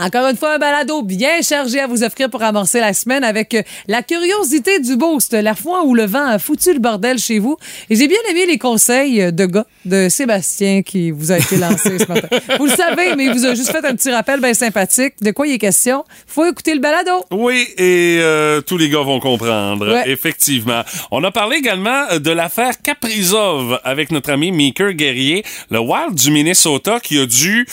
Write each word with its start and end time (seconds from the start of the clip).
Encore 0.00 0.28
une 0.28 0.36
fois, 0.36 0.54
un 0.54 0.58
balado 0.58 1.02
bien 1.02 1.42
chargé 1.42 1.80
à 1.80 1.88
vous 1.88 2.04
offrir 2.04 2.30
pour 2.30 2.40
amorcer 2.44 2.78
la 2.78 2.92
semaine 2.92 3.24
avec 3.24 3.52
euh, 3.54 3.62
la 3.88 4.02
curiosité 4.02 4.78
du 4.78 4.96
boost, 4.96 5.32
la 5.32 5.56
fois 5.56 5.84
où 5.84 5.92
le 5.92 6.06
vent 6.06 6.24
a 6.24 6.38
foutu 6.38 6.72
le 6.72 6.78
bordel 6.78 7.18
chez 7.18 7.40
vous. 7.40 7.56
Et 7.90 7.96
j'ai 7.96 8.06
bien 8.06 8.18
aimé 8.30 8.46
les 8.46 8.58
conseils 8.58 9.32
de 9.32 9.46
gars 9.46 9.66
de 9.84 10.08
Sébastien 10.08 10.82
qui 10.82 11.10
vous 11.10 11.32
a 11.32 11.38
été 11.38 11.56
lancé 11.56 11.98
ce 11.98 12.06
matin. 12.06 12.28
Vous 12.58 12.66
le 12.66 12.72
savez, 12.72 13.16
mais 13.16 13.24
il 13.24 13.32
vous 13.32 13.46
a 13.46 13.54
juste 13.54 13.72
fait 13.72 13.84
un 13.84 13.94
petit 13.94 14.10
rappel 14.10 14.40
bien 14.40 14.54
sympathique. 14.54 15.14
De 15.20 15.30
quoi 15.30 15.46
il 15.46 15.54
est 15.54 15.58
question? 15.58 16.04
Faut 16.26 16.44
écouter 16.44 16.74
le 16.74 16.80
balado. 16.80 17.24
Oui, 17.30 17.66
et 17.76 18.18
euh, 18.20 18.60
tous 18.60 18.76
les 18.76 18.88
gars 18.90 19.02
vont 19.02 19.18
comprendre. 19.18 19.92
Ouais. 19.92 20.10
Effectivement. 20.10 20.82
On 21.10 21.24
a 21.24 21.30
parlé 21.30 21.56
également 21.56 22.18
de 22.18 22.30
l'affaire 22.30 22.80
Caprizov 22.82 23.80
avec 23.82 24.12
notre 24.12 24.30
ami 24.30 24.52
Meeker 24.52 24.92
Guerrier, 24.92 25.44
le 25.70 25.80
Wild 25.80 26.14
du 26.14 26.30
Minnesota 26.30 27.00
qui 27.00 27.18
a 27.18 27.26
dû 27.26 27.66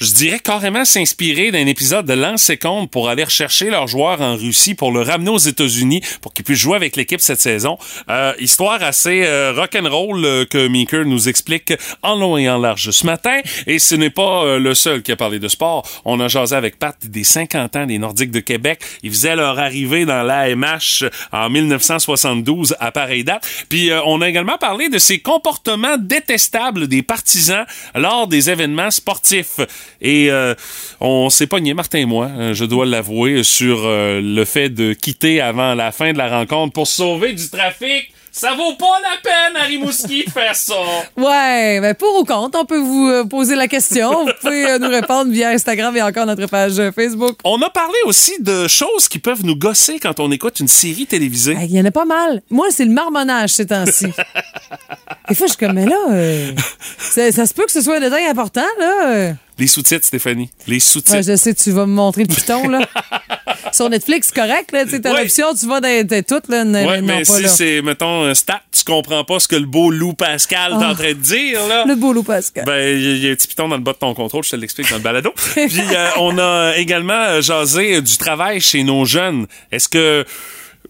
je 0.00 0.14
dirais 0.14 0.40
carrément 0.40 0.84
s'inspirer 0.84 1.50
d'un 1.50 1.66
épisode 1.66 2.06
de 2.06 2.14
Lance 2.14 2.50
Compte 2.60 2.90
pour 2.90 3.08
aller 3.08 3.24
rechercher 3.24 3.70
leurs 3.70 3.86
joueurs 3.86 4.20
en 4.20 4.34
Russie 4.36 4.74
pour 4.74 4.92
le 4.92 5.02
ramener 5.02 5.30
aux 5.30 5.38
États-Unis 5.38 6.00
pour 6.22 6.32
qu'ils 6.32 6.44
puissent 6.44 6.58
jouer 6.58 6.76
avec 6.76 6.96
l'équipe 6.96 7.20
cette 7.20 7.40
saison. 7.40 7.78
Euh, 8.08 8.32
histoire 8.38 8.82
assez 8.82 9.24
euh, 9.24 9.52
rock'n'roll 9.52 10.24
euh, 10.24 10.44
que 10.46 10.68
Meeker 10.68 11.04
nous 11.04 11.28
explique 11.28 11.74
en 12.02 12.14
long 12.16 12.38
et 12.38 12.48
en 12.48 12.58
large 12.58 12.90
ce 12.90 13.04
matin. 13.04 13.40
Et 13.66 13.78
ce 13.78 13.94
n'est 13.94 14.10
pas 14.10 14.44
euh, 14.44 14.58
le 14.58 14.74
seul 14.74 15.02
qui 15.02 15.12
a 15.12 15.16
parlé 15.16 15.38
de 15.38 15.48
sport. 15.48 15.86
On 16.04 16.18
a 16.20 16.28
jasé 16.28 16.56
avec 16.56 16.78
Pat 16.78 16.96
des 17.06 17.24
50 17.24 17.76
ans 17.76 17.86
des 17.86 17.98
Nordiques 17.98 18.30
de 18.30 18.40
Québec. 18.40 18.80
Ils 19.02 19.10
faisaient 19.10 19.36
leur 19.36 19.58
arrivée 19.58 20.06
dans 20.06 20.22
l'AMH 20.22 21.04
en 21.32 21.50
1972 21.50 22.74
à 22.80 22.90
pareille 22.92 23.24
date. 23.24 23.46
Puis 23.68 23.90
euh, 23.90 24.00
on 24.06 24.20
a 24.22 24.28
également 24.28 24.58
parlé 24.58 24.88
de 24.88 24.98
ces 24.98 25.18
comportements 25.18 25.98
détestables 25.98 26.88
des 26.88 27.02
partisans 27.02 27.66
lors 27.94 28.26
des 28.26 28.50
événements 28.50 28.90
sportifs. 28.90 29.60
Et 30.00 30.30
euh, 30.30 30.54
on 31.00 31.30
s'est 31.30 31.46
pogné, 31.46 31.74
Martin 31.74 31.98
et 31.98 32.04
moi, 32.04 32.28
euh, 32.38 32.54
je 32.54 32.64
dois 32.64 32.86
l'avouer, 32.86 33.42
sur 33.42 33.82
euh, 33.84 34.20
le 34.22 34.44
fait 34.44 34.68
de 34.68 34.92
quitter 34.92 35.40
avant 35.40 35.74
la 35.74 35.92
fin 35.92 36.12
de 36.12 36.18
la 36.18 36.28
rencontre 36.28 36.72
pour 36.72 36.86
sauver 36.86 37.32
du 37.32 37.48
trafic. 37.48 38.12
Ça 38.32 38.54
vaut 38.54 38.76
pas 38.76 39.00
la 39.02 39.20
peine 39.20 39.60
à 39.60 39.64
Rimouski 39.64 40.24
de 40.24 40.30
faire 40.30 40.54
ça. 40.54 40.74
Ouais, 41.16 41.80
ben 41.80 41.94
pour 41.94 42.20
ou 42.20 42.24
contre, 42.24 42.60
on 42.60 42.64
peut 42.64 42.78
vous 42.78 43.26
poser 43.28 43.56
la 43.56 43.66
question. 43.66 44.24
Vous 44.24 44.32
pouvez 44.40 44.78
nous 44.78 44.88
répondre 44.88 45.32
via 45.32 45.48
Instagram 45.50 45.96
et 45.96 46.02
encore 46.02 46.26
notre 46.26 46.46
page 46.46 46.80
Facebook. 46.94 47.36
On 47.42 47.60
a 47.60 47.68
parlé 47.70 47.96
aussi 48.04 48.40
de 48.40 48.68
choses 48.68 49.08
qui 49.08 49.18
peuvent 49.18 49.44
nous 49.44 49.56
gosser 49.56 49.98
quand 49.98 50.20
on 50.20 50.30
écoute 50.30 50.60
une 50.60 50.68
série 50.68 51.06
télévisée. 51.06 51.56
Il 51.60 51.72
y 51.72 51.80
en 51.80 51.84
a 51.84 51.90
pas 51.90 52.04
mal. 52.04 52.40
Moi, 52.50 52.68
c'est 52.70 52.84
le 52.84 52.92
marmonnage 52.92 53.50
ces 53.50 53.66
temps-ci. 53.66 54.06
Des 55.28 55.34
fois, 55.34 55.46
je 55.46 55.52
suis 55.52 55.58
comme, 55.58 55.74
mais 55.74 55.86
là, 55.86 55.96
euh, 56.10 56.52
ça, 56.98 57.30
ça 57.32 57.46
se 57.46 57.54
peut 57.54 57.64
que 57.64 57.72
ce 57.72 57.80
soit 57.80 57.96
un 57.96 58.00
détail 58.00 58.26
important, 58.26 58.66
là. 58.78 59.34
Les 59.60 59.66
sous-titres, 59.68 60.06
Stéphanie. 60.06 60.50
Les 60.66 60.80
sous-titres. 60.80 61.16
Ouais, 61.18 61.22
je 61.22 61.36
sais, 61.36 61.54
tu 61.54 61.70
vas 61.70 61.86
me 61.86 61.92
montrer 61.92 62.24
le 62.24 62.34
piton, 62.34 62.66
là. 62.68 62.80
Sur 63.72 63.88
Netflix, 63.90 64.28
c'est 64.32 64.40
correct, 64.40 64.72
là. 64.72 64.84
Tu 64.84 64.90
sais, 64.92 65.00
t'as 65.00 65.12
Ouais. 65.12 65.22
l'option, 65.22 65.54
tu 65.54 65.66
vas 65.66 65.80
dans, 65.80 66.06
dans 66.06 66.22
tout, 66.24 66.40
là. 66.50 66.64
non, 66.64 67.00
mais 67.02 67.18
pas 67.22 67.24
si 67.24 67.48
c'est, 67.48 67.82
mettons, 67.82 68.24
un 68.24 68.34
stat, 68.34 68.62
tu 68.72 68.82
comprends 68.84 69.22
pas 69.22 69.38
ce 69.38 69.46
que 69.46 69.56
le 69.56 69.66
beau 69.66 69.90
Lou 69.90 70.12
Pascal 70.14 70.72
est 70.72 70.76
en 70.76 70.94
train 70.94 71.08
de 71.10 71.12
dire, 71.14 71.64
là. 71.68 71.84
Le 71.86 71.94
beau 71.94 72.12
loup 72.12 72.22
Pascal. 72.22 72.64
Ben, 72.64 72.96
il 72.96 73.02
y, 73.04 73.06
a- 73.08 73.16
il 73.16 73.24
y 73.24 73.28
a 73.28 73.32
un 73.32 73.34
petit 73.34 73.48
piton 73.48 73.68
dans 73.68 73.76
le 73.76 73.82
bas 73.82 73.92
de 73.92 73.98
ton 73.98 74.12
contrôle, 74.14 74.42
je 74.44 74.50
te 74.50 74.56
l'explique 74.56 74.88
dans 74.90 74.96
le 74.96 75.02
balado. 75.02 75.32
Puis, 75.54 75.68
euh, 75.94 76.08
on 76.18 76.38
a 76.38 76.72
également 76.78 77.12
euh, 77.12 77.40
jasé 77.42 77.96
euh, 77.96 78.00
du 78.00 78.16
travail 78.16 78.60
chez 78.60 78.82
nos 78.82 79.04
jeunes. 79.04 79.46
Est-ce 79.70 79.88
que 79.90 80.24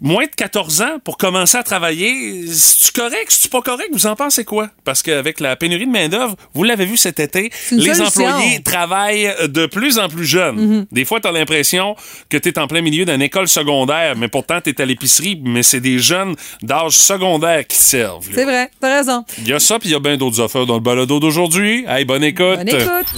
moins 0.00 0.24
de 0.24 0.34
14 0.34 0.82
ans 0.82 0.98
pour 1.04 1.16
commencer 1.16 1.58
à 1.58 1.62
travailler, 1.62 2.46
c'est-tu 2.46 2.92
correct, 2.92 3.26
c'est-tu 3.28 3.48
pas 3.48 3.60
correct? 3.60 3.88
Vous 3.92 4.06
en 4.06 4.16
pensez 4.16 4.44
quoi? 4.44 4.68
Parce 4.84 5.02
qu'avec 5.02 5.40
la 5.40 5.56
pénurie 5.56 5.86
de 5.86 5.92
main-d'œuvre, 5.92 6.36
vous 6.54 6.64
l'avez 6.64 6.86
vu 6.86 6.96
cet 6.96 7.20
été, 7.20 7.50
les 7.70 7.94
solution. 7.94 8.24
employés 8.24 8.62
travaillent 8.62 9.34
de 9.48 9.66
plus 9.66 9.98
en 9.98 10.08
plus 10.08 10.24
jeunes. 10.24 10.86
Des 10.90 11.04
fois, 11.04 11.20
t'as 11.20 11.32
l'impression 11.32 11.96
que 12.28 12.36
t'es 12.36 12.58
en 12.58 12.66
plein 12.66 12.80
milieu 12.80 13.04
d'une 13.04 13.22
école 13.22 13.48
secondaire, 13.48 14.16
mais 14.16 14.28
pourtant 14.28 14.60
t'es 14.60 14.80
à 14.80 14.86
l'épicerie, 14.86 15.40
mais 15.44 15.62
c'est 15.62 15.80
des 15.80 15.98
jeunes 15.98 16.34
d'âge 16.62 16.92
secondaire 16.92 17.66
qui 17.66 17.76
te 17.76 17.82
servent. 17.82 18.26
C'est 18.32 18.44
vrai, 18.44 18.70
t'as 18.80 18.96
raison. 18.96 19.24
Il 19.38 19.48
y 19.48 19.52
a 19.52 19.60
ça, 19.60 19.78
puis 19.78 19.90
il 19.90 19.92
y 19.92 19.96
a 19.96 20.00
bien 20.00 20.16
d'autres 20.16 20.40
affaires 20.40 20.66
dans 20.66 20.74
le 20.74 20.80
balado 20.80 21.20
d'aujourd'hui. 21.20 21.84
Hey, 21.86 22.04
bonne 22.04 22.24
écoute. 22.24 22.56
Bonne 22.56 22.68
écoute. 22.68 23.14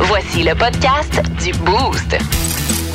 Voici 0.00 0.42
le 0.42 0.54
podcast 0.54 1.22
du 1.42 1.52
Boost. 1.52 2.16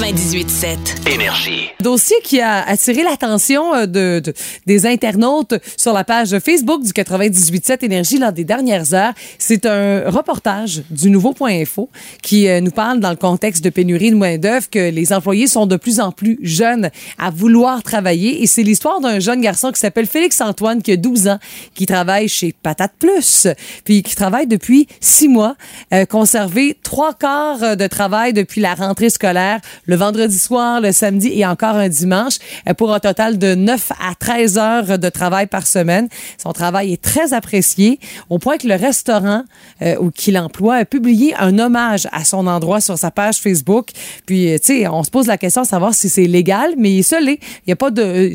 98.7. 0.00 1.08
Énergie. 1.10 1.70
Dossier 1.80 2.16
qui 2.22 2.38
a 2.42 2.62
attiré 2.68 3.02
l'attention 3.02 3.74
euh, 3.74 3.86
de, 3.86 4.20
de- 4.22 4.34
des 4.66 4.84
internautes 4.84 5.54
sur 5.78 5.94
la 5.94 6.04
page 6.04 6.38
Facebook 6.38 6.82
du 6.82 6.90
98.7 6.92 7.82
Énergie 7.82 8.18
lors 8.18 8.30
des 8.32 8.44
dernières 8.44 8.92
heures. 8.92 9.14
C'est 9.38 9.64
un 9.64 10.10
reportage 10.10 10.82
du 10.90 11.08
Nouveau.info 11.08 11.88
qui 12.22 12.46
euh, 12.46 12.60
nous 12.60 12.72
parle 12.72 13.00
dans 13.00 13.08
le 13.08 13.16
contexte 13.16 13.64
de 13.64 13.70
pénurie 13.70 14.10
de 14.10 14.16
main-d'œuvre 14.16 14.68
que 14.68 14.90
les 14.90 15.14
employés 15.14 15.46
sont 15.46 15.64
de 15.64 15.76
plus 15.76 15.98
en 15.98 16.12
plus 16.12 16.38
jeunes 16.42 16.90
à 17.18 17.30
vouloir 17.30 17.82
travailler. 17.82 18.42
Et 18.42 18.46
c'est 18.46 18.62
l'histoire 18.64 19.00
d'un 19.00 19.18
jeune 19.18 19.40
garçon 19.40 19.72
qui 19.72 19.80
s'appelle 19.80 20.06
Félix 20.06 20.42
Antoine, 20.42 20.82
qui 20.82 20.92
a 20.92 20.96
12 20.98 21.28
ans, 21.28 21.38
qui 21.74 21.86
travaille 21.86 22.28
chez 22.28 22.52
Patate 22.62 22.92
Plus, 22.98 23.46
puis 23.86 24.02
qui 24.02 24.14
travaille 24.14 24.46
depuis 24.46 24.88
six 25.00 25.28
mois, 25.28 25.56
euh, 25.94 26.04
conservé 26.04 26.76
trois 26.82 27.14
quarts 27.14 27.78
de 27.78 27.86
travail 27.86 28.34
depuis 28.34 28.60
la 28.60 28.74
rentrée 28.74 29.08
scolaire, 29.08 29.60
le 29.86 29.96
vendredi 29.96 30.38
soir, 30.38 30.80
le 30.80 30.92
samedi 30.92 31.32
et 31.34 31.46
encore 31.46 31.76
un 31.76 31.88
dimanche, 31.88 32.34
euh, 32.68 32.74
pour 32.74 32.92
un 32.92 33.00
total 33.00 33.38
de 33.38 33.54
9 33.54 33.92
à 33.92 34.14
13 34.14 34.58
heures 34.58 34.98
de 34.98 35.08
travail 35.08 35.46
par 35.46 35.66
semaine. 35.66 36.08
Son 36.38 36.52
travail 36.52 36.92
est 36.92 37.02
très 37.02 37.32
apprécié, 37.32 37.98
au 38.30 38.38
point 38.38 38.58
que 38.58 38.68
le 38.68 38.74
restaurant 38.74 39.44
euh, 39.82 39.96
où 40.00 40.10
qu'il 40.10 40.38
emploie 40.38 40.76
a 40.76 40.84
publié 40.84 41.34
un 41.36 41.58
hommage 41.58 42.08
à 42.12 42.24
son 42.24 42.46
endroit 42.46 42.80
sur 42.80 42.98
sa 42.98 43.10
page 43.10 43.38
Facebook. 43.38 43.88
Puis, 44.26 44.52
euh, 44.52 44.58
tu 44.58 44.66
sais, 44.66 44.88
on 44.88 45.02
se 45.04 45.10
pose 45.10 45.26
la 45.26 45.38
question 45.38 45.62
de 45.62 45.66
savoir 45.66 45.94
si 45.94 46.08
c'est 46.08 46.26
légal, 46.26 46.74
mais 46.76 47.02
ça 47.02 47.20
l'est. 47.20 47.38
Il 47.42 47.68
n'y 47.68 47.72
a 47.72 47.76
pas 47.76 47.90
de 47.90 48.34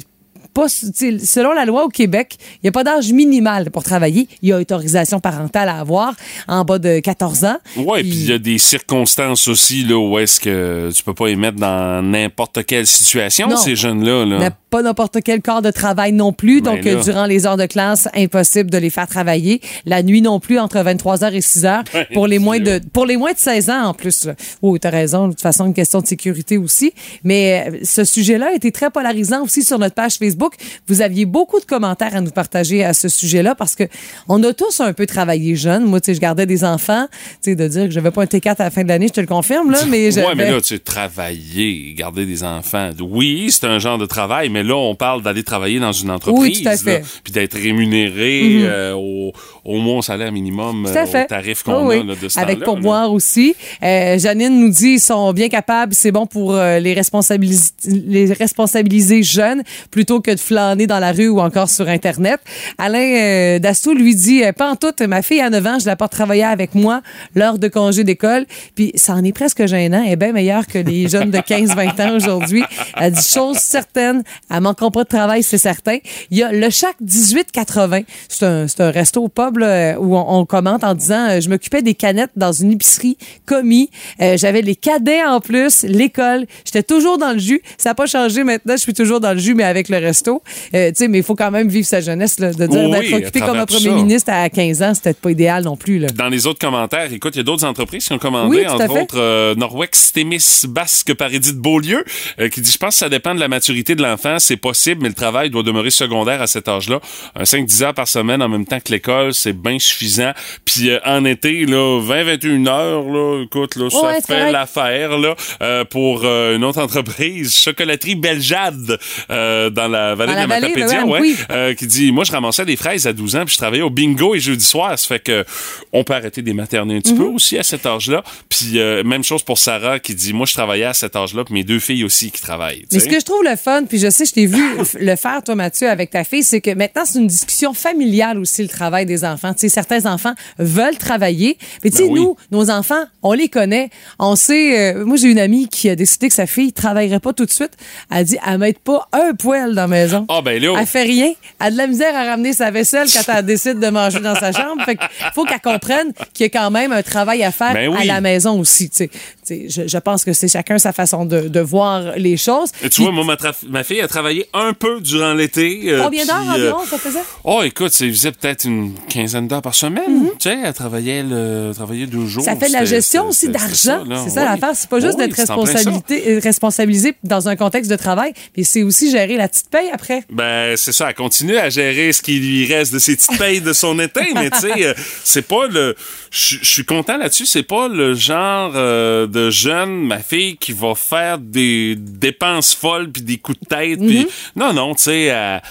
pas, 0.53 0.67
selon 0.69 1.53
la 1.53 1.65
loi 1.65 1.85
au 1.85 1.89
Québec, 1.89 2.37
il 2.55 2.59
n'y 2.65 2.69
a 2.69 2.71
pas 2.71 2.83
d'âge 2.83 3.11
minimal 3.11 3.71
pour 3.71 3.83
travailler. 3.83 4.27
Il 4.41 4.49
y 4.49 4.53
a 4.53 4.57
autorisation 4.59 5.19
parentale 5.19 5.69
à 5.69 5.79
avoir 5.79 6.13
en 6.47 6.63
bas 6.63 6.79
de 6.79 6.99
14 6.99 7.45
ans. 7.45 7.57
Ouais, 7.77 8.01
puis 8.01 8.09
il 8.09 8.29
y 8.29 8.33
a 8.33 8.37
des 8.39 8.57
circonstances 8.57 9.47
aussi 9.47 9.83
là 9.83 9.97
où 9.97 10.17
est-ce 10.19 10.39
que 10.39 10.91
tu 10.93 11.03
peux 11.03 11.13
pas 11.13 11.27
les 11.27 11.35
mettre 11.35 11.57
dans 11.57 12.01
n'importe 12.03 12.65
quelle 12.65 12.87
situation 12.87 13.47
Non. 13.49 13.57
ces 13.57 13.75
jeunes-là. 13.75 14.25
Là. 14.25 14.51
Pas 14.71 14.81
n'importe 14.81 15.19
quel 15.23 15.41
corps 15.41 15.61
de 15.61 15.69
travail 15.69 16.13
non 16.13 16.33
plus. 16.33 16.61
Ben 16.61 16.71
Donc, 16.75 16.85
là. 16.85 16.91
euh, 16.93 17.03
durant 17.03 17.25
les 17.25 17.45
heures 17.45 17.57
de 17.57 17.65
classe, 17.67 18.07
impossible 18.15 18.71
de 18.71 18.77
les 18.79 18.89
faire 18.89 19.07
travailler. 19.07 19.61
La 19.85 20.01
nuit 20.01 20.21
non 20.21 20.39
plus, 20.39 20.57
entre 20.57 20.77
23h 20.77 21.33
et 21.33 21.39
6h. 21.41 21.83
Ouais, 21.93 22.07
pour 22.13 22.25
les 22.25 22.39
moins 22.39 22.59
de, 22.59 22.79
pour 22.93 23.05
les 23.05 23.17
moins 23.17 23.33
de 23.33 23.37
16 23.37 23.69
ans, 23.69 23.83
en 23.87 23.93
plus. 23.93 24.25
là. 24.25 24.33
Oh, 24.63 24.77
t'as 24.79 24.89
raison. 24.89 25.27
De 25.27 25.33
toute 25.33 25.41
façon, 25.41 25.65
une 25.67 25.73
question 25.73 25.99
de 26.01 26.07
sécurité 26.07 26.57
aussi. 26.57 26.93
Mais 27.23 27.67
euh, 27.69 27.77
ce 27.83 28.03
sujet-là 28.05 28.47
a 28.47 28.53
été 28.53 28.71
très 28.71 28.89
polarisant 28.89 29.43
aussi 29.43 29.61
sur 29.61 29.77
notre 29.77 29.93
page 29.95 30.15
Facebook. 30.15 30.53
Vous 30.87 31.01
aviez 31.01 31.25
beaucoup 31.25 31.59
de 31.59 31.65
commentaires 31.65 32.15
à 32.15 32.21
nous 32.21 32.31
partager 32.31 32.83
à 32.83 32.93
ce 32.93 33.09
sujet-là 33.09 33.53
parce 33.55 33.75
que 33.75 33.83
on 34.29 34.41
a 34.43 34.53
tous 34.53 34.79
un 34.79 34.93
peu 34.93 35.05
travaillé 35.05 35.55
jeune. 35.55 35.83
Moi, 35.83 35.99
tu 35.99 36.07
sais, 36.07 36.15
je 36.15 36.21
gardais 36.21 36.45
des 36.45 36.63
enfants. 36.63 37.07
Tu 37.43 37.51
sais, 37.51 37.55
de 37.55 37.67
dire 37.67 37.83
que 37.85 37.91
j'avais 37.91 38.11
pas 38.11 38.21
un 38.23 38.25
T4 38.25 38.55
à 38.59 38.63
la 38.63 38.69
fin 38.71 38.83
de 38.83 38.87
l'année, 38.87 39.07
je 39.09 39.13
te 39.13 39.21
le 39.21 39.27
confirme, 39.27 39.69
là. 39.69 39.79
Mais 39.89 40.17
Ouais, 40.17 40.35
mais 40.35 40.49
là, 40.49 40.61
tu 40.61 40.67
sais, 40.75 40.79
travailler, 40.79 41.93
garder 41.93 42.25
des 42.25 42.43
enfants. 42.43 42.91
Oui, 43.01 43.49
c'est 43.51 43.65
un 43.65 43.79
genre 43.79 43.97
de 43.97 44.05
travail, 44.05 44.49
mais 44.49 44.60
là, 44.63 44.75
on 44.75 44.95
parle 44.95 45.21
d'aller 45.21 45.43
travailler 45.43 45.79
dans 45.79 45.91
une 45.91 46.11
entreprise. 46.11 46.57
Oui, 46.57 46.63
tout 46.63 46.69
à 46.69 46.77
fait. 46.77 46.99
là, 46.99 47.05
Puis 47.23 47.33
d'être 47.33 47.55
rémunéré 47.57 48.61
euh, 48.63 48.93
au, 48.93 49.33
au 49.65 49.77
moins 49.77 50.01
salaire 50.01 50.31
minimum, 50.31 50.87
Tout 50.91 50.97
à 50.97 51.03
euh, 51.03 51.05
fait. 51.05 51.23
au 51.25 51.27
tarif 51.27 51.63
qu'on 51.63 51.85
Oui, 51.87 51.95
a 51.97 51.99
oui. 52.01 52.07
là, 52.07 52.13
de 52.21 52.27
ce 52.29 52.39
Avec 52.39 52.59
pourboire 52.63 53.11
aussi. 53.13 53.55
Euh, 53.83 54.17
Janine 54.19 54.59
nous 54.59 54.69
dit 54.69 54.93
ils 54.93 54.99
sont 54.99 55.31
bien 55.33 55.49
capables, 55.49 55.93
c'est 55.93 56.11
bon 56.11 56.25
pour 56.25 56.55
euh, 56.55 56.79
les, 56.79 56.93
responsabilis- 56.93 57.73
les 57.85 58.31
responsabiliser 58.33 59.23
jeunes 59.23 59.63
plutôt 59.91 60.21
que 60.21 60.31
de 60.31 60.39
flâner 60.39 60.87
dans 60.87 60.99
la 60.99 61.11
rue 61.11 61.27
ou 61.29 61.39
encore 61.39 61.69
sur 61.69 61.87
Internet. 61.89 62.39
Alain 62.77 63.59
Dassault 63.59 63.93
lui 63.93 64.15
dit 64.15 64.41
pas 64.57 64.71
en 64.71 64.75
tout, 64.75 64.93
ma 65.07 65.21
fille 65.21 65.41
a 65.41 65.49
9 65.49 65.65
ans, 65.67 65.77
je 65.79 65.85
la 65.85 65.95
porte 65.95 66.11
travailler 66.11 66.43
avec 66.43 66.75
moi 66.75 67.01
lors 67.35 67.57
de 67.59 67.67
congé 67.67 68.03
d'école. 68.03 68.45
Puis 68.75 68.91
ça 68.95 69.13
en 69.13 69.23
est 69.23 69.31
presque 69.33 69.65
gênant. 69.65 70.03
Elle 70.05 70.13
est 70.13 70.15
bien 70.15 70.31
meilleure 70.31 70.67
que 70.67 70.77
les 70.79 71.07
jeunes 71.07 71.31
de 71.31 71.37
15-20 71.37 72.01
ans 72.01 72.15
aujourd'hui. 72.15 72.63
Elle 72.97 73.13
dit 73.13 73.27
chose 73.27 73.57
certaine, 73.57 74.23
elle 74.53 74.61
manquera 74.61 74.91
pas 74.91 75.03
de 75.03 75.09
travail, 75.09 75.43
c'est 75.43 75.57
certain. 75.57 75.97
Il 76.29 76.37
y 76.37 76.43
a 76.43 76.51
le 76.51 76.69
Chac 76.69 76.95
1880. 77.01 78.01
C'est 78.27 78.45
un, 78.45 78.67
c'est 78.67 78.81
un 78.81 78.91
resto 78.91 79.27
pub 79.29 79.57
là, 79.57 79.99
où 79.99 80.15
on, 80.15 80.39
on 80.39 80.45
commente 80.45 80.83
en 80.83 80.93
disant 80.93 81.29
euh, 81.29 81.41
je 81.41 81.49
m'occupais 81.49 81.81
des 81.81 81.93
canettes 81.93 82.31
dans 82.35 82.51
une 82.51 82.71
épicerie 82.71 83.17
commis. 83.45 83.89
Euh, 84.21 84.37
J'avais 84.37 84.61
les 84.61 84.75
cadets 84.75 85.23
en 85.23 85.39
plus, 85.39 85.83
l'école. 85.83 86.45
J'étais 86.65 86.83
toujours 86.83 87.17
dans 87.17 87.33
le 87.33 87.39
jus. 87.39 87.61
Ça 87.77 87.89
n'a 87.91 87.95
pas 87.95 88.05
changé 88.05 88.43
maintenant. 88.43 88.75
Je 88.75 88.81
suis 88.81 88.93
toujours 88.93 89.19
dans 89.19 89.33
le 89.33 89.39
jus, 89.39 89.53
mais 89.53 89.63
avec 89.63 89.89
le 89.89 89.97
resto. 89.97 90.41
Euh, 90.73 90.89
tu 90.89 90.95
sais, 90.95 91.07
mais 91.07 91.19
il 91.19 91.23
faut 91.23 91.35
quand 91.35 91.51
même 91.51 91.67
vivre 91.67 91.87
sa 91.87 92.01
jeunesse. 92.01 92.39
Là, 92.39 92.51
de 92.53 92.65
dire 92.67 92.89
Oui, 92.89 92.91
d'être 92.91 93.13
occupé 93.13 93.39
comme 93.41 93.57
un 93.59 93.65
premier 93.65 93.89
ça. 93.89 93.95
ministre 93.95 94.31
à 94.33 94.49
15 94.49 94.81
ans, 94.81 94.93
c'était 94.93 95.13
pas 95.13 95.31
idéal 95.31 95.63
non 95.63 95.75
plus. 95.77 95.99
Là. 95.99 96.07
Dans 96.09 96.29
les 96.29 96.47
autres 96.47 96.59
commentaires, 96.59 97.11
écoute, 97.11 97.35
il 97.35 97.39
y 97.39 97.41
a 97.41 97.43
d'autres 97.43 97.65
entreprises 97.65 98.05
qui 98.07 98.13
ont 98.13 98.19
commandé, 98.19 98.57
Oui, 98.57 98.67
entre 98.67 98.89
autres 99.01 99.17
euh, 99.17 99.55
Norwex 99.55 100.13
Témis 100.13 100.63
Basque 100.67 101.13
par 101.13 101.33
Edith 101.33 101.57
Beaulieu, 101.57 102.03
euh, 102.39 102.49
qui 102.49 102.61
dit, 102.61 102.71
je 102.71 102.77
pense 102.77 102.95
que 102.95 102.99
ça 102.99 103.09
dépend 103.09 103.33
de 103.35 103.39
la 103.39 103.47
maturité 103.47 103.95
de 103.95 104.01
l'enfant. 104.01 104.37
C'est 104.41 104.57
possible, 104.57 105.01
mais 105.03 105.09
le 105.09 105.15
travail 105.15 105.49
doit 105.49 105.63
demeurer 105.63 105.89
secondaire 105.89 106.41
à 106.41 106.47
cet 106.47 106.67
âge-là. 106.67 106.99
Un 107.35 107.43
5-10 107.43 107.83
heures 107.83 107.93
par 107.93 108.07
semaine 108.07 108.41
en 108.41 108.49
même 108.49 108.65
temps 108.65 108.79
que 108.79 108.91
l'école, 108.91 109.33
c'est 109.33 109.53
bien 109.53 109.79
suffisant. 109.79 110.31
Puis 110.65 110.89
euh, 110.89 110.99
en 111.05 111.25
été, 111.25 111.65
là, 111.65 112.01
20-21 112.01 112.67
heures, 112.67 113.03
là, 113.03 113.43
écoute, 113.43 113.75
là, 113.75 113.89
ça 113.89 114.01
Ouais, 114.01 114.21
fait 114.25 114.51
l'affaire 114.51 115.17
là, 115.17 115.35
euh, 115.61 115.85
pour 115.85 116.21
euh, 116.23 116.55
une 116.55 116.63
autre 116.63 116.81
entreprise, 116.81 117.55
Chocolaterie 117.63 118.15
Beljade, 118.15 118.99
euh, 119.29 119.69
dans 119.69 119.87
la 119.87 120.15
vallée 120.15 120.33
Dans 120.33 120.39
la 120.39 120.43
de 120.45 120.49
vallée, 120.49 120.67
Matapédia, 120.75 121.05
ouais, 121.05 121.19
oui. 121.21 121.75
qui 121.75 121.87
dit, 121.87 122.11
moi, 122.11 122.23
je 122.23 122.31
ramassais 122.31 122.65
des 122.65 122.75
fraises 122.75 123.07
à 123.07 123.13
12 123.13 123.35
ans, 123.35 123.45
puis 123.45 123.53
je 123.53 123.57
travaillais 123.57 123.83
au 123.83 123.89
bingo 123.89 124.35
et 124.35 124.39
jeudi 124.39 124.65
soir. 124.65 124.97
Ça 124.97 125.07
fait 125.07 125.19
que 125.19 125.45
on 125.93 126.03
peut 126.03 126.13
arrêter 126.13 126.41
des 126.41 126.53
materner 126.53 126.97
un 126.97 127.01
petit 127.01 127.13
peu 127.13 127.23
aussi 127.23 127.57
à 127.57 127.63
cet 127.63 127.85
âge-là. 127.85 128.23
Puis 128.49 128.79
même 129.05 129.23
chose 129.23 129.43
pour 129.43 129.57
Sarah 129.57 129.99
qui 129.99 130.15
dit, 130.15 130.33
moi, 130.33 130.45
je 130.45 130.53
travaillais 130.53 130.85
à 130.85 130.93
cet 130.93 131.15
âge-là, 131.15 131.43
puis 131.43 131.53
mes 131.53 131.63
deux 131.63 131.79
filles 131.79 132.03
aussi 132.03 132.31
qui 132.31 132.41
travaillent. 132.41 132.85
Mais 132.91 132.99
ce 132.99 133.07
que 133.07 133.19
je 133.19 133.25
trouve 133.25 133.43
le 133.43 133.55
fun, 133.55 133.83
puis 133.85 133.99
je 133.99 134.09
sais, 134.09 134.25
je 134.31 134.35
t'ai 134.35 134.45
vu 134.45 134.61
le 134.99 135.15
faire, 135.15 135.43
toi, 135.43 135.55
Mathieu, 135.55 135.89
avec 135.89 136.09
ta 136.11 136.23
fille, 136.23 136.43
c'est 136.43 136.61
que 136.61 136.71
maintenant, 136.71 137.03
c'est 137.05 137.19
une 137.19 137.27
discussion 137.27 137.73
familiale 137.73 138.37
aussi, 138.39 138.61
le 138.63 138.69
travail 138.69 139.05
des 139.05 139.23
enfants. 139.25 139.53
Tu 139.53 139.61
sais, 139.61 139.69
certains 139.69 140.05
enfants 140.11 140.33
veulent 140.57 140.97
travailler. 140.97 141.57
Mais 141.83 141.89
tu 141.89 141.97
sais, 141.97 142.03
Ben 142.03 142.11
oui. 142.13 142.19
nous, 142.21 142.35
nos 142.51 142.69
enfants, 142.69 143.03
on 143.23 143.33
les 143.33 143.49
connaît. 143.49 143.89
On 144.19 144.35
sait, 144.35 144.93
euh, 144.95 145.05
moi, 145.05 145.17
j'ai 145.17 145.29
une 145.29 145.39
amie 145.39 145.67
qui 145.67 145.89
a 145.89 145.95
décidé 145.95 146.27
que 146.29 146.33
sa 146.33 146.47
fille 146.47 146.71
travaillerait 146.73 147.19
pas 147.19 147.33
tout 147.33 147.45
de 147.45 147.51
suite. 147.51 147.71
Elle 148.09 148.17
a 148.17 148.23
dit, 148.23 148.37
elle 148.47 148.57
met 148.57 148.73
pas 148.73 149.07
un 149.13 149.33
poêle 149.33 149.75
dans 149.75 149.81
la 149.81 149.87
maison. 149.87 150.25
Ah, 150.29 150.41
ben 150.41 150.61
là. 150.61 150.75
Elle 150.79 150.85
fait 150.85 151.03
rien. 151.03 151.33
Elle 151.59 151.67
a 151.67 151.71
de 151.71 151.77
la 151.77 151.87
misère 151.87 152.15
à 152.15 152.23
ramener 152.23 152.53
sa 152.53 152.71
vaisselle 152.71 153.07
quand 153.13 153.33
elle 153.33 153.45
décide 153.45 153.79
de 153.79 153.87
manger 153.89 154.19
dans 154.19 154.35
sa 154.35 154.51
chambre. 154.51 154.83
Fait 154.85 154.95
qu'il 154.95 155.07
faut 155.33 155.43
qu'elle 155.45 155.59
comprenne 155.61 156.13
qu'il 156.33 156.45
y 156.45 156.47
a 156.47 156.49
quand 156.49 156.71
même 156.71 156.91
un 156.91 157.03
travail 157.03 157.43
à 157.43 157.51
faire 157.51 157.73
Ben 157.73 157.89
oui. 157.89 157.97
à 158.01 158.05
la 158.05 158.21
maison 158.21 158.59
aussi. 158.59 158.89
tu 158.89 159.09
sais. 159.43 159.67
Je, 159.69 159.87
je 159.87 159.97
pense 159.97 160.23
que 160.23 160.31
c'est 160.33 160.47
chacun 160.47 160.77
sa 160.77 160.93
façon 160.93 161.25
de, 161.25 161.41
de 161.49 161.59
voir 161.59 162.13
les 162.17 162.37
choses. 162.37 162.71
Et 162.83 162.89
tu 162.89 163.01
vois, 163.01 163.11
moi, 163.11 163.25
ma, 163.25 163.35
ma 163.67 163.83
fille 163.83 163.99
a 164.01 164.07
travaillé 164.21 164.45
un 164.53 164.73
peu 164.73 165.01
durant 165.01 165.33
l'été. 165.33 165.81
euh, 165.87 166.03
Combien 166.03 166.25
d'heures 166.25 166.43
euh, 166.47 166.53
environ 166.53 166.85
ça 166.85 166.97
faisait? 166.99 167.23
Oh, 167.43 167.61
écoute, 167.63 167.91
ça 167.91 168.05
faisait 168.05 168.31
peut-être 168.31 168.65
une 168.65 168.93
quinzaine 169.09 169.47
d'heures 169.47 169.63
par 169.63 169.73
semaine. 169.73 170.25
Tu 170.39 170.49
sais, 170.49 170.57
elle 170.63 170.73
travaillait, 170.73 171.23
le, 171.23 171.71
travaillait 171.73 172.05
deux 172.05 172.27
jours. 172.27 172.43
Mhm. 172.43 172.49
Ça 172.49 172.55
fait 172.55 172.67
de 172.67 172.73
la 172.73 172.85
gestion 172.85 173.27
aussi 173.29 173.49
d'argent. 173.49 174.03
C'est 174.23 174.29
ça 174.29 174.41
Oui. 174.43 174.47
l'affaire. 174.51 174.75
C'est 174.75 174.89
pas 174.89 174.99
juste 174.99 175.15
Oui, 175.17 175.25
d'être 175.25 175.35
responsabilité, 175.37 176.23
euh, 176.35 176.39
responsabilisé 176.43 177.13
dans 177.23 177.47
un 177.49 177.55
contexte 177.55 177.89
de 177.89 177.95
travail, 177.95 178.33
mais 178.55 178.63
c'est 178.63 178.83
aussi 178.83 179.09
gérer 179.09 179.37
la 179.37 179.47
petite 179.47 179.69
paye 179.69 179.89
après. 179.91 180.23
Ben, 180.31 180.77
c'est 180.77 180.91
ça, 180.91 181.09
elle 181.09 181.15
continue 181.15 181.57
à 181.57 181.69
gérer 181.69 182.13
ce 182.13 182.21
qui 182.21 182.39
lui 182.39 182.65
reste 182.71 182.93
de 182.93 182.99
ses 182.99 183.15
petites 183.15 183.39
payes 183.39 183.61
de 183.61 183.73
son 183.73 183.97
été, 184.07 184.21
mais 184.35 184.51
tu 184.51 184.59
sais, 184.59 184.85
euh, 184.85 184.93
c'est 185.23 185.47
pas 185.47 185.65
le. 185.67 185.95
Je 186.29 186.57
je 186.61 186.65
suis 186.69 186.85
content 186.85 187.17
là-dessus, 187.17 187.45
c'est 187.47 187.63
pas 187.63 187.87
le 187.87 188.13
genre 188.13 188.71
euh, 188.75 189.25
de 189.27 189.49
jeune, 189.49 190.05
ma 190.05 190.19
fille, 190.19 190.57
qui 190.57 190.71
va 190.73 190.93
faire 190.95 191.37
des 191.39 191.95
dépenses 191.97 192.73
folles 192.73 193.11
puis 193.11 193.21
des 193.23 193.37
coups 193.37 193.59
de 193.59 193.65
tête. 193.65 193.99
Puis 194.23 194.27
Non, 194.55 194.73
non, 194.73 194.95
tu 194.95 195.03
sais, 195.03 195.23
elle- 195.25 195.61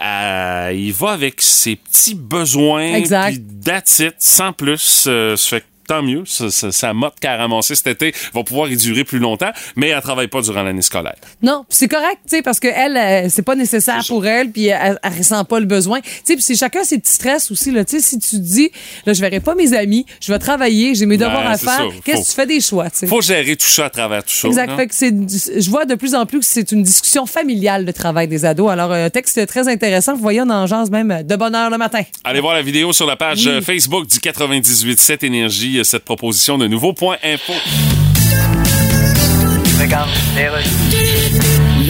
elle- 0.00 0.76
il 0.78 0.92
va 0.92 1.12
avec 1.12 1.40
ses 1.40 1.76
petits 1.76 2.14
besoins. 2.14 2.94
Exact. 2.94 3.28
Puis 3.28 3.42
that's 3.64 3.98
it, 4.00 4.14
sans 4.18 4.52
plus. 4.52 5.04
euh, 5.06 5.36
ça 5.36 5.48
fait 5.48 5.60
que 5.60 5.66
tant 5.86 6.02
mieux. 6.02 6.22
Ça, 6.26 6.50
ça, 6.50 6.72
sa 6.72 6.92
motte 6.92 7.14
cet 7.62 7.86
été 7.86 8.14
va 8.34 8.42
pouvoir 8.44 8.68
y 8.70 8.76
durer 8.76 9.04
plus 9.04 9.18
longtemps, 9.18 9.50
mais 9.76 9.88
elle 9.88 10.00
travaille 10.00 10.28
pas 10.28 10.40
durant 10.42 10.62
l'année 10.62 10.82
scolaire. 10.82 11.14
Non, 11.42 11.64
c'est 11.68 11.88
correct, 11.88 12.18
tu 12.28 12.36
sais, 12.36 12.42
parce 12.42 12.60
que 12.60 12.68
elle, 12.68 12.96
euh, 12.96 13.28
c'est 13.30 13.42
pas 13.42 13.54
nécessaire 13.54 14.02
ça. 14.02 14.08
pour 14.08 14.26
elle, 14.26 14.50
puis 14.50 14.66
elle, 14.66 14.98
elle 15.02 15.12
ressent 15.12 15.44
pas 15.44 15.60
le 15.60 15.66
besoin. 15.66 16.00
Tu 16.00 16.08
sais, 16.24 16.34
puis 16.34 16.42
c'est 16.42 16.56
chacun 16.56 16.84
ses 16.84 16.98
petits 16.98 17.12
stress 17.12 17.50
aussi, 17.50 17.70
là. 17.70 17.84
Tu 17.84 17.96
sais, 17.96 18.02
si 18.02 18.18
tu 18.18 18.30
te 18.36 18.42
dis, 18.42 18.70
là, 19.04 19.12
je 19.12 19.20
verrai 19.20 19.40
pas 19.40 19.54
mes 19.54 19.72
amis, 19.74 20.06
je 20.20 20.32
vais 20.32 20.38
travailler, 20.38 20.94
j'ai 20.94 21.06
mes 21.06 21.16
devoirs 21.16 21.42
Ben, 21.44 21.50
à 21.52 21.58
faire, 21.58 21.70
ça. 21.76 21.82
qu'est-ce 22.04 22.22
que 22.22 22.26
tu 22.28 22.32
fais 22.34 22.46
des 22.46 22.60
choix, 22.60 22.90
tu 22.90 22.98
sais? 22.98 23.06
Faut 23.06 23.20
gérer 23.20 23.56
tout 23.56 23.66
ça 23.66 23.86
à 23.86 23.90
travers 23.90 24.24
tout 24.24 24.32
ça. 24.34 24.48
Exact. 24.48 24.68
là. 24.68 24.76
Fait 24.76 24.86
que 24.86 24.94
c'est, 24.94 25.12
je 25.60 25.70
vois 25.70 25.84
de 25.84 25.94
plus 25.94 26.14
en 26.14 26.26
plus 26.26 26.40
que 26.40 26.44
c'est 26.46 26.72
une 26.72 26.82
discussion 26.82 27.26
familiale, 27.26 27.84
le 27.84 27.92
travail 27.92 28.28
des 28.28 28.44
ados. 28.44 28.70
Alors, 28.70 28.92
un 28.92 29.10
texte 29.10 29.46
très 29.46 29.68
intéressant. 29.68 30.14
Vous 30.14 30.22
voyez, 30.22 30.40
on 30.42 30.50
en 30.50 30.66
jase 30.66 30.90
même 30.90 31.22
de 31.22 31.36
bonne 31.36 31.54
heure 31.54 31.70
le 31.70 31.78
matin. 31.78 32.02
Allez 32.24 32.40
voir 32.40 32.54
la 32.54 32.62
vidéo 32.62 32.92
sur 32.92 33.06
la 33.06 33.16
page 33.16 33.46
Oui. 33.46 33.48
euh, 33.52 33.60
Facebook 33.60 34.06
du 34.06 34.18
98.7 34.18 35.24
Énergie, 35.24 35.75
euh, 35.78 35.84
cette 35.84 36.04
proposition 36.04 36.58
de 36.58 36.66
nouveau 36.66 36.92
point 36.92 37.16
info. 37.22 37.52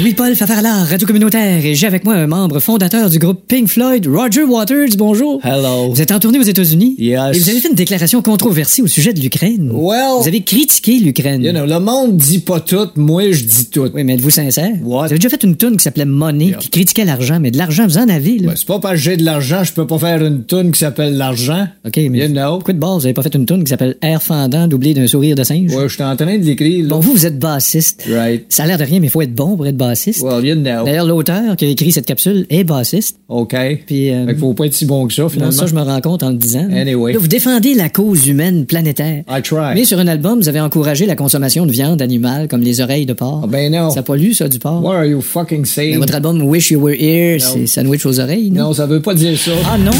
Louis-Paul 0.06 0.36
Fafarlard, 0.36 0.86
Radio 0.86 1.04
Communautaire, 1.04 1.64
et 1.66 1.74
j'ai 1.74 1.84
avec 1.88 2.04
moi 2.04 2.14
un 2.14 2.28
membre 2.28 2.60
fondateur 2.60 3.10
du 3.10 3.18
groupe 3.18 3.40
Pink 3.48 3.66
Floyd, 3.66 4.06
Roger 4.06 4.44
Waters. 4.44 4.90
Bonjour. 4.96 5.40
Hello. 5.44 5.90
Vous 5.92 6.00
êtes 6.00 6.12
en 6.12 6.20
tournée 6.20 6.38
aux 6.38 6.42
États-Unis. 6.44 6.94
Yes. 6.96 7.34
Et 7.36 7.40
vous 7.40 7.48
avez 7.50 7.58
fait 7.58 7.68
une 7.70 7.74
déclaration 7.74 8.22
controversée 8.22 8.82
au 8.82 8.86
sujet 8.86 9.12
de 9.12 9.18
l'Ukraine. 9.20 9.68
Well- 9.74 10.20
Vous 10.22 10.28
avez 10.28 10.42
critiqué 10.44 11.00
l'Ukraine. 11.00 11.42
You 11.42 11.50
know, 11.50 11.66
le 11.66 11.80
monde 11.80 12.16
dit 12.18 12.38
pas 12.38 12.60
tout, 12.60 12.86
moi 12.94 13.32
je 13.32 13.42
dis 13.42 13.66
tout. 13.66 13.90
Oui, 13.92 14.04
mais 14.04 14.14
êtes-vous 14.14 14.30
sincère? 14.30 14.70
What? 14.84 14.98
Vous 15.00 15.04
avez 15.06 15.16
déjà 15.18 15.28
fait 15.28 15.42
une 15.42 15.56
tune 15.56 15.76
qui 15.76 15.82
s'appelait 15.82 16.04
Money, 16.04 16.44
Yeah. 16.50 16.58
qui 16.58 16.68
critiquait 16.70 17.04
l'argent, 17.04 17.40
mais 17.40 17.50
de 17.50 17.58
l'argent, 17.58 17.84
vous 17.88 17.98
en 17.98 18.08
avez, 18.08 18.38
là. 18.38 18.50
Ben, 18.50 18.54
c'est 18.54 18.66
pas 18.68 18.78
parce 18.78 18.94
que 18.94 19.00
j'ai 19.00 19.16
de 19.16 19.24
l'argent, 19.24 19.64
je 19.64 19.72
peux 19.72 19.88
pas 19.88 19.98
faire 19.98 20.24
une 20.24 20.44
tune 20.44 20.70
qui 20.70 20.78
s'appelle 20.78 21.16
l'argent. 21.16 21.66
OK, 21.84 21.96
mais 21.96 22.18
You 22.20 22.28
know. 22.28 22.54
pourquoi 22.58 22.74
de 22.74 22.78
base, 22.78 22.98
vous 23.00 23.06
avez 23.06 23.12
pas 23.14 23.22
fait 23.24 23.34
une 23.34 23.44
tune 23.44 23.64
qui 23.64 23.70
s'appelle 23.70 23.96
Air 24.02 24.22
fendant, 24.22 24.68
doublé 24.68 24.94
d'un 24.94 25.08
sourire 25.08 25.34
de 25.34 25.42
singe? 25.42 25.74
Ouais, 25.74 25.88
je 25.88 25.94
suis 25.94 26.04
en 26.04 26.14
train 26.14 26.38
de 26.38 26.44
l'écrire. 26.44 26.86
Bon, 26.86 27.00
vous, 27.00 27.10
vous 27.10 27.26
êtes 27.26 27.40
bassiste. 27.40 28.04
Right. 28.08 28.44
Ça 28.50 28.62
a 28.62 28.66
l'air 28.68 28.78
de 28.78 28.84
rien, 28.84 29.00
mais 29.00 29.08
il 29.08 29.10
faut 29.10 29.22
être 29.22 29.34
bon 29.34 29.56
pour 29.56 29.66
être 29.66 29.76
bassiste. 29.76 29.95
Well, 30.22 30.44
you 30.44 30.54
know. 30.54 30.84
D'ailleurs, 30.84 31.06
l'auteur 31.06 31.56
qui 31.56 31.64
a 31.64 31.68
écrit 31.68 31.92
cette 31.92 32.06
capsule 32.06 32.46
est 32.50 32.64
bassiste. 32.64 33.18
OK. 33.28 33.54
Puis, 33.86 34.10
euh, 34.12 34.26
Fait 34.26 34.32
qu'il 34.32 34.40
faut 34.40 34.54
pas 34.54 34.66
être 34.66 34.74
si 34.74 34.86
bon 34.86 35.06
que 35.06 35.14
ça, 35.14 35.22
Non, 35.22 35.28
finalement. 35.28 35.52
ça, 35.52 35.66
je 35.66 35.74
me 35.74 35.82
rends 35.82 36.00
compte 36.00 36.22
en 36.22 36.30
le 36.30 36.36
disant. 36.36 36.66
Anyway. 36.70 37.12
Là, 37.12 37.18
vous 37.18 37.28
défendez 37.28 37.74
la 37.74 37.88
cause 37.88 38.26
humaine 38.28 38.66
planétaire. 38.66 39.22
I 39.28 39.42
try. 39.42 39.74
Mais 39.74 39.84
sur 39.84 39.98
un 39.98 40.06
album, 40.06 40.38
vous 40.40 40.48
avez 40.48 40.60
encouragé 40.60 41.06
la 41.06 41.16
consommation 41.16 41.66
de 41.66 41.72
viande 41.72 42.00
animale, 42.02 42.48
comme 42.48 42.60
les 42.62 42.80
oreilles 42.80 43.06
de 43.06 43.12
porc. 43.12 43.42
Ah, 43.44 43.46
ben 43.48 43.72
non. 43.72 43.90
Ça 43.90 44.02
pollue, 44.02 44.32
ça, 44.32 44.48
du 44.48 44.58
porc. 44.58 44.82
What 44.82 44.94
are 44.96 45.04
you 45.06 45.20
fucking 45.20 45.60
Mais 45.60 45.66
saying? 45.66 45.98
votre 45.98 46.14
album 46.14 46.42
Wish 46.42 46.70
You 46.70 46.80
Were 46.80 46.94
Here, 46.98 47.38
c'est 47.40 47.66
sandwich 47.66 48.04
aux 48.06 48.20
oreilles, 48.20 48.50
non? 48.50 48.64
Non, 48.64 48.72
ça 48.74 48.86
veut 48.86 49.00
pas 49.02 49.14
dire 49.14 49.38
ça. 49.38 49.52
Ah 49.68 49.78
non? 49.78 49.90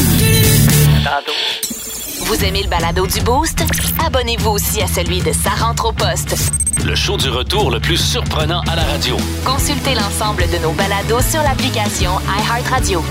Vous 2.27 2.43
aimez 2.43 2.61
le 2.63 2.69
balado 2.69 3.07
du 3.07 3.21
Boost? 3.21 3.63
Abonnez-vous 4.05 4.49
aussi 4.51 4.81
à 4.81 4.87
celui 4.87 5.19
de 5.19 5.31
Sa 5.31 5.51
rentre 5.51 5.89
au 5.89 5.91
poste. 5.93 6.35
Le 6.85 6.93
show 6.93 7.17
du 7.17 7.29
retour 7.29 7.71
le 7.71 7.79
plus 7.79 7.97
surprenant 7.97 8.61
à 8.69 8.75
la 8.75 8.83
radio. 8.83 9.15
Consultez 9.45 9.93
l'ensemble 9.95 10.43
de 10.51 10.61
nos 10.61 10.71
balados 10.73 11.21
sur 11.21 11.41
l'application 11.41 12.11
iHeartRadio. 12.27 13.01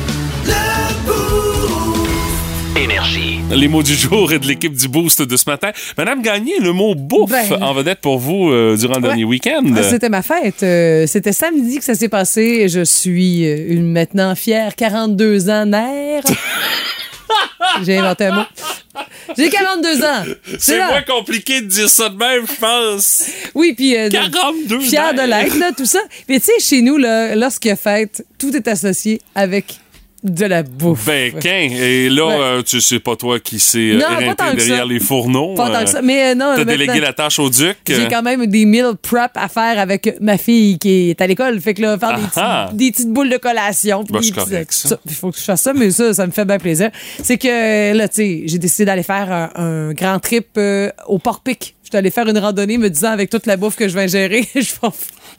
Énergie. 2.77 3.41
Les 3.51 3.69
mots 3.69 3.83
du 3.83 3.95
jour 3.95 4.33
et 4.33 4.39
de 4.39 4.47
l'équipe 4.47 4.75
du 4.77 4.87
Boost 4.89 5.23
de 5.23 5.37
ce 5.39 5.49
matin. 5.49 5.71
Madame 5.97 6.21
Gagné, 6.21 6.53
le 6.61 6.73
mot 6.73 6.95
bouffe 6.95 7.31
Ben. 7.31 7.63
en 7.63 7.73
vedette 7.73 8.01
pour 8.01 8.19
vous 8.19 8.51
euh, 8.51 8.77
durant 8.77 8.97
le 8.97 9.03
dernier 9.03 9.25
week-end. 9.25 9.63
Ah, 9.77 9.83
C'était 9.83 10.11
ma 10.11 10.21
fête. 10.21 10.63
Euh, 10.63 11.07
C'était 11.07 11.33
samedi 11.33 11.79
que 11.79 11.85
ça 11.85 11.95
s'est 11.95 12.11
passé. 12.11 12.69
Je 12.69 12.85
suis 12.85 13.47
euh, 13.47 13.65
une 13.69 13.91
maintenant 13.91 14.35
fière 14.35 14.77
42 14.77 15.49
ans 15.49 15.65
mère. 15.65 16.23
J'ai 17.85 17.99
inventé 17.99 18.27
un 18.27 18.33
mot. 18.37 18.43
J'ai 19.37 19.51
42 19.51 20.03
ans. 20.05 20.25
C'est 20.59 20.79
moins 20.79 21.03
compliqué 21.03 21.61
de 21.61 21.67
dire 21.67 21.89
ça 21.89 22.09
de 22.09 22.17
même, 22.17 22.47
je 22.47 22.55
pense. 22.55 23.25
Oui, 23.55 23.75
puis 23.75 23.97
euh, 23.97 24.09
de- 24.09 24.15
42 24.17 24.81
fière 24.81 25.13
de 25.15 25.23
l'être, 25.23 25.57
là, 25.59 25.71
tout 25.77 25.85
ça. 25.87 26.01
Mais 26.29 26.39
tu 26.41 26.47
sais, 26.47 26.53
chez 26.61 26.83
nous, 26.83 26.97
là, 26.97 27.35
lorsqu'il 27.35 27.69
y 27.71 27.73
a 27.73 27.77
fête, 27.77 28.25
tout 28.39 28.55
est 28.57 28.67
associé 28.69 29.21
avec 29.35 29.79
de 30.23 30.45
la 30.47 30.63
bouffe. 30.63 31.05
Ben, 31.07 31.33
qu'un. 31.35 31.51
Et 31.71 32.09
là, 32.09 32.27
Ouais. 32.27 32.35
euh, 32.41 32.63
tu 32.63 32.81
sais 32.81 32.99
pas 32.99 33.17
toi 33.17 33.39
qui 33.39 33.61
s'est 33.61 33.93
euh, 33.93 34.01
éreinté 34.01 34.57
derrière 34.57 34.87
les 34.87 34.99
fourneaux. 34.99 35.55
Pas 35.55 35.69
tant 35.71 35.77
euh, 35.77 35.85
que 35.85 35.91
ça. 35.91 36.03
Mais 36.03 36.31
euh, 36.31 36.35
non, 36.35 36.55
T'as 36.57 36.65
délégué 36.65 37.01
la 37.01 37.13
tâche 37.13 37.39
au 37.39 37.49
duc. 37.51 37.77
J'ai 37.87 38.09
quand 38.09 38.23
même 38.23 38.47
des 38.47 38.65
meal 38.65 38.93
prep 39.01 39.31
à 39.35 39.49
faire 39.49 39.79
avec 39.79 40.17
ma 40.21 40.39
fille 40.39 40.79
qui 40.79 41.11
est 41.11 41.21
à 41.21 41.27
l'école. 41.27 41.61
Fait 41.61 41.75
que 41.75 41.83
là, 41.83 41.99
faire 41.99 42.17
des, 42.17 42.23
Ah 42.37 42.67
petites, 42.69 42.77
des 42.79 42.91
petites 42.93 43.13
boules 43.13 43.31
de 43.31 43.37
collation. 43.37 44.05
Ben. 44.11 44.21
Il 44.23 45.15
faut 45.15 45.31
que 45.31 45.39
je 45.39 45.45
fasse 45.45 45.63
ça, 45.63 45.73
mais 45.75 45.91
ça, 45.91 46.13
ça 46.15 46.27
me 46.27 46.33
fait 46.33 46.45
bien 46.45 46.59
plaisir. 46.59 46.91
C'est 47.23 47.39
que 47.39 47.95
là, 47.95 48.09
tu 48.09 48.15
sais, 48.17 48.43
j'ai 48.47 48.59
décidé 48.59 48.87
d'aller 48.87 49.03
faire 49.03 49.31
un, 49.31 49.51
un 49.63 49.93
grand 49.93 50.19
trip 50.19 50.47
euh, 50.59 50.91
au 51.07 51.19
Port-Pic. 51.19 51.75
Je 51.85 51.89
suis 51.91 51.97
allée 51.97 52.11
faire 52.11 52.27
une 52.27 52.39
randonnée 52.39 52.79
me 52.79 52.91
disant 52.91 53.11
avec 53.13 53.31
toute 53.31 53.47
la 53.47 53.57
bouffe 53.57 53.77
que 53.77 53.87
je 53.89 53.95
vais 53.95 54.09
gérer, 54.09 54.49
je 54.55 54.61
vais 54.61 54.89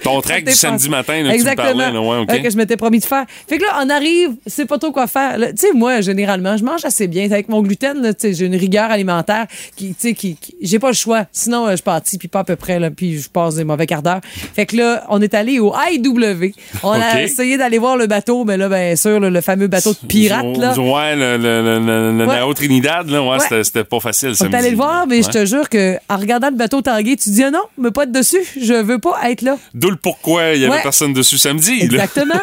Ton 0.04 0.22
trek 0.22 0.42
du 0.44 0.52
samedi 0.54 0.90
matin, 0.90 1.14
là, 1.18 1.22
tu 1.24 1.28
me 1.30 1.34
Exactement. 1.34 1.68
parlais, 1.68 1.92
là, 1.92 2.02
ouais, 2.02 2.18
ok. 2.20 2.30
Euh, 2.34 2.38
que 2.40 2.50
je 2.50 2.58
m'étais 2.58 2.78
promis 2.78 3.00
de 3.00 3.06
faire. 3.06 3.26
Fait 3.48 3.58
que 3.58 3.64
là, 3.64 3.80
on 3.84 3.90
arrive, 3.90 4.32
c'est 4.46 4.66
pas 4.66 4.78
trop 4.78 4.92
quoi 4.92 5.08
faire. 5.08 5.38
Tu 5.38 5.46
sais, 5.58 5.74
moi, 5.74 6.02
généralement, 6.02 6.56
je 6.58 6.64
mange 6.64 6.86
assez 6.86 7.08
bien. 7.08 7.26
Avec 7.26 7.50
mon 7.50 7.62
gluten, 7.62 8.02
là, 8.02 8.14
tu 8.14 8.22
sais, 8.28 8.34
j'ai 8.34 8.46
une 8.46 8.56
rigueur 8.56 8.90
alimentaire 8.92 9.46
qui, 9.76 9.90
tu 9.90 9.96
sais, 10.10 10.14
qui, 10.14 10.36
qui- 10.36 10.56
j'ai 10.62 10.80
pas 10.80 10.90
le 10.90 10.94
choix. 10.94 11.26
Sinon, 11.32 11.68
euh, 11.68 11.76
je 11.76 11.84
pâtis, 11.84 12.18
puis 12.18 12.28
pas 12.28 12.40
à 12.40 12.44
peu 12.44 12.56
près, 12.56 12.80
là, 12.80 12.90
puis 12.92 13.20
je 13.20 13.30
passe 13.30 13.56
des 13.56 13.64
mauvais 13.64 13.86
quarts 13.88 14.02
d'heure. 14.04 14.22
Fait 14.56 14.66
que 14.66 14.76
là, 14.78 15.04
on 15.10 15.22
est 15.22 15.34
allé 15.34 15.60
au 15.60 15.74
IW. 15.92 16.54
On 16.84 16.92
a 16.92 17.22
essayé 17.22 17.58
d'aller 17.58 17.78
voir 17.78 17.98
le 17.98 18.08
bateau, 18.08 18.46
mais 18.46 18.58
là, 18.58 18.70
bien 18.70 18.96
sûr, 18.96 19.20
le 19.20 19.42
fameux 19.42 19.68
bateau 19.68 19.92
de 19.94 20.08
pirate, 20.08 20.58
là. 20.58 20.78
Ouais, 20.78 21.16
le, 21.16 21.38
le, 21.38 21.62
le, 21.80 22.18
le, 22.18 22.26
Ouais. 22.28 22.36
Nao 22.40 22.54
Trinidad, 22.54 23.10
là, 23.10 23.22
ouais, 23.24 23.38
Ouais. 23.50 23.64
c'était- 23.64 23.84
pas 23.84 24.00
facile. 24.00 24.34
On 24.42 24.46
est 24.50 24.56
allé 24.56 24.72
le 24.72 24.76
voir, 24.76 25.06
mais 25.08 25.22
je 25.22 25.30
te 25.30 25.46
jure 25.46 25.70
que 25.70 25.96
en 26.10 26.18
regardant 26.18 26.50
le 26.50 26.56
bateau 26.56 26.82
tanguer, 26.82 27.16
tu 27.16 27.30
dis 27.30 27.44
ah 27.44 27.52
non, 27.52 27.62
mais 27.78 27.92
pas 27.92 28.06
de 28.06 28.12
dessus, 28.12 28.42
je 28.60 28.74
veux 28.74 29.00
pas 29.00 29.18
être 29.30 29.42
là. 29.42 29.58
D'où 29.78 29.90
le 29.92 29.96
pourquoi 29.96 30.54
il 30.54 30.62
y 30.62 30.66
avait 30.66 30.74
Ouais. 30.78 30.82
personne 30.82 31.14
dessus 31.14 31.38
samedi. 31.38 31.80
Exactement. 31.82 32.34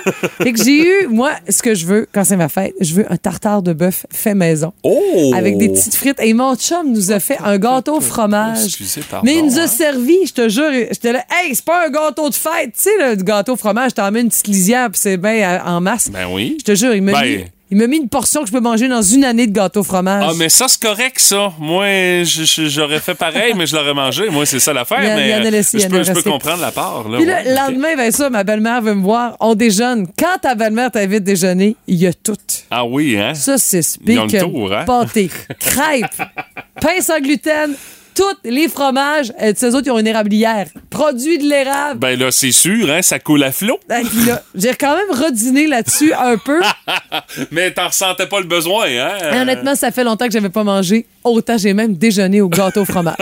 fait 0.41 0.53
que 0.53 0.63
j'ai 0.63 0.79
eu, 0.87 1.07
moi, 1.09 1.33
ce 1.49 1.63
que 1.63 1.75
je 1.75 1.85
veux 1.85 2.07
quand 2.13 2.23
c'est 2.25 2.37
ma 2.37 2.49
fête, 2.49 2.75
je 2.81 2.95
veux 2.95 3.13
un 3.13 3.17
tartare 3.17 3.61
de 3.63 3.73
bœuf 3.73 4.07
fait 4.13 4.35
maison. 4.35 4.73
Oh! 4.85 5.33
Avec 5.35 5.59
des 5.59 5.69
petites 5.69 5.95
frites. 5.97 6.21
Et 6.21 6.33
mon 6.33 6.55
chum 6.57 6.93
nous 6.93 7.11
a 7.11 7.19
fait 7.19 7.39
un 7.45 7.59
gâteau 7.59 7.97
au 7.97 8.01
fromage. 8.01 8.65
Excusez, 8.65 9.01
pardon, 9.11 9.25
Mais 9.27 9.39
il 9.39 9.47
nous 9.47 9.59
a 9.59 9.63
hein. 9.63 9.67
servi, 9.67 10.17
je 10.27 10.33
te 10.33 10.49
jure. 10.49 10.71
J'étais 10.91 11.13
là, 11.13 11.25
hey, 11.31 11.55
c'est 11.55 11.65
pas 11.65 11.87
un 11.87 11.91
gâteau 11.91 12.29
de 12.31 12.35
fête. 12.35 12.73
Tu 12.77 12.85
sais, 12.85 12.91
le 13.17 13.17
gâteau 13.23 13.55
au 13.55 13.57
fromage, 13.57 13.95
t'en 13.95 14.11
mets 14.13 14.21
une 14.21 14.29
petite 14.29 14.47
lisière, 14.47 14.91
puis 14.91 15.01
c'est 15.03 15.17
bien 15.17 15.33
euh, 15.35 15.59
en 15.65 15.81
masse. 15.81 16.11
Ben 16.11 16.27
oui. 16.31 16.57
Je 16.61 16.65
te 16.65 16.75
jure, 16.77 16.95
il 16.95 17.03
m'a 17.03 17.13
Ben- 17.21 17.39
mis. 17.39 17.45
Il 17.71 17.79
m'a 17.79 17.87
mis 17.87 17.97
une 17.97 18.09
portion 18.11 18.43
que 18.43 18.49
je 18.49 18.53
peux 18.53 18.61
manger 18.61 18.89
dans 18.89 19.01
une 19.01 19.25
année 19.25 19.47
de 19.47 19.53
gâteau 19.53 19.81
au 19.81 19.85
fromage. 19.85 20.25
Ah, 20.29 20.33
mais 20.37 20.51
ça, 20.51 20.69
c'est 20.69 20.81
correct, 20.81 21.19
ça. 21.19 21.53
Moi, 21.59 22.23
j'aurais 22.25 23.01
fait 23.01 23.15
pareil, 23.15 23.55
mais 23.57 23.67
je 23.67 23.75
l'aurais 23.75 23.95
mangé. 23.95 24.29
Moi, 24.29 24.45
c'est 24.45 24.61
ça 24.61 24.73
l'affaire. 24.73 25.01
Mais 25.01 25.31
y 25.31 25.35
en 25.35 25.39
a 25.39 25.47
euh, 25.47 25.51
laissé, 25.51 25.79
je 25.81 25.89
peux, 25.89 26.03
je 26.03 26.13
comprendre 26.21 26.61
la 26.61 26.73
part. 26.73 27.09
Là, 27.09 27.19
Puis 27.19 27.27
ouais, 27.27 27.45
le 27.45 27.55
lendemain, 27.55 27.97
ben 27.97 28.13
ça, 28.13 28.29
ma 28.29 28.45
belle-mère 28.45 28.83
veut 28.83 28.95
me 28.95 29.03
voir. 29.03 29.37
On 29.41 29.55
déjeune. 29.55 30.07
Quand 30.19 30.39
ta 30.43 30.55
belle-mère 30.55 30.91
t'invite 30.91 31.25
déjeuner, 31.25 31.75
il 31.87 31.97
y 31.97 32.07
a 32.07 32.13
tout. 32.13 32.37
Ah 32.71 32.85
oui, 32.85 33.19
hein? 33.19 33.35
Saucisse, 33.35 33.99
Ils 34.07 34.19
ont 34.19 34.27
le 34.27 34.31
bacon, 34.33 34.53
tour, 34.53 34.73
hein? 34.73 34.85
pâté, 34.85 35.31
crêpes, 35.59 36.23
pain 36.81 37.01
sans 37.01 37.19
gluten, 37.21 37.75
tous 38.15 38.23
les 38.45 38.69
fromages. 38.69 39.33
Euh, 39.43 39.53
ces 39.57 39.75
autres, 39.75 39.87
ils 39.87 39.91
ont 39.91 39.99
une 39.99 40.07
érablière. 40.07 40.69
Produit 40.91 41.39
de 41.39 41.45
l'érable. 41.45 42.01
Ben 42.01 42.19
là, 42.19 42.31
c'est 42.31 42.53
sûr, 42.53 42.91
hein? 42.91 43.03
Ça 43.03 43.19
coule 43.19 43.43
à 43.43 43.53
flot. 43.53 43.79
Ben, 43.89 44.05
J'ai 44.55 44.75
quand 44.75 44.95
même 44.97 45.11
rediné 45.11 45.67
là-dessus 45.67 46.13
un 46.13 46.37
peu. 46.39 46.61
mais 47.51 47.73
t'en 47.73 47.89
ressentais 47.89 48.27
pas 48.27 48.41
le 48.41 48.47
besoin, 48.47 48.87
hein? 48.87 49.19
Et 49.33 49.41
honnêtement, 49.41 49.75
ça 49.75 49.91
fait 49.91 50.05
longtemps 50.05 50.27
que 50.27 50.33
j'avais 50.33 50.49
pas 50.49 50.65
mangé. 50.65 51.07
Autant 51.25 51.57
j'ai 51.57 51.73
même 51.73 51.97
déjeuné 51.97 52.41
au 52.43 52.49
gâteau 52.49 52.83
au 52.83 52.85
fromage. 52.85 53.17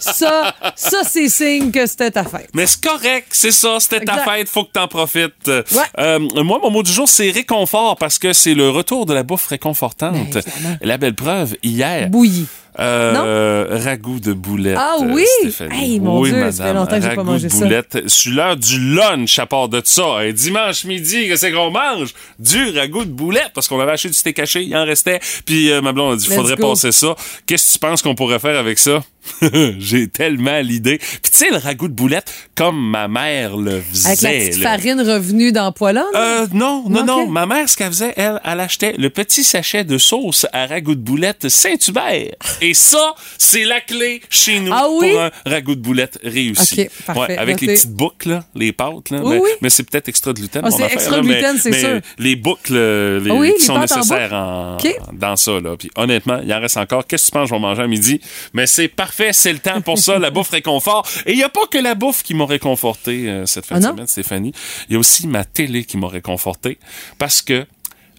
Ça, 0.00 0.52
ça 0.74 0.98
c'est 1.04 1.28
signe 1.28 1.70
que 1.70 1.86
c'était 1.86 2.10
ta 2.10 2.24
fête. 2.24 2.50
Mais 2.52 2.66
c'est 2.66 2.82
correct, 2.82 3.28
c'est 3.30 3.52
ça, 3.52 3.76
c'était 3.78 4.04
ta 4.04 4.18
fête, 4.18 4.48
faut 4.48 4.64
que 4.64 4.72
t'en 4.72 4.88
profites. 4.88 5.46
Ouais. 5.46 5.62
Euh, 5.98 6.18
moi, 6.18 6.58
mon 6.60 6.70
mot 6.70 6.82
du 6.82 6.92
jour, 6.92 7.08
c'est 7.08 7.30
réconfort 7.30 7.96
parce 7.96 8.18
que 8.18 8.32
c'est 8.32 8.54
le 8.54 8.70
retour 8.70 9.06
de 9.06 9.14
la 9.14 9.22
bouffe 9.22 9.46
réconfortante. 9.46 10.34
Ben, 10.34 10.78
la 10.82 10.98
belle 10.98 11.14
preuve, 11.14 11.56
hier. 11.62 12.08
Bouilli. 12.10 12.46
Euh, 12.80 13.78
ragoût 13.84 14.18
de 14.18 14.32
boulettes. 14.32 14.76
Ah 14.78 14.96
euh, 15.00 15.06
oui? 15.12 15.24
Hey, 15.70 16.00
mon 16.00 16.20
oui, 16.20 16.30
Dieu, 16.30 16.38
ça 16.50 16.64
madame. 16.64 16.66
fait 16.66 16.74
longtemps 16.74 16.96
que 16.96 17.02
j'ai 17.02 17.08
pas 17.08 17.14
Ragoût 17.22 17.30
mangé 17.30 17.46
de 17.48 17.52
ça. 17.52 17.58
boulettes. 17.64 18.08
Sur 18.08 18.32
l'heure 18.32 18.56
du 18.56 18.94
lunch, 18.94 19.38
à 19.38 19.46
part 19.46 19.68
de 19.68 19.80
ça. 19.84 20.24
Et 20.26 20.32
dimanche 20.32 20.84
midi, 20.84 21.28
qu'est-ce 21.28 21.46
qu'on 21.54 21.70
mange? 21.70 22.12
Du 22.38 22.76
ragoût 22.76 23.04
de 23.04 23.10
boulettes, 23.10 23.52
parce 23.54 23.68
qu'on 23.68 23.78
avait 23.80 23.92
acheté 23.92 24.08
du 24.08 24.14
steak 24.14 24.38
haché, 24.40 24.62
il 24.62 24.76
en 24.76 24.84
restait. 24.84 25.20
Puis 25.46 25.70
euh, 25.70 25.80
ma 25.82 25.92
blonde 25.92 26.14
a 26.14 26.16
dit, 26.16 26.26
faudrait 26.26 26.56
go. 26.56 26.70
passer 26.70 26.90
ça. 26.92 27.14
Qu'est-ce 27.46 27.68
que 27.68 27.72
tu 27.74 27.78
penses 27.78 28.02
qu'on 28.02 28.14
pourrait 28.14 28.40
faire 28.40 28.58
avec 28.58 28.78
ça? 28.78 29.02
j'ai 29.78 30.08
tellement 30.08 30.60
l'idée. 30.60 30.98
Puis 30.98 31.30
tu 31.32 31.38
sais, 31.38 31.50
le 31.50 31.56
ragoût 31.56 31.88
de 31.88 31.94
boulettes, 31.94 32.32
comme 32.54 32.90
ma 32.90 33.08
mère 33.08 33.56
le 33.56 33.80
faisait. 33.80 34.08
Avec 34.08 34.20
la 34.22 34.30
petite 34.30 34.62
là. 34.62 34.70
farine 34.70 35.00
revenue 35.00 35.52
dans 35.52 35.72
Poilon. 35.72 36.04
Euh, 36.14 36.46
non, 36.52 36.84
non, 36.88 37.04
non. 37.04 37.26
Ma 37.28 37.46
mère, 37.46 37.68
ce 37.68 37.76
qu'elle 37.76 37.88
faisait, 37.88 38.12
elle, 38.16 38.40
elle 38.44 38.60
achetait 38.60 38.94
le 38.98 39.10
petit 39.10 39.44
sachet 39.44 39.84
de 39.84 39.98
sauce 39.98 40.46
à 40.52 40.66
ragoût 40.66 40.94
de 40.94 41.00
boulettes 41.00 41.48
Saint-Hubert. 41.48 42.34
Et 42.60 42.74
ça, 42.74 43.14
c'est 43.38 43.64
la 43.64 43.80
clé 43.80 44.20
chez 44.30 44.60
nous 44.60 44.72
Ah 44.72 44.86
oui? 44.90 45.10
pour 45.12 45.20
un 45.20 45.30
ragoût 45.46 45.74
de 45.74 45.80
boulettes 45.80 46.18
réussi. 46.22 46.82
Ok, 46.82 46.90
parfait. 47.06 47.36
avec 47.38 47.60
les 47.60 47.68
petites 47.68 47.90
boucles, 47.92 48.28
là, 48.30 48.44
les 48.54 48.72
pâtes. 48.72 49.10
Là, 49.10 49.20
Oui, 49.22 49.34
mais 49.36 49.40
oui. 49.40 49.50
mais 49.62 49.70
c'est 49.70 49.82
peut-être 49.84 50.08
extra 50.08 50.32
gluten. 50.32 50.62
Ah, 50.64 50.70
mon 50.70 50.76
c'est 50.76 50.84
extra 50.92 51.20
gluten, 51.20 51.56
c'est 51.58 51.70
mais 51.70 51.80
sûr. 51.80 52.00
Les 52.18 52.36
boucles 52.36 52.72
euh, 52.74 53.20
les, 53.20 53.30
Ah 53.30 53.34
qui 53.34 53.52
les 53.52 53.58
sont 53.58 53.72
en 53.74 53.80
nécessaires 53.80 54.32
en, 54.32 54.76
dans 55.12 55.36
ça. 55.36 55.60
Là. 55.60 55.76
Puis 55.78 55.90
honnêtement, 55.96 56.40
il 56.44 56.52
en 56.52 56.60
reste 56.60 56.76
encore. 56.76 57.06
Qu'est-ce 57.06 57.26
que 57.26 57.30
tu 57.30 57.32
penses? 57.32 57.44
Que 57.44 57.48
je 57.50 57.54
vais 57.54 57.60
manger 57.60 57.82
à 57.82 57.86
midi? 57.86 58.20
Mais 58.52 58.66
c'est 58.66 58.88
parfait, 58.88 59.13
c'est 59.32 59.52
le 59.52 59.58
temps 59.58 59.80
pour 59.80 59.98
ça. 59.98 60.18
la 60.18 60.30
bouffe 60.30 60.50
réconfort. 60.50 61.06
Et 61.26 61.32
il 61.32 61.36
n'y 61.36 61.42
a 61.42 61.48
pas 61.48 61.66
que 61.66 61.78
la 61.78 61.94
bouffe 61.94 62.22
qui 62.22 62.34
m'a 62.34 62.46
réconforté 62.46 63.28
euh, 63.28 63.46
cette 63.46 63.66
fin 63.66 63.76
Ah 63.76 63.80
de 63.80 63.84
semaine, 63.84 64.06
Stéphanie. 64.06 64.52
Il 64.88 64.94
y 64.94 64.96
a 64.96 64.98
aussi 64.98 65.26
ma 65.26 65.44
télé 65.44 65.84
qui 65.84 65.96
m'a 65.96 66.08
réconforté. 66.08 66.78
Parce 67.18 67.42
que 67.42 67.66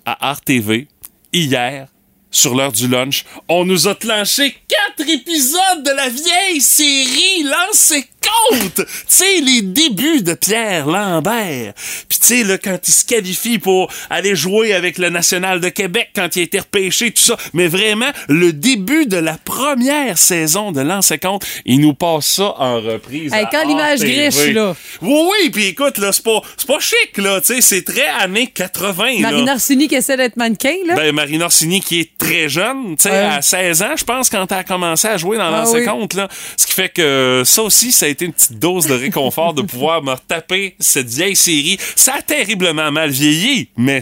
à 0.05 0.33
RTV, 0.33 0.87
hier, 1.33 1.87
sur 2.31 2.53
l'heure 2.53 2.71
du 2.71 2.87
lunch, 2.87 3.25
on 3.47 3.65
nous 3.65 3.87
a 3.87 3.95
clenché 3.95 4.55
quatre 4.67 5.09
épisodes 5.09 5.83
de 5.83 5.91
la 5.91 6.09
vieille 6.09 6.61
série 6.61 7.43
Lancez 7.43 8.07
compte! 8.25 8.75
Tu 8.75 8.86
sais, 9.08 9.41
les 9.41 9.62
débuts 9.62 10.22
de 10.22 10.34
Pierre 10.34 10.88
Lambert. 10.88 11.74
Puis 12.10 12.20
tu 12.20 12.27
sais, 12.27 12.44
là, 12.44 12.58
quand 12.58 12.77
il 12.88 12.94
se 12.94 13.05
qualifie 13.05 13.60
pour 13.60 13.91
aller 14.10 14.36
jouer 14.36 14.74
avec 14.74 14.98
le 14.98 15.10
National 15.10 15.60
de 15.60 15.70
Québec, 15.70 16.10
quand 16.15 16.36
il 16.36 16.39
a 16.39 16.44
été 16.44 16.60
repêché, 16.60 17.12
tout 17.12 17.24
ça. 17.24 17.38
Mais 17.53 17.67
vraiment, 17.67 18.10
le 18.27 18.53
début 18.53 19.05
de 19.05 19.17
la 19.17 19.38
première 19.44 20.17
saison 20.17 20.72
de 20.72 20.82
Lancez 20.82 21.17
compte, 21.17 21.46
il 21.65 21.79
nous 21.79 21.94
passe 21.94 22.27
ça 22.27 22.53
en 22.58 22.82
reprise. 22.82 23.34
Hey, 23.34 23.46
quand 23.51 23.65
l'image 23.67 24.00
RTV. 24.00 24.13
griche, 24.29 24.53
là. 24.53 24.75
Oui, 25.01 25.20
oui, 25.29 25.50
puis 25.50 25.65
écoute, 25.67 25.98
là, 25.98 26.12
c'est 26.12 26.24
pas, 26.24 26.41
pas 26.67 26.79
chic, 26.79 27.17
là, 27.17 27.41
tu 27.41 27.48
sais, 27.55 27.62
c'est 27.62 27.84
très 27.84 28.08
années 28.20 28.48
80, 28.48 29.22
là. 29.22 29.32
Marine 29.32 29.50
Orsini 29.50 29.88
qui 29.88 29.96
essaie 29.96 30.17
d'être 30.17 30.38
mannequin, 30.38 30.75
là. 30.88 30.96
Ben, 30.96 31.13
Marine 31.13 31.44
Orsini 31.44 31.82
qui 31.82 32.00
est 32.01 32.17
très 32.17 32.50
jeune, 32.50 32.96
tu 32.98 33.03
sais, 33.03 33.10
à 33.12 33.41
16 33.41 33.82
ans, 33.84 33.96
je 33.96 34.03
pense, 34.03 34.29
quand 34.29 34.51
elle 34.51 34.58
a 34.58 34.63
commencé 34.63 35.08
à 35.08 35.17
jouer 35.17 35.38
dans 35.38 35.46
Ah 35.46 35.60
l'ancien 35.60 35.79
oui. 35.79 35.86
compte, 35.86 36.13
là. 36.13 36.27
Ce 36.58 36.65
qui 36.65 36.74
fait 36.74 36.89
que 36.89 37.44
ça 37.46 37.63
aussi, 37.63 37.91
ça 37.91 38.05
a 38.05 38.10
une 38.22 38.34
petite 38.34 38.60
dose 38.60 38.88
de 38.88 38.93
réconfort 38.93 39.53
de 39.53 39.62
pouvoir 39.62 40.03
me 40.03 40.15
taper 40.27 40.75
cette 40.79 41.07
vieille 41.07 41.36
série. 41.36 41.77
Ça 41.95 42.15
a 42.15 42.22
terriblement 42.22 42.91
mal 42.91 43.10
vieilli, 43.10 43.69
mais 43.77 44.01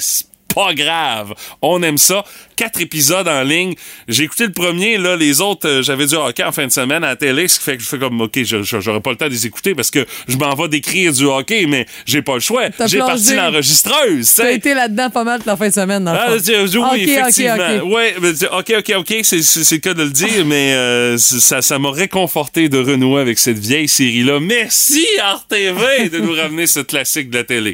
pas 0.53 0.73
grave. 0.73 1.33
On 1.61 1.81
aime 1.83 1.97
ça. 1.97 2.23
Quatre 2.55 2.81
épisodes 2.81 3.27
en 3.27 3.41
ligne. 3.43 3.73
J'ai 4.07 4.23
écouté 4.25 4.45
le 4.45 4.51
premier, 4.51 4.97
là, 4.97 5.15
les 5.15 5.41
autres, 5.41 5.67
euh, 5.67 5.81
j'avais 5.81 6.05
du 6.05 6.15
hockey 6.15 6.43
en 6.43 6.51
fin 6.51 6.67
de 6.67 6.71
semaine 6.71 7.03
à 7.03 7.07
la 7.09 7.15
télé, 7.15 7.47
ce 7.47 7.57
qui 7.59 7.65
fait 7.65 7.77
que 7.77 7.83
je 7.83 7.87
fais 7.87 7.97
comme, 7.97 8.21
OK, 8.21 8.39
j'aurais 8.43 9.01
pas 9.01 9.09
le 9.09 9.15
temps 9.15 9.25
de 9.25 9.31
les 9.31 9.45
écouter 9.47 9.73
parce 9.73 9.89
que 9.89 10.05
je 10.27 10.37
m'en 10.37 10.53
vais 10.55 10.67
d'écrire 10.67 11.11
du 11.13 11.25
hockey, 11.25 11.65
mais 11.67 11.85
j'ai 12.05 12.21
pas 12.21 12.35
le 12.35 12.39
choix. 12.39 12.69
T'as 12.69 12.87
J'ai 12.87 12.99
parti 12.99 13.23
plongé. 13.23 13.35
l'enregistreuse, 13.37 14.29
tu 14.35 14.41
T'as 14.41 14.51
été 14.51 14.73
là-dedans 14.73 15.09
pas 15.09 15.23
mal 15.23 15.41
la 15.45 15.57
fin 15.57 15.67
de 15.69 15.73
semaine, 15.73 16.03
dans 16.03 16.13
le 16.13 16.19
Ah, 16.19 16.27
fond. 16.27 16.33
oui, 16.37 16.77
Ok, 16.77 16.85
ok, 16.93 16.99
effectivement. 17.07 17.77
ok. 17.83 17.93
Ouais, 17.93 18.15
mais 18.21 18.33
tu- 18.33 18.45
ok, 18.45 18.73
ok, 18.79 18.93
ok, 18.99 19.15
c'est 19.23 19.71
le 19.71 19.77
cas 19.79 19.93
de 19.95 20.03
le 20.03 20.09
dire, 20.11 20.45
mais 20.45 20.73
euh, 20.73 21.17
ça 21.17 21.61
ça 21.61 21.79
m'a 21.79 21.91
réconforté 21.91 22.69
de 22.69 22.77
renouer 22.77 23.21
avec 23.21 23.39
cette 23.39 23.57
vieille 23.59 23.87
série-là. 23.87 24.39
Merci 24.39 25.05
RTV 25.19 26.09
de 26.09 26.19
nous 26.19 26.33
ramener 26.33 26.67
ce 26.67 26.81
classique 26.81 27.29
de 27.31 27.37
la 27.39 27.43
télé. 27.43 27.73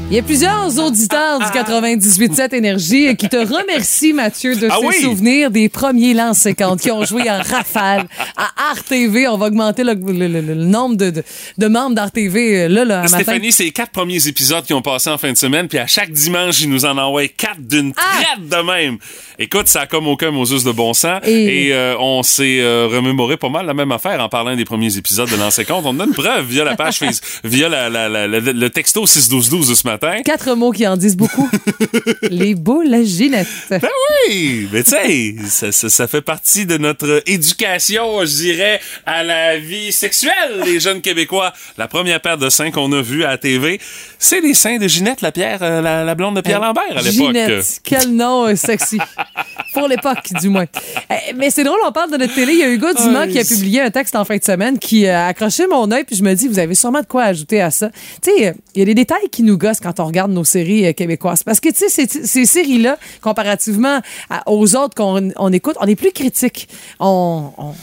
Il 0.11 0.15
y 0.15 0.19
a 0.19 0.23
plusieurs 0.23 0.77
auditeurs 0.77 1.39
du 1.39 1.45
98.7 1.45 2.53
Énergie 2.53 3.15
qui 3.15 3.29
te 3.29 3.37
remercient, 3.37 4.11
Mathieu, 4.11 4.57
de 4.57 4.67
Ah 4.69 4.75
ces 4.81 4.85
oui? 4.85 4.95
souvenirs 5.03 5.49
des 5.51 5.69
premiers 5.69 6.13
Lance 6.13 6.39
50 6.39 6.81
qui 6.81 6.91
ont 6.91 7.05
joué 7.05 7.29
en 7.31 7.37
rafale 7.41 8.07
à 8.35 8.73
RTV. 8.73 9.29
On 9.29 9.37
va 9.37 9.45
augmenter 9.45 9.85
le, 9.85 9.93
le- 9.93 10.27
le- 10.27 10.41
le 10.41 10.55
nombre 10.55 10.97
de, 10.97 11.11
de, 11.11 11.23
de 11.57 11.67
membres 11.67 11.95
d'RTV 11.95 12.67
là, 12.67 12.83
là, 12.83 12.99
à 12.99 13.03
matin. 13.03 13.15
Stéphanie, 13.19 13.53
c'est 13.53 13.63
les 13.63 13.71
quatre 13.71 13.91
premiers 13.93 14.27
épisodes 14.27 14.65
qui 14.65 14.73
ont 14.73 14.81
passé 14.81 15.09
en 15.09 15.17
fin 15.17 15.31
de 15.31 15.37
semaine, 15.37 15.69
puis 15.69 15.77
à 15.77 15.87
chaque 15.87 16.11
dimanche, 16.11 16.59
ils 16.59 16.69
nous 16.69 16.83
en 16.83 16.97
envoient 16.97 17.29
quatre 17.29 17.61
d'une 17.61 17.93
Ah! 17.95 18.21
traite 18.21 18.49
de 18.49 18.67
même. 18.69 18.97
Écoute, 19.39 19.69
ça 19.69 19.81
a 19.81 19.87
comme 19.87 20.07
aucun 20.07 20.31
Moses 20.31 20.65
de 20.65 20.71
bon 20.73 20.93
sens. 20.93 21.21
Et- 21.25 21.67
Et, 21.69 21.73
euh, 21.73 21.95
on 21.99 22.21
s'est 22.21 22.59
euh, 22.59 22.85
remémoré 22.91 23.37
pas 23.37 23.47
mal 23.49 23.65
la 23.65 23.73
même 23.73 23.93
affaire 23.93 24.19
en 24.19 24.27
parlant 24.27 24.57
des 24.57 24.65
premiers 24.65 24.97
épisodes 24.97 25.29
de 25.29 25.37
Lancer 25.37 25.63
Compte. 25.63 25.85
On 25.85 25.97
a 26.01 26.03
une 26.03 26.11
preuve 26.13 26.47
via 26.47 26.65
la 26.65 26.75
page 26.75 26.97
Facebook, 26.99 27.23
via 27.45 27.69
la, 27.69 27.89
la- 27.89 28.09
la- 28.09 28.27
la- 28.27 28.39
le 28.39 28.69
texto 28.69 29.05
61212 29.05 29.69
de 29.69 29.73
ce 29.75 29.87
matin. 29.87 30.00
Quatre 30.25 30.55
mots 30.55 30.71
qui 30.71 30.87
en 30.87 30.97
disent 30.97 31.17
beaucoup. 31.17 31.49
Les 32.23 32.55
boules 32.55 32.93
à 32.93 33.03
Ginette. 33.03 33.47
Ben 33.69 33.79
oui, 34.27 34.67
mais 34.71 34.83
tu 34.83 34.91
sais, 34.91 35.35
ça, 35.47 35.71
ça, 35.71 35.89
ça 35.89 36.07
fait 36.07 36.21
partie 36.21 36.65
de 36.65 36.77
notre 36.77 37.21
éducation, 37.25 38.21
je 38.21 38.35
dirais, 38.35 38.79
à 39.05 39.23
la 39.23 39.57
vie 39.57 39.91
sexuelle, 39.91 40.61
les 40.65 40.79
jeunes 40.79 41.01
Québécois. 41.01 41.53
La 41.77 41.87
première 41.87 42.19
paire 42.19 42.37
de 42.37 42.49
seins 42.49 42.71
qu'on 42.71 42.91
a 42.93 43.01
vus 43.01 43.23
à 43.23 43.29
la 43.31 43.37
TV, 43.37 43.79
c'est 44.17 44.41
les 44.41 44.53
seins 44.53 44.77
de 44.77 44.87
Ginette, 44.87 45.21
la, 45.21 45.31
Pierre, 45.31 45.59
euh, 45.61 45.81
la, 45.81 46.03
la 46.03 46.15
blonde 46.15 46.35
de 46.35 46.41
Pierre 46.41 46.59
Lambert 46.59 46.83
à 46.89 47.01
l'époque. 47.01 47.11
Ginette. 47.11 47.81
Quel 47.83 48.15
nom 48.15 48.47
euh, 48.47 48.55
sexy. 48.55 48.97
Pour 49.73 49.87
l'époque, 49.87 50.29
du 50.41 50.49
moins. 50.49 50.65
Eh, 51.09 51.33
Mais 51.33 51.49
c'est 51.49 51.63
drôle, 51.63 51.79
on 51.85 51.91
parle 51.91 52.11
de 52.11 52.17
notre 52.17 52.35
télé. 52.35 52.53
Il 52.53 52.59
y 52.59 52.63
a 52.63 52.69
Hugo 52.69 52.87
Dumas 52.93 53.27
qui 53.27 53.39
a 53.39 53.43
publié 53.43 53.81
un 53.81 53.89
texte 53.89 54.15
en 54.15 54.25
fin 54.25 54.37
de 54.37 54.43
semaine 54.43 54.77
qui 54.79 55.05
euh, 55.05 55.15
a 55.15 55.27
accroché 55.27 55.65
mon 55.67 55.89
œil, 55.91 56.03
puis 56.03 56.15
je 56.15 56.23
me 56.23 56.33
dis, 56.33 56.47
vous 56.47 56.59
avez 56.59 56.75
sûrement 56.75 57.01
de 57.01 57.05
quoi 57.05 57.23
ajouter 57.23 57.61
à 57.61 57.71
ça. 57.71 57.89
Tu 58.21 58.31
sais, 58.31 58.55
il 58.75 58.79
y 58.79 58.81
a 58.81 58.85
des 58.85 58.93
détails 58.95 59.29
qui 59.31 59.43
nous 59.43 59.57
gossent 59.57 59.79
quand 59.79 59.99
on 59.99 60.05
regarde 60.05 60.31
nos 60.31 60.43
séries 60.43 60.85
euh, 60.87 60.93
québécoises. 60.93 61.43
Parce 61.43 61.59
que, 61.59 61.69
tu 61.69 61.87
sais, 61.87 61.89
ces, 61.89 62.07
ces 62.07 62.45
séries-là, 62.45 62.97
comparativement 63.21 64.01
à- 64.29 64.49
aux 64.51 64.75
autres 64.75 64.95
qu'on 64.95 65.31
on 65.37 65.53
écoute, 65.53 65.75
on 65.79 65.87
est 65.87 65.95
plus 65.95 66.11
critique. 66.11 66.67
On. 66.99 67.51
on- 67.57 67.73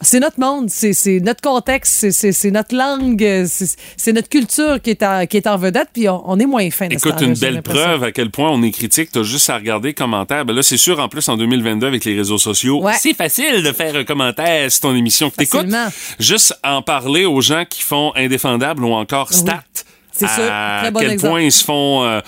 c'est 0.00 0.20
notre 0.20 0.38
monde, 0.38 0.68
c'est 0.70 1.20
notre 1.20 1.40
contexte, 1.40 2.10
c'est- 2.10 2.50
notre 2.50 2.74
langue, 2.76 3.44
c'est 3.96 4.12
notre 4.12 4.28
culture 4.28 4.80
qui 4.80 4.90
est, 4.90 5.02
en, 5.02 5.26
qui 5.26 5.36
est 5.36 5.46
en 5.46 5.56
vedette, 5.56 5.88
puis 5.92 6.08
on, 6.08 6.22
on 6.30 6.38
est 6.38 6.46
moins 6.46 6.70
fin. 6.70 6.88
Écoute, 6.88 7.20
une 7.20 7.34
belle 7.34 7.62
preuve 7.62 8.04
à 8.04 8.12
quel 8.12 8.30
point 8.30 8.50
on 8.50 8.62
est 8.62 8.70
critique. 8.70 9.10
T'as 9.12 9.22
juste 9.22 9.50
à 9.50 9.56
regarder 9.56 9.88
les 9.88 9.94
commentaires. 9.94 10.44
Ben 10.44 10.54
là, 10.54 10.62
c'est 10.62 10.76
sûr, 10.76 10.98
en 11.00 11.08
plus, 11.08 11.28
en 11.28 11.36
2022, 11.36 11.86
avec 11.86 12.04
les 12.04 12.16
réseaux 12.16 12.38
sociaux, 12.38 12.82
Ouais. 12.82 12.92
c'est 12.98 13.14
facile 13.14 13.62
de 13.62 13.72
faire 13.72 13.94
un 13.96 14.04
commentaire 14.04 14.70
sur 14.70 14.82
ton 14.82 14.94
émission 14.94 15.30
que 15.30 15.36
t'écoutes. 15.36 15.66
Juste 16.18 16.54
en 16.64 16.82
parler 16.82 17.24
aux 17.24 17.40
gens 17.40 17.64
qui 17.68 17.82
font 17.82 18.12
Indéfendable 18.16 18.84
ou 18.84 18.92
encore 18.92 19.32
Stat. 19.32 19.62
C'est 20.12 20.24
à 20.24 20.28
sûr. 20.28 20.44
Très 20.82 20.90
bon 20.90 21.00
quel 21.00 21.10
exemple. 21.12 21.30
point 21.30 21.40
ils 21.42 21.52
se 21.52 21.64
font 21.64 22.02
euh, 22.04 22.20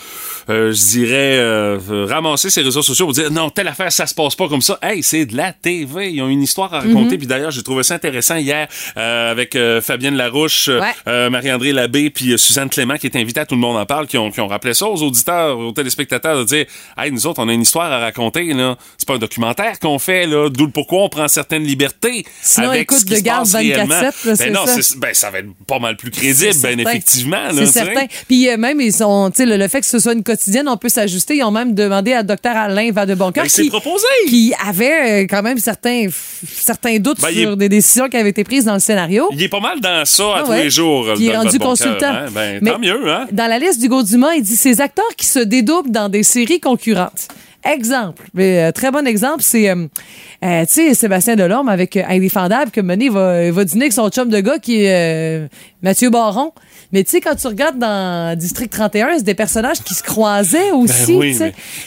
euh, 0.50 0.72
je 0.72 0.82
dirais, 0.90 1.36
euh, 1.38 1.78
ramasser 2.08 2.50
ses 2.50 2.62
réseaux 2.62 2.82
sociaux 2.82 3.06
pour 3.06 3.14
dire 3.14 3.30
non, 3.30 3.50
telle 3.50 3.68
affaire, 3.68 3.90
ça 3.92 4.06
se 4.06 4.14
passe 4.14 4.34
pas 4.34 4.48
comme 4.48 4.60
ça. 4.62 4.78
Hey, 4.82 5.02
c'est 5.02 5.24
de 5.26 5.36
la 5.36 5.52
TV. 5.52 6.10
Ils 6.12 6.20
ont 6.22 6.28
une 6.28 6.42
histoire 6.42 6.72
à 6.74 6.80
raconter. 6.80 7.16
Puis 7.18 7.26
d'ailleurs, 7.26 7.50
j'ai 7.50 7.62
trouvé 7.62 7.82
ça 7.82 7.94
intéressant 7.94 8.36
hier 8.36 8.68
euh, 8.96 9.30
avec 9.30 9.54
euh, 9.56 9.80
Fabienne 9.80 10.16
Larouche, 10.16 10.68
euh, 10.68 10.80
Ouais. 10.80 10.86
euh, 11.08 11.30
Marie-André 11.30 11.72
Labbé, 11.72 12.10
puis 12.10 12.32
euh, 12.32 12.36
Suzanne 12.36 12.68
Clément 12.68 12.96
qui 12.96 13.06
est 13.06 13.16
invitée 13.16 13.40
à 13.40 13.46
Tout 13.46 13.54
le 13.54 13.60
monde 13.60 13.76
en 13.76 13.86
parle, 13.86 14.06
qui 14.06 14.18
ont, 14.18 14.30
qui 14.30 14.40
ont 14.40 14.46
rappelé 14.48 14.74
ça 14.74 14.86
aux 14.86 15.02
auditeurs, 15.02 15.58
aux 15.58 15.72
téléspectateurs, 15.72 16.38
de 16.38 16.44
dire 16.44 16.66
Hey, 16.98 17.10
nous 17.12 17.26
autres, 17.26 17.40
on 17.42 17.48
a 17.48 17.52
une 17.52 17.62
histoire 17.62 17.90
à 17.92 17.98
raconter. 17.98 18.44
là. 18.52 18.76
C'est 18.98 19.06
pas 19.06 19.14
un 19.14 19.18
documentaire 19.18 19.78
qu'on 19.78 19.98
fait, 19.98 20.26
là. 20.26 20.48
D'où 20.50 20.66
le 20.66 20.72
pourquoi 20.72 21.02
on 21.04 21.08
prend 21.08 21.28
certaines 21.28 21.64
libertés. 21.64 22.24
Sinon, 22.42 22.70
avec 22.70 22.82
écoute 22.82 22.98
ce 22.98 23.04
qui 23.04 23.12
de 23.12 23.16
se 23.16 23.22
garde 23.22 23.44
passe 23.50 23.54
24/7, 23.54 23.56
réellement. 23.74 24.00
là, 24.00 24.10
Ben 24.24 24.36
c'est 24.36 24.50
non, 24.50 24.66
ça. 24.66 24.94
ben, 24.98 25.14
ça 25.14 25.30
va 25.30 25.38
être 25.40 25.48
pas 25.66 25.78
mal 25.78 25.96
plus 25.96 26.10
crédible, 26.10 26.52
ben 26.62 26.76
certain. 26.76 26.78
effectivement. 26.90 27.42
là, 27.42 27.52
C'est 27.54 27.66
certain. 27.66 28.06
Puis 28.28 28.48
euh, 28.48 28.56
même, 28.56 28.80
ils 28.80 28.92
sont, 28.92 29.30
tu 29.30 29.38
sais, 29.38 29.46
le, 29.46 29.56
le 29.56 29.68
fait 29.68 29.80
que 29.80 29.86
ce 29.86 29.98
soit 29.98 30.12
une 30.14 30.22
quotidienne, 30.22 30.39
on 30.66 30.76
peut 30.76 30.88
s'ajuster. 30.88 31.36
Ils 31.36 31.44
ont 31.44 31.50
même 31.50 31.74
demandé 31.74 32.12
à 32.12 32.22
Dr 32.22 32.50
Alain 32.50 32.90
Vadeboncoeur 32.92 33.44
Ben, 33.44 33.50
qui, 33.50 33.68
proposé. 33.68 34.06
qui 34.28 34.52
avait 34.66 35.22
euh, 35.22 35.26
quand 35.28 35.42
même 35.42 35.58
certains, 35.58 36.06
certains 36.46 36.98
doutes 36.98 37.20
Ben, 37.20 37.32
sur 37.32 37.52
est- 37.52 37.56
des 37.56 37.68
décisions 37.68 38.08
qui 38.08 38.16
avaient 38.16 38.30
été 38.30 38.44
prises 38.44 38.64
dans 38.64 38.74
le 38.74 38.80
scénario. 38.80 39.28
Il 39.32 39.42
est 39.42 39.48
pas 39.48 39.60
mal 39.60 39.80
dans 39.80 40.04
ça 40.04 40.24
à 40.24 40.34
Ah 40.40 40.42
tous 40.46 40.52
les 40.52 40.70
jours. 40.70 41.06
Il 41.18 41.28
est 41.28 41.36
rendu 41.36 41.58
consultant. 41.58 42.06
hein? 42.06 42.26
Ben, 42.32 42.58
Mais 42.62 42.70
tant 42.70 42.78
mieux, 42.78 43.10
hein? 43.10 43.26
Dans 43.32 43.46
la 43.48 43.58
liste 43.58 43.80
d'Hugo 43.80 44.02
Dumas, 44.02 44.34
il 44.36 44.42
dit 44.42 44.56
ces 44.56 44.80
acteurs 44.80 45.14
qui 45.16 45.26
se 45.26 45.38
dédoublent 45.40 45.90
dans 45.90 46.08
des 46.08 46.22
séries 46.22 46.60
concurrentes. 46.60 47.28
Exemple, 47.62 48.22
mais, 48.32 48.62
euh, 48.62 48.72
très 48.72 48.90
bon 48.90 49.06
exemple, 49.06 49.42
c'est, 49.42 49.68
euh, 49.68 49.86
euh, 50.42 50.62
tu 50.64 50.72
sais, 50.72 50.94
Sébastien 50.94 51.36
Delorme 51.36 51.68
avec 51.68 51.94
Indéfendable, 51.98 52.70
que 52.70 52.80
Mené 52.80 53.10
va, 53.10 53.50
va 53.50 53.64
dîner 53.64 53.82
avec 53.84 53.92
son 53.92 54.08
chum 54.08 54.30
de 54.30 54.40
gars 54.40 54.58
qui 54.58 54.84
est 54.84 55.46
Mathieu 55.82 56.08
Baron. 56.08 56.52
Mais 56.92 57.04
tu 57.04 57.10
sais, 57.10 57.20
quand 57.20 57.36
tu 57.36 57.46
regardes 57.46 57.78
dans 57.78 58.36
District 58.38 58.68
31, 58.70 59.18
c'est 59.18 59.22
des 59.24 59.34
personnages 59.34 59.80
qui 59.80 59.94
se 59.94 60.02
croisaient 60.02 60.72
aussi, 60.72 61.12
Ben 61.12 61.18
oui, 61.18 61.38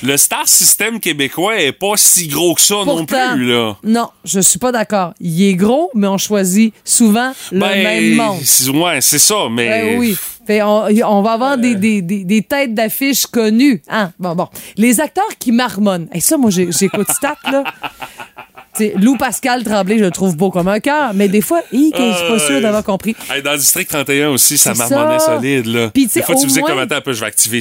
le 0.03 0.17
star 0.17 0.47
system 0.47 0.99
québécois 0.99 1.59
est 1.61 1.71
pas 1.73 1.93
si 1.97 2.27
gros 2.27 2.53
que 2.55 2.61
ça 2.61 2.75
non 2.85 3.05
plus, 3.05 3.45
là. 3.45 3.75
Non, 3.83 4.09
je 4.23 4.39
suis 4.39 4.59
pas 4.59 4.71
d'accord. 4.71 5.13
Il 5.19 5.43
est 5.43 5.55
gros, 5.55 5.89
mais 5.93 6.07
on 6.07 6.17
choisit 6.17 6.73
souvent 6.85 7.33
le 7.51 7.59
Ben, 7.59 7.83
même 7.83 8.15
monde. 8.15 8.39
Ouais, 8.75 9.01
c'est 9.01 9.19
ça, 9.19 9.47
mais. 9.51 9.67
Ben 9.67 9.99
oui. 9.99 10.15
Fait, 10.45 10.61
on, 10.61 10.87
on 11.05 11.21
va 11.21 11.31
avoir 11.31 11.57
des, 11.57 11.73
des, 11.75 12.01
des, 12.01 12.25
des 12.25 12.41
têtes 12.41 12.73
d'affiches 12.73 13.25
connues. 13.27 13.81
Hein? 13.89 14.11
Bon, 14.19 14.35
bon. 14.35 14.49
Les 14.75 14.99
acteurs 14.99 15.23
qui 15.39 15.53
marmonnent. 15.53 16.09
Et 16.13 16.19
ça, 16.19 16.35
moi, 16.37 16.49
j'ai- 16.49 16.69
j'écoute 16.69 17.09
Stat, 17.11 17.37
là. 17.49 17.63
T'sais, 18.73 18.93
Lou 18.99 19.17
Pascal 19.17 19.63
Tremblay, 19.63 19.99
je 19.99 20.03
le 20.05 20.11
trouve 20.11 20.35
beau 20.35 20.49
comme 20.49 20.67
un 20.67 20.79
cœur, 20.79 21.13
mais 21.13 21.27
des 21.27 21.41
fois, 21.41 21.61
hi, 21.71 21.91
que 21.91 21.97
je 22.11 22.17
suis 22.17 22.27
pas 22.27 22.39
sûr 22.39 22.61
d'avoir 22.61 22.83
compris. 22.83 23.15
Hey, 23.31 23.41
dans 23.43 23.51
le 23.51 23.57
District 23.57 23.87
31 23.87 24.29
aussi, 24.29 24.57
ça 24.57 24.73
marmonnait 24.73 25.19
solide, 25.19 25.65
là. 25.67 25.89
Puis, 25.93 26.07
des 26.07 26.21
fois, 26.21 26.35
tu 26.35 26.43
faisais 26.47 26.61
moins- 26.61 26.71
un 26.89 27.01
peu, 27.01 27.13
je 27.13 27.19
vais 27.21 27.27
activer 27.27 27.59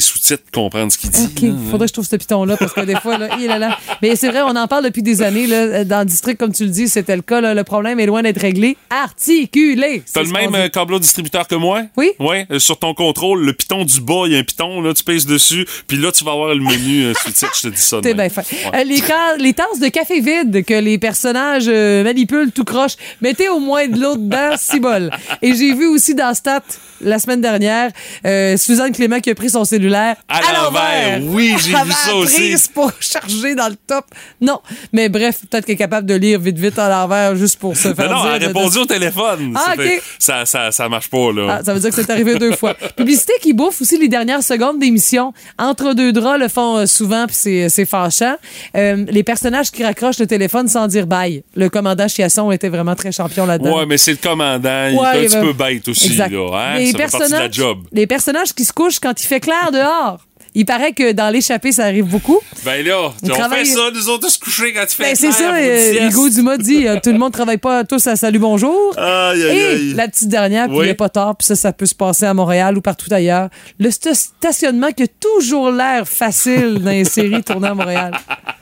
pour 0.52 0.62
comprendre 0.62 0.90
ce 0.90 0.98
qu'il 0.98 1.10
dit. 1.10 1.24
OK, 1.24 1.70
faudrait 1.70 1.86
que 1.86 1.90
je 1.90 1.92
trouve 1.92 2.06
ce 2.06 2.16
piton-là 2.16 2.56
parce 2.56 2.72
que 2.72 2.80
des 2.80 2.96
fois, 2.96 3.18
là, 3.18 3.28
hi 3.38 3.46
là, 3.46 3.58
là. 3.58 3.78
Mais 4.00 4.16
c'est 4.16 4.28
vrai, 4.28 4.40
on 4.42 4.56
en 4.56 4.66
parle 4.66 4.84
depuis 4.84 5.02
des 5.02 5.22
années. 5.22 5.46
Là, 5.46 5.84
dans 5.84 6.00
le 6.00 6.04
district, 6.06 6.38
comme 6.38 6.52
tu 6.52 6.64
le 6.64 6.70
dis, 6.70 6.88
c'était 6.88 7.16
le 7.16 7.22
cas. 7.22 7.40
là. 7.40 7.54
le 7.54 7.64
problème 7.64 8.00
est 8.00 8.06
loin 8.06 8.22
d'être 8.22 8.40
réglé. 8.40 8.76
Articulé. 8.90 10.02
T'as 10.12 10.22
le 10.22 10.30
même 10.30 10.54
euh, 10.54 10.68
câbleau 10.68 10.98
distributeur 10.98 11.46
que 11.46 11.54
moi? 11.54 11.82
Oui. 11.96 12.10
Ouais, 12.18 12.46
euh, 12.50 12.58
sur 12.58 12.78
ton 12.78 12.94
contrôle, 12.94 13.44
le 13.44 13.52
piton 13.52 13.84
du 13.84 14.00
bas, 14.00 14.22
il 14.26 14.32
y 14.32 14.36
a 14.36 14.38
un 14.38 14.44
piton, 14.44 14.80
là, 14.80 14.92
tu 14.94 15.04
pèses 15.04 15.26
dessus, 15.26 15.66
puis 15.86 15.96
là, 15.96 16.10
tu 16.12 16.24
vas 16.24 16.32
avoir 16.32 16.54
le 16.54 16.60
menu 16.60 17.04
euh, 17.04 17.12
sous-titre, 17.22 17.52
je 17.56 17.68
te 17.68 17.74
dis 17.74 17.80
ça. 17.80 17.98
T'es 18.02 18.14
bien 18.14 18.28
fait. 18.28 18.40
Ouais. 18.50 18.80
Euh, 18.80 18.84
les, 18.84 19.02
les 19.44 19.52
tasses 19.54 19.78
de 19.80 19.88
café 19.88 20.20
vide 20.20 20.64
que 20.64 20.74
les 20.74 20.98
personnages 21.02 21.64
euh, 21.68 22.04
manipulent 22.04 22.52
tout 22.52 22.64
croche, 22.64 22.92
mettez 23.20 23.48
au 23.48 23.58
moins 23.58 23.86
de 23.88 24.00
l'eau 24.00 24.16
dedans, 24.16 24.54
bol. 24.80 25.10
Et 25.42 25.54
j'ai 25.54 25.74
vu 25.74 25.86
aussi 25.88 26.14
dans 26.14 26.32
Stat, 26.32 26.62
la 27.00 27.18
semaine 27.18 27.40
dernière, 27.40 27.90
euh, 28.24 28.56
Suzanne 28.56 28.92
Clément 28.92 29.18
qui 29.20 29.30
a 29.30 29.34
pris 29.34 29.50
son 29.50 29.64
cellulaire 29.64 30.14
À 30.28 30.40
l'envers. 30.54 31.20
Oui, 31.24 31.54
j'ai 31.58 31.72
vu 31.74 31.92
ça 31.92 32.14
aussi. 32.14 32.34
prise 32.36 32.68
pour 32.68 32.92
charger 33.00 33.54
dans 33.56 33.68
le 33.68 33.74
top. 33.86 34.04
Non. 34.40 34.60
Mais 34.92 35.08
bref, 35.08 35.40
peut-être 35.50 35.66
qu'elle 35.66 35.74
est 35.74 35.78
capable 35.78 36.06
de 36.06 36.14
lire 36.14 36.38
vite, 36.40 36.58
vite 36.58 36.78
à 36.78 36.88
l'envers 36.88 37.34
juste 37.36 37.58
pour 37.58 37.76
se 37.76 37.92
faire 37.92 38.08
Non, 38.08 38.16
non, 38.18 38.22
dire 38.22 38.30
elle 38.30 38.34
a 38.44 38.46
de- 38.48 38.52
de- 38.52 38.58
répondu 38.58 38.78
au 38.78 38.84
téléphone. 38.86 39.52
Ah, 39.56 39.64
Ça 39.70 39.82
fait- 39.82 40.02
ça, 40.20 40.46
ça, 40.46 40.70
ça 40.70 40.88
marche 40.88 41.10
pas, 41.10 41.32
là. 41.32 41.58
Ah, 41.58 41.64
ça 41.64 41.74
veut 41.74 41.80
dire 41.80 41.90
que 41.90 41.96
c'est 41.96 42.10
arrivé 42.10 42.36
deux 42.38 42.52
fois. 42.54 42.74
Publicité 42.96 43.32
qui 43.42 43.52
bouffe 43.52 43.80
aussi 43.80 43.98
les 43.98 44.08
dernières 44.08 44.42
secondes 44.44 44.78
d'émission. 44.78 45.32
Entre 45.58 45.94
deux 45.94 46.12
draps 46.12 46.38
le 46.40 46.48
font 46.48 46.76
euh, 46.78 46.86
souvent, 46.86 47.26
puis 47.26 47.34
c'est, 47.36 47.68
c'est 47.68 47.84
fâchant. 47.84 48.36
Euh, 48.76 49.04
les 49.08 49.24
personnages 49.24 49.70
qui 49.72 49.82
raccrochent 49.84 50.20
le 50.20 50.26
téléphone 50.28 50.68
sans 50.68 50.86
dire 50.92 51.06
bye. 51.06 51.42
Le 51.54 51.68
commandant 51.68 52.06
Chiasson 52.08 52.50
était 52.52 52.68
vraiment 52.68 52.94
très 52.94 53.12
champion 53.12 53.46
là-dedans. 53.46 53.78
Ouais, 53.78 53.86
mais 53.86 53.98
c'est 53.98 54.12
le 54.12 54.18
commandant. 54.18 54.88
il 54.90 54.96
Ouais, 54.96 55.24
est 55.24 55.34
un 55.34 55.40
petit 55.40 55.46
peu 55.46 55.52
bête 55.52 55.88
aussi, 55.88 56.06
Exact. 56.12 56.30
là. 56.32 56.50
Hein? 56.54 56.78
Les 56.78 56.92
ça 56.92 56.98
fait 56.98 57.10
partie 57.18 57.32
de 57.32 57.36
la 57.38 57.50
job. 57.50 57.78
les 57.92 58.06
personnages 58.06 58.52
qui 58.54 58.64
se 58.64 58.72
couchent 58.72 59.00
quand 59.00 59.20
il 59.22 59.26
fait 59.26 59.40
clair 59.40 59.70
dehors. 59.72 60.18
Il 60.54 60.66
paraît 60.66 60.92
que 60.92 61.12
dans 61.12 61.30
l'échappée, 61.30 61.72
ça 61.72 61.84
arrive 61.84 62.04
beaucoup. 62.04 62.38
Ben 62.62 62.84
là, 62.84 63.10
On 63.22 63.26
on, 63.26 63.28
travaille- 63.34 63.64
fait 63.64 63.72
ça, 63.72 63.80
nous 63.94 64.08
autres, 64.10 64.28
se 64.28 64.38
coucher 64.38 64.74
quand 64.74 64.84
tu 64.86 64.94
fais 64.96 65.04
Ben, 65.04 65.16
c'est 65.16 65.32
ça, 65.32 65.54
euh. 65.54 66.08
Hugo 66.10 66.28
Dumas 66.28 66.58
dit, 66.58 66.86
euh, 66.86 66.98
tout 67.02 67.10
le 67.10 67.16
monde 67.18 67.32
travaille 67.32 67.56
pas 67.56 67.84
tous 67.84 68.06
à 68.06 68.16
Salut 68.16 68.38
Bonjour. 68.38 68.92
Aïe, 68.98 69.42
aïe, 69.42 69.90
Et 69.92 69.94
la 69.94 70.08
petite 70.08 70.28
dernière, 70.28 70.68
puis 70.68 70.76
il 70.84 70.90
a 70.90 70.94
pas 70.94 71.08
tard, 71.08 71.36
puis 71.36 71.46
ça, 71.46 71.56
ça 71.56 71.72
peut 71.72 71.86
se 71.86 71.94
passer 71.94 72.26
à 72.26 72.34
Montréal 72.34 72.76
ou 72.76 72.82
partout 72.82 73.06
ailleurs. 73.10 73.48
Le 73.78 73.88
sta- 73.88 74.12
stationnement 74.14 74.90
qui 74.92 75.04
a 75.04 75.06
toujours 75.06 75.70
l'air 75.70 76.06
facile 76.06 76.80
dans 76.84 76.90
les 76.90 77.06
séries 77.06 77.42
tournées 77.42 77.68
à 77.68 77.74
Montréal. 77.74 78.10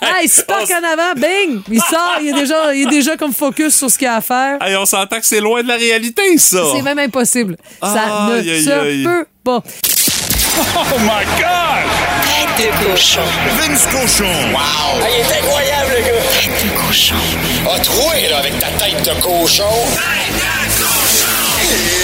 Ah, 0.00 0.18
il 0.22 0.30
en 0.74 0.92
avant, 0.92 1.14
bing! 1.16 1.60
Il 1.70 1.80
sort, 1.80 2.18
il 2.20 2.28
est 2.28 2.32
déjà, 2.40 2.74
il 2.74 2.82
est 2.86 2.90
déjà 2.90 3.16
comme 3.16 3.32
focus 3.32 3.74
sur 3.76 3.90
ce 3.90 3.98
qu'il 3.98 4.06
a 4.08 4.16
à 4.16 4.20
faire. 4.20 4.58
Hey, 4.62 4.76
on 4.76 4.84
s'entend 4.84 5.18
que 5.20 5.26
c'est 5.26 5.40
loin 5.40 5.62
de 5.62 5.68
la 5.68 5.76
réalité, 5.76 6.36
ça. 6.38 6.62
C'est 6.74 6.82
même 6.82 6.98
impossible. 6.98 7.56
Ça 7.80 8.28
ne 8.28 8.38
Aïe, 8.38 8.64
se 8.64 8.70
aïe. 8.70 9.04
peut 9.04 9.26
pas. 9.44 9.62
Oh 10.54 10.98
my 11.00 11.24
God! 11.38 11.88
Tête 12.56 12.70
de 12.70 12.90
cochon. 12.90 13.20
Vince 13.58 13.86
Cochon! 13.86 14.24
Wow! 14.52 14.58
Ah, 14.60 15.06
il 15.08 15.20
est 15.20 15.38
incroyable, 15.38 15.92
le 15.96 16.02
gars! 16.02 16.22
Tête 16.40 16.64
de 16.64 16.86
cochon. 16.86 17.14
A 17.74 17.78
troué, 17.80 18.28
là, 18.28 18.38
avec 18.38 18.58
ta 18.58 18.66
tête 18.84 19.02
de 19.02 19.20
cochon! 19.22 19.64
Tête 19.94 20.34
de 20.78 20.82
cochon! 20.84 22.01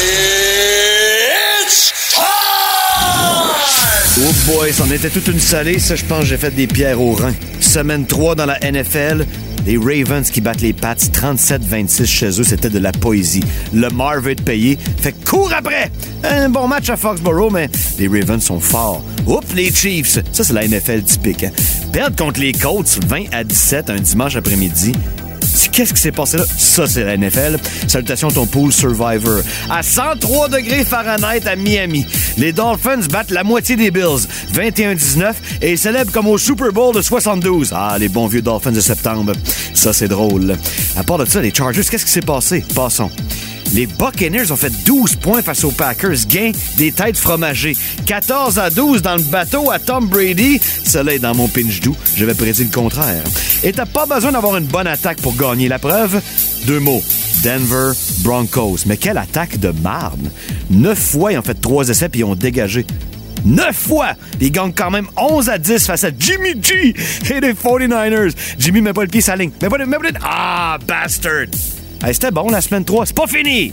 Oh 4.21 4.33
boy, 4.47 4.73
c'en 4.73 4.91
était 4.91 5.11
toute 5.11 5.29
une 5.29 5.39
salée. 5.39 5.79
Ça, 5.79 5.95
je 5.95 6.05
pense 6.05 6.25
j'ai 6.25 6.37
fait 6.37 6.51
des 6.51 6.67
pierres 6.67 7.01
au 7.01 7.13
rein. 7.13 7.33
Semaine 7.61 8.05
3 8.05 8.35
dans 8.35 8.47
la 8.47 8.59
NFL. 8.59 9.25
Les 9.65 9.77
Ravens 9.77 10.29
qui 10.29 10.41
battent 10.41 10.61
les 10.61 10.73
Pats 10.73 10.95
37-26 10.95 12.07
chez 12.07 12.41
eux, 12.41 12.43
c'était 12.43 12.71
de 12.71 12.79
la 12.79 12.91
poésie. 12.91 13.45
Le 13.73 13.89
Mar 13.91 14.21
veut 14.21 14.33
être 14.33 14.43
payé. 14.43 14.77
Fait 15.01 15.13
que 15.13 15.25
cours 15.29 15.53
après! 15.57 15.91
Un 16.25 16.49
bon 16.49 16.67
match 16.67 16.89
à 16.89 16.97
Foxborough, 16.97 17.53
mais 17.53 17.71
les 17.99 18.09
Ravens 18.09 18.43
sont 18.43 18.61
forts. 18.61 19.05
Oups, 19.27 19.55
les 19.55 19.71
Chiefs! 19.71 20.19
Ça, 20.33 20.43
c'est 20.43 20.53
la 20.53 20.67
NFL 20.67 21.03
typique. 21.03 21.45
Hein? 21.45 21.53
Perdre 21.93 22.17
contre 22.17 22.41
les 22.41 22.53
Colts 22.53 22.99
20 23.07 23.27
à 23.31 23.45
17 23.45 23.91
un 23.91 23.97
dimanche 23.97 24.37
après-midi. 24.37 24.93
Qu'est-ce 25.73 25.93
qui 25.95 26.01
s'est 26.01 26.13
passé 26.13 26.37
là? 26.37 26.45
Ça, 26.57 26.87
c'est 26.87 27.05
la 27.05 27.17
NFL. 27.17 27.57
Salutations 27.87 28.29
à 28.29 28.33
ton 28.33 28.47
pool 28.47 28.73
Survivor. 28.73 29.41
À 29.71 29.83
103 29.83 30.49
degrés 30.49 30.85
Fahrenheit 30.85 31.47
à 31.47 31.57
Miami, 31.57 32.07
les 32.37 32.53
Dolphins 32.53 33.01
battent 33.11 33.31
la 33.31 33.43
moitié 33.45 33.77
des 33.77 33.91
Bills, 33.91 34.27
21-19, 34.53 35.35
et 35.63 35.77
célèbrent 35.77 36.13
comme 36.13 36.29
au 36.29 36.39
Super 36.39 36.73
Bowl 36.73 36.95
de 36.95 37.03
72. 37.03 37.73
Ah, 37.75 37.97
les 37.99 38.09
bons 38.09 38.27
vieux 38.27 38.43
Dolphins 38.43 38.73
de 38.73 38.81
septembre. 38.81 39.33
Ça, 39.75 39.93
c'est 39.93 40.09
drôle. 40.09 40.57
À 40.97 41.03
part 41.03 41.19
de 41.19 41.25
ça, 41.25 41.41
les 41.41 41.53
Chargers, 41.53 41.83
qu'est-ce 41.89 42.05
qui 42.05 42.13
s'est 42.13 42.21
passé? 42.21 42.65
Passons. 42.75 43.11
Les 43.75 43.87
Buccaneers 43.87 44.51
ont 44.51 44.57
fait 44.57 44.73
12 44.85 45.17
points 45.17 45.43
face 45.43 45.63
aux 45.65 45.71
Packers. 45.71 46.27
Gain 46.29 46.53
des 46.79 46.91
têtes 46.91 47.17
fromagées. 47.19 47.77
14 48.07 48.59
à 48.59 48.71
12 48.71 49.03
dans 49.03 49.17
le 49.17 49.23
bateau 49.23 49.71
à 49.71 49.79
Tom 49.79 50.07
Brady. 50.09 50.59
Cela 50.85 51.15
est 51.15 51.19
dans 51.19 51.35
mon 51.35 51.49
pinch 51.49 51.81
doux. 51.81 51.95
J'avais 52.17 52.35
prédit 52.35 52.65
le 52.65 52.71
contraire. 52.71 53.23
Et 53.63 53.73
t'as 53.73 53.87
pas 53.87 54.07
besoin 54.07 54.33
d'avoir 54.33 54.57
une 54.57 54.65
bonne 54.67 54.87
attaque 54.87 55.21
pour 55.21 55.37
gagner 55.37 55.69
la 55.69 55.79
preuve. 55.79 56.21
Deux 56.67 56.81
mots. 56.81 57.03
Denver 57.45 57.93
Broncos. 58.21 58.79
Mais 58.87 58.97
quelle 58.97 59.19
attaque 59.19 59.59
de 59.59 59.69
marne. 59.71 60.31
Neuf 60.71 60.99
fois, 60.99 61.33
ils 61.33 61.39
ont 61.39 61.43
fait 61.43 61.61
trois 61.61 61.89
essais 61.89 62.09
puis 62.09 62.21
ils 62.21 62.25
ont 62.25 62.35
dégagé. 62.35 62.87
Neuf 63.45 63.77
fois! 63.77 64.15
Ils 64.41 64.51
gagnent 64.51 64.73
quand 64.73 64.91
même 64.91 65.07
11 65.17 65.49
à 65.49 65.59
10 65.59 65.87
face 65.87 66.03
à 66.03 66.11
Jimmy 66.19 66.55
G 66.61 66.93
et 67.31 67.41
les 67.41 67.53
49ers. 67.53 68.33
Jimmy 68.59 68.81
met 68.81 68.93
pas 68.93 69.03
le 69.03 69.09
pied 69.09 69.23
la 69.29 69.37
ligne. 69.37 69.53
Met 69.63 69.69
pas 69.69 69.79
le- 69.79 69.87
met 69.87 69.97
pas 69.97 70.03
le- 70.09 70.19
Ah, 70.25 70.79
bastard! 70.85 71.47
Hey, 72.03 72.15
C'était 72.15 72.31
bon 72.31 72.49
la 72.49 72.61
semaine 72.61 72.85
3. 72.85 73.07
C'est 73.07 73.17
pas 73.17 73.27
fini! 73.27 73.73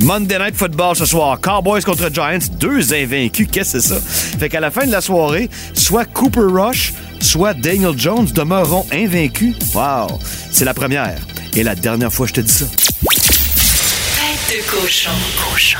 Monday 0.00 0.38
Night 0.38 0.54
Football 0.56 0.94
ce 0.94 1.04
soir. 1.04 1.40
Cowboys 1.40 1.82
contre 1.82 2.08
Giants. 2.12 2.38
Deux 2.60 2.94
invaincus. 2.94 3.48
Qu'est-ce 3.50 3.72
que 3.74 3.80
c'est 3.80 3.88
ça? 3.94 4.00
Fait 4.38 4.48
qu'à 4.48 4.60
la 4.60 4.70
fin 4.70 4.86
de 4.86 4.92
la 4.92 5.00
soirée, 5.00 5.50
soit 5.74 6.04
Cooper 6.04 6.46
Rush, 6.52 6.92
soit 7.20 7.54
Daniel 7.54 7.98
Jones 7.98 8.26
demeureront 8.32 8.86
invaincus. 8.92 9.56
Wow! 9.74 10.20
C'est 10.52 10.64
la 10.64 10.74
première. 10.74 11.18
Et 11.56 11.64
la 11.64 11.74
dernière 11.74 12.12
fois, 12.12 12.28
je 12.28 12.34
te 12.34 12.40
dis 12.40 12.52
ça. 12.52 12.66
Tête 12.66 14.56
de 14.56 14.70
cochon. 14.70 15.10
Cochon. 15.50 15.78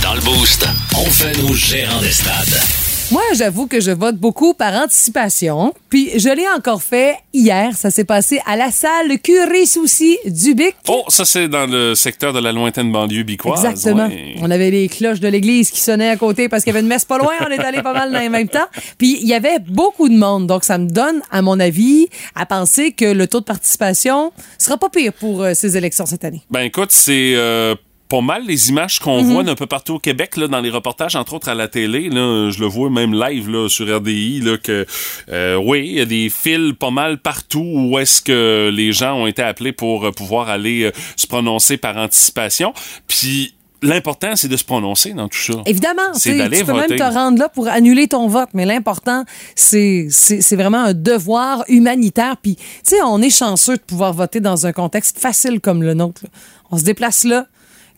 Dans 0.00 0.14
le 0.14 0.20
boost, 0.20 0.68
on 0.96 1.04
fait 1.06 1.36
nos 1.42 1.54
gérants 1.54 2.00
des 2.00 2.12
stades. 2.12 2.81
Moi, 3.12 3.20
j'avoue 3.34 3.66
que 3.66 3.78
je 3.78 3.90
vote 3.90 4.16
beaucoup 4.16 4.54
par 4.54 4.72
anticipation. 4.72 5.74
Puis 5.90 6.18
je 6.18 6.30
l'ai 6.30 6.48
encore 6.56 6.82
fait 6.82 7.16
hier. 7.34 7.76
Ça 7.76 7.90
s'est 7.90 8.06
passé 8.06 8.40
à 8.46 8.56
la 8.56 8.70
salle 8.70 9.18
Curé 9.22 9.66
Souci 9.66 10.16
du 10.24 10.54
Bic. 10.54 10.74
Oh, 10.88 11.04
ça, 11.08 11.26
c'est 11.26 11.46
dans 11.46 11.66
le 11.66 11.94
secteur 11.94 12.32
de 12.32 12.38
la 12.38 12.52
lointaine 12.52 12.90
banlieue 12.90 13.22
bicoise. 13.22 13.66
Exactement. 13.66 14.06
ouais. 14.06 14.36
On 14.40 14.50
avait 14.50 14.70
les 14.70 14.88
cloches 14.88 15.20
de 15.20 15.28
l'église 15.28 15.70
qui 15.70 15.82
sonnaient 15.82 16.08
à 16.08 16.16
côté 16.16 16.48
parce 16.48 16.64
qu'il 16.64 16.72
y 16.72 16.74
avait 16.74 16.80
une 16.80 16.88
messe 16.88 17.04
pas 17.04 17.18
loin. 17.18 17.34
On 17.46 17.50
est 17.50 17.58
allé 17.58 17.82
pas 17.82 17.92
mal 17.92 18.10
dans 18.12 18.18
les 18.18 18.30
mêmes 18.30 18.48
temps. 18.48 18.68
Puis 18.96 19.18
il 19.20 19.28
y 19.28 19.34
avait 19.34 19.58
beaucoup 19.58 20.08
de 20.08 20.16
monde. 20.16 20.46
Donc 20.46 20.64
ça 20.64 20.78
me 20.78 20.88
donne, 20.88 21.20
à 21.30 21.42
mon 21.42 21.60
avis, 21.60 22.08
à 22.34 22.46
penser 22.46 22.92
que 22.92 23.04
le 23.04 23.26
taux 23.26 23.40
de 23.40 23.44
participation 23.44 24.32
sera 24.56 24.78
pas 24.78 24.88
pire 24.88 25.12
pour 25.12 25.42
euh, 25.42 25.52
ces 25.52 25.76
élections 25.76 26.06
cette 26.06 26.24
année. 26.24 26.40
Ben 26.50 26.60
écoute, 26.60 26.92
c'est 26.92 27.34
euh, 27.36 27.74
pas 28.12 28.20
mal 28.20 28.44
les 28.46 28.68
images 28.68 28.98
qu'on 28.98 29.22
Mhm. 29.22 29.32
voit 29.32 29.42
d'un 29.42 29.54
peu 29.54 29.66
partout 29.66 29.94
au 29.94 29.98
Québec, 29.98 30.36
là, 30.36 30.46
dans 30.46 30.60
les 30.60 30.68
reportages, 30.68 31.16
entre 31.16 31.32
autres 31.32 31.48
à 31.48 31.54
la 31.54 31.66
télé. 31.66 32.10
Là, 32.10 32.50
je 32.50 32.60
le 32.60 32.66
vois 32.66 32.90
même 32.90 33.14
live 33.14 33.48
là, 33.48 33.68
sur 33.70 33.86
RDI, 33.88 34.40
là, 34.40 34.58
que 34.58 34.84
euh, 35.30 35.56
oui, 35.56 35.86
il 35.88 35.94
y 35.96 36.00
a 36.00 36.04
des 36.04 36.28
fils 36.28 36.74
pas 36.78 36.90
mal 36.90 37.16
partout 37.18 37.64
où 37.74 37.98
est-ce 37.98 38.20
que 38.20 38.70
les 38.70 38.92
gens 38.92 39.14
ont 39.14 39.26
été 39.26 39.40
appelés 39.42 39.72
pour 39.72 40.04
euh, 40.04 40.10
pouvoir 40.10 40.50
aller 40.50 40.82
euh, 40.84 40.90
se 41.16 41.26
prononcer 41.26 41.78
par 41.78 41.96
anticipation. 41.96 42.74
Puis 43.08 43.54
l'important, 43.80 44.36
c'est 44.36 44.48
de 44.48 44.56
se 44.58 44.64
prononcer 44.64 45.14
dans 45.14 45.28
tout 45.28 45.38
ça. 45.38 45.54
Évidemment, 45.64 46.12
C'est 46.12 46.36
d'aller 46.36 46.58
tu 46.58 46.64
peux 46.66 46.72
voter. 46.72 46.96
même 46.96 46.98
te 46.98 47.14
rendre 47.14 47.38
là 47.38 47.48
pour 47.48 47.66
annuler 47.68 48.08
ton 48.08 48.28
vote, 48.28 48.50
mais 48.52 48.66
l'important, 48.66 49.24
c'est 49.56 50.06
vraiment 50.52 50.84
un 50.84 50.92
devoir 50.94 51.64
humanitaire. 51.68 52.36
Puis, 52.42 52.56
tu 52.56 52.62
sais, 52.84 52.96
on 53.04 53.22
est 53.22 53.30
chanceux 53.36 53.76
de 53.78 53.82
pouvoir 53.82 54.12
voter 54.12 54.40
dans 54.40 54.66
un 54.66 54.72
contexte 54.72 55.18
facile 55.18 55.60
comme 55.60 55.82
le 55.82 55.94
nôtre. 55.94 56.20
là. 56.24 56.30
On 56.70 56.76
se 56.78 56.84
déplace 56.84 57.24
là. 57.24 57.46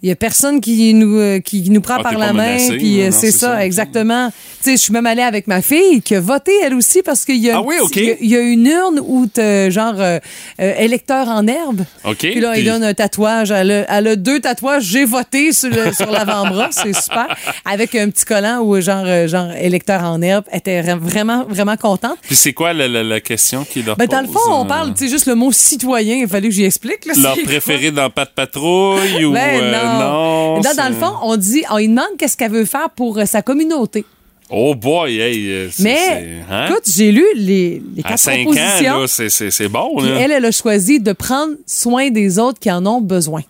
Il 0.04 0.08
y 0.08 0.12
a 0.12 0.16
personne 0.16 0.60
qui 0.60 0.92
nous 0.92 1.16
euh, 1.18 1.40
qui 1.40 1.70
nous 1.70 1.80
prend 1.80 1.94
Ah, 1.98 2.02
par 2.02 2.18
la 2.18 2.34
main, 2.34 2.58
puis 2.76 3.00
euh, 3.00 3.10
c'est 3.10 3.30
ça, 3.30 3.52
ça. 3.54 3.64
exactement. 3.64 4.30
Tu 4.62 4.70
sais, 4.70 4.76
je 4.76 4.82
suis 4.82 4.92
même 4.92 5.06
allée 5.06 5.22
avec 5.22 5.46
ma 5.46 5.62
fille 5.62 6.02
qui 6.02 6.14
a 6.14 6.20
voté 6.20 6.52
elle 6.62 6.74
aussi 6.74 7.02
parce 7.02 7.24
qu'il 7.24 7.36
y 7.38 7.50
a 7.50 7.56
Ah 7.56 7.62
oui, 7.62 7.76
y 8.20 8.36
a- 8.36 8.40
une 8.40 8.66
urne 8.66 9.00
où 9.02 9.26
genre 9.70 9.94
euh, 9.98 10.18
électeur 10.58 11.28
en 11.28 11.46
herbe. 11.46 11.84
OK, 12.04 12.18
Puis 12.18 12.40
là, 12.40 12.56
il 12.58 12.64
donne 12.66 12.84
un 12.84 12.92
tatouage. 12.92 13.50
Elle 13.50 13.70
a, 13.70 13.96
elle 13.98 14.08
a 14.08 14.16
deux 14.16 14.40
tatouages. 14.40 14.84
J'ai 14.84 15.06
voté 15.06 15.52
sur, 15.54 15.70
l'avant-bras. 15.70 16.68
C'est 16.70 16.94
super. 16.94 17.34
Avec 17.64 17.94
un 17.94 18.10
petit 18.10 18.26
collant 18.26 18.60
où, 18.60 18.78
genre, 18.82 19.06
genre 19.26 19.52
électeur 19.52 20.02
en 20.04 20.20
herbe. 20.20 20.44
Elle 20.50 20.58
était 20.58 20.80
ra- 20.82 20.96
vraiment, 20.96 21.46
vraiment 21.48 21.76
contente. 21.78 22.18
Puis 22.22 22.36
c'est 22.36 22.52
quoi 22.52 22.74
la, 22.74 22.88
la- 22.88 23.02
la 23.02 23.20
question 23.20 23.64
qui 23.64 23.82
leur 23.82 23.96
Ben, 23.96 24.06
dans 24.06 24.20
le 24.20 24.28
fond, 24.28 24.40
on 24.50 24.66
parle, 24.66 24.92
tu 24.94 25.04
sais, 25.06 25.10
juste 25.10 25.26
le 25.26 25.34
mot 25.34 25.50
citoyen. 25.50 26.16
Il 26.16 26.28
fallait 26.28 26.48
que 26.48 26.54
j'y 26.54 26.64
explique. 26.64 27.06
Là, 27.06 27.14
Leur 27.16 27.36
préféré 27.42 27.90
dans 27.90 28.10
Pas 28.10 28.26
de 28.26 28.30
patrouille 28.34 29.24
ou 29.24 29.32
Ben, 29.32 29.60
non. 29.72 29.93
Non, 29.98 30.60
Dans, 30.60 30.62
c'est- 30.70 30.76
dans 30.76 30.88
le 30.88 30.94
fond, 30.94 31.12
on 31.22 31.36
dit, 31.36 31.62
on 31.70 31.78
lui 31.78 31.88
demande 31.88 32.04
qu'est-ce 32.18 32.36
qu'elle 32.36 32.52
veut 32.52 32.64
faire 32.64 32.90
pour 32.90 33.18
euh, 33.18 33.24
sa 33.26 33.42
communauté. 33.42 34.04
Oh 34.50 34.74
boy, 34.74 35.18
hey, 35.18 35.48
euh, 35.50 35.68
c'est- 35.72 35.82
Mais, 35.82 35.96
c'est- 35.96 36.52
hein? 36.52 36.66
écoute, 36.68 36.82
j'ai 36.86 37.10
lu 37.12 37.24
les, 37.34 37.82
les 37.96 38.02
à 38.04 38.08
quatre 38.10 38.18
5 38.18 38.42
propositions. 38.44 38.92
ans, 38.94 39.00
là, 39.00 39.06
c'est- 39.06 39.30
c'est 39.30 39.50
c'est 39.50 39.68
bon. 39.68 39.96
Puis 39.98 40.08
Là. 40.08 40.20
elle, 40.20 40.32
elle 40.32 40.44
a 40.44 40.50
choisi 40.52 41.00
de 41.00 41.12
prendre 41.12 41.54
soin 41.66 42.10
des 42.10 42.38
autres 42.38 42.60
qui 42.60 42.70
en 42.70 42.84
ont 42.86 43.00
besoin. 43.00 43.40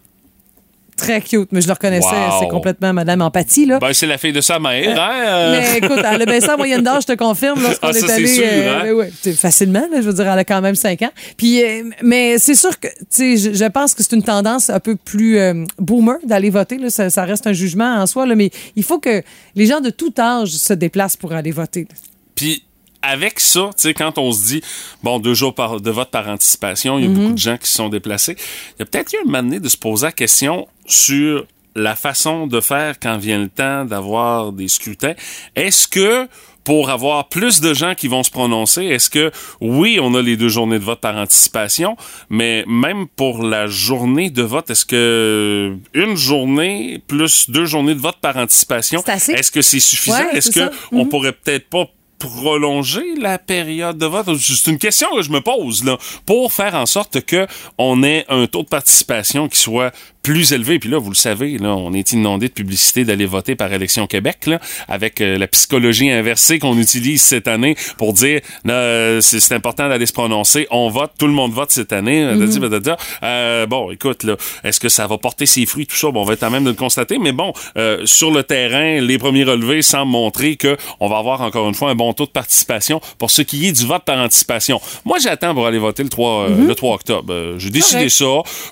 Très 0.96 1.20
cute, 1.20 1.48
mais 1.50 1.60
je 1.60 1.66
le 1.66 1.72
reconnaissais, 1.72 2.06
Wow. 2.06 2.40
c'est 2.40 2.48
complètement 2.48 2.92
Madame 2.92 3.20
Empathie, 3.22 3.66
là. 3.66 3.78
Ben, 3.80 3.92
c'est 3.92 4.06
la 4.06 4.16
fille 4.18 4.32
de 4.32 4.40
sa 4.40 4.58
mère, 4.60 5.00
hein? 5.00 5.12
euh. 5.26 5.60
Mais 5.60 5.78
écoute, 5.78 5.98
elle 5.98 6.22
a 6.22 6.26
baissé 6.26 6.48
en 6.50 6.56
moyenne 6.56 6.82
d'âge, 6.82 7.02
je 7.02 7.12
te 7.12 7.18
confirme, 7.18 7.60
lorsqu'on 7.62 7.88
Ah, 7.88 7.90
est 7.98 8.10
allé. 8.10 8.26
sûr, 8.26 8.44
euh, 8.46 8.80
hein? 8.82 8.92
ouais, 8.92 9.10
facilement, 9.32 9.84
là, 9.90 10.00
je 10.00 10.06
veux 10.06 10.12
dire, 10.12 10.28
elle 10.30 10.38
a 10.38 10.44
quand 10.44 10.60
même 10.60 10.74
5 10.76 11.02
ans. 11.02 11.10
Puis, 11.36 11.62
euh, 11.64 11.82
mais 12.02 12.38
c'est 12.38 12.54
sûr 12.54 12.78
que, 12.78 12.86
tu 12.88 13.36
sais, 13.36 13.36
je, 13.36 13.52
je 13.54 13.64
pense 13.64 13.94
que 13.94 14.02
c'est 14.02 14.14
une 14.14 14.22
tendance 14.22 14.70
un 14.70 14.80
peu 14.80 14.94
plus 14.96 15.38
euh, 15.38 15.64
boomer 15.78 16.16
d'aller 16.24 16.50
voter. 16.50 16.78
Là, 16.78 16.90
ça, 16.90 17.10
ça 17.10 17.24
reste 17.24 17.46
un 17.46 17.52
jugement 17.52 17.96
en 17.96 18.06
soi, 18.06 18.24
là, 18.26 18.34
mais 18.36 18.50
il 18.76 18.84
faut 18.84 18.98
que 19.00 19.22
les 19.56 19.66
gens 19.66 19.80
de 19.80 19.90
tout 19.90 20.12
âge 20.18 20.50
se 20.50 20.72
déplacent 20.74 21.16
pour 21.16 21.32
aller 21.32 21.50
voter. 21.50 21.86
Puis 22.34 22.62
avec 23.06 23.40
ça, 23.40 23.70
tu 23.76 23.82
sais, 23.82 23.94
quand 23.94 24.18
on 24.18 24.32
se 24.32 24.44
dit, 24.46 24.62
bon, 25.02 25.18
deux 25.18 25.34
jours 25.34 25.54
par- 25.54 25.80
de 25.80 25.90
vote 25.90 26.10
par 26.10 26.28
anticipation, 26.28 26.98
il 26.98 27.04
y 27.04 27.06
a 27.06 27.10
beaucoup 27.10 27.32
de 27.32 27.38
gens 27.38 27.56
qui 27.56 27.68
se 27.68 27.74
sont 27.74 27.88
déplacés, 27.88 28.36
il 28.76 28.80
y 28.80 28.82
a 28.82 28.86
peut-être 28.86 29.12
eu 29.12 29.18
un 29.22 29.24
moment 29.24 29.42
donné 29.42 29.60
de 29.60 29.68
se 29.68 29.76
poser 29.76 30.06
la 30.06 30.12
question 30.12 30.66
sur 30.86 31.46
la 31.76 31.96
façon 31.96 32.46
de 32.46 32.60
faire 32.60 33.00
quand 33.00 33.16
vient 33.18 33.38
le 33.38 33.48
temps 33.48 33.84
d'avoir 33.84 34.52
des 34.52 34.68
scrutins. 34.68 35.14
Est-ce 35.56 35.88
que 35.88 36.28
pour 36.62 36.88
avoir 36.88 37.28
plus 37.28 37.60
de 37.60 37.74
gens 37.74 37.94
qui 37.94 38.08
vont 38.08 38.22
se 38.22 38.30
prononcer, 38.30 38.84
est-ce 38.84 39.10
que 39.10 39.30
oui, 39.60 39.98
on 40.00 40.14
a 40.14 40.22
les 40.22 40.36
deux 40.38 40.48
journées 40.48 40.78
de 40.78 40.84
vote 40.84 41.00
par 41.00 41.14
anticipation, 41.16 41.96
mais 42.30 42.64
même 42.66 43.06
pour 43.08 43.42
la 43.42 43.66
journée 43.66 44.30
de 44.30 44.42
vote, 44.42 44.70
est-ce 44.70 44.86
que 44.86 45.76
une 45.92 46.16
journée 46.16 47.02
plus 47.06 47.50
deux 47.50 47.66
journées 47.66 47.94
de 47.94 48.00
vote 48.00 48.16
par 48.20 48.36
anticipation, 48.38 49.02
est-ce 49.06 49.50
que 49.50 49.60
c'est 49.60 49.80
suffisant? 49.80 50.16
Ouais, 50.18 50.36
est-ce 50.38 50.52
c'est 50.52 50.60
que 50.60 50.66
ça. 50.66 50.70
on 50.92 51.02
Mhm. 51.04 51.08
pourrait 51.10 51.32
peut-être 51.32 51.68
pas 51.68 51.86
prolonger 52.26 53.14
la 53.18 53.38
période 53.38 53.98
de 53.98 54.06
vote? 54.06 54.36
C'est 54.38 54.70
une 54.70 54.78
question 54.78 55.08
que 55.14 55.22
je 55.22 55.30
me 55.30 55.40
pose, 55.40 55.84
là, 55.84 55.98
pour 56.26 56.52
faire 56.52 56.74
en 56.74 56.86
sorte 56.86 57.20
que 57.22 57.46
on 57.78 58.02
ait 58.02 58.24
un 58.28 58.46
taux 58.46 58.62
de 58.62 58.68
participation 58.68 59.48
qui 59.48 59.58
soit 59.58 59.92
plus 60.24 60.52
élevé. 60.52 60.80
Puis 60.80 60.90
là, 60.90 60.98
vous 60.98 61.10
le 61.10 61.14
savez, 61.14 61.58
là, 61.58 61.76
on 61.76 61.92
est 61.92 62.12
inondé 62.12 62.48
de 62.48 62.52
publicité 62.52 63.04
d'aller 63.04 63.26
voter 63.26 63.54
par 63.54 63.72
élection 63.72 64.08
Québec, 64.08 64.46
là, 64.46 64.58
avec 64.88 65.20
euh, 65.20 65.38
la 65.38 65.46
psychologie 65.46 66.10
inversée 66.10 66.58
qu'on 66.58 66.76
utilise 66.78 67.22
cette 67.22 67.46
année 67.46 67.76
pour 67.98 68.12
dire 68.14 68.40
euh, 68.68 69.20
c'est 69.20 69.38
c'est 69.38 69.54
important 69.54 69.88
d'aller 69.88 70.06
se 70.06 70.12
prononcer. 70.12 70.66
On 70.70 70.88
vote, 70.88 71.12
tout 71.18 71.26
le 71.26 71.32
monde 71.32 71.52
vote 71.52 71.70
cette 71.70 71.92
année. 71.92 72.24
Mhm. 72.24 72.38
Dadadi, 72.40 72.58
badada. 72.58 72.96
Euh, 73.22 73.66
bon, 73.66 73.90
écoute, 73.90 74.24
là, 74.24 74.36
est-ce 74.64 74.80
que 74.80 74.88
ça 74.88 75.06
va 75.06 75.18
porter 75.18 75.46
ses 75.46 75.66
fruits, 75.66 75.86
tout 75.86 75.96
ça? 75.96 76.10
Bon, 76.10 76.22
on 76.22 76.24
va 76.24 76.32
être 76.32 76.42
à 76.42 76.50
même 76.50 76.64
de 76.64 76.70
le 76.70 76.76
constater. 76.76 77.18
Mais 77.18 77.32
bon, 77.32 77.52
euh, 77.76 78.06
sur 78.06 78.30
le 78.30 78.42
terrain, 78.42 79.00
les 79.00 79.18
premiers 79.18 79.44
relevés 79.44 79.82
semblent 79.82 80.10
montrer 80.10 80.56
que 80.56 80.76
on 81.00 81.08
va 81.08 81.18
avoir 81.18 81.42
encore 81.42 81.68
une 81.68 81.74
fois 81.74 81.90
un 81.90 81.94
bon 81.94 82.12
taux 82.14 82.24
de 82.26 82.30
participation 82.30 83.00
pour 83.18 83.30
ce 83.30 83.42
qui 83.42 83.66
est 83.66 83.72
du 83.72 83.86
vote 83.86 84.04
par 84.04 84.18
anticipation. 84.18 84.80
Moi, 85.04 85.18
j'attends 85.18 85.54
pour 85.54 85.66
aller 85.66 85.78
voter 85.78 86.02
le 86.02 86.08
3, 86.08 86.30
euh, 86.30 86.66
le 86.66 86.74
3 86.74 86.94
octobre. 86.94 87.32
Euh, 87.32 87.58
J'ai 87.58 87.70
décidé 87.70 88.08
ça. 88.08 88.24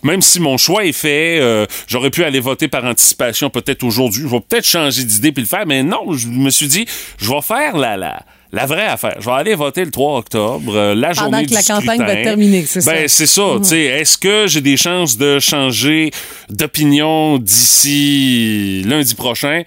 Même 0.03 0.23
si 0.23 0.41
mon 0.41 0.57
choix 0.57 0.85
est 0.85 0.93
fait, 0.93 1.42
euh, 1.43 1.67
j'aurais 1.87 2.11
pu 2.11 2.25
aller 2.25 2.41
voter 2.41 2.69
par 2.69 2.85
anticipation 2.85 3.51
peut-être 3.51 3.83
aujourd'hui. 3.83 4.23
Je 4.23 4.29
vais 4.29 4.41
peut-être 4.41 4.67
changer 4.67 5.05
d'idée 5.05 5.33
puis 5.33 5.43
le 5.43 5.49
faire. 5.49 5.67
Mais 5.67 5.83
non, 5.83 6.13
je 6.13 6.29
me 6.29 6.51
suis 6.51 6.69
dit, 6.69 6.87
je 7.19 7.29
vais 7.29 7.43
faire 7.43 7.77
la... 7.77 7.97
la 7.97 8.23
la 8.53 8.67
vraie 8.67 8.87
affaire. 8.87 9.17
Je 9.19 9.25
vais 9.25 9.33
aller 9.33 9.55
voter 9.55 9.83
le 9.85 9.91
3 9.91 10.19
octobre, 10.19 10.77
euh, 10.77 10.95
la 10.95 11.09
Pendant 11.09 11.23
journée 11.23 11.45
que 11.45 11.49
du 11.49 11.55
la 11.55 11.63
campagne 11.63 12.01
va 12.01 12.13
être 12.13 12.23
terminée, 12.23 12.65
c'est 12.67 12.83
ça. 12.83 12.93
Ben, 12.93 13.09
c'est 13.09 13.27
ça. 13.27 13.43
tu 13.57 13.65
sais, 13.65 13.81
Est-ce 13.81 14.19
que 14.19 14.47
j'ai 14.47 14.61
des 14.61 14.77
chances 14.77 15.17
de 15.17 15.39
changer 15.39 16.11
d'opinion 16.51 17.39
d'ici 17.39 18.83
lundi 18.85 19.15
prochain? 19.15 19.63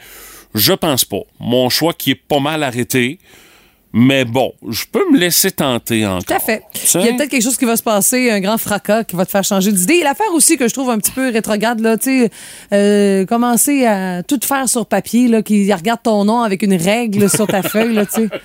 Je 0.54 0.74
pense 0.74 1.04
pas. 1.04 1.22
Mon 1.40 1.70
choix 1.70 1.94
qui 1.94 2.12
est 2.12 2.16
pas 2.16 2.40
mal 2.40 2.62
arrêté. 2.62 3.20
Mais 3.98 4.26
bon, 4.26 4.52
je 4.70 4.84
peux 4.92 5.10
me 5.10 5.18
laisser 5.18 5.52
tenter 5.52 6.06
encore. 6.06 6.24
Tout 6.26 6.34
à 6.34 6.40
fait. 6.40 6.62
Il 6.96 7.02
y 7.02 7.08
a 7.08 7.14
peut-être 7.14 7.30
quelque 7.30 7.42
chose 7.44 7.56
qui 7.56 7.64
va 7.64 7.78
se 7.78 7.82
passer, 7.84 8.30
un 8.30 8.42
grand 8.42 8.58
fracas 8.58 9.06
qui 9.06 9.16
va 9.16 9.26
te 9.26 9.32
faire 9.32 9.46
changer 9.46 9.72
d'idée. 9.72 9.96
Et 9.96 10.04
l'affaire 10.04 10.34
aussi 10.34 10.58
que 10.58 10.68
je 10.68 10.74
trouve 10.74 10.90
un 10.90 10.98
petit 10.98 11.12
peu 11.12 11.30
rétrograde, 11.32 11.80
là, 11.80 11.98
tu 11.98 12.24
sais, 12.26 12.30
euh, 12.74 13.26
commencer 13.26 13.86
à 13.86 14.22
tout 14.22 14.40
faire 14.44 14.68
sur 14.68 14.86
papier, 14.86 15.30
là, 15.30 15.42
qui 15.42 15.72
regarde 15.72 16.02
ton 16.04 16.26
nom 16.26 16.42
avec 16.42 16.62
une 16.62 16.74
règle 16.76 17.30
sur 17.30 17.48
ta 17.48 17.64
feuille, 17.64 17.94
là, 17.94 18.06
tu 18.06 18.24
sais. 18.24 18.30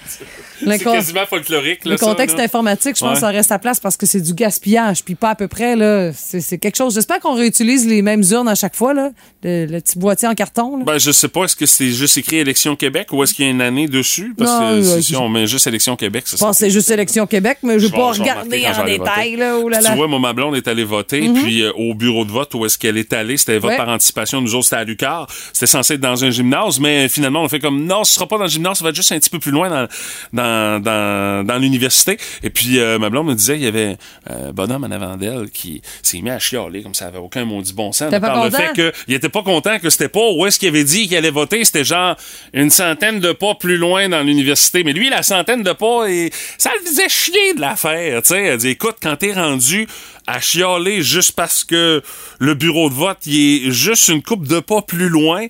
C'est 0.62 0.84
con- 0.84 0.92
quasiment 0.92 1.24
folklorique, 1.26 1.86
là, 1.86 1.92
le 1.92 1.96
ça, 1.96 2.04
contexte 2.04 2.36
là. 2.36 2.44
informatique, 2.44 2.94
je 2.94 3.00
pense, 3.00 3.14
Ouais. 3.14 3.20
ça 3.20 3.28
reste 3.28 3.50
à 3.50 3.58
place 3.58 3.80
parce 3.80 3.96
que 3.96 4.04
c'est 4.04 4.20
du 4.20 4.34
gaspillage, 4.34 5.02
puis 5.02 5.14
pas 5.14 5.30
à 5.30 5.34
peu 5.34 5.48
près, 5.48 5.74
là. 5.74 6.10
C'est 6.12 6.58
quelque 6.58 6.76
chose. 6.76 6.92
J'espère 6.92 7.18
qu'on 7.18 7.32
réutilise 7.34 7.86
les 7.86 8.02
mêmes 8.02 8.22
urnes 8.30 8.46
à 8.46 8.54
chaque 8.54 8.76
fois, 8.76 8.92
là. 8.92 9.10
Le, 9.42 9.64
le 9.64 9.80
petit 9.80 9.98
boîtier 9.98 10.28
en 10.28 10.34
carton, 10.34 10.76
là. 10.76 10.84
Ben, 10.84 10.98
je 10.98 11.12
sais 11.12 11.28
pas, 11.28 11.44
est-ce 11.44 11.56
que 11.56 11.64
c'est 11.64 11.88
juste 11.88 12.18
écrit 12.18 12.36
Élection 12.36 12.76
Québec 12.76 13.08
ou 13.12 13.22
est-ce 13.22 13.32
qu'il 13.32 13.46
y 13.46 13.48
a 13.48 13.52
une 13.52 13.62
année 13.62 13.88
dessus? 13.88 14.34
Parce 14.36 14.50
Non, 14.50 14.70
que 14.76 14.82
si, 14.82 14.96
je- 14.96 15.00
si 15.00 15.16
on 15.16 15.30
met 15.30 15.39
juste 15.46 15.66
Élection 15.66 15.96
Québec, 15.96 16.24
ça 16.26 16.36
Je 16.36 16.40
pense 16.40 16.56
que 16.58 16.64
c'est 16.66 16.70
juste 16.70 16.90
Élection 16.90 17.26
Québec, 17.26 17.58
mais 17.62 17.78
je 17.78 17.86
vais 17.86 17.96
pas 17.96 18.12
regarder 18.12 18.66
en 18.66 18.84
détail, 18.84 19.36
là. 19.36 19.56
Oh 19.58 19.68
là 19.68 19.80
là. 19.80 19.90
Tu 19.90 19.96
vois, 19.96 20.06
moi, 20.08 20.18
ma 20.18 20.32
blonde 20.32 20.56
est 20.56 20.66
allée 20.68 20.84
voter, 20.84 21.28
puis 21.42 21.62
euh, 21.62 21.72
au 21.74 21.94
bureau 21.94 22.24
de 22.24 22.30
vote 22.30 22.54
où 22.54 22.64
est-ce 22.66 22.78
qu'elle 22.78 22.96
est 22.98 23.12
allée, 23.12 23.36
c'était 23.36 23.58
vote 23.58 23.70
Ouais. 23.70 23.76
par 23.76 23.88
anticipation, 23.88 24.40
nous 24.40 24.54
autres, 24.54 24.64
c'était 24.64 24.76
à 24.76 24.84
Lucar. 24.84 25.26
C'était 25.52 25.66
censé 25.66 25.94
être 25.94 26.00
dans 26.00 26.24
un 26.24 26.30
gymnase, 26.30 26.80
mais 26.80 27.08
finalement, 27.08 27.42
on 27.42 27.46
a 27.46 27.48
fait 27.48 27.60
comme, 27.60 27.84
non, 27.84 28.02
ce 28.04 28.14
sera 28.14 28.26
pas 28.26 28.36
dans 28.36 28.44
le 28.44 28.50
gymnase, 28.50 28.78
ça 28.78 28.84
va 28.84 28.90
être 28.90 28.96
juste 28.96 29.12
un 29.12 29.18
petit 29.18 29.30
peu 29.30 29.38
plus 29.38 29.52
loin 29.52 29.68
dans, 29.70 29.86
dans, 30.32 30.82
dans, 30.82 31.46
dans 31.46 31.58
l'université. 31.58 32.16
Et 32.42 32.50
puis, 32.50 32.78
euh, 32.78 32.98
ma 32.98 33.10
blonde 33.10 33.28
me 33.28 33.34
disait, 33.34 33.56
il 33.56 33.62
y 33.62 33.66
avait 33.66 33.96
un 34.28 34.52
bonhomme 34.52 34.84
en 34.84 34.90
avant 34.90 35.16
d'elle 35.16 35.50
qui 35.50 35.82
s'est 36.02 36.20
mis 36.20 36.30
à 36.30 36.38
chialer, 36.38 36.82
comme 36.82 36.94
ça 36.94 37.06
avait 37.06 37.18
aucun 37.18 37.44
maudit 37.44 37.72
bon 37.72 37.92
sens. 37.92 38.10
Par 38.10 38.44
le 38.44 38.50
fait 38.50 38.72
que, 38.74 38.92
il 39.08 39.14
était 39.14 39.28
pas 39.28 39.42
content 39.42 39.78
que 39.78 39.88
c'était 39.90 40.08
pas 40.08 40.20
où 40.36 40.46
est-ce 40.46 40.58
qu'il 40.58 40.68
avait 40.68 40.84
dit 40.84 41.06
qu'il 41.08 41.16
allait 41.16 41.30
voter, 41.30 41.64
c'était 41.64 41.84
genre 41.84 42.16
une 42.52 42.70
centaine 42.70 43.20
de 43.20 43.32
pas 43.32 43.54
plus 43.54 43.76
loin 43.76 44.08
dans 44.08 44.22
l'université. 44.22 44.82
Mais 44.84 44.92
lui, 44.92 45.08
la 45.10 45.22
de 45.30 45.72
pas, 45.72 46.10
et 46.10 46.30
ça 46.58 46.70
le 46.78 46.86
faisait 46.86 47.08
chier 47.08 47.54
de 47.54 47.60
l'affaire, 47.60 48.22
tu. 48.22 48.34
Elle 48.34 48.58
dit, 48.58 48.68
écoute, 48.68 48.96
quand 49.02 49.16
t'es 49.16 49.32
rendu 49.32 49.86
à 50.26 50.40
chialer 50.40 51.02
juste 51.02 51.32
parce 51.32 51.64
que 51.64 52.02
le 52.38 52.54
bureau 52.54 52.88
de 52.88 52.94
vote, 52.94 53.18
est 53.26 53.70
juste 53.70 54.08
une 54.08 54.22
coupe 54.22 54.46
de 54.46 54.60
pas 54.60 54.82
plus 54.82 55.08
loin, 55.08 55.46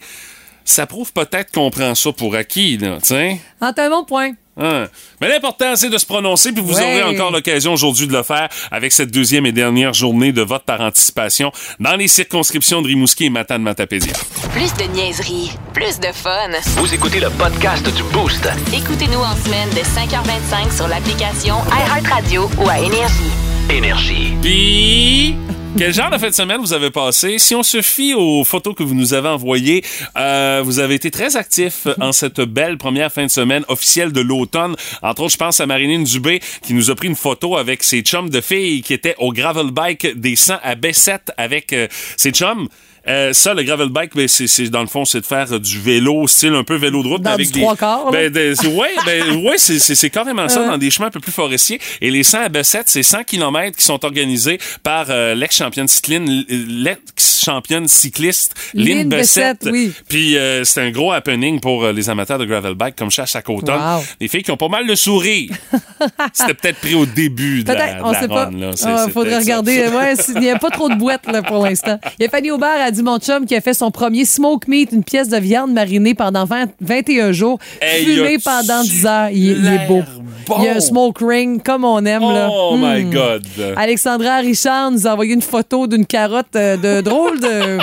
ça 0.64 0.86
prouve 0.86 1.12
peut-être 1.12 1.50
qu'on 1.52 1.70
prend 1.70 1.94
ça 1.94 2.12
pour 2.12 2.34
acquis, 2.34 2.76
là, 2.78 2.98
tu 3.00 3.08
sais. 3.08 3.40
Bon 3.60 4.04
point. 4.04 4.32
Hein. 4.56 4.88
Mais 5.20 5.28
l'important, 5.28 5.74
c'est 5.76 5.88
de 5.88 5.96
se 5.98 6.04
prononcer, 6.06 6.52
puis 6.52 6.62
vous 6.62 6.74
Ouais. 6.76 6.82
aurez 7.02 7.02
encore 7.16 7.30
l'occasion 7.30 7.72
aujourd'hui 7.72 8.06
de 8.06 8.12
le 8.12 8.22
faire 8.22 8.48
avec 8.70 8.92
cette 8.92 9.10
deuxième 9.10 9.46
et 9.46 9.52
dernière 9.52 9.94
journée 9.94 10.32
de 10.32 10.42
vote 10.42 10.64
par 10.64 10.80
anticipation 10.80 11.52
dans 11.78 11.96
les 11.96 12.08
circonscriptions 12.08 12.82
de 12.82 12.88
Rimouski 12.88 13.26
et 13.26 13.30
Matane-Matapédia. 13.30 14.12
Plus 14.52 14.74
de 14.74 14.84
niaiserie, 14.92 15.52
plus 15.72 15.98
de 16.00 16.08
fun. 16.12 16.50
Vous 16.76 16.92
écoutez 16.92 17.20
le 17.20 17.30
podcast 17.30 17.84
du 17.94 18.02
Boost. 18.12 18.48
Écoutez-nous 18.74 19.20
en 19.20 19.36
semaine 19.36 19.70
de 19.70 19.80
5h25 19.80 20.76
sur 20.76 20.88
l'application 20.88 21.56
iHeartRadio 21.70 22.50
ou 22.58 22.68
à 22.68 22.78
Énergie. 22.80 23.30
Énergie. 23.70 24.34
Puis, 24.42 25.36
quel 25.78 25.94
genre 25.94 26.10
de 26.10 26.18
fin 26.18 26.28
de 26.28 26.34
semaine 26.34 26.60
vous 26.60 26.72
avez 26.72 26.90
passé? 26.90 27.38
Si 27.38 27.54
on 27.54 27.62
se 27.62 27.80
fie 27.80 28.14
aux 28.14 28.44
photos 28.44 28.74
que 28.74 28.82
vous 28.82 28.94
nous 28.94 29.14
avez 29.14 29.28
envoyées, 29.28 29.84
euh, 30.16 30.62
vous 30.64 30.78
avez 30.78 30.94
été 30.94 31.10
très 31.10 31.36
actifs 31.36 31.86
en 32.00 32.12
cette 32.12 32.40
belle 32.40 32.76
première 32.76 33.12
fin 33.12 33.24
de 33.24 33.30
semaine 33.30 33.64
officielle 33.68 34.12
de 34.12 34.20
l'automne. 34.20 34.74
Entre 35.02 35.22
autres, 35.22 35.32
je 35.32 35.38
pense 35.38 35.60
à 35.60 35.66
Marinine 35.66 36.04
Dubé 36.04 36.40
qui 36.62 36.74
nous 36.74 36.90
a 36.90 36.94
pris 36.94 37.08
une 37.08 37.16
photo 37.16 37.56
avec 37.56 37.82
ses 37.82 38.00
chums 38.02 38.30
de 38.30 38.40
filles 38.40 38.82
qui 38.82 38.94
étaient 38.94 39.14
au 39.18 39.32
gravel 39.32 39.70
bike 39.70 40.18
des 40.18 40.36
100 40.36 40.56
à 40.62 40.74
Bessette 40.74 41.32
avec 41.36 41.72
euh, 41.72 41.86
ses 42.16 42.32
chums. 42.32 42.68
Euh, 43.08 43.32
ça, 43.32 43.54
le 43.54 43.62
gravel 43.62 43.88
bike, 43.88 44.14
ben, 44.14 44.28
c'est, 44.28 44.46
c'est- 44.46 44.68
dans 44.68 44.80
le 44.82 44.86
fond, 44.86 45.04
c'est 45.04 45.20
de 45.20 45.26
faire 45.26 45.52
euh, 45.52 45.58
du 45.58 45.80
vélo, 45.80 46.26
style 46.28 46.54
un 46.54 46.64
peu 46.64 46.76
vélo 46.76 47.02
de 47.02 47.08
route. 47.08 47.22
Dans 47.22 47.30
avec 47.30 47.46
du 47.46 47.52
des, 47.54 47.60
trois 47.60 47.76
quarts, 47.76 48.10
ben, 48.10 48.30
des- 48.30 48.54
ouais, 48.66 48.90
ben, 49.06 49.36
ouais, 49.46 49.56
c'est, 49.58 50.10
carrément 50.10 50.48
ça, 50.48 50.66
dans 50.66 50.78
des 50.78 50.90
chemins 50.90 51.06
un 51.08 51.10
peu 51.10 51.20
plus 51.20 51.32
forestiers. 51.32 51.80
Et 52.00 52.10
les 52.10 52.22
100 52.22 52.42
à 52.42 52.48
Bessette, 52.48 52.88
c'est 52.88 53.02
100 53.02 53.24
km 53.24 53.76
qui 53.76 53.84
sont 53.84 54.04
organisés 54.04 54.58
par 54.82 55.06
euh, 55.08 55.34
l'ex-championne 55.34 55.88
cycline, 55.88 56.44
l'ex-championne 56.48 57.88
cycliste 57.88 58.54
Lynn 58.74 58.98
Lynn 58.98 59.08
Bessette. 59.08 59.60
Bessette, 59.64 59.72
oui. 59.72 59.92
Puis 60.08 60.36
euh, 60.36 60.64
c'est 60.64 60.80
un 60.82 60.90
gros 60.90 61.12
happening 61.12 61.60
pour 61.60 61.84
euh, 61.84 61.92
les 61.92 62.10
amateurs 62.10 62.38
de 62.38 62.44
gravel 62.44 62.74
bike 62.74 62.96
comme 62.96 63.10
chaque 63.10 63.28
chaque 63.28 63.48
automne. 63.48 63.80
Wow. 63.80 64.02
Des 64.20 64.28
filles 64.28 64.42
qui 64.42 64.50
ont 64.50 64.56
pas 64.56 64.68
mal 64.68 64.86
de 64.86 64.94
sourire. 64.94 65.50
C'était 66.32 66.54
peut-être 66.54 66.80
pris 66.80 66.94
au 66.94 67.06
début 67.06 67.64
de 67.64 67.72
la, 67.72 67.94
de 67.94 68.02
on 68.02 68.10
la 68.12 68.20
sait 68.20 68.28
pas. 68.28 68.50
là. 68.50 68.70
Ah, 68.84 69.06
faudrait 69.12 69.38
regarder. 69.38 69.88
Ouais, 69.88 70.14
il 70.34 70.40
n'y 70.40 70.50
a 70.50 70.58
pas 70.58 70.70
trop 70.70 70.88
de 70.88 70.94
boîtes 70.96 71.26
là, 71.26 71.42
pour 71.42 71.64
l'instant. 71.64 71.98
Il 72.18 72.24
y 72.24 72.26
a 72.26 72.30
Fanny 72.30 72.50
Aubert 72.50 72.89
a 72.90 72.92
dit 72.92 73.02
mon 73.02 73.18
chum 73.18 73.46
qui 73.46 73.54
a 73.54 73.60
fait 73.60 73.74
son 73.74 73.90
premier 73.90 74.24
smoke 74.24 74.66
meat, 74.68 74.90
une 74.92 75.04
pièce 75.04 75.28
de 75.28 75.36
viande 75.36 75.72
marinée 75.72 76.14
pendant 76.14 76.44
20 76.44 76.70
21 76.80 77.32
jours, 77.32 77.58
Hey, 77.80 78.04
fumée 78.04 78.38
pendant 78.44 78.82
10 78.82 79.06
heures. 79.06 79.28
Il, 79.30 79.50
est- 79.50 79.54
il 79.54 79.66
est 79.66 79.86
beau. 79.86 80.02
bon? 80.46 80.56
Il 80.58 80.64
y 80.64 80.68
a 80.68 80.74
un 80.76 80.80
smoke 80.80 81.24
ring 81.24 81.62
comme 81.62 81.84
on 81.84 82.04
aime. 82.04 82.22
là. 82.22 82.48
Oh 82.50 82.76
my 82.76 83.04
Hmm. 83.04 83.10
God. 83.10 83.42
Alexandra 83.76 84.38
Richard 84.38 84.90
nous 84.90 85.06
a 85.06 85.12
envoyé 85.12 85.34
une 85.34 85.42
photo 85.42 85.86
d'une 85.86 86.04
carotte 86.06 86.54
euh, 86.56 86.76
de 86.76 87.00
drôle 87.00 87.38
de. 87.40 87.78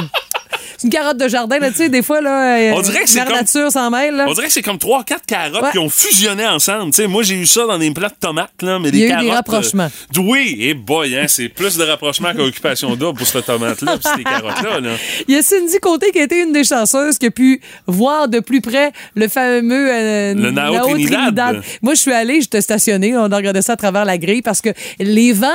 C'est 0.77 0.85
une 0.87 0.93
carotte 0.93 1.17
de 1.17 1.27
jardin, 1.27 1.59
là, 1.59 1.69
tu 1.71 1.77
sais, 1.77 1.89
des 1.89 2.01
fois, 2.03 2.21
là. 2.21 2.57
euh, 2.57 2.71
On 2.75 2.81
dirait 2.81 3.01
que 3.01 3.09
c'est 3.09 3.23
comme- 3.25 3.33
nature 3.35 3.71
s'en 3.71 3.89
mêle, 3.89 4.15
là. 4.15 4.25
On 4.27 4.33
dirait 4.33 4.47
que 4.47 4.53
c'est 4.53 4.61
comme 4.61 4.77
trois, 4.77 5.03
quatre 5.03 5.25
carottes 5.25 5.61
Ouais. 5.63 5.71
qui 5.71 5.79
ont 5.79 5.89
fusionné 5.89 6.45
ensemble. 6.45 6.91
Tu 6.91 7.01
sais, 7.01 7.07
moi, 7.07 7.23
j'ai 7.23 7.35
eu 7.35 7.45
ça 7.45 7.65
dans 7.65 7.77
des 7.79 7.91
plats 7.91 8.09
de 8.09 8.15
tomates, 8.19 8.51
là, 8.61 8.77
mais 8.79 8.89
Il 8.89 8.97
y 8.99 9.03
a 9.05 9.07
des 9.07 9.07
eu 9.07 9.07
des 9.07 9.13
carottes. 9.27 9.31
rapprochements. 9.33 9.89
euh, 10.17 10.19
oui, 10.21 10.57
et 10.59 10.73
boy, 10.73 11.17
hein, 11.17 11.25
c'est 11.27 11.49
plus 11.49 11.77
de 11.77 11.83
rapprochement 11.83 12.29
qu'occupation 12.35 12.95
double 12.95 13.17
pour 13.17 13.27
cette 13.27 13.45
tomate-là, 13.45 13.97
puis 13.97 14.09
ces 14.17 14.23
carottes-là. 14.23 14.79
Là. 14.79 14.91
Il 15.27 15.35
y 15.35 15.37
a 15.37 15.41
Cindy 15.41 15.77
Côté 15.81 16.11
qui 16.11 16.19
a 16.19 16.23
été 16.23 16.41
une 16.43 16.51
des 16.53 16.63
chanceuses 16.63 17.17
qui 17.17 17.25
a 17.27 17.31
pu 17.31 17.59
voir 17.87 18.27
de 18.27 18.39
plus 18.39 18.61
près 18.61 18.91
le 19.15 19.27
fameux 19.27 19.89
euh, 19.91 20.33
Le 20.35 20.51
Nao 20.51 20.79
Trinidad. 20.89 21.61
Moi, 21.81 21.95
je 21.95 21.99
suis 22.01 22.13
allée, 22.13 22.41
j'étais 22.41 22.61
stationnée, 22.61 23.15
on 23.17 23.31
a 23.31 23.35
regardé 23.35 23.61
ça 23.61 23.73
à 23.73 23.75
travers 23.77 24.05
la 24.05 24.17
grille 24.17 24.41
parce 24.41 24.61
que 24.61 24.69
les 24.99 25.33
vents, 25.33 25.47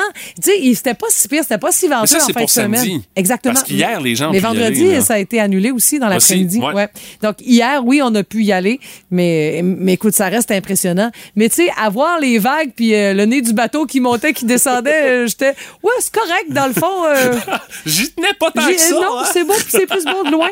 tu 0.43 0.51
sais, 0.51 0.75
c'était 0.75 0.95
pas 0.95 1.07
si 1.11 1.29
pire, 1.29 1.43
c'était 1.43 1.59
pas 1.59 1.71
si 1.73 1.87
venteux 1.89 2.03
en 2.03 2.07
c'est 2.07 2.33
fin 2.33 2.41
pour 2.41 2.47
de 2.47 2.51
semaine. 2.51 2.81
samedi. 2.81 3.03
Exactement. 3.17 3.55
Parce 3.55 3.65
qu'hier, 3.67 4.01
les 4.01 4.15
gens 4.17 4.31
Mais 4.33 4.39
vendredi, 4.41 4.83
aller. 4.91 5.01
Ça 5.13 5.17
a 5.17 5.19
été 5.21 5.39
annulé 5.41 5.71
aussi 5.71 5.99
dans 5.99 6.09
l'après-midi. 6.09 6.59
ouais. 6.59 6.73
Ouais. 6.73 6.89
Donc, 7.23 7.37
hier, 7.43 7.83
oui, 7.85 8.01
on 8.03 8.15
a 8.15 8.23
pu 8.23 8.43
y 8.45 8.53
aller, 8.53 8.81
mais, 9.11 9.61
mais 9.63 9.93
écoute, 9.95 10.15
ça 10.15 10.29
reste 10.29 10.51
impressionnant. 10.51 11.11
Mais 11.37 11.51
tu 11.51 11.57
sais, 11.57 11.71
avoir 11.79 12.19
les 12.19 12.39
vagues 12.39 12.71
puis 12.75 12.95
euh, 12.95 13.13
le 13.13 13.27
nez 13.27 13.43
du 13.43 13.53
bateau 13.53 13.85
qui 13.85 14.01
montait, 14.01 14.33
qui 14.33 14.47
descendait, 14.47 15.03
euh, 15.05 15.27
j'étais, 15.27 15.55
ouais, 15.83 15.93
c'est 16.01 16.15
correct, 16.15 16.47
dans 16.51 16.67
le 16.67 16.73
fond. 16.73 17.05
euh, 17.07 17.35
J'y 17.87 18.11
tenais 18.13 18.33
pas 18.41 18.51
tant 18.51 18.67
que 18.67 18.79
ça. 18.79 18.95
non, 18.95 19.19
hein. 19.19 19.25
c'est 19.31 19.45
beau, 19.45 19.53
puis 19.55 19.67
c'est 19.69 19.87
plus 19.87 20.05
beau 20.05 20.25
de 20.25 20.31
loin. 20.31 20.49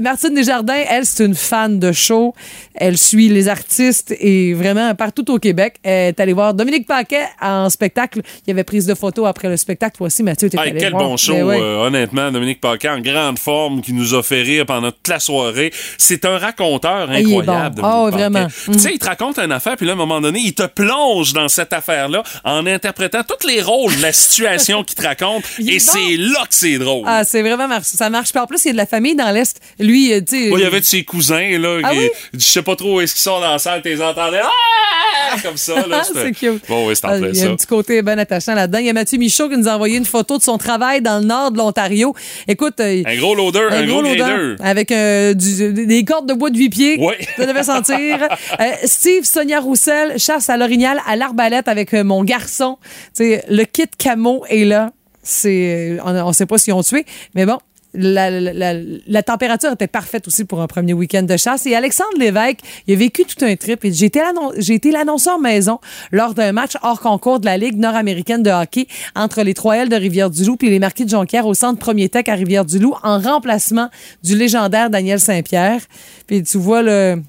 Martine 0.00 0.34
Desjardins, 0.34 0.82
elle, 0.90 1.06
c'est 1.06 1.24
une 1.24 1.34
fan 1.34 1.78
de 1.78 1.92
show. 1.92 2.34
Elle 2.74 2.98
suit 2.98 3.28
les 3.30 3.48
artistes 3.48 4.14
et 4.20 4.52
vraiment 4.52 4.94
partout 4.94 5.30
au 5.30 5.38
Québec. 5.38 5.76
Elle 5.82 6.08
est 6.08 6.20
allée 6.20 6.34
voir 6.34 6.52
Dominique 6.52 6.86
Paquet 6.86 7.24
en 7.40 7.70
spectacle. 7.70 8.20
Il 8.46 8.48
y 8.48 8.50
avait 8.50 8.64
prise 8.64 8.84
de 8.86 8.94
photos 8.94 9.26
après 9.26 9.48
le 9.48 9.56
spectacle. 9.56 9.96
Toi 9.96 10.08
aussi, 10.08 10.22
Mathieu, 10.22 10.50
t'es 10.50 10.58
Hey, 10.58 10.70
allé 10.70 10.80
quel 10.80 10.90
voir. 10.92 11.04
bon 11.04 11.16
show, 11.16 11.32
ouais. 11.32 11.58
euh, 11.60 11.86
honnêtement. 11.86 12.30
Dominique 12.30 12.60
Paquet 12.60 12.88
en 12.90 13.00
grande 13.00 13.38
forme, 13.38 13.80
qui 13.86 13.92
nous 13.92 14.14
a 14.14 14.22
fait 14.22 14.42
rire 14.42 14.66
pendant 14.66 14.90
toute 14.90 15.08
la 15.08 15.20
soirée. 15.20 15.72
C'est 15.96 16.24
un 16.24 16.38
raconteur 16.38 17.08
Ah, 17.10 17.14
incroyable. 17.14 17.80
bon. 17.80 17.82
Dominique 17.82 17.84
Ah, 17.84 18.10
vraiment. 18.10 18.46
Tu 18.72 18.78
sais, 18.80 18.90
il 18.92 18.98
te 18.98 19.06
raconte 19.06 19.38
une 19.38 19.52
affaire, 19.52 19.76
puis 19.76 19.86
là, 19.86 19.92
à 19.92 19.94
un 19.94 19.98
moment 19.98 20.20
donné, 20.20 20.40
il 20.42 20.54
te 20.54 20.66
plonge 20.66 21.32
dans 21.32 21.48
cette 21.48 21.72
affaire-là 21.72 22.22
en 22.44 22.66
interprétant 22.66 23.20
tous 23.22 23.46
les 23.46 23.62
rôles 23.62 23.96
de 23.96 24.02
la 24.02 24.12
situation 24.12 24.82
qu'il 24.82 24.96
te 24.96 25.02
raconte. 25.06 25.44
Et 25.66 25.78
c'est 25.78 26.16
là 26.16 26.40
que 26.48 26.54
c'est 26.54 26.78
drôle. 26.78 27.04
Ah, 27.06 27.22
c'est 27.24 27.42
vraiment 27.42 27.68
mar- 27.68 27.84
ça 27.84 28.10
marche. 28.10 28.30
Puis 28.32 28.40
en 28.40 28.46
plus, 28.46 28.64
il 28.64 28.68
y 28.68 28.70
a 28.70 28.72
de 28.72 28.78
la 28.78 28.86
famille 28.86 29.14
dans 29.14 29.30
l'Est. 29.30 29.60
Lui, 29.78 30.12
euh, 30.12 30.20
tu 30.20 30.36
sais. 30.36 30.50
Il 30.52 30.58
y 30.60 30.64
avait 30.64 30.80
de 30.80 30.84
ses 30.84 31.04
cousins, 31.04 31.58
là, 31.58 31.78
Ah 31.84 31.92
oui? 31.94 32.10
je 32.34 32.38
sais 32.40 32.62
pas 32.62 32.74
trop 32.74 32.96
où 32.96 33.00
est-ce 33.00 33.14
qu'ils 33.14 33.22
sont 33.22 33.40
dans 33.40 33.52
la 33.52 33.58
salle, 33.58 33.82
t'es 33.82 34.00
entendais, 34.02 34.40
ah! 34.42 35.36
comme 35.42 35.56
ça, 35.56 35.86
là. 35.86 36.02
c'est 36.14 36.32
cute. 36.32 36.62
Bon, 36.68 36.88
oui, 36.88 36.94
c'est 36.96 37.04
en 37.04 37.10
Ah, 37.10 37.18
Il 37.18 37.36
y 37.36 37.42
a 37.42 37.50
un 37.50 37.56
petit 37.56 37.66
côté 37.66 38.00
bien 38.02 38.16
attachant 38.18 38.54
là-dedans. 38.54 38.78
Il 38.78 38.86
y 38.86 38.90
a 38.90 38.92
Mathieu 38.92 39.18
Michaud 39.18 39.48
qui 39.48 39.56
nous 39.56 39.68
a 39.68 39.72
envoyé 39.74 39.96
une 39.98 40.04
photo 40.06 40.38
de 40.38 40.42
son 40.42 40.56
travail 40.58 41.02
dans 41.02 41.18
le 41.18 41.24
nord 41.26 41.50
de 41.50 41.58
l'Ontario. 41.58 42.14
Écoute, 42.48 42.74
euh, 42.80 43.02
Un 43.06 43.16
gros 43.16 43.34
loader, 43.34 43.68
un, 43.76 43.86
gros, 43.86 44.02
loader 44.02 44.16
grader. 44.18 44.56
avec 44.60 44.92
euh, 44.92 45.34
du- 45.34 45.72
des 45.86 46.04
cordes 46.04 46.28
de 46.28 46.34
bois 46.34 46.50
de 46.50 46.56
huit 46.58 46.70
pieds. 46.70 46.98
Ouais. 46.98 47.18
Ça 47.36 47.46
devait 47.46 47.62
sentir. 47.62 47.96
Euh, 48.60 48.64
Steve, 48.84 49.24
Sonia 49.24 49.60
Roussel, 49.60 50.18
chasse 50.18 50.48
à 50.50 50.56
l'orignal 50.56 51.00
à 51.06 51.16
l'arbalète 51.16 51.68
avec 51.68 51.92
euh, 51.94 52.04
mon 52.04 52.24
garçon. 52.24 52.78
Tu 53.14 53.24
sais, 53.24 53.44
le 53.50 53.64
kit 53.64 53.84
camo 53.98 54.44
est 54.48 54.64
là. 54.64 54.92
C'est, 55.22 55.98
on 56.04 56.28
ne 56.28 56.32
sait 56.32 56.46
pas 56.46 56.56
s'ils 56.58 56.72
ont 56.72 56.82
tué, 56.82 57.04
mais 57.34 57.44
bon. 57.46 57.58
La, 57.96 58.30
la- 58.30 58.52
la- 58.52 58.80
la 59.06 59.22
température 59.22 59.72
était 59.72 59.86
parfaite 59.86 60.26
aussi 60.28 60.44
pour 60.44 60.60
un 60.60 60.66
premier 60.66 60.92
week-end 60.92 61.22
de 61.22 61.36
chasse. 61.36 61.66
Et 61.66 61.74
Alexandre 61.74 62.18
Lévesque, 62.18 62.58
il 62.86 62.94
a 62.94 62.96
vécu 62.96 63.24
tout 63.24 63.44
un 63.44 63.56
trip. 63.56 63.80
J'ai 63.84 64.74
été 64.74 64.90
l'annonceur 64.90 65.38
maison 65.38 65.78
lors 66.12 66.34
d'un 66.34 66.52
match 66.52 66.72
hors 66.82 67.00
concours 67.00 67.40
de 67.40 67.46
la 67.46 67.56
Ligue 67.56 67.76
nord-américaine 67.78 68.42
de 68.42 68.50
hockey 68.50 68.86
entre 69.14 69.42
les 69.42 69.54
3L 69.54 69.88
de 69.88 69.96
Rivière-du-Loup 69.96 70.58
et 70.62 70.70
les 70.70 70.78
Marquis 70.78 71.04
de 71.04 71.10
Jonquière 71.10 71.46
au 71.46 71.54
centre 71.54 71.78
Premier 71.78 72.08
Tech 72.08 72.24
à 72.28 72.34
Rivière-du-Loup 72.34 72.94
en 73.02 73.18
remplacement 73.18 73.88
du 74.22 74.36
légendaire 74.36 74.90
Daniel 74.90 75.20
Saint-Pierre. 75.20 75.80
Puis 76.26 76.42
tu 76.42 76.58
vois 76.58 76.82
le 76.82 77.22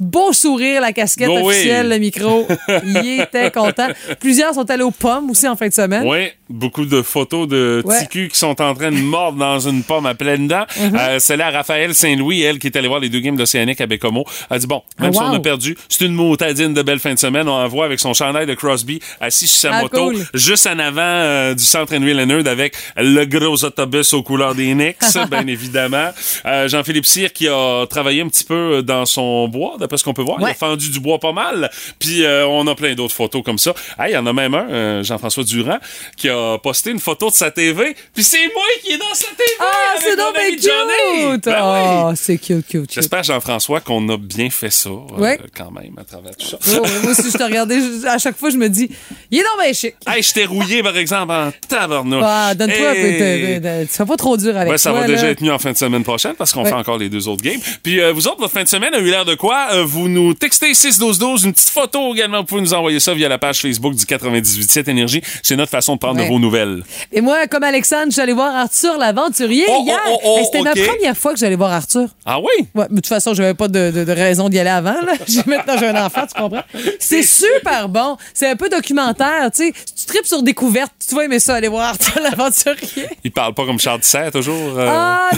beau 0.00 0.32
sourire, 0.32 0.80
la 0.80 0.92
casquette 0.92 1.28
Oh 1.30 1.38
oui. 1.40 1.46
officielle, 1.48 1.88
le 1.88 1.98
micro. 1.98 2.46
il 2.84 3.20
était 3.20 3.50
content. 3.50 3.88
Plusieurs 4.20 4.54
sont 4.54 4.70
allés 4.70 4.84
aux 4.84 4.90
pommes 4.92 5.30
aussi 5.30 5.46
en 5.48 5.56
fin 5.56 5.66
de 5.68 5.72
semaine. 5.72 6.04
Oui, 6.06 6.28
beaucoup 6.54 6.86
de 6.86 7.02
photos 7.02 7.48
de 7.48 7.82
Ouais. 7.84 8.06
qui 8.10 8.28
sont 8.32 8.60
en 8.62 8.74
train 8.74 8.90
de 8.90 8.96
mordre 8.98 9.38
dans 9.38 9.58
une 9.60 9.82
pomme 9.82 10.06
à 10.06 10.14
pleines 10.14 10.46
dents. 10.48 10.64
Mm-hmm. 10.76 10.98
Euh, 10.98 11.18
c'est 11.18 11.36
là 11.36 11.50
Raphaël 11.50 11.94
Saint-Louis, 11.94 12.42
elle, 12.42 12.58
qui 12.58 12.68
est 12.68 12.76
allée 12.76 12.88
voir 12.88 13.00
les 13.00 13.08
deux 13.08 13.20
games 13.20 13.36
d'Océanique 13.36 13.80
à 13.80 13.86
Bécomo. 13.86 14.24
Elle 14.50 14.58
dit, 14.60 14.66
bon, 14.66 14.82
même 14.98 15.12
si 15.12 15.20
on 15.20 15.32
a 15.32 15.40
perdu, 15.40 15.76
c'est 15.88 16.04
une 16.04 16.14
motadine 16.14 16.72
de 16.74 16.82
belle 16.82 17.00
fin 17.00 17.12
de 17.14 17.18
semaine. 17.18 17.48
On 17.48 17.52
en 17.52 17.68
voit 17.68 17.84
avec 17.84 18.00
son 18.00 18.14
chandail 18.14 18.46
de 18.46 18.54
Crosby 18.54 19.00
assis 19.20 19.46
sur 19.46 19.70
sa 19.70 19.76
Ah, 19.76 19.82
moto, 19.82 20.10
cool. 20.10 20.16
juste 20.34 20.66
en 20.66 20.78
avant 20.78 21.00
euh, 21.02 21.54
du 21.54 21.64
centre 21.64 21.94
Henry 21.94 22.14
Leonard 22.14 22.46
avec 22.46 22.74
le 22.96 23.24
gros 23.24 23.64
autobus 23.64 24.12
aux 24.14 24.22
couleurs 24.22 24.54
des 24.54 24.72
Knicks, 24.74 24.96
bien 25.30 25.46
évidemment. 25.46 26.10
Euh, 26.46 26.68
Jean-Philippe 26.68 27.06
Cyr 27.06 27.32
qui 27.32 27.48
a 27.48 27.86
travaillé 27.88 28.22
un 28.22 28.28
petit 28.28 28.44
peu 28.44 28.82
dans 28.82 29.04
son 29.06 29.48
bois, 29.48 29.74
d'après 29.78 29.96
ce 29.98 30.04
qu'on 30.04 30.14
peut 30.14 30.22
voir. 30.22 30.38
Il 30.40 30.46
a 30.46 30.54
fendu 30.54 30.90
du 30.90 31.00
bois 31.00 31.18
pas 31.18 31.32
mal. 31.32 31.70
Puis 31.98 32.24
euh, 32.24 32.46
on 32.46 32.66
a 32.66 32.74
plein 32.74 32.94
d'autres 32.94 33.14
photos 33.14 33.42
comme 33.42 33.58
ça. 33.58 33.74
Ah, 33.98 34.08
il 34.08 34.12
y 34.12 34.16
en 34.16 34.26
a 34.26 34.32
même 34.32 34.54
un, 34.54 34.68
euh, 34.70 35.02
Jean-François 35.02 35.44
Durand, 35.44 35.78
qui 36.16 36.28
a 36.28 36.36
posté 36.62 36.90
une 36.90 37.00
photo 37.00 37.28
de 37.30 37.34
sa 37.34 37.50
TV. 37.50 37.94
Puis 38.14 38.24
c'est 38.24 38.44
moi 38.54 38.64
qui 38.82 38.92
est 38.92 38.98
dans 38.98 39.14
sa 39.14 39.26
TV. 39.28 39.42
Ah, 39.60 39.94
c'est 40.00 40.16
donc 40.16 40.34
bien 40.34 40.50
cute! 40.56 41.44
Ben 41.44 42.08
oui. 42.10 42.16
c'est 42.16 42.38
cute, 42.38 42.66
cute, 42.66 42.82
cute. 42.86 42.92
J'espère, 42.94 43.22
Jean-François, 43.22 43.80
qu'on 43.80 44.08
a 44.08 44.16
bien 44.16 44.50
fait 44.50 44.70
ça, 44.70 44.88
euh, 44.90 45.02
Ouais. 45.18 45.38
quand 45.56 45.70
même, 45.70 45.92
à 45.98 46.04
travers 46.04 46.36
tout 46.36 46.46
ça. 46.46 46.56
Oh, 46.80 46.86
moi 47.02 47.12
aussi, 47.12 47.30
je 47.30 47.36
te 47.38 47.42
regardais, 47.42 47.78
je- 47.80 48.06
à 48.06 48.18
chaque 48.18 48.36
fois, 48.36 48.50
je 48.50 48.56
me 48.56 48.68
dis, 48.68 48.88
il 49.30 49.38
est 49.38 49.42
donc 49.42 49.62
bien 49.62 49.72
chic. 49.72 49.94
Hey, 50.06 50.22
je 50.22 50.32
t'ai 50.32 50.44
rouillé, 50.44 50.82
par 50.82 50.96
exemple, 50.96 51.32
en 51.32 51.52
tabarnouche. 51.68 52.22
Ah, 52.24 52.54
donne-toi 52.54 52.88
un 52.90 52.94
peu. 52.94 52.98
Hey. 52.98 53.60
de- 53.60 53.66
de- 53.82 53.84
Tu 53.84 53.90
fais 53.94 54.04
pas 54.06 54.16
trop 54.16 54.36
dur 54.36 54.56
avec 54.56 54.70
Ouais, 54.70 54.78
ça 54.78 54.90
toi, 54.90 55.00
va 55.00 55.06
là. 55.06 55.14
déjà 55.14 55.28
être 55.28 55.40
mieux 55.42 55.52
en 55.52 55.58
fin 55.58 55.72
de 55.72 55.76
semaine 55.76 56.02
prochaine 56.04 56.34
parce 56.36 56.52
qu'on 56.52 56.62
Ouais. 56.62 56.68
fait 56.70 56.74
encore 56.74 56.98
les 56.98 57.08
deux 57.08 57.28
autres 57.28 57.42
games. 57.42 57.60
Puis 57.82 58.00
euh, 58.00 58.12
vous 58.12 58.26
autres, 58.28 58.38
votre 58.40 58.52
fin 58.52 58.62
de 58.62 58.68
semaine 58.68 58.94
a 58.94 58.98
eu 58.98 59.10
l'air 59.10 59.24
de 59.24 59.34
quoi? 59.34 59.68
Euh, 59.72 59.84
vous 59.84 60.08
nous 60.08 60.34
textez 60.34 60.74
61212, 60.74 61.44
une 61.44 61.52
petite 61.52 61.70
photo 61.70 62.14
également. 62.14 62.38
Vous 62.38 62.44
pouvez 62.44 62.60
nous 62.60 62.74
envoyer 62.74 63.00
ça 63.00 63.14
via 63.14 63.28
la 63.28 63.38
page 63.38 63.60
Facebook 63.60 63.94
du 63.94 64.04
98.7 64.04 64.88
Énergie. 64.88 65.20
C'est 65.42 65.56
notre 65.56 65.70
façon 65.70 65.94
de 65.94 65.98
prendre 66.00 66.20
Ouais. 66.20 66.23
Vos 66.28 66.38
nouvelles. 66.38 66.82
Et 67.12 67.20
moi, 67.20 67.46
comme 67.46 67.62
Alexandre, 67.64 68.12
allée 68.18 68.32
voir 68.32 68.54
Arthur 68.54 68.96
l'aventurier 68.98 69.64
Oh, 69.68 69.82
hier. 69.84 69.98
oh, 70.08 70.18
oh, 70.24 70.40
C'était 70.44 70.58
ok. 70.60 70.64
ma 70.76 70.86
première 70.86 71.16
fois 71.16 71.32
que 71.32 71.38
j'allais 71.38 71.56
voir 71.56 71.72
Arthur. 71.72 72.08
Ah 72.24 72.38
oui? 72.40 72.46
Ouais, 72.74 72.86
mais 72.90 72.96
de 72.96 73.00
toute 73.00 73.06
façon, 73.06 73.34
je 73.34 73.42
n'avais 73.42 73.54
pas 73.54 73.68
de, 73.68 73.90
de- 73.90 74.04
de 74.04 74.12
raison 74.12 74.48
d'y 74.48 74.58
aller 74.58 74.70
avant. 74.70 74.92
Là. 75.02 75.12
Maintenant, 75.46 75.74
j'ai 75.78 75.88
un 75.88 76.04
enfant, 76.06 76.26
tu 76.26 76.40
comprends? 76.40 76.62
C'est 76.98 77.22
super 77.22 77.88
bon. 77.88 78.16
C'est 78.32 78.48
un 78.48 78.56
peu 78.56 78.68
documentaire. 78.68 79.50
Tu 79.54 79.66
sais, 79.68 79.72
tu 79.96 80.06
tripes 80.06 80.26
sur 80.26 80.42
découverte. 80.42 80.92
Tu 81.06 81.14
vas 81.14 81.24
aimer 81.24 81.38
ça, 81.40 81.54
aller 81.56 81.68
voir 81.68 81.90
Arthur 81.90 82.20
l'aventurier. 82.22 83.08
Il 83.24 83.32
parle 83.32 83.54
pas 83.54 83.64
comme 83.66 83.78
Charles 83.78 84.00
Tisser, 84.00 84.30
toujours. 84.32 84.78
euh, 84.78 84.86
Ah 84.88 85.30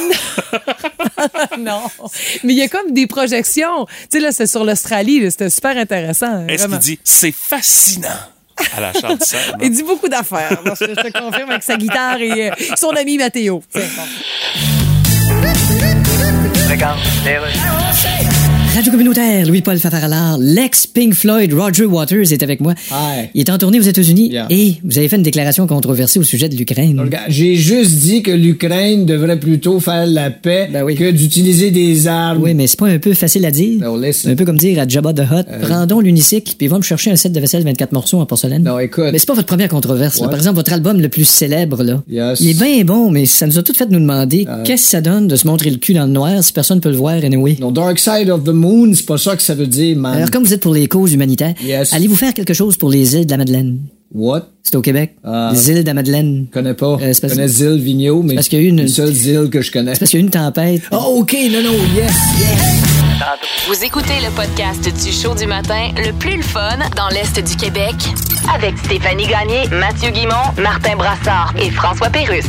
non! 1.58 1.58
non. 1.58 1.82
Mais 2.44 2.52
il 2.52 2.58
y 2.58 2.62
a 2.62 2.68
comme 2.68 2.92
des 2.92 3.06
projections. 3.06 3.86
Tu 3.86 3.92
sais, 4.12 4.20
là, 4.20 4.32
c'est 4.32 4.46
sur 4.46 4.64
l'Australie. 4.64 5.30
C'était 5.30 5.50
super 5.50 5.76
intéressant. 5.76 6.46
Est-ce 6.48 6.62
vraiment. 6.62 6.78
qu'il 6.78 6.96
dit 6.96 7.00
c'est 7.04 7.32
fascinant? 7.34 8.08
À 8.76 8.80
la 8.80 8.92
non? 8.92 9.16
Il 9.60 9.70
dit 9.70 9.82
beaucoup 9.82 10.08
d'affaires. 10.08 10.60
parce 10.64 10.80
que 10.80 10.88
Je 10.88 10.94
te 10.94 11.18
confirme 11.18 11.50
avec 11.50 11.62
sa 11.62 11.76
guitare 11.76 12.20
et 12.20 12.50
euh, 12.50 12.54
son 12.76 12.90
ami 12.90 13.18
Mathéo. 13.18 13.62
Tiens, 13.72 13.82
bon. 13.96 14.02
Radio 18.76 18.92
communautaire, 18.92 19.46
Louis-Paul 19.46 19.78
Fafaralard, 19.78 20.36
l'ex-Pink 20.38 21.14
Floyd 21.14 21.50
Roger 21.54 21.86
Waters 21.86 22.30
est 22.34 22.42
avec 22.42 22.60
moi. 22.60 22.74
Hi. 22.90 23.28
Il 23.32 23.40
est 23.40 23.48
en 23.50 23.56
tournée 23.56 23.78
aux 23.80 23.82
États-Unis 23.82 24.28
Yeah. 24.30 24.46
et 24.50 24.74
vous 24.84 24.98
avez 24.98 25.08
fait 25.08 25.16
une 25.16 25.22
déclaration 25.22 25.66
controversée 25.66 26.18
au 26.18 26.22
sujet 26.22 26.50
de 26.50 26.56
l'Ukraine. 26.56 27.02
J'ai 27.28 27.54
juste 27.56 27.92
dit 27.92 28.22
que 28.22 28.30
l'Ukraine 28.30 29.06
devrait 29.06 29.40
plutôt 29.40 29.80
faire 29.80 30.04
la 30.06 30.28
paix 30.30 30.68
Ben 30.70 30.82
oui. 30.84 30.94
que 30.94 31.10
d'utiliser 31.10 31.70
des 31.70 32.06
armes. 32.06 32.42
Oui, 32.42 32.52
mais 32.52 32.66
c'est 32.66 32.78
pas 32.78 32.88
un 32.88 32.98
peu 32.98 33.14
facile 33.14 33.46
à 33.46 33.50
dire. 33.50 33.80
Non, 33.80 33.98
C'est 33.98 34.06
listen. 34.08 34.32
un 34.32 34.36
peu 34.36 34.44
comme 34.44 34.58
dire 34.58 34.78
à 34.78 34.86
Jabba 34.86 35.14
the 35.14 35.20
Hutt, 35.20 35.46
prends 35.62 35.86
l'unicycle 36.00 36.54
puis 36.58 36.66
va 36.68 36.76
me 36.76 36.82
chercher 36.82 37.10
un 37.10 37.16
set 37.16 37.32
de 37.32 37.40
vaisselle 37.40 37.64
24 37.64 37.92
morceaux 37.92 38.20
en 38.20 38.26
porcelaine. 38.26 38.62
Non, 38.62 38.78
écoute. 38.78 39.06
Mais 39.10 39.18
c'est 39.18 39.26
pas 39.28 39.32
votre 39.34 39.46
première 39.46 39.70
controverse. 39.70 40.20
là. 40.20 40.28
Par 40.28 40.36
exemple, 40.36 40.56
votre 40.56 40.74
album 40.74 41.00
le 41.00 41.08
plus 41.08 41.24
célèbre, 41.24 41.82
là. 41.82 42.02
Yes. 42.10 42.40
Il 42.42 42.50
est 42.50 42.54
bien 42.62 42.84
bon, 42.84 43.10
mais 43.10 43.24
ça 43.24 43.46
nous 43.46 43.58
a 43.58 43.62
tout 43.62 43.72
fait 43.72 43.88
nous 43.88 44.00
demander 44.00 44.46
qu'est-ce 44.64 44.84
que 44.84 44.90
ça 44.90 45.00
donne 45.00 45.28
de 45.28 45.36
se 45.36 45.46
montrer 45.46 45.70
le 45.70 45.78
cul 45.78 45.94
dans 45.94 46.04
le 46.04 46.12
noir 46.12 46.44
si 46.44 46.52
personne 46.52 46.80
peut 46.82 46.90
le 46.90 46.96
voir 46.96 47.14
anyway. 47.24 47.56
Non, 47.58 47.70
Dark 47.70 47.98
Side 47.98 48.28
of 48.28 48.44
the 48.44 48.48
Moon, 48.48 48.65
c'est 48.94 49.06
pas 49.06 49.18
ça 49.18 49.36
que 49.36 49.42
ça 49.42 49.54
veut 49.54 49.66
dire, 49.66 49.96
man. 49.96 50.14
Alors, 50.16 50.30
comme 50.30 50.44
vous 50.44 50.52
êtes 50.54 50.62
pour 50.62 50.74
les 50.74 50.86
causes 50.88 51.12
humanitaires, 51.12 51.54
Yes. 51.62 51.92
allez-vous 51.92 52.16
faire 52.16 52.34
quelque 52.34 52.54
chose 52.54 52.76
pour 52.76 52.90
les 52.90 53.14
îles 53.16 53.26
de 53.26 53.30
la 53.30 53.36
Madeleine? 53.38 53.78
What? 54.14 54.42
C'est 54.62 54.76
au 54.76 54.82
Québec. 54.82 55.16
Ah. 55.24 55.50
les 55.52 55.70
îles 55.70 55.82
de 55.82 55.86
la 55.86 55.94
Madeleine. 55.94 56.46
Je 56.48 56.52
connais 56.54 56.74
pas. 56.74 56.96
Euh, 57.00 57.12
je 57.12 57.20
connais 57.20 57.48
Zil 57.48 57.78
Vigneault, 57.80 58.22
mais 58.22 58.34
parce 58.36 58.48
qu'il 58.48 58.58
y 58.60 58.62
a 58.62 58.64
eu 58.64 58.68
une- 58.68 58.82
le 58.82 58.88
seul 58.88 59.12
Zil 59.12 59.48
que 59.50 59.60
je 59.62 59.70
connais. 59.72 59.94
C'est 59.94 60.00
parce 60.00 60.10
qu'il 60.10 60.20
y 60.20 60.22
a 60.22 60.24
eu 60.24 60.26
une 60.26 60.30
tempête. 60.30 60.82
Oh, 60.92 61.18
OK, 61.20 61.36
non, 61.50 61.62
non, 61.62 61.72
yes, 61.96 62.12
yes. 62.38 62.82
Vous 63.68 63.84
écoutez 63.84 64.14
le 64.24 64.30
podcast 64.34 64.82
du 64.84 65.12
show 65.12 65.34
du 65.34 65.46
matin 65.46 65.88
le 65.96 66.12
plus 66.12 66.36
le 66.36 66.42
fun 66.42 66.78
dans 66.96 67.08
l'Est 67.08 67.34
du 67.44 67.56
Québec 67.56 67.94
avec 68.54 68.78
Stéphanie 68.78 69.26
Gagné, 69.26 69.66
Mathieu 69.72 70.10
Guimont, 70.10 70.52
Martin 70.62 70.96
Brassard 70.96 71.52
et 71.60 71.70
François 71.70 72.08
Pérusse. 72.10 72.44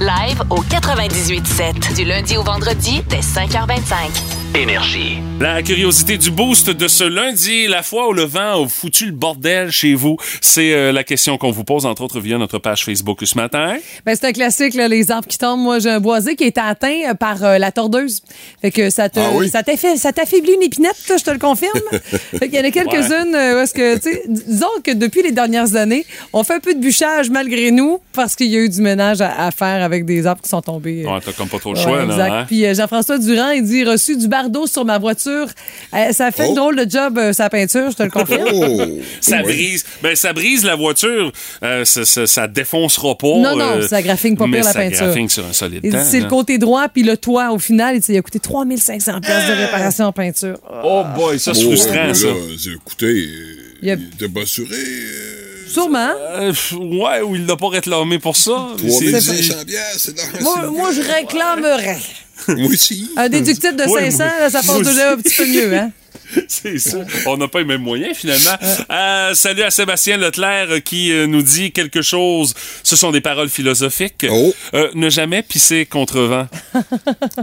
Live 0.00 0.40
au 0.48 0.62
98.7 0.62 1.94
du 1.94 2.04
lundi 2.04 2.36
au 2.38 2.42
vendredi 2.42 3.02
dès 3.10 3.20
5h25. 3.20 4.41
Énergie. 4.54 5.16
La 5.40 5.62
curiosité 5.62 6.18
du 6.18 6.30
boost 6.30 6.68
de 6.70 6.86
ce 6.86 7.02
lundi, 7.04 7.66
la 7.66 7.82
fois 7.82 8.08
où 8.08 8.12
le 8.12 8.22
vent 8.24 8.62
a 8.64 8.68
foutu 8.68 9.06
le 9.06 9.12
bordel 9.12 9.70
chez 9.70 9.94
vous, 9.94 10.16
c'est 10.40 10.72
euh, 10.74 10.92
la 10.92 11.02
question 11.04 11.36
qu'on 11.38 11.50
vous 11.50 11.64
pose, 11.64 11.84
entre 11.86 12.02
autres, 12.02 12.20
via 12.20 12.36
notre 12.38 12.58
page 12.58 12.84
Facebook 12.84 13.18
ce 13.24 13.34
matin. 13.36 13.76
Ben, 14.06 14.14
c'est 14.14 14.26
un 14.26 14.32
classique, 14.32 14.74
là, 14.74 14.86
les 14.88 15.10
arbres 15.10 15.26
qui 15.26 15.38
tombent. 15.38 15.60
Moi, 15.60 15.78
j'ai 15.80 15.88
un 15.90 15.98
boisé 16.00 16.36
qui 16.36 16.44
a 16.44 16.46
été 16.46 16.60
atteint 16.60 16.94
euh, 17.10 17.14
par 17.14 17.42
euh, 17.42 17.58
la 17.58 17.72
tordeuse. 17.72 18.20
Fait 18.60 18.70
que 18.70 18.90
ça 18.90 19.08
te, 19.08 19.18
Ah 19.18 19.30
oui? 19.34 19.48
ça 19.48 19.62
t'affaiblit, 19.64 19.98
ça 19.98 20.12
t'affaiblit 20.12 20.52
une 20.52 20.62
épinette, 20.62 20.94
je 21.08 21.24
te 21.24 21.30
le 21.30 21.38
confirme. 21.38 21.72
fait 22.38 22.48
qu'il 22.48 22.54
y 22.54 22.60
en 22.60 22.64
a 22.64 22.70
quelques-unes 22.70 23.34
où 23.34 23.58
est-ce 23.58 23.74
que, 23.74 23.96
tu 23.96 24.02
sais, 24.12 24.22
disons 24.28 24.66
que 24.84 24.92
depuis 24.92 25.22
les 25.22 25.32
dernières 25.32 25.74
années, 25.76 26.04
on 26.34 26.44
fait 26.44 26.54
un 26.54 26.60
peu 26.60 26.74
de 26.74 26.80
bûchage 26.80 27.30
malgré 27.30 27.70
nous 27.72 27.98
parce 28.12 28.36
qu'il 28.36 28.48
y 28.48 28.56
a 28.56 28.60
eu 28.60 28.68
du 28.68 28.80
ménage 28.82 29.20
à, 29.22 29.46
à 29.46 29.50
faire 29.50 29.82
avec 29.82 30.04
des 30.04 30.24
arbres 30.26 30.42
qui 30.42 30.50
sont 30.50 30.62
tombés. 30.62 31.04
euh, 31.06 31.10
Ouais, 31.14 31.20
t'as 31.24 31.32
comme 31.32 31.48
pas 31.48 31.58
trop 31.58 31.72
le 31.72 31.78
Ouais, 31.78 31.84
choix, 31.84 32.04
exact. 32.04 32.16
là. 32.18 32.38
hein? 32.40 32.44
Puis 32.46 32.64
euh, 32.64 32.74
Jean-François 32.74 33.18
Durand, 33.18 33.50
il 33.50 33.64
dit 33.64 33.82
reçu 33.84 34.16
du 34.16 34.28
bardeau 34.42 34.66
sur 34.66 34.84
ma 34.84 34.98
voiture. 34.98 35.46
Euh, 35.94 36.12
ça 36.12 36.30
fait 36.30 36.44
Oh. 36.46 36.48
une 36.50 36.54
drôle 36.56 36.76
de 36.84 36.90
job, 36.90 37.18
euh, 37.18 37.32
sa 37.32 37.48
peinture, 37.48 37.90
je 37.90 37.96
te 37.96 38.02
le 38.02 38.10
confirme. 38.10 38.48
Oh! 38.52 38.80
Ça 39.20 39.36
Ouais. 39.36 39.42
brise, 39.44 39.84
ben 40.02 40.16
ça 40.16 40.32
brise 40.32 40.64
la 40.64 40.74
voiture, 40.74 41.32
euh, 41.62 41.84
ça, 41.84 42.04
ça, 42.04 42.26
ça 42.26 42.48
défoncera 42.48 43.16
pas. 43.16 43.26
Non, 43.38 43.56
non, 43.56 43.76
euh, 43.78 43.86
ça 43.88 44.02
graphine 44.02 44.36
pas 44.36 44.46
mais 44.46 44.58
pire 44.58 44.66
la 44.66 44.72
ça 44.72 44.78
peinture. 44.80 45.06
graphine 45.06 45.28
sur 45.28 45.46
un 45.46 45.52
solide 45.52 45.80
Il 45.84 45.90
dit, 45.90 45.96
temps, 45.96 46.04
c'est 46.04 46.18
là. 46.18 46.24
le 46.24 46.30
côté 46.30 46.58
droit, 46.58 46.88
puis 46.88 47.02
le 47.02 47.16
toit, 47.16 47.52
au 47.52 47.58
final, 47.58 47.98
il 48.06 48.16
a 48.16 48.22
coûté 48.22 48.40
3500 48.40 49.20
pièces 49.20 49.48
de 49.48 49.52
réparation 49.52 50.06
en 50.06 50.12
peinture. 50.12 50.58
Oh 50.84 51.04
boy, 51.16 51.38
ça 51.38 51.54
c'est 51.54 51.64
Oh, 51.64 51.68
frustrant, 51.68 51.94
là, 52.06 52.14
ça. 52.14 52.26
c'est- 52.58 52.70
écoutez, 52.70 53.26
Il 53.82 53.90
a- 53.90 53.94
il 53.94 54.08
était 54.14 54.28
pas 54.28 54.42
assuré. 54.42 54.68
euh, 54.76 55.68
Sûrement. 55.68 56.10
Euh, 56.38 56.52
ouais, 56.72 57.20
ou 57.22 57.34
il 57.36 57.46
l'a 57.46 57.56
pas 57.56 57.68
réclamé 57.68 58.18
pour 58.18 58.36
ça. 58.36 58.68
C'est- 58.78 58.86
3500 58.88 59.54
piastres, 59.66 59.98
c'est 59.98 60.16
dans- 60.16 60.42
Moi, 60.42 60.54
c'est- 60.60 60.66
moi, 60.70 60.90
je 60.92 61.00
réclamerais. 61.00 61.98
Moi 62.48 62.68
aussi. 62.68 63.10
Un 63.16 63.28
déductible 63.28 63.76
de 63.76 63.84
Ouais, 63.84 64.10
500, 64.10 64.24
moi- 64.24 64.40
là, 64.40 64.50
ça 64.50 64.60
passe 64.62 64.82
déjà 64.82 65.12
un 65.12 65.16
petit 65.16 65.34
peu 65.34 65.46
mieux, 65.46 65.74
hein? 65.74 65.90
C'est 66.48 66.78
ça. 66.78 66.98
On 67.26 67.36
n'a 67.36 67.48
pas 67.48 67.60
les 67.60 67.64
mêmes 67.64 67.82
moyens, 67.82 68.16
finalement. 68.16 68.56
Euh, 68.90 69.34
salut 69.34 69.62
à 69.62 69.70
Sébastien 69.70 70.16
Leclerc 70.16 70.66
euh, 70.70 70.80
qui 70.80 71.12
euh, 71.12 71.26
nous 71.26 71.42
dit 71.42 71.72
quelque 71.72 72.02
chose. 72.02 72.54
Ce 72.82 72.96
sont 72.96 73.10
des 73.10 73.20
paroles 73.20 73.48
philosophiques. 73.48 74.26
Oh. 74.30 74.54
Euh, 74.74 74.88
ne 74.94 75.10
jamais 75.10 75.42
pisser 75.42 75.86
contre 75.86 76.20
vent. 76.20 76.46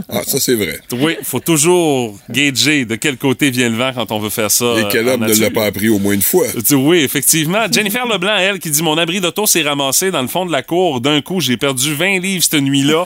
Ah, 0.08 0.22
ça, 0.26 0.38
c'est 0.40 0.54
vrai. 0.54 0.80
Oui, 0.92 1.16
faut 1.22 1.40
toujours 1.40 2.18
gager 2.28 2.84
de 2.84 2.96
quel 2.96 3.16
côté 3.16 3.50
vient 3.50 3.68
le 3.68 3.76
vent 3.76 3.92
quand 3.94 4.10
on 4.12 4.18
veut 4.18 4.30
faire 4.30 4.50
ça. 4.50 4.74
Et 4.78 4.84
quel 4.90 5.08
homme 5.08 5.26
ne 5.26 5.34
l'a 5.34 5.50
pas 5.50 5.66
appris 5.66 5.88
au 5.88 5.98
moins 5.98 6.14
une 6.14 6.22
fois? 6.22 6.46
Tu- 6.66 6.74
Oui, 6.74 6.98
effectivement. 6.98 7.66
Jennifer 7.70 8.06
Leblanc, 8.06 8.36
elle, 8.38 8.58
qui 8.58 8.70
dit 8.70 8.82
Mon 8.82 8.98
abri 8.98 9.20
d'auto 9.20 9.46
s'est 9.46 9.62
ramassé 9.62 10.10
dans 10.10 10.22
le 10.22 10.28
fond 10.28 10.46
de 10.46 10.52
la 10.52 10.62
cour. 10.62 11.00
D'un 11.00 11.20
coup, 11.20 11.40
j'ai 11.40 11.56
perdu 11.56 11.94
20 11.94 12.20
livres 12.20 12.42
cette 12.42 12.60
nuit-là, 12.60 13.04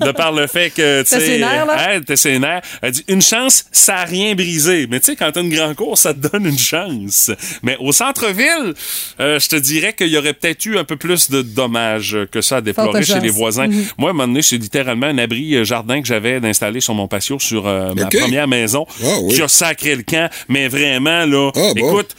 de 0.00 0.12
par 0.12 0.32
le 0.32 0.46
fait 0.46 0.70
que. 0.70 1.02
tu 1.02 1.10
T'es 1.10 1.20
sais, 1.20 1.26
sénère, 1.26 1.66
là? 1.66 1.76
Elle 2.08 2.16
sénère. 2.16 2.62
Elle 2.82 2.92
dit 2.92 3.04
Une 3.08 3.22
chance, 3.22 3.66
ça 3.72 3.96
a 3.98 4.04
rien 4.04 4.34
brisé. 4.34 4.86
Mais 4.90 5.00
tu 5.00 5.06
sais, 5.06 5.16
quand 5.24 5.32
t'as 5.32 5.40
une 5.42 5.54
grande 5.54 5.74
cour, 5.74 5.96
ça 5.96 6.12
te 6.12 6.28
donne 6.28 6.46
une 6.46 6.58
chance. 6.58 7.30
Mais 7.62 7.76
au 7.80 7.92
centre-ville, 7.92 8.74
euh, 9.20 9.38
je 9.38 9.48
te 9.48 9.56
dirais 9.56 9.94
qu'il 9.94 10.08
y 10.08 10.18
aurait 10.18 10.34
peut-être 10.34 10.64
eu 10.66 10.76
un 10.78 10.84
peu 10.84 10.96
plus 10.96 11.30
de 11.30 11.40
dommages 11.42 12.16
que 12.30 12.40
ça 12.42 12.56
à 12.56 12.60
déplorer 12.60 13.02
chez 13.04 13.20
les 13.20 13.30
voisins. 13.30 13.66
Mhm. 13.68 13.84
Moi, 13.98 14.08
à 14.08 14.10
un 14.10 14.14
moment 14.14 14.28
donné, 14.28 14.42
c'est 14.42 14.58
littéralement 14.58 15.06
un 15.06 15.18
abri 15.18 15.54
euh, 15.54 15.64
jardin 15.64 16.00
que 16.02 16.06
j'avais 16.06 16.40
d'installer 16.40 16.80
sur 16.80 16.94
mon 16.94 17.08
patio 17.08 17.38
sur 17.38 17.66
euh, 17.66 17.94
ma 17.94 18.06
première 18.06 18.48
maison 18.48 18.86
Ah 19.02 19.16
oui. 19.22 19.34
qui 19.34 19.42
a 19.42 19.48
sacré 19.48 19.96
le 19.96 20.02
camp. 20.02 20.28
Mais 20.48 20.68
vraiment, 20.68 21.24
là, 21.24 21.50
Ah 21.54 21.60
bon? 21.74 21.88
écoute, 21.88 22.14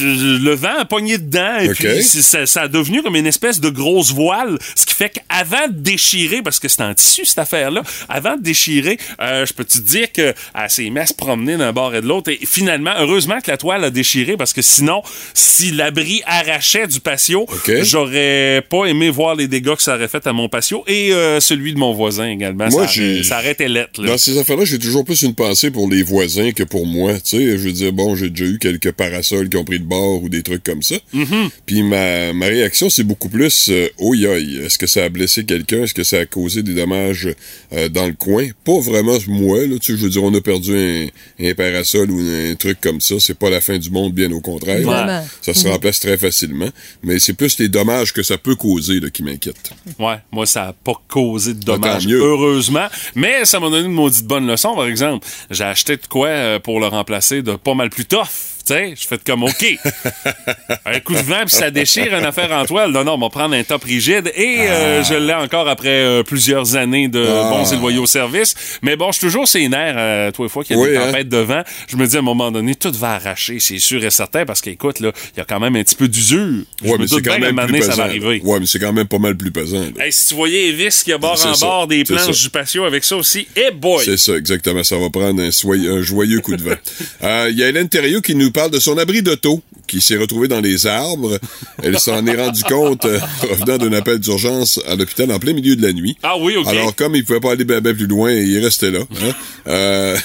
le 0.00 0.54
vent 0.54 0.78
a 0.80 0.84
pogné 0.84 1.18
dedans 1.18 1.58
et 1.60 1.70
puis 1.70 2.02
ça, 2.02 2.46
ça 2.46 2.62
a 2.62 2.68
devenu 2.68 3.02
comme 3.02 3.16
une 3.16 3.26
espèce 3.26 3.60
de 3.60 3.70
grosse 3.70 4.12
voile, 4.12 4.58
ce 4.74 4.84
qui 4.86 4.94
fait 4.94 5.10
qu'avant 5.10 5.66
de 5.68 5.74
déchirer, 5.74 6.42
parce 6.42 6.58
que 6.58 6.68
c'est 6.68 6.82
en 6.82 6.92
tissu 6.94 7.24
cette 7.24 7.38
affaire-là, 7.38 7.82
avant 8.08 8.36
de 8.36 8.42
déchirer, 8.42 8.98
euh, 9.20 9.46
je 9.46 9.52
peux 9.52 9.64
te 9.64 9.78
dire 9.78 10.12
que 10.12 10.34
elle 10.54 10.70
s'est 10.70 10.90
mise 10.90 10.98
à 11.02 11.06
se 11.06 11.14
promener 11.14 11.56
d'un 11.56 11.72
bord 11.72 11.94
et 11.94 12.00
de 12.02 12.06
l'autre 12.06 12.30
et 12.30 12.38
finalement, 12.44 12.92
heureusement 12.98 13.40
que 13.40 13.50
la 13.50 13.56
toile 13.56 13.84
a 13.84 13.90
déchiré 13.90 14.36
parce 14.36 14.52
que 14.52 14.62
sinon, 14.62 15.02
si 15.34 15.70
l'abri 15.72 16.22
arrachait 16.26 16.86
du 16.86 17.00
patio, 17.00 17.46
j'aurais 17.82 18.64
pas 18.68 18.84
aimé 18.86 19.08
voir 19.10 19.34
les 19.34 19.48
dégâts 19.48 19.74
que 19.74 19.82
ça 19.82 19.94
aurait 19.96 20.08
fait 20.08 20.26
à 20.26 20.32
mon 20.32 20.48
patio 20.48 20.84
et 20.86 21.12
euh, 21.12 21.40
celui 21.40 21.72
de 21.72 21.78
mon 21.78 21.92
voisin 21.92 22.28
également. 22.28 22.68
Moi, 22.68 22.86
ça, 22.86 23.24
ça 23.24 23.38
aurait 23.38 23.52
été 23.52 23.68
lettre. 23.68 24.02
là. 24.02 24.08
Dans 24.12 24.18
ces 24.18 24.38
affaires-là, 24.38 24.64
j'ai 24.64 24.78
toujours 24.78 25.04
plus 25.04 25.22
une 25.22 25.34
pensée 25.34 25.70
pour 25.70 25.88
les 25.90 26.02
voisins 26.02 26.52
que 26.52 26.62
pour 26.62 26.86
moi. 26.86 27.14
Tu 27.14 27.36
sais, 27.38 27.42
je 27.52 27.56
veux 27.64 27.72
dire, 27.72 27.92
bon, 27.92 28.16
j'ai 28.16 28.30
déjà 28.30 28.44
eu 28.50 28.58
quelques 28.58 28.92
parasols 28.92 29.48
qui 29.48 29.56
ont 29.56 29.61
pris 29.64 29.78
de 29.80 29.84
bord 29.84 30.22
ou 30.22 30.28
des 30.28 30.42
trucs 30.42 30.62
comme 30.64 30.82
ça. 30.82 30.96
Mm-hmm. 31.14 31.50
Puis 31.66 31.82
ma, 31.82 32.32
ma 32.32 32.46
réaction, 32.46 32.88
c'est 32.90 33.04
beaucoup 33.04 33.28
plus, 33.28 33.68
euh, 33.70 33.88
oh 33.98 34.14
est-ce 34.14 34.78
que 34.78 34.86
ça 34.86 35.04
a 35.04 35.08
blessé 35.08 35.44
quelqu'un? 35.44 35.84
Est-ce 35.84 35.94
que 35.94 36.04
ça 36.04 36.18
a 36.18 36.26
causé 36.26 36.62
des 36.62 36.74
dommages 36.74 37.28
euh, 37.72 37.88
dans 37.88 38.06
le 38.06 38.12
coin? 38.14 38.46
Pas 38.64 38.78
vraiment 38.80 39.16
moi, 39.28 39.66
là. 39.66 39.76
Tu 39.80 39.92
sais, 39.92 39.98
je 39.98 40.04
veux 40.04 40.10
dire, 40.10 40.22
on 40.24 40.34
a 40.34 40.40
perdu 40.40 40.76
un, 40.76 41.06
un 41.44 41.54
parasol 41.54 42.10
ou 42.10 42.20
un 42.20 42.54
truc 42.54 42.78
comme 42.80 43.00
ça. 43.00 43.14
C'est 43.18 43.38
pas 43.38 43.50
la 43.50 43.60
fin 43.60 43.78
du 43.78 43.90
monde, 43.90 44.12
bien 44.12 44.30
au 44.32 44.40
contraire. 44.40 45.22
Ça 45.40 45.54
se 45.54 45.68
remplace 45.68 46.00
très 46.00 46.16
facilement. 46.16 46.68
Mais 47.02 47.18
c'est 47.18 47.34
plus 47.34 47.58
les 47.58 47.68
dommages 47.68 48.12
que 48.12 48.22
ça 48.22 48.38
peut 48.38 48.54
causer 48.56 49.00
là, 49.00 49.10
qui 49.10 49.22
m'inquiètent. 49.22 49.70
Ouais, 49.98 50.16
moi, 50.30 50.46
ça 50.46 50.66
n'a 50.66 50.72
pas 50.72 50.94
causé 51.08 51.54
de 51.54 51.60
Ah, 51.62 51.64
tant 51.66 51.72
dommages, 51.78 52.06
mieux. 52.06 52.18
heureusement. 52.20 52.86
Mais 53.14 53.44
ça 53.44 53.60
m'a 53.60 53.70
donné 53.70 53.86
une 53.86 53.92
maudite 53.92 54.24
bonne 54.26 54.46
leçon, 54.46 54.74
par 54.74 54.86
exemple. 54.86 55.26
J'ai 55.50 55.64
acheté 55.64 55.96
de 55.96 56.06
quoi 56.08 56.28
euh, 56.28 56.58
pour 56.58 56.80
le 56.80 56.86
remplacer 56.86 57.42
de 57.42 57.56
pas 57.56 57.74
mal 57.74 57.90
plus 57.90 58.04
tough. 58.04 58.28
Tu 58.64 58.72
sais, 58.74 58.94
je 59.00 59.06
fais 59.08 59.18
comme 59.18 59.42
OK. 59.44 59.64
un 60.86 61.00
coup 61.00 61.14
de 61.14 61.18
vent, 61.18 61.40
puis 61.46 61.54
ça 61.56 61.70
déchire 61.70 62.16
une 62.16 62.24
affaire 62.24 62.52
en 62.52 62.64
toile. 62.64 62.90
Non, 62.92 63.04
non, 63.04 63.14
on 63.14 63.18
va 63.18 63.28
prendre 63.28 63.54
un 63.54 63.62
top 63.64 63.84
rigide. 63.84 64.30
Et 64.36 64.60
euh, 64.60 65.02
je 65.02 65.14
l'ai 65.14 65.34
encore 65.34 65.68
après 65.68 65.88
euh, 65.88 66.22
plusieurs 66.22 66.76
années 66.76 67.08
de 67.08 67.24
Ah. 67.28 67.50
bons 67.50 67.72
et 67.72 67.76
loyaux 67.76 68.06
services. 68.06 68.54
Mais 68.82 68.96
bon, 68.96 69.10
je 69.12 69.18
suis 69.18 69.26
toujours 69.26 69.48
ses 69.48 69.68
nerfs, 69.68 69.94
euh, 69.96 70.30
toi 70.30 70.46
et 70.46 70.48
fois 70.48 70.62
qu'il 70.64 70.76
y 70.76 70.78
a 70.78 70.82
Oui, 70.82 70.90
des 70.90 70.96
hein. 70.96 71.06
tempêtes 71.06 71.28
de 71.28 71.38
vent. 71.38 71.62
Je 71.88 71.96
me 71.96 72.06
dis 72.06 72.16
à 72.16 72.20
un 72.20 72.22
moment 72.22 72.50
donné, 72.50 72.74
tout 72.74 72.92
va 72.92 73.14
arracher, 73.14 73.58
c'est 73.60 73.78
sûr 73.78 74.04
et 74.04 74.10
certain, 74.10 74.44
parce 74.44 74.60
qu'écoute, 74.60 75.00
là, 75.00 75.10
il 75.34 75.38
y 75.38 75.40
a 75.40 75.44
quand 75.44 75.60
même 75.60 75.74
un 75.76 75.82
petit 75.82 75.96
peu 75.96 76.06
d'usure. 76.08 76.64
Ouais, 76.84 76.96
mais 76.98 77.06
c'est 77.08 77.22
quand 77.22 77.38
même 77.38 77.56
plus 77.66 77.82
ça 77.82 77.94
va 77.96 78.04
arriver. 78.04 78.40
Ouais, 78.44 78.60
mais 78.60 78.66
c'est 78.66 78.78
quand 78.78 78.92
même 78.92 79.08
pas 79.08 79.18
mal 79.18 79.36
plus 79.36 79.50
pesant. 79.50 79.82
Hey, 79.98 80.12
si 80.12 80.28
tu 80.28 80.34
voyais 80.34 80.68
Evis 80.68 81.02
qui 81.04 81.12
a 81.12 81.18
bord 81.18 81.32
en 81.32 81.54
ça, 81.54 81.66
bord 81.66 81.86
des 81.86 82.04
planches 82.04 82.26
ça. 82.36 82.42
du 82.44 82.50
patio 82.50 82.84
avec 82.84 83.02
ça 83.04 83.16
aussi, 83.16 83.46
eh 83.56 83.70
boy! 83.72 84.04
C'est 84.04 84.16
ça, 84.16 84.36
exactement. 84.36 84.82
Ça 84.84 84.96
va 84.98 85.10
prendre 85.10 85.40
un, 85.42 85.48
un 85.48 86.02
joyeux 86.02 86.40
coup 86.40 86.56
de 86.56 86.62
vent. 86.62 86.76
Euh, 87.24 87.48
Il 87.50 87.58
y 87.58 87.62
a 87.62 87.68
Hélène 87.68 87.88
Thériault 87.88 88.20
qui 88.20 88.34
nous 88.34 88.50
nous 88.52 88.60
parle 88.60 88.70
de 88.70 88.80
son 88.80 88.98
abri 88.98 89.22
d'auto 89.22 89.62
qui 89.86 90.02
s'est 90.02 90.16
retrouvé 90.16 90.46
dans 90.46 90.60
les 90.60 90.86
arbres. 90.86 91.38
Elle 91.82 91.98
s'en 91.98 92.26
est 92.26 92.36
rendu 92.36 92.62
compte 92.64 93.06
euh, 93.06 93.18
revenant 93.50 93.78
d'un 93.78 93.92
appel 93.94 94.18
d'urgence 94.18 94.78
à 94.86 94.94
l'hôpital 94.94 95.32
en 95.32 95.38
plein 95.38 95.54
milieu 95.54 95.74
de 95.74 95.82
la 95.82 95.94
nuit. 95.94 96.18
Ah 96.22 96.34
oui, 96.38 96.56
OK. 96.56 96.66
Alors, 96.66 96.94
comme 96.94 97.16
il 97.16 97.24
pouvait 97.24 97.40
pas 97.40 97.52
aller 97.52 97.64
ben 97.64 97.80
plus 97.82 98.06
loin, 98.06 98.30
il 98.30 98.58
restait 98.58 98.90
là. 98.90 99.00
hein. 99.00 99.32
Euh, 99.68 100.16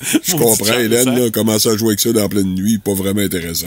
je 0.22 0.36
comprends, 0.36 0.78
Hélène, 0.78 1.18
là, 1.18 1.30
commencer 1.30 1.68
à 1.68 1.76
jouer 1.76 1.88
avec 1.88 2.00
ça 2.00 2.12
dans 2.12 2.22
la 2.22 2.28
pleine 2.28 2.54
nuit, 2.54 2.78
pas 2.78 2.94
vraiment 2.94 3.22
intéressant. 3.22 3.66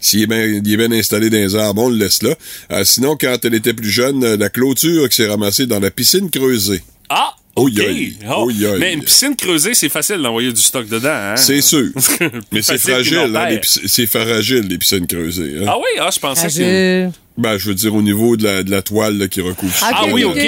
S'il 0.00 0.22
est 0.22 0.26
bien 0.26 0.44
il 0.44 0.72
est 0.72 0.76
bien 0.76 0.90
installé 0.90 1.30
dans 1.30 1.36
les 1.36 1.54
arbres, 1.54 1.82
on 1.82 1.88
le 1.88 1.96
laisse 1.96 2.24
là. 2.24 2.34
Euh, 2.72 2.84
sinon, 2.84 3.16
quand 3.20 3.36
elle 3.44 3.54
était 3.54 3.74
plus 3.74 3.90
jeune, 3.90 4.24
euh, 4.24 4.36
la 4.36 4.48
clôture 4.48 5.08
qui 5.08 5.16
s'est 5.16 5.28
ramassée 5.28 5.66
dans 5.66 5.78
la 5.78 5.92
piscine 5.92 6.30
creusée. 6.30 6.82
Ah! 7.08 7.34
Oh, 7.56 7.66
OK. 7.66 7.72
yoï. 7.74 8.14
Oh. 8.28 8.48
Oh. 8.50 8.66
Mais 8.78 8.94
une 8.94 9.02
piscine 9.02 9.34
creusée, 9.36 9.74
c'est 9.74 9.88
facile 9.88 10.16
d'envoyer 10.22 10.52
du 10.52 10.60
stock 10.60 10.88
dedans. 10.88 11.08
Hein? 11.12 11.36
C'est 11.36 11.60
sûr. 11.60 11.88
Mais 12.52 12.62
c'est 12.62 12.78
fragile, 12.78 13.18
hein, 13.36 13.58
c'est 13.86 14.06
fragile, 14.06 14.66
les 14.68 14.78
piscines 14.78 15.06
creusées. 15.06 15.58
hein. 15.60 15.64
Ah 15.68 15.76
oui? 15.78 15.98
Ah, 16.00 16.10
je 16.14 16.18
pensais 16.20 16.48
que... 16.48 17.08
Ben, 17.36 17.56
je 17.58 17.68
veux 17.68 17.74
dire, 17.74 17.94
au 17.94 18.02
niveau 18.02 18.36
de 18.36 18.44
la, 18.44 18.62
de 18.62 18.70
la 18.70 18.82
toile 18.82 19.18
là, 19.18 19.28
qui 19.28 19.40
recouvre 19.40 19.74
ça. 19.74 19.90
Ah 19.92 20.04
oui, 20.12 20.24
OK. 20.24 20.38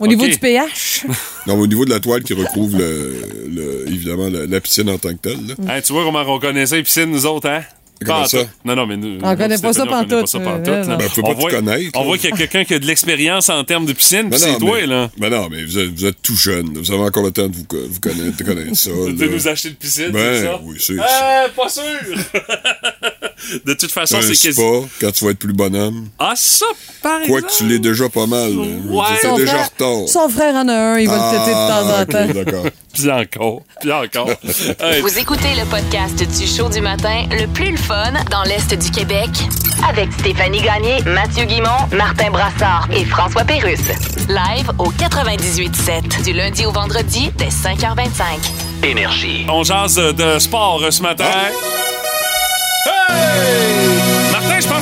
Au 0.00 0.06
niveau 0.06 0.26
du 0.26 0.38
pH? 0.38 1.04
Non, 1.46 1.58
au 1.58 1.66
niveau 1.66 1.84
de 1.86 1.90
la 1.90 2.00
toile 2.00 2.22
qui 2.22 2.34
recouvre, 2.34 2.78
le, 2.78 3.14
le- 3.48 3.84
évidemment, 3.88 4.28
la, 4.28 4.44
la 4.46 4.60
piscine 4.60 4.88
en 4.90 4.98
tant 4.98 5.10
que 5.14 5.20
telle. 5.22 5.38
là. 5.46 5.54
Hein, 5.68 5.80
tu 5.80 5.92
vois 5.94 6.04
comment 6.04 6.22
on 6.26 6.38
connaissait 6.38 6.76
les 6.76 6.82
piscines, 6.82 7.10
nous 7.10 7.24
autres, 7.24 7.48
hein? 7.48 7.62
Comment 8.04 8.18
Pas 8.20 8.24
en 8.24 8.28
ça? 8.28 8.44
tout. 8.44 8.50
Non, 8.64 8.74
non, 8.76 8.86
mais 8.86 8.96
nous. 8.96 9.18
On 9.22 9.36
connaît 9.36 9.58
pas 9.58 9.72
ça 9.74 9.82
on 9.82 9.86
pas 9.86 10.06
ça 10.26 10.38
euh, 10.38 10.42
pantoute. 10.42 10.98
Ben, 10.98 11.08
faut 11.10 11.22
pas 11.22 11.28
On 11.28 11.34
tout 11.34 11.40
voit- 11.40 11.50
connaître, 11.50 11.90
On 11.94 12.04
voit 12.04 12.16
qu'il 12.18 12.30
y 12.30 12.32
a 12.32 12.36
quelqu'un 12.36 12.64
qui 12.64 12.74
a 12.74 12.78
de 12.78 12.86
l'expérience 12.86 13.48
en 13.50 13.62
termes 13.64 13.84
de 13.86 13.92
piscine, 13.92 14.22
Ben 14.22 14.30
puis 14.30 14.38
c'est 14.40 14.58
toi, 14.58 14.78
mais- 14.80 14.86
là. 14.86 15.10
Ben 15.18 15.28
non, 15.30 15.48
mais 15.50 15.64
vous 15.64 15.78
êtes, 15.78 15.90
vous 15.90 16.06
êtes 16.06 16.22
tout 16.22 16.36
jeune. 16.36 16.78
Vous 16.78 16.90
avez 16.92 17.02
encore 17.02 17.24
le 17.24 17.30
temps 17.30 17.48
de 17.48 17.54
vous, 17.56 17.64
co- 17.64 17.76
vous 17.88 18.00
connaître, 18.00 18.36
de 18.38 18.42
connaître 18.44 18.76
ça. 18.76 18.90
De 19.10 19.26
nous 19.26 19.48
acheter 19.48 19.70
de 19.70 19.74
piscine, 19.74 20.10
Ben, 20.12 20.34
c'est 20.34 20.46
ça? 20.46 20.60
oui, 20.62 20.76
c'est 20.78 20.96
pas 21.54 21.68
sûr! 21.68 21.82
de 23.64 23.74
toute 23.74 23.90
façon, 23.92 24.18
c'est 24.22 24.36
quasi. 24.36 24.60
quand 25.00 25.12
tu 25.12 25.24
vas 25.24 25.30
être 25.32 25.38
plus 25.38 25.52
bonhomme. 25.52 26.08
Ah, 26.18 26.32
ça, 26.36 26.66
par 27.02 27.20
Quoi 27.26 27.38
exemple. 27.38 27.42
que 27.52 27.56
tu 27.58 27.66
l'es 27.68 27.78
déjà 27.78 28.08
pas 28.08 28.26
mal. 28.26 28.50
Ouais. 28.58 29.04
T'es 29.20 29.28
Son 29.28 29.36
déjà 29.36 29.52
frère, 29.52 29.70
retard. 29.78 30.08
son 30.08 30.28
frère 30.28 30.54
en 30.54 30.68
a 30.68 30.74
un, 30.74 30.98
il 30.98 31.08
va 31.08 31.16
le 31.16 31.38
têter 31.38 31.50
de 31.50 31.68
temps 31.68 31.88
en 31.88 31.94
Ah, 31.98 32.06
temps. 32.06 32.34
d'accord. 32.44 32.70
Puis 32.92 33.08
encore, 33.08 33.62
puis 33.80 33.92
encore. 33.92 34.28
Hey, 34.80 35.00
Vous 35.00 35.16
écoutez 35.16 35.54
le 35.56 35.64
podcast 35.70 36.16
du 36.16 36.44
show 36.46 36.68
du 36.68 36.80
matin 36.80 37.22
le 37.30 37.46
plus 37.46 37.70
le 37.70 37.76
fun 37.76 38.12
dans 38.32 38.42
l'Est 38.42 38.74
du 38.74 38.90
Québec 38.90 39.30
avec 39.88 40.12
Stéphanie 40.18 40.60
Gagné, 40.60 41.00
Mathieu 41.06 41.44
Guimont, 41.44 41.86
Martin 41.92 42.30
Brassard 42.32 42.88
et 42.92 43.04
François 43.04 43.44
Pérusse. 43.44 43.78
Live 44.28 44.72
au 44.78 44.90
98.7 44.90 46.24
du 46.24 46.32
lundi 46.32 46.66
au 46.66 46.72
vendredi 46.72 47.30
dès 47.38 47.46
5h25. 47.48 48.84
Énergie. 48.84 49.46
on 49.48 49.62
jase 49.62 49.94
de 49.94 50.38
sport 50.40 50.82
ce 50.90 51.00
matin. 51.00 51.24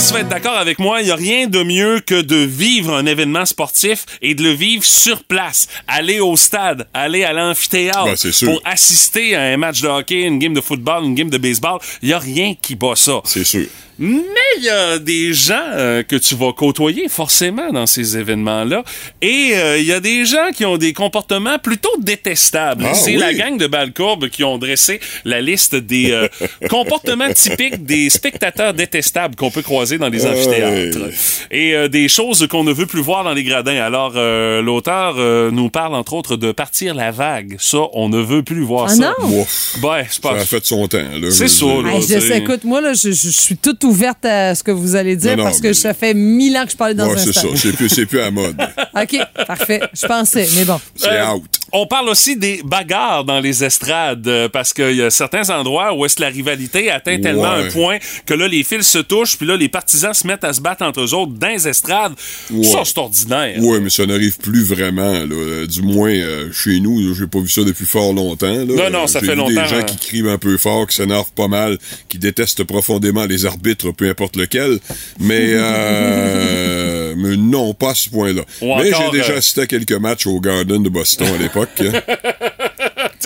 Tu 0.08 0.14
vas 0.14 0.20
être 0.20 0.28
d'accord 0.28 0.56
avec 0.56 0.78
moi. 0.78 1.00
Il 1.00 1.06
n'y 1.06 1.10
a 1.10 1.16
rien 1.16 1.46
de 1.48 1.62
mieux 1.62 2.00
que 2.00 2.20
de 2.20 2.36
vivre 2.36 2.94
un 2.94 3.04
événement 3.04 3.44
sportif 3.44 4.06
et 4.22 4.34
de 4.34 4.42
le 4.42 4.50
vivre 4.50 4.84
sur 4.84 5.24
place. 5.24 5.66
Aller 5.86 6.20
au 6.20 6.36
stade, 6.36 6.86
aller 6.94 7.24
à 7.24 7.32
l'amphithéâtre 7.32 8.04
Ben, 8.04 8.46
pour 8.46 8.62
assister 8.64 9.34
à 9.34 9.42
un 9.42 9.56
match 9.56 9.82
de 9.82 9.88
hockey, 9.88 10.22
une 10.22 10.38
game 10.38 10.54
de 10.54 10.60
football, 10.60 11.04
une 11.04 11.14
game 11.14 11.30
de 11.30 11.38
baseball. 11.38 11.78
Il 12.02 12.08
n'y 12.08 12.14
a 12.14 12.18
rien 12.18 12.54
qui 12.60 12.76
bat 12.76 12.94
ça. 12.94 13.20
C'est 13.24 13.44
sûr. 13.44 13.66
Mais 13.98 14.20
il 14.58 14.64
y 14.64 14.68
a 14.68 14.98
des 14.98 15.32
gens 15.34 15.54
euh, 15.72 16.02
que 16.02 16.16
tu 16.16 16.34
vas 16.36 16.52
côtoyer 16.52 17.08
forcément 17.08 17.72
dans 17.72 17.86
ces 17.86 18.16
événements-là. 18.16 18.84
Et 19.22 19.52
euh, 19.54 19.78
il 19.78 19.84
y 19.86 19.92
a 19.92 20.00
des 20.00 20.24
gens 20.24 20.50
qui 20.54 20.64
ont 20.64 20.76
des 20.76 20.92
comportements 20.92 21.58
plutôt 21.58 21.90
détestables. 21.98 22.84
Ah, 22.86 22.94
C'est 22.94 23.12
oui. 23.12 23.16
la 23.16 23.34
gang 23.34 23.56
de 23.58 23.66
Balcourbe 23.66 24.28
qui 24.28 24.44
ont 24.44 24.58
dressé 24.58 25.00
la 25.24 25.40
liste 25.40 25.74
des 25.74 26.12
euh, 26.12 26.28
comportements 26.70 27.32
typiques 27.32 27.84
des 27.84 28.08
spectateurs 28.10 28.72
détestables 28.74 29.34
qu'on 29.36 29.50
peut 29.50 29.62
croiser 29.62 29.98
dans 29.98 30.08
les 30.08 30.24
Ouais. 30.24 30.30
amphithéâtres. 30.30 30.98
Et 31.50 31.74
euh, 31.74 31.88
des 31.88 32.08
choses 32.08 32.46
qu'on 32.48 32.64
ne 32.64 32.72
veut 32.72 32.86
plus 32.86 33.00
voir 33.02 33.24
dans 33.24 33.32
les 33.34 33.44
gradins. 33.44 33.80
Alors, 33.82 34.12
euh, 34.16 34.62
l'auteur 34.62 35.14
euh, 35.18 35.50
nous 35.50 35.70
parle 35.70 35.94
entre 35.94 36.12
autres 36.12 36.36
de 36.36 36.52
partir 36.52 36.94
la 36.94 37.10
vague. 37.10 37.56
Ça, 37.58 37.78
on 37.94 38.08
ne 38.08 38.20
veut 38.20 38.42
plus 38.42 38.62
voir 38.62 38.86
Ah 38.90 38.94
ça. 38.94 39.14
non? 39.20 39.28
Ouais, 39.30 40.06
c'est 40.08 40.14
Ça 40.22 40.28
pas... 40.30 40.34
a 40.36 40.44
fait 40.44 40.64
son 40.64 40.86
temps. 40.88 40.98
là, 40.98 41.30
C'est 41.30 41.48
ça, 41.48 41.66
là. 41.66 42.00
Je 42.00 42.32
écoute, 42.34 42.64
moi, 42.64 42.80
là, 42.80 42.92
je, 42.92 43.10
je- 43.10 43.28
je 43.28 43.30
suis 43.30 43.56
toute 43.56 43.84
ouverte 43.88 44.24
à 44.24 44.54
ce 44.54 44.62
que 44.62 44.70
vous 44.70 44.94
allez 44.96 45.16
dire 45.16 45.32
Non, 45.32 45.38
non, 45.38 45.44
parce 45.44 45.60
que 45.60 45.68
mais- 45.68 45.74
ça 45.74 45.94
fait 45.94 46.14
mille 46.14 46.56
ans 46.56 46.64
que 46.64 46.70
je 46.72 46.76
parlais 46.76 46.94
dans 46.94 47.06
Ouais, 47.08 47.14
un 47.14 47.16
c'est 47.18 47.32
ça. 47.32 47.42
C'est 47.54 47.72
plus, 47.72 47.88
c'est 47.88 48.06
plus 48.06 48.20
à 48.20 48.30
mode. 48.30 48.56
OK, 48.96 49.16
parfait. 49.46 49.80
Je 49.92 50.06
pensais, 50.06 50.46
mais 50.56 50.64
bon. 50.64 50.78
C'est 50.94 51.08
Euh, 51.10 51.32
out. 51.34 51.44
On 51.72 51.86
parle 51.86 52.08
aussi 52.08 52.36
des 52.36 52.62
bagarres 52.64 53.24
dans 53.24 53.40
les 53.40 53.62
estrades 53.64 54.26
euh, 54.26 54.48
parce 54.48 54.72
qu'il 54.72 54.94
y 54.96 55.02
a 55.02 55.10
certains 55.10 55.50
endroits 55.50 55.92
où 55.94 56.04
est-ce 56.06 56.16
que 56.16 56.22
la 56.22 56.28
rivalité 56.28 56.90
atteint 56.90 57.20
tellement 57.20 57.54
Ouais. 57.56 57.66
un 57.66 57.70
point 57.70 57.98
que 58.26 58.34
là 58.34 58.48
les 58.48 58.62
fils 58.64 58.86
se 58.88 58.98
touchent 58.98 59.36
puis 59.36 59.46
là 59.46 59.56
les 59.56 59.68
partisans 59.68 60.14
se 60.14 60.26
mettent 60.26 60.44
à 60.44 60.52
se 60.52 60.60
battre 60.60 60.82
entre 60.84 61.00
eux 61.02 61.14
autres 61.14 61.32
dans 61.32 61.48
les 61.48 61.68
estrades. 61.68 62.14
Ouais. 62.50 62.64
Ça 62.64 62.82
c'est 62.84 62.98
ordinaire. 62.98 63.62
Ouais, 63.62 63.80
mais 63.80 63.90
ça 63.90 64.06
n'arrive 64.06 64.38
plus 64.38 64.62
vraiment. 64.64 65.12
Là. 65.12 65.26
Euh, 65.32 65.66
Du 65.66 65.82
moins, 65.82 66.10
euh, 66.10 66.50
chez 66.52 66.80
nous, 66.80 67.14
j'ai 67.14 67.26
pas 67.26 67.40
vu 67.40 67.48
ça 67.48 67.62
depuis 67.62 67.84
fort 67.86 68.12
longtemps. 68.12 68.46
Là. 68.46 68.64
Non, 68.64 68.90
non, 68.90 69.06
ça 69.06 69.20
fait 69.20 69.26
vu 69.32 69.34
longtemps, 69.36 69.48
des 69.62 69.68
gens 69.68 69.76
hein. 69.78 69.82
qui 69.82 69.96
crient 69.98 70.28
un 70.28 70.38
peu 70.38 70.56
fort, 70.56 70.86
qui 70.86 70.96
s'énervent 70.96 71.32
pas 71.32 71.48
mal, 71.48 71.78
qui 72.08 72.18
détestent 72.18 72.64
profondément 72.64 73.26
les 73.26 73.44
arbitres, 73.46 73.92
peu 73.92 74.08
importe 74.08 74.36
lequel. 74.36 74.78
Mais, 75.20 75.48
euh, 75.50 76.97
mais 77.16 77.36
non, 77.36 77.74
pas 77.74 77.90
à 77.90 77.94
ce 77.94 78.08
point-là. 78.10 78.42
Mais 78.62 78.92
j'ai 78.92 79.10
déjà 79.10 79.32
euh, 79.32 79.38
assisté 79.38 79.62
à 79.62 79.66
quelques 79.66 79.92
matchs 79.92 80.26
au 80.26 80.40
Garden 80.40 80.82
de 80.82 80.88
Boston 80.88 81.28
à 81.34 81.38
l'époque. 81.38 81.70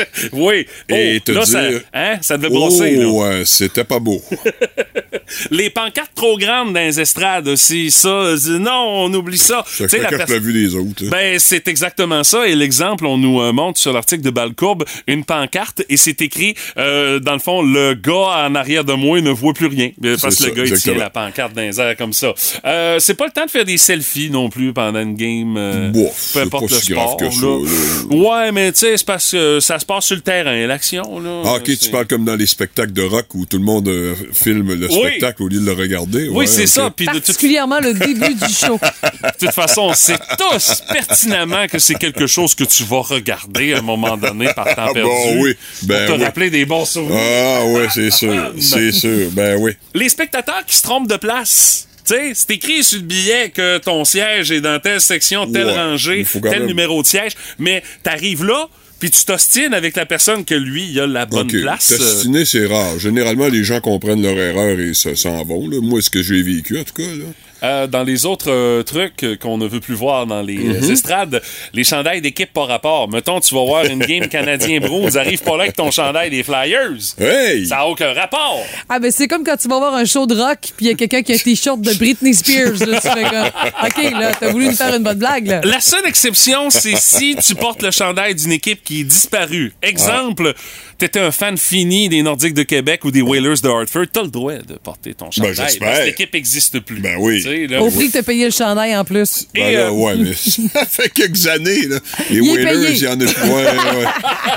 Oui. 0.33 0.67
Et 0.89 1.17
Oh, 1.19 1.21
te 1.25 1.33
là, 1.33 1.45
ça, 1.47 1.69
dire- 1.69 1.81
hein, 1.95 2.17
ça 2.21 2.37
devait 2.37 2.49
brosser. 2.51 2.99
oh, 3.05 3.23
ouais, 3.23 3.43
c'était 3.45 3.85
pas 3.85 3.99
beau. 3.99 4.21
Les 5.51 5.71
pancartes 5.71 6.13
trop 6.15 6.37
grandes 6.37 6.73
dans 6.75 6.81
les 6.81 7.01
estrades 7.01 7.49
aussi, 7.49 7.91
ça, 7.91 8.09
euh, 8.09 8.37
non, 8.59 9.05
on 9.05 9.15
oublie 9.15 9.39
ça. 9.39 9.65
Chacun 9.67 9.99
la 10.11 10.27
pers- 10.27 10.41
vue 10.41 10.53
des 10.53 10.75
autres. 10.75 11.05
hein. 11.05 11.09
Ben, 11.11 11.39
c'est 11.39 11.69
exactement 11.69 12.23
ça. 12.23 12.47
Et 12.47 12.55
l'exemple, 12.55 13.07
on 13.07 13.17
nous 13.19 13.41
euh, 13.41 13.53
montre 13.53 13.79
sur 13.79 13.93
l'article 13.93 14.23
de 14.23 14.31
Balcourbe 14.31 14.85
une 15.07 15.25
pancarte 15.25 15.83
et 15.89 15.97
c'est 15.97 16.21
écrit, 16.23 16.55
euh, 16.77 17.19
dans 17.19 17.33
le 17.33 17.39
fond, 17.39 17.63
le 17.63 17.95
gars 17.95 18.47
en 18.47 18.55
arrière 18.55 18.85
de 18.85 18.93
moi 18.93 19.21
ne 19.21 19.31
voit 19.31 19.55
plus 19.55 19.67
rien. 19.69 19.91
Parce 20.03 20.23
que 20.23 20.31
C'est 20.31 20.45
le 20.45 20.51
ça, 20.51 20.57
gars, 20.57 20.65
il 20.67 20.81
tient 20.81 20.95
la 20.95 21.11
pancarte 21.11 21.55
dans 21.55 21.63
les 21.63 21.81
airs 21.81 21.97
comme 21.97 22.13
ça. 22.13 22.35
Euh, 22.67 22.99
c'est 22.99 23.15
pas 23.15 23.27
le 23.27 23.33
temps 23.33 23.47
de 23.47 23.51
faire 23.51 23.65
des 23.65 23.79
selfies 23.79 24.31
non 24.31 24.51
plus 24.51 24.73
pendant 24.73 25.01
une 25.01 25.15
game. 25.15 25.93
Bof, 25.93 26.05
peu 26.05 26.13
c'est 26.15 26.41
importe 26.41 26.69
pas 26.69 26.75
le 26.77 26.81
si 26.81 26.93
grave 26.93 27.07
sport. 27.07 27.17
que 27.17 27.31
ça, 27.31 27.47
là. 27.47 28.17
Ouais, 28.17 28.53
mais 28.53 28.73
tu 28.73 28.79
sais, 28.81 28.97
c'est 28.97 29.07
parce 29.07 29.31
que 29.31 29.61
ça 29.61 29.79
se 29.83 29.87
passe 29.87 30.07
sur 30.07 30.17
le 30.17 30.23
terrain, 30.23 30.67
l'action. 30.67 31.21
là. 31.21 31.43
Ah, 31.45 31.55
ok, 31.57 31.77
tu 31.79 31.91
parles 31.91 32.07
comme 32.07 32.25
dans 32.25 32.35
les 32.37 32.47
spectacles 32.47 32.93
de 32.93 33.03
rock 33.03 33.27
où 33.35 33.45
tout 33.47 33.59
le 33.59 33.65
monde 33.65 33.89
euh, 33.89 34.15
filme 34.33 34.73
le 34.75 34.87
Oui. 34.89 34.95
spectacle 35.01 35.43
au 35.43 35.49
lieu 35.49 35.61
de 35.61 35.67
le 35.67 35.73
regarder. 35.73 36.29
Oui, 36.29 36.37
Ouais, 36.43 36.47
c'est 36.47 36.67
ça. 36.67 36.91
Puis 36.91 37.07
toute 37.07 37.15
Particulièrement 37.27 37.81
le 37.81 37.95
début 37.95 38.35
du 38.35 38.53
show. 38.55 38.79
De 39.23 39.47
toute 39.47 39.55
façon, 39.55 39.83
on 39.83 39.95
sait 39.95 40.19
tous 40.39 40.83
pertinemment 40.93 41.67
que 41.67 41.79
c'est 41.79 41.95
quelque 41.95 42.27
chose 42.27 42.55
que 42.55 42.65
tu 42.65 42.83
vas 42.85 43.01
regarder 43.03 43.75
à 43.75 43.79
un 43.79 43.83
moment 43.83 44.17
donné 44.17 44.47
par 44.55 44.65
temps 44.67 44.87
Ah 44.89 44.93
perdu. 44.93 45.03
bon, 45.03 45.43
oui. 45.43 45.55
Ben 45.83 46.07
pour 46.07 46.15
te 46.17 46.21
oui. 46.21 46.25
rappeler 46.27 46.51
des 46.51 46.65
bons 46.65 46.85
souvenirs. 46.85 47.19
Ah, 47.21 47.65
ouais, 47.67 47.89
c'est 47.93 48.11
sûr. 48.11 48.53
C'est 48.61 48.93
sûr. 48.93 49.31
Ben 49.33 49.57
oui. 49.61 49.73
Les 49.95 50.09
spectateurs 50.09 50.65
qui 50.67 50.77
se 50.77 50.83
trompent 50.83 51.09
de 51.09 51.17
place. 51.17 51.89
Tu 52.05 52.15
sais, 52.15 52.33
c'est 52.35 52.51
écrit 52.55 52.83
sur 52.83 52.99
le 52.99 53.05
billet 53.05 53.51
que 53.51 53.79
ton 53.79 54.05
siège 54.05 54.51
est 54.51 54.61
dans 54.61 54.81
telle 54.81 55.01
section, 55.01 55.47
telle 55.51 55.67
Ouais, 55.67 55.77
rangée, 55.77 56.27
tel 56.33 56.43
même- 56.43 56.67
numéro 56.67 57.01
de 57.01 57.07
siège, 57.07 57.33
mais 57.61 57.83
t'arrives 58.03 58.45
là, 58.45 58.69
puis 59.03 59.11
tu 59.11 59.25
t'ostines 59.25 59.75
avec 59.75 59.97
la 59.97 60.07
personne 60.07 60.45
que 60.45 60.55
lui, 60.55 60.85
il 60.89 61.01
a 61.01 61.09
la 61.09 61.27
bonne 61.27 61.49
OK. 61.49 61.61
place. 61.61 61.91
euh, 61.91 61.99
T'astiner, 61.99 62.45
c'est 62.45 62.67
rare. 62.67 63.01
Généralement, 63.01 63.49
les 63.49 63.65
gens 63.65 63.81
comprennent 63.81 64.23
leur 64.23 64.39
erreur 64.39 64.79
et 64.79 64.95
se- 64.95 65.17
s'en 65.17 65.43
vont. 65.43 65.69
Là. 65.69 65.79
Moi, 65.81 66.01
ce 66.01 66.09
que 66.09 66.23
j'ai 66.23 66.41
vécu, 66.41 66.79
en 66.79 66.85
tout 66.85 66.95
cas. 66.95 67.03
Là. 67.03 67.25
Euh, 67.63 67.87
dans 67.87 68.03
les 68.03 68.27
autres 68.27 68.51
euh, 68.51 68.83
trucs 68.83 69.39
qu'on 69.41 69.57
ne 69.57 69.67
veut 69.69 69.79
plus 69.81 69.95
voir 69.95 70.27
dans 70.27 70.43
les 70.43 70.59
euh, 70.59 70.81
Mhm. 70.81 70.91
estrades, 70.91 71.43
les 71.73 71.85
chandails 71.85 72.21
d'équipe 72.21 72.53
par 72.53 72.67
rapport. 72.67 73.09
Mettons, 73.09 73.39
tu 73.41 73.55
vas 73.55 73.65
voir 73.65 73.85
une 73.85 74.01
game 74.01 74.27
canadien 74.29 74.81
Bruins, 74.81 75.15
arrive 75.15 75.43
pas 75.43 75.57
là 75.57 75.65
avec 75.65 75.77
ton 75.77 75.91
chandail 75.91 76.31
des 76.31 76.43
Flyers. 76.43 76.99
Hey! 77.21 77.67
Ça 77.67 77.77
n'a 77.77 77.87
aucun 77.87 78.13
rapport. 78.15 78.65
Ah, 78.89 78.99
ben 78.99 79.11
c'est 79.13 79.29
comme 79.29 79.45
quand 79.45 79.57
tu 79.57 79.69
vas 79.69 79.79
voir 79.79 79.95
un 79.95 80.05
show 80.05 80.27
de 80.27 80.35
rock 80.35 80.59
puis 80.77 80.87
il 80.87 80.89
y 80.89 80.91
a 80.91 80.95
quelqu'un 80.95 81.23
qui 81.23 81.33
a 81.33 81.35
un 81.37 81.39
t-shirt 81.39 81.81
de 81.81 81.95
Britney 81.95 82.35
Spears. 82.35 82.85
Là, 82.87 83.01
tu 83.01 83.09
fais 83.09 83.23
comme, 83.23 83.47
OK, 83.87 84.13
là, 84.21 84.33
t'as 84.39 84.51
voulu 84.51 84.67
nous 84.67 84.77
faire 84.77 84.95
une 84.97 85.03
bonne 85.05 85.19
blague, 85.19 85.47
là. 85.47 85.61
La 85.63 85.81
seule 85.81 86.07
exception, 86.07 86.69
c'est 86.71 86.97
si 86.97 87.37
tu 87.37 87.55
portes 87.55 87.83
le 87.83 87.91
chandail 87.93 88.35
d'une 88.35 88.53
équipe 88.53 88.83
qui 88.83 89.01
est 89.03 89.05
disparue. 89.05 89.73
Exemple, 89.83 90.53
t'étais 90.99 91.21
un 91.21 91.31
fan 91.31 91.57
fini 91.57 92.09
des 92.09 92.23
Nordiques 92.23 92.55
de 92.55 92.63
Québec 92.65 93.05
ou 93.05 93.11
des 93.13 93.23
Whalers 93.23 93.61
de 93.63 93.69
Hartford, 93.69 94.07
t'as 94.13 94.23
le 94.23 94.29
droit 94.29 94.55
de 94.55 94.75
porter 94.83 95.15
ton 95.15 95.31
chandail. 95.31 95.55
Ben, 95.55 95.65
j'espère. 95.65 95.89
parce 95.89 96.01
que 96.01 96.05
l'équipe 96.07 96.35
n'existe 96.35 96.81
plus. 96.81 97.01
Ben 97.01 97.17
oui. 97.21 97.41
Là. 97.69 97.83
Au 97.83 97.91
prix 97.91 98.09
que 98.09 98.13
t'as 98.15 98.23
payé 98.23 98.45
le 98.47 98.51
chandail 98.51 98.97
en 98.97 99.05
plus. 99.05 99.47
Et, 99.55 99.61
Ben 99.61 99.75
là, 99.75 99.81
euh, 99.87 99.91
ouais, 99.91 100.15
mais 100.17 100.33
ça 100.35 100.85
fait 100.91 101.09
quelques 101.11 101.47
années, 101.47 101.87
là. 101.89 101.99
Les 102.31 102.37
Il 102.39 102.49
est 102.49 102.65
Whalers, 102.65 102.81
payé. 102.87 102.97
il 102.97 103.03
y 103.05 103.09
en 103.09 103.13
a 103.21 103.25
plus. 103.25 103.51
Ouais, 103.51 103.65
ouais. 103.65 104.07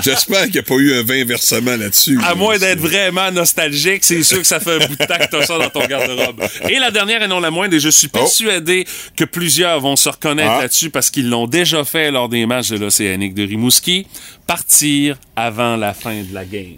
J'espère 0.04 0.44
qu'il 0.44 0.54
n'y 0.54 0.60
a 0.60 0.64
pas 0.64 0.76
eu 0.76 0.94
un 1.00 1.04
vain 1.04 1.24
versement 1.26 1.76
là-dessus. 1.76 2.20
À 2.24 2.30
là. 2.30 2.36
moins 2.36 2.58
d'être 2.58 2.80
vraiment 2.80 3.32
nostalgique, 3.32 4.04
c'est 4.04 4.24
sûr 4.24 4.40
que 4.40 4.48
ça 4.48 4.60
fait 4.60 4.76
un 4.82 4.88
bout 4.88 4.96
de 4.96 5.06
temps 5.06 5.18
que 5.20 5.30
t'as 5.30 5.46
ça 5.46 5.58
dans 5.58 5.70
ton 5.70 5.86
garde-robe. 5.86 6.42
Et 6.70 6.80
la 6.80 6.92
dernière 6.92 7.22
et 7.24 7.28
non 7.28 7.40
la 7.40 7.52
moindre, 7.52 7.76
et 7.76 7.80
je 7.80 7.90
suis 7.90 8.08
persuadé 8.08 8.86
que 9.16 9.24
plusieurs 9.26 9.80
vont 9.82 9.96
se 9.96 10.10
reconnaître 10.10 10.46
Oh. 10.46 10.58
Ah. 10.58 10.62
là-dessus 10.62 10.90
parce 10.90 11.10
qu'ils 11.10 11.30
l'ont 11.30 11.48
déjà 11.48 11.84
fait 11.84 12.12
lors 12.12 12.30
des 12.30 12.46
matchs 12.46 12.70
de 12.70 12.78
l'Océanique 12.78 13.34
de 13.34 13.44
Rimouski, 13.44 14.06
partir 14.48 15.18
avant 15.36 15.76
la 15.76 15.94
fin 15.94 16.22
de 16.22 16.34
la 16.34 16.46
game. 16.46 16.78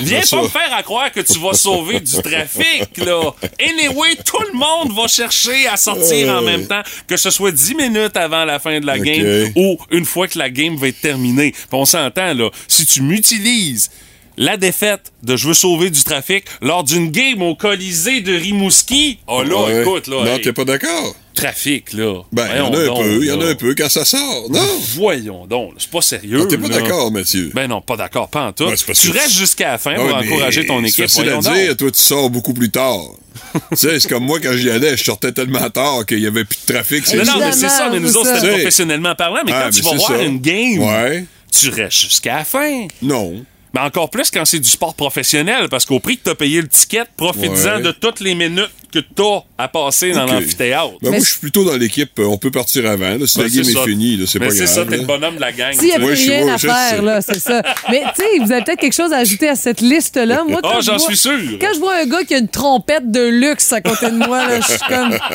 Viens 0.00 0.20
C'est 0.22 0.36
pas 0.36 0.36
ça. 0.36 0.42
me 0.42 0.48
faire 0.48 0.74
à 0.74 0.82
croire 0.82 1.10
que 1.10 1.20
tu 1.20 1.38
vas 1.38 1.54
sauver 1.54 2.00
du 2.00 2.12
trafic, 2.22 2.96
là. 2.98 3.30
Anyway, 3.60 4.16
tout 4.24 4.42
le 4.52 4.58
monde 4.58 4.92
va 4.94 5.08
chercher 5.08 5.66
à 5.68 5.76
sortir 5.76 6.32
en 6.34 6.42
même 6.42 6.66
temps, 6.66 6.82
que 7.06 7.16
ce 7.16 7.30
soit 7.30 7.50
10 7.52 7.74
minutes 7.74 8.16
avant 8.16 8.44
la 8.44 8.58
fin 8.58 8.78
de 8.78 8.86
la 8.86 8.98
game 8.98 9.50
ou 9.56 9.78
une 9.90 10.04
fois 10.04 10.28
que 10.28 10.38
la 10.38 10.50
game 10.50 10.76
va 10.76 10.88
être 10.88 11.00
terminée. 11.00 11.54
On 11.72 11.84
s'entend, 11.84 12.34
là, 12.34 12.50
si 12.68 12.84
tu 12.86 13.00
m'utilises 13.02 13.90
la 14.36 14.56
défaite 14.56 15.12
de 15.22 15.36
je 15.36 15.48
veux 15.48 15.54
sauver 15.54 15.90
du 15.90 16.02
trafic 16.04 16.44
lors 16.62 16.84
d'une 16.84 17.10
game 17.10 17.42
au 17.42 17.54
Colisée 17.54 18.20
de 18.22 18.34
Rimouski, 18.34 19.18
oh 19.26 19.42
là, 19.42 19.56
Ouais. 19.64 19.80
écoute, 19.82 20.06
là, 20.08 20.24
Non, 20.24 20.34
hey, 20.36 20.40
t'es 20.40 20.52
pas 20.52 20.64
d'accord? 20.64 21.14
Trafic, 21.34 21.92
là. 21.92 22.22
Ben, 22.32 22.46
il 22.52 22.56
y 22.58 22.60
en 22.60 22.72
a 22.72 22.78
un 22.78 22.94
peu, 23.02 23.18
il 23.22 23.26
y 23.28 23.32
en 23.32 23.40
a 23.40 23.46
un 23.46 23.54
peu 23.54 23.74
quand 23.74 23.88
ça 23.88 24.04
sort. 24.04 24.46
Non? 24.50 24.60
Voyons 24.94 25.46
donc, 25.46 25.72
c'est 25.78 25.90
pas 25.90 26.00
sérieux. 26.02 26.40
Ah, 26.42 26.46
T'es 26.48 26.58
pas 26.58 26.68
d'accord, 26.68 27.10
Mathieu? 27.10 27.50
Ben 27.54 27.66
non, 27.68 27.80
pas 27.80 27.96
d'accord, 27.96 28.28
pas 28.28 28.46
en 28.46 28.52
tout. 28.52 28.68
C'est 28.76 28.86
parce 28.86 29.00
tu 29.00 29.10
restes 29.10 29.32
jusqu'à 29.36 29.72
la 29.72 29.78
fin 29.78 29.94
pour 29.94 30.04
ouais, 30.04 30.12
mais 30.20 30.26
encourager 30.28 30.66
ton 30.66 30.80
c'est 30.82 30.88
équipe. 30.88 31.04
facile 31.04 31.28
à 31.30 31.38
dire, 31.38 31.68
donc. 31.68 31.76
toi, 31.78 31.90
tu 31.90 32.00
sors 32.00 32.30
beaucoup 32.30 32.54
plus 32.54 32.70
tard. 32.70 33.00
tu 33.70 33.76
sais, 33.76 33.98
c'est 33.98 34.08
comme 34.08 34.24
moi, 34.24 34.38
quand 34.40 34.54
j'y 34.56 34.70
allais, 34.70 34.96
je 34.96 35.04
sortais 35.04 35.32
tellement 35.32 35.68
tard 35.70 36.04
qu'il 36.06 36.18
y 36.20 36.26
avait 36.26 36.44
plus 36.44 36.58
de 36.66 36.72
trafic. 36.72 37.06
c'est 37.06 37.16
Non, 37.24 37.38
mais 37.38 37.52
c'est 37.52 37.68
ça, 37.68 37.88
mais 37.90 37.98
nous 37.98 38.08
c'est 38.08 38.16
autres, 38.18 38.28
c'était 38.34 38.40
C'est- 38.40 38.52
professionnellement 38.52 39.14
parlant, 39.14 39.40
mais 39.46 39.52
Ah, 39.54 39.64
quand 39.64 39.70
tu 39.70 39.76
mais 39.82 39.82
vas 39.84 39.90
c'est 39.90 39.96
voir 39.96 40.18
ça. 40.20 40.24
une 40.24 40.38
game, 40.38 40.78
Ouais. 40.80 41.24
tu 41.50 41.68
restes 41.70 41.98
jusqu'à 42.00 42.36
la 42.38 42.44
fin. 42.44 42.86
Non. 43.00 43.44
Mais 43.74 43.80
encore 43.80 44.10
plus 44.10 44.30
quand 44.30 44.44
c'est 44.44 44.58
du 44.60 44.68
sport 44.68 44.94
professionnel, 44.94 45.68
parce 45.70 45.86
qu'au 45.86 45.98
prix 45.98 46.18
que 46.18 46.24
t'as 46.24 46.34
payé 46.34 46.60
le 46.60 46.68
ticket, 46.68 47.04
profites-en 47.16 47.76
Ouais. 47.76 47.82
de 47.82 47.90
toutes 47.92 48.20
les 48.20 48.34
minutes 48.34 48.70
que 48.92 48.98
t'as 49.00 49.40
à 49.58 49.68
passer 49.68 50.12
dans 50.12 50.26
l'amphithéâtre. 50.26 50.92
Ben, 51.02 51.10
moi, 51.10 51.18
je 51.18 51.24
suis 51.24 51.40
plutôt 51.40 51.64
dans 51.64 51.76
l'équipe. 51.76 52.10
euh, 52.18 52.24
On 52.26 52.36
peut 52.38 52.50
partir 52.50 52.86
avant. 52.88 53.16
là. 53.16 53.26
Si 53.26 53.38
Ben, 53.38 53.44
la 53.44 53.50
game 53.50 53.64
c'est 53.64 53.70
est 53.70 53.74
ça. 53.74 53.84
finie, 53.84 54.20
c'est 54.26 54.38
pas 54.38 54.50
c'est 54.50 54.56
grave. 54.64 54.68
ça, 54.74 54.84
t'es 54.84 54.96
le 54.98 55.02
bonhomme 55.04 55.36
de 55.36 55.40
la 55.40 55.52
gang. 55.52 55.72
S'il 55.72 55.84
n'y 55.86 55.92
a 55.92 55.98
Moi, 55.98 56.12
plus 56.12 56.28
rien 56.28 56.48
à 56.54 56.58
faire, 56.58 57.02
là, 57.02 57.20
c'est 57.22 57.38
ça. 57.40 57.62
Mais 57.90 58.02
tu 58.16 58.22
sais, 58.22 58.44
vous 58.44 58.52
avez 58.52 58.62
peut-être 58.62 58.80
quelque 58.80 58.92
chose 58.94 59.12
à 59.12 59.18
ajouter 59.18 59.48
à 59.48 59.54
cette 59.56 59.80
liste-là. 59.80 60.44
Moi, 60.48 60.60
quand 60.62 60.70
Ah, 60.74 60.80
je 60.80 60.86
j'en 60.86 60.96
vois- 60.96 61.06
suis 61.06 61.16
sûr. 61.16 61.32
Quand 61.60 61.68
je 61.74 61.78
vois 61.80 61.96
un 61.96 62.06
gars 62.06 62.24
qui 62.24 62.34
a 62.34 62.38
une 62.38 62.48
trompette 62.48 63.10
de 63.10 63.26
luxe 63.28 63.72
à 63.72 63.80
côté 63.80 64.06
de 64.10 64.16
moi, 64.16 64.46
là, 64.48 64.60
je 64.60 64.66
suis 64.66 64.78
comme. 64.88 65.16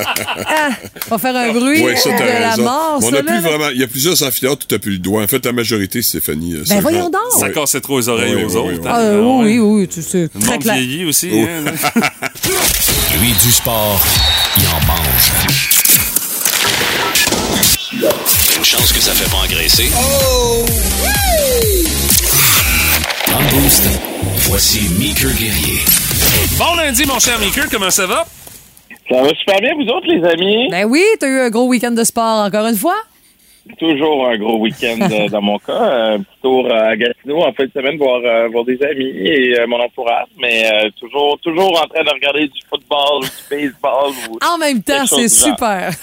Ah, 0.49 0.70
on 1.12 1.16
va 1.16 1.18
faire 1.18 1.36
un 1.36 1.51
bruit 1.51 1.82
Ouais, 1.82 1.95
ça, 1.95 2.10
de 2.12 2.24
la 2.24 2.58
mort, 2.58 2.99
on 3.01 3.12
ça, 3.12 3.18
a 3.18 3.24
plus 3.24 3.34
là. 3.36 3.41
vraiment. 3.41 3.70
Il 3.70 3.80
y 3.80 3.84
a 3.84 3.88
plusieurs 3.88 4.22
amphithéâtres 4.24 4.62
où 4.64 4.68
t'as 4.68 4.80
plus 4.80 4.93
le 4.93 4.97
doigt. 4.99 5.24
En 5.24 5.28
fait, 5.28 5.43
la 5.45 5.51
majorité, 5.51 6.01
Stéphanie. 6.01 6.53
euh, 6.55 6.60
Ben 6.60 6.76
ça, 6.76 6.82
voyons 6.82 7.10
donc. 7.10 7.22
Ça 7.39 7.49
cassait 7.49 7.82
trop 7.82 7.99
les 7.99 8.08
oreilles 8.10 8.36
aux 8.43 8.55
autres. 8.55 8.68
oui, 8.70 8.76
oui. 8.76 8.88
hein. 8.88 8.91
Ah, 8.93 8.99
Ah, 8.99 9.16
oui, 9.18 9.60
oui, 9.60 9.82
oui, 9.82 9.88
tu 9.88 10.01
sais, 10.01 10.30
très 10.39 10.58
clair. 10.60 10.76
vieillit 10.76 11.05
aussi. 11.05 11.30
Oh. 13.18 13.22
Lui, 13.22 13.32
du 13.34 13.51
sport, 13.51 13.99
il 14.57 14.68
en 14.68 14.80
mange. 14.86 15.32
Une 18.57 18.65
chance 18.65 18.93
que 18.93 18.99
ça 19.01 19.11
fait 19.13 19.30
pas 19.30 19.38
engraisser. 19.38 19.89
Dans 23.32 23.39
le 23.39 23.45
boost, 23.49 23.84
voici 24.49 24.89
Meeker 24.99 25.32
Guerrier. 25.32 25.82
Bon 26.57 26.76
lundi, 26.76 27.05
mon 27.05 27.20
cher 27.20 27.39
Maker, 27.39 27.65
comment 27.72 27.89
ça 27.89 28.05
va? 28.05 28.26
Ça 29.09 29.22
va 29.22 29.30
super 29.30 29.61
bien, 29.61 29.74
vous 29.76 29.89
autres, 29.89 30.07
les 30.07 30.24
amis? 30.24 30.68
Ben 30.70 30.86
oui, 30.86 31.03
t'as 31.20 31.28
eu 31.28 31.39
un 31.39 31.49
gros 31.49 31.68
week-end 31.68 31.91
de 31.91 32.03
sport 32.03 32.45
encore 32.45 32.68
une 32.68 32.78
fois. 32.78 32.97
Toujours 33.80 34.28
un 34.28 34.38
gros 34.38 34.59
week-end 34.59 34.99
euh, 35.11 35.28
dans 35.30 35.41
mon 35.41 35.57
cas. 35.59 36.13
Un 36.13 36.20
petit 36.20 36.41
tour 36.41 36.72
à 36.72 36.95
Gatineau 36.95 37.41
en 37.43 37.53
fin 37.53 37.65
de 37.65 37.72
semaine, 37.72 37.97
voir, 37.97 38.22
euh, 38.24 38.47
voir 38.49 38.65
des 38.65 38.82
amis 38.84 39.09
et 39.09 39.59
euh, 39.59 39.68
mon 39.68 39.80
entourage. 39.80 40.28
Mais 40.38 40.65
euh, 40.72 40.89
toujours, 40.99 41.38
toujours 41.41 41.72
en 41.82 41.88
train 41.88 42.03
de 42.03 42.09
regarder 42.09 42.47
du 42.47 42.59
football 42.70 43.20
ou 43.20 43.26
du 43.26 43.30
baseball. 43.49 44.11
Ou... 44.30 44.39
En 44.45 44.57
même 44.57 44.82
temps, 44.82 45.05
c'est 45.05 45.30
super. 45.30 45.91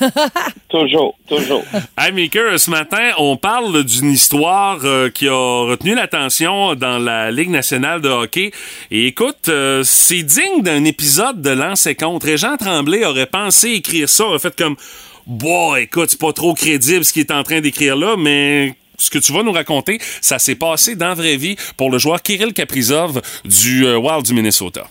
Toujours, 0.75 1.15
toujours. 1.29 1.63
Hey 1.97 2.11
Maker, 2.11 2.59
ce 2.59 2.69
matin, 2.69 3.11
on 3.19 3.37
parle 3.37 3.85
d'une 3.85 4.11
histoire 4.11 4.81
euh, 4.83 5.09
qui 5.09 5.29
a 5.29 5.67
retenu 5.69 5.95
l'attention 5.95 6.75
dans 6.75 6.99
la 6.99 7.31
Ligue 7.31 7.51
nationale 7.51 8.01
de 8.01 8.09
hockey. 8.09 8.51
Et 8.91 9.07
écoute, 9.07 9.49
euh, 9.49 9.83
c'est 9.85 10.25
digne 10.25 10.63
d'un 10.63 10.85
épisode 10.85 11.41
de 11.41 11.51
Lance 11.51 11.87
et 11.87 11.95
contre. 11.95 12.27
Régent 12.27 12.57
Tremblay 12.57 13.05
aurait 13.05 13.27
pensé 13.27 13.69
écrire 13.71 14.09
ça, 14.09 14.25
aurait 14.25 14.41
fait 14.41 14.57
comme 14.57 14.75
Boah, 15.27 15.81
écoute, 15.81 16.11
c'est 16.11 16.21
pas 16.21 16.33
trop 16.33 16.55
crédible 16.55 17.05
ce 17.05 17.13
qu'il 17.13 17.23
est 17.23 17.33
en 17.33 17.43
train 17.43 17.61
d'écrire 17.61 17.97
là, 17.97 18.17
mais 18.19 18.75
ce 18.99 19.11
que 19.11 19.19
tu 19.19 19.33
vas 19.33 19.43
nous 19.43 19.53
raconter, 19.53 19.99
ça 20.21 20.39
s'est 20.39 20.55
passé 20.57 20.97
dans 20.97 21.09
la 21.09 21.15
vraie 21.15 21.37
vie 21.37 21.57
pour 21.77 21.91
le 21.91 21.99
joueur 21.99 22.23
Kirill 22.23 22.53
Kaprizov 22.53 23.21
du 23.45 23.87
euh, 23.87 23.97
Wild 23.99 24.25
du 24.25 24.35
Minnesota. 24.35 24.87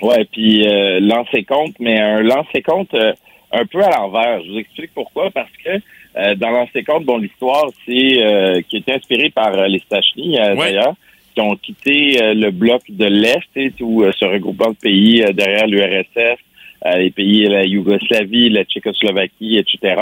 Ouais, 0.00 0.24
puis 0.32 0.66
euh, 0.66 1.00
lancer 1.00 1.44
compte, 1.44 1.74
mais 1.78 2.00
un 2.00 2.22
lancer 2.22 2.62
compte 2.62 2.92
euh, 2.94 3.12
un 3.52 3.64
peu 3.66 3.82
à 3.84 3.90
l'envers. 3.90 4.42
Je 4.44 4.50
vous 4.52 4.58
explique 4.58 4.90
pourquoi. 4.94 5.30
Parce 5.30 5.50
que 5.64 5.70
euh, 6.16 6.34
dans 6.34 6.50
lancer 6.50 6.82
compte, 6.82 7.04
bon, 7.04 7.18
l'histoire, 7.18 7.66
c'est 7.86 8.64
qui 8.68 8.76
est 8.76 8.88
inspirée 8.90 9.30
par 9.30 9.52
les 9.68 9.78
Stachny, 9.80 10.38
Ouais. 10.40 10.56
d'ailleurs, 10.56 10.94
qui 11.34 11.40
ont 11.40 11.56
quitté 11.56 12.34
le 12.34 12.50
bloc 12.50 12.82
de 12.88 13.04
l'Est, 13.06 13.80
où 13.80 14.02
euh, 14.02 14.12
se 14.12 14.24
regroupant 14.24 14.70
de 14.70 14.76
pays 14.76 15.24
derrière 15.34 15.66
l'URSS, 15.66 16.38
les 16.84 17.10
pays 17.10 17.46
la 17.48 17.64
Yougoslavie, 17.64 18.50
la 18.50 18.64
Tchécoslovaquie, 18.64 19.58
etc. 19.58 20.00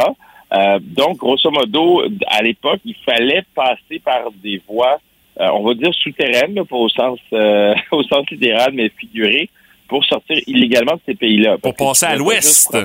Euh, 0.52 0.78
donc, 0.80 1.18
grosso 1.18 1.50
modo, 1.50 2.02
à 2.26 2.42
l'époque, 2.42 2.80
il 2.84 2.96
fallait 3.04 3.44
passer 3.54 4.00
par 4.04 4.30
des 4.42 4.60
voies, 4.68 4.98
euh, 5.40 5.48
on 5.52 5.62
va 5.62 5.74
dire 5.74 5.94
souterraines, 5.94 6.54
là, 6.54 6.64
pas 6.64 6.76
au 6.76 6.88
sens 6.88 7.18
euh, 7.32 7.74
au 7.92 8.02
sens 8.02 8.28
littéral, 8.30 8.72
mais 8.74 8.90
figuré, 8.98 9.48
pour 9.88 10.04
sortir 10.04 10.38
illégalement 10.46 10.94
de 10.94 11.00
ces 11.06 11.14
pays-là. 11.14 11.58
Pour 11.58 11.74
que 11.74 11.84
passer 11.84 12.06
à 12.06 12.10
juste 12.10 12.20
l'ouest. 12.20 12.76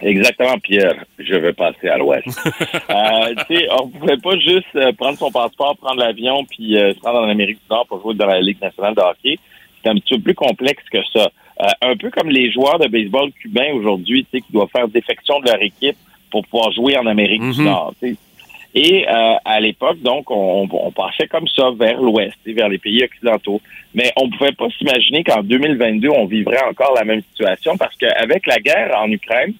Exactement, 0.00 0.58
Pierre. 0.58 1.04
Je 1.18 1.34
veux 1.34 1.52
passer 1.52 1.88
à 1.88 1.98
l'ouest. 1.98 2.26
euh, 2.90 3.34
tu 3.48 3.56
sais, 3.56 3.68
on 3.70 3.88
pouvait 3.88 4.16
pas 4.16 4.38
juste 4.38 4.66
euh, 4.76 4.92
prendre 4.92 5.18
son 5.18 5.30
passeport, 5.30 5.76
prendre 5.76 6.00
l'avion, 6.00 6.44
puis 6.44 6.78
euh, 6.78 6.94
se 6.94 7.00
rendre 7.00 7.20
en 7.20 7.28
Amérique 7.28 7.58
du 7.58 7.68
Nord 7.68 7.86
pour 7.86 8.00
jouer 8.00 8.14
dans 8.14 8.26
la 8.26 8.40
Ligue 8.40 8.60
nationale 8.60 8.94
de 8.94 9.00
hockey. 9.00 9.38
C'est 9.82 9.90
un 9.90 9.94
petit 9.94 10.14
peu 10.16 10.22
plus 10.22 10.34
complexe 10.34 10.84
que 10.90 10.98
ça. 11.12 11.30
Euh, 11.60 11.66
un 11.82 11.96
peu 11.96 12.10
comme 12.10 12.28
les 12.30 12.50
joueurs 12.52 12.78
de 12.78 12.86
baseball 12.86 13.30
cubains 13.32 13.72
aujourd'hui, 13.74 14.24
tu 14.24 14.38
sais, 14.38 14.40
qui 14.46 14.52
doivent 14.52 14.68
faire 14.70 14.86
défection 14.88 15.40
de 15.40 15.46
leur 15.46 15.60
équipe 15.62 15.96
pour 16.30 16.46
pouvoir 16.46 16.70
jouer 16.72 16.96
en 16.96 17.06
Amérique 17.06 17.40
du 17.42 17.58
Mhm. 17.60 17.64
Nord. 17.64 17.94
tu 18.00 18.10
sais. 18.10 18.16
Et 18.74 19.06
euh, 19.08 19.34
à 19.44 19.58
l'époque, 19.60 19.98
donc, 20.02 20.30
on, 20.30 20.68
on 20.70 20.92
passait 20.92 21.26
comme 21.26 21.48
ça 21.48 21.70
vers 21.76 22.00
l'Ouest, 22.00 22.36
vers 22.46 22.68
les 22.68 22.78
pays 22.78 23.02
occidentaux. 23.02 23.60
Mais 23.94 24.12
on 24.16 24.26
ne 24.26 24.30
pouvait 24.36 24.52
pas 24.52 24.68
s'imaginer 24.78 25.24
qu'en 25.24 25.42
2022, 25.42 26.10
on 26.10 26.26
vivrait 26.26 26.62
encore 26.68 26.94
la 26.94 27.04
même 27.04 27.22
situation 27.30 27.76
parce 27.76 27.96
qu'avec 27.96 28.46
la 28.46 28.58
guerre 28.58 28.94
en 28.98 29.10
Ukraine, 29.10 29.54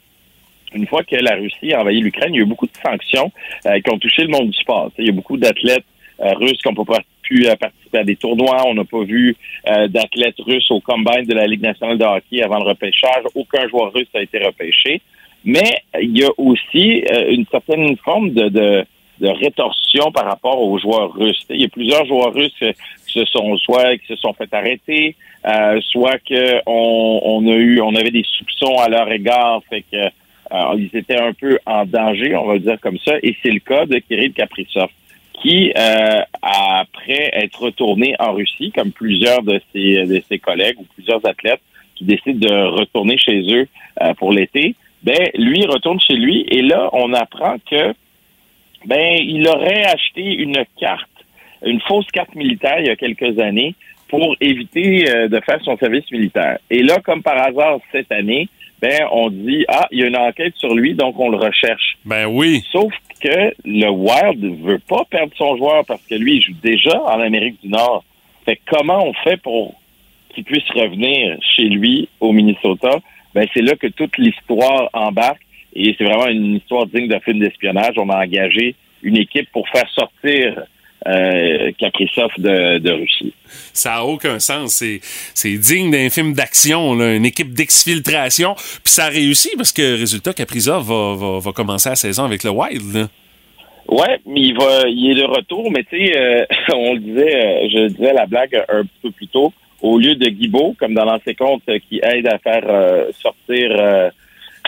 une 0.74 0.86
fois 0.86 1.03
que 1.03 1.16
la 1.16 1.34
Russie 1.36 1.72
a 1.72 1.80
envahi 1.80 2.01
l'Ukraine, 2.01 2.34
il 2.34 2.36
y 2.36 2.40
a 2.40 2.42
eu 2.42 2.46
beaucoup 2.46 2.66
de 2.66 2.76
sanctions 2.84 3.32
euh, 3.66 3.80
qui 3.80 3.90
ont 3.90 3.99
touché 3.99 4.22
le 4.22 4.28
monde 4.28 4.51
du 4.51 4.59
sport. 4.59 4.92
Il 4.99 5.07
y 5.07 5.09
a 5.09 5.12
beaucoup 5.12 5.38
d'athlètes 5.38 5.84
euh, 6.20 6.34
russes 6.34 6.59
qui 6.62 6.68
n'ont 6.68 6.84
pas 6.84 6.99
pu 7.28 7.46
euh, 7.46 7.56
participer 7.56 7.98
à 7.98 8.04
des 8.04 8.16
tournois. 8.16 8.64
On 8.66 8.74
n'a 8.74 8.84
pas 8.84 9.02
vu 9.02 9.36
euh, 9.68 9.88
d'athlètes 9.88 10.38
russes 10.38 10.70
au 10.70 10.80
combine 10.80 11.24
de 11.24 11.34
la 11.34 11.46
Ligue 11.46 11.62
nationale 11.62 11.98
de 11.98 12.04
hockey 12.04 12.42
avant 12.42 12.58
le 12.58 12.64
repêchage. 12.64 13.24
Aucun 13.34 13.68
joueur 13.68 13.92
russe 13.92 14.08
a 14.14 14.22
été 14.22 14.38
repêché. 14.38 15.00
Mais 15.44 15.82
il 16.00 16.16
y 16.16 16.24
a 16.24 16.30
aussi 16.36 17.04
euh, 17.10 17.30
une 17.30 17.46
certaine 17.46 17.96
forme 17.98 18.30
de, 18.30 18.48
de, 18.48 18.84
rétorsion 19.20 20.10
par 20.12 20.26
rapport 20.26 20.60
aux 20.60 20.78
joueurs 20.78 21.12
russes. 21.12 21.44
Il 21.50 21.60
y 21.60 21.64
a 21.64 21.68
plusieurs 21.68 22.04
joueurs 22.06 22.32
russes 22.32 22.62
qui 23.06 23.12
se 23.12 23.24
sont 23.26 23.56
soit 23.58 23.96
qui 23.98 24.06
se 24.06 24.16
sont 24.16 24.32
fait 24.32 24.52
arrêter, 24.52 25.16
soit 25.80 26.18
que 26.18 26.60
on 26.66 27.44
a 27.48 27.56
eu 27.56 27.80
on 27.80 27.94
avait 27.96 28.12
des 28.12 28.24
soupçons 28.24 28.76
à 28.78 28.88
leur 28.88 29.10
égard, 29.10 29.60
fait 29.68 29.84
que 29.90 30.10
euh, 30.52 30.74
ils 30.78 30.96
étaient 30.96 31.20
un 31.20 31.32
peu 31.32 31.58
en 31.66 31.84
danger, 31.84 32.34
on 32.36 32.46
va 32.46 32.54
le 32.54 32.60
dire 32.60 32.80
comme 32.80 32.98
ça, 33.04 33.14
et 33.22 33.36
c'est 33.42 33.50
le 33.50 33.60
cas 33.60 33.84
de 33.84 33.98
Kirill 33.98 34.32
Kaprizov, 34.32 34.88
qui, 35.43 35.72
euh, 35.76 36.20
après 36.43 37.30
être 37.32 37.62
retourné 37.62 38.14
en 38.18 38.32
Russie, 38.32 38.72
comme 38.74 38.93
plusieurs 38.93 39.43
de 39.43 39.61
ses, 39.72 40.05
de 40.05 40.22
ses 40.28 40.39
collègues 40.39 40.76
ou 40.78 40.86
plusieurs 40.95 41.24
athlètes 41.26 41.61
qui 41.95 42.05
décident 42.05 42.49
de 42.49 42.64
retourner 42.66 43.18
chez 43.18 43.41
eux 43.53 43.66
euh, 44.03 44.14
pour 44.14 44.32
l'été, 44.32 44.74
ben 45.03 45.28
lui 45.34 45.64
retourne 45.66 46.01
chez 46.01 46.14
lui, 46.14 46.45
et 46.49 46.62
là 46.62 46.89
on 46.93 47.12
apprend 47.12 47.57
que 47.70 47.95
ben 48.84 49.16
il 49.20 49.47
aurait 49.49 49.84
acheté 49.84 50.22
une 50.22 50.64
carte, 50.78 51.09
une 51.64 51.80
fausse 51.80 52.07
carte 52.12 52.34
militaire 52.34 52.80
il 52.80 52.86
y 52.86 52.91
a 52.91 52.97
quelques 52.97 53.39
années 53.39 53.74
pour 54.09 54.36
éviter 54.41 55.09
euh, 55.09 55.28
de 55.28 55.41
faire 55.41 55.61
son 55.62 55.76
service 55.76 56.11
militaire. 56.11 56.59
Et 56.70 56.82
là, 56.82 56.99
comme 57.05 57.22
par 57.22 57.36
hasard 57.36 57.78
cette 57.93 58.11
année, 58.11 58.49
ben 58.80 59.07
on 59.12 59.28
dit 59.28 59.64
ah 59.68 59.86
il 59.91 60.01
y 60.01 60.03
a 60.03 60.07
une 60.07 60.16
enquête 60.16 60.55
sur 60.57 60.74
lui 60.74 60.95
donc 60.95 61.18
on 61.18 61.30
le 61.30 61.36
recherche. 61.36 61.99
Ben 62.05 62.26
oui. 62.26 62.64
Sauf 62.72 62.93
que 63.20 63.54
le 63.64 63.88
Wild 63.88 64.62
veut 64.62 64.78
pas 64.78 65.04
perdre 65.10 65.32
son 65.36 65.56
joueur 65.56 65.84
parce 65.86 66.02
que 66.02 66.14
lui 66.14 66.36
il 66.36 66.42
joue 66.42 66.54
déjà 66.62 67.00
en 67.02 67.20
Amérique 67.20 67.60
du 67.62 67.68
Nord. 67.68 68.04
Fait 68.44 68.60
comment 68.66 69.06
on 69.06 69.12
fait 69.12 69.36
pour 69.36 69.74
qu'il 70.30 70.44
puisse 70.44 70.68
revenir 70.70 71.38
chez 71.40 71.64
lui 71.64 72.08
au 72.20 72.32
Minnesota? 72.32 72.98
Ben 73.34 73.46
c'est 73.54 73.62
là 73.62 73.74
que 73.76 73.88
toute 73.88 74.16
l'histoire 74.18 74.88
embarque 74.92 75.42
et 75.74 75.94
c'est 75.96 76.04
vraiment 76.04 76.28
une 76.28 76.56
histoire 76.56 76.86
digne 76.86 77.08
d'un 77.08 77.20
film 77.20 77.40
d'espionnage. 77.40 77.94
On 77.96 78.08
a 78.08 78.24
engagé 78.24 78.74
une 79.02 79.16
équipe 79.16 79.50
pour 79.52 79.68
faire 79.68 79.88
sortir 79.90 80.62
euh, 81.07 81.70
Kaprizov 81.78 82.30
de, 82.38 82.78
de 82.78 82.90
Russie. 82.90 83.32
Ça 83.72 83.90
n'a 83.90 84.05
aucun 84.05 84.38
sens. 84.38 84.82
C'est, 85.34 85.59
digne 85.59 85.90
d'un 85.90 86.11
film 86.11 86.32
d'action, 86.32 86.94
une 87.01 87.24
équipe 87.24 87.53
d'exfiltration. 87.53 88.55
Puis 88.55 88.92
ça 88.92 89.07
a 89.07 89.09
réussi 89.09 89.51
parce 89.57 89.72
que, 89.72 89.99
résultat, 89.99 90.32
Kaprizov 90.32 90.84
va, 90.84 91.14
va, 91.14 91.38
va 91.38 91.53
commencer 91.53 91.88
la 91.88 91.96
saison 91.96 92.24
avec 92.24 92.44
le 92.44 92.51
Wild. 92.51 92.94
là. 92.94 93.09
Ouais, 93.88 94.20
mais 94.26 94.40
il 94.42 94.55
va, 94.55 94.86
il 94.86 95.12
est 95.12 95.22
de 95.22 95.26
retour, 95.26 95.70
mais 95.70 95.82
tu 95.84 95.96
sais, 95.96 96.16
euh, 96.16 96.44
on 96.74 96.92
le 96.92 97.01
disait, 97.01 97.34
euh, 97.34 97.68
je 97.70 97.88
disais 97.88 98.12
la 98.12 98.26
blague 98.26 98.62
un 98.68 98.82
peu 99.03 99.11
plus 99.11 99.28
tôt, 99.28 99.53
au 99.80 99.99
lieu 99.99 100.14
de 100.14 100.28
Guibault, 100.28 100.76
comme 100.78 100.92
dans 100.92 101.07
l'ancien 101.07 101.32
compte, 101.32 101.62
euh, 101.70 101.78
qui 101.88 101.99
aide 102.03 102.26
à 102.26 102.38
faire 102.38 102.64
euh, 102.68 103.07
sortir 103.18 104.11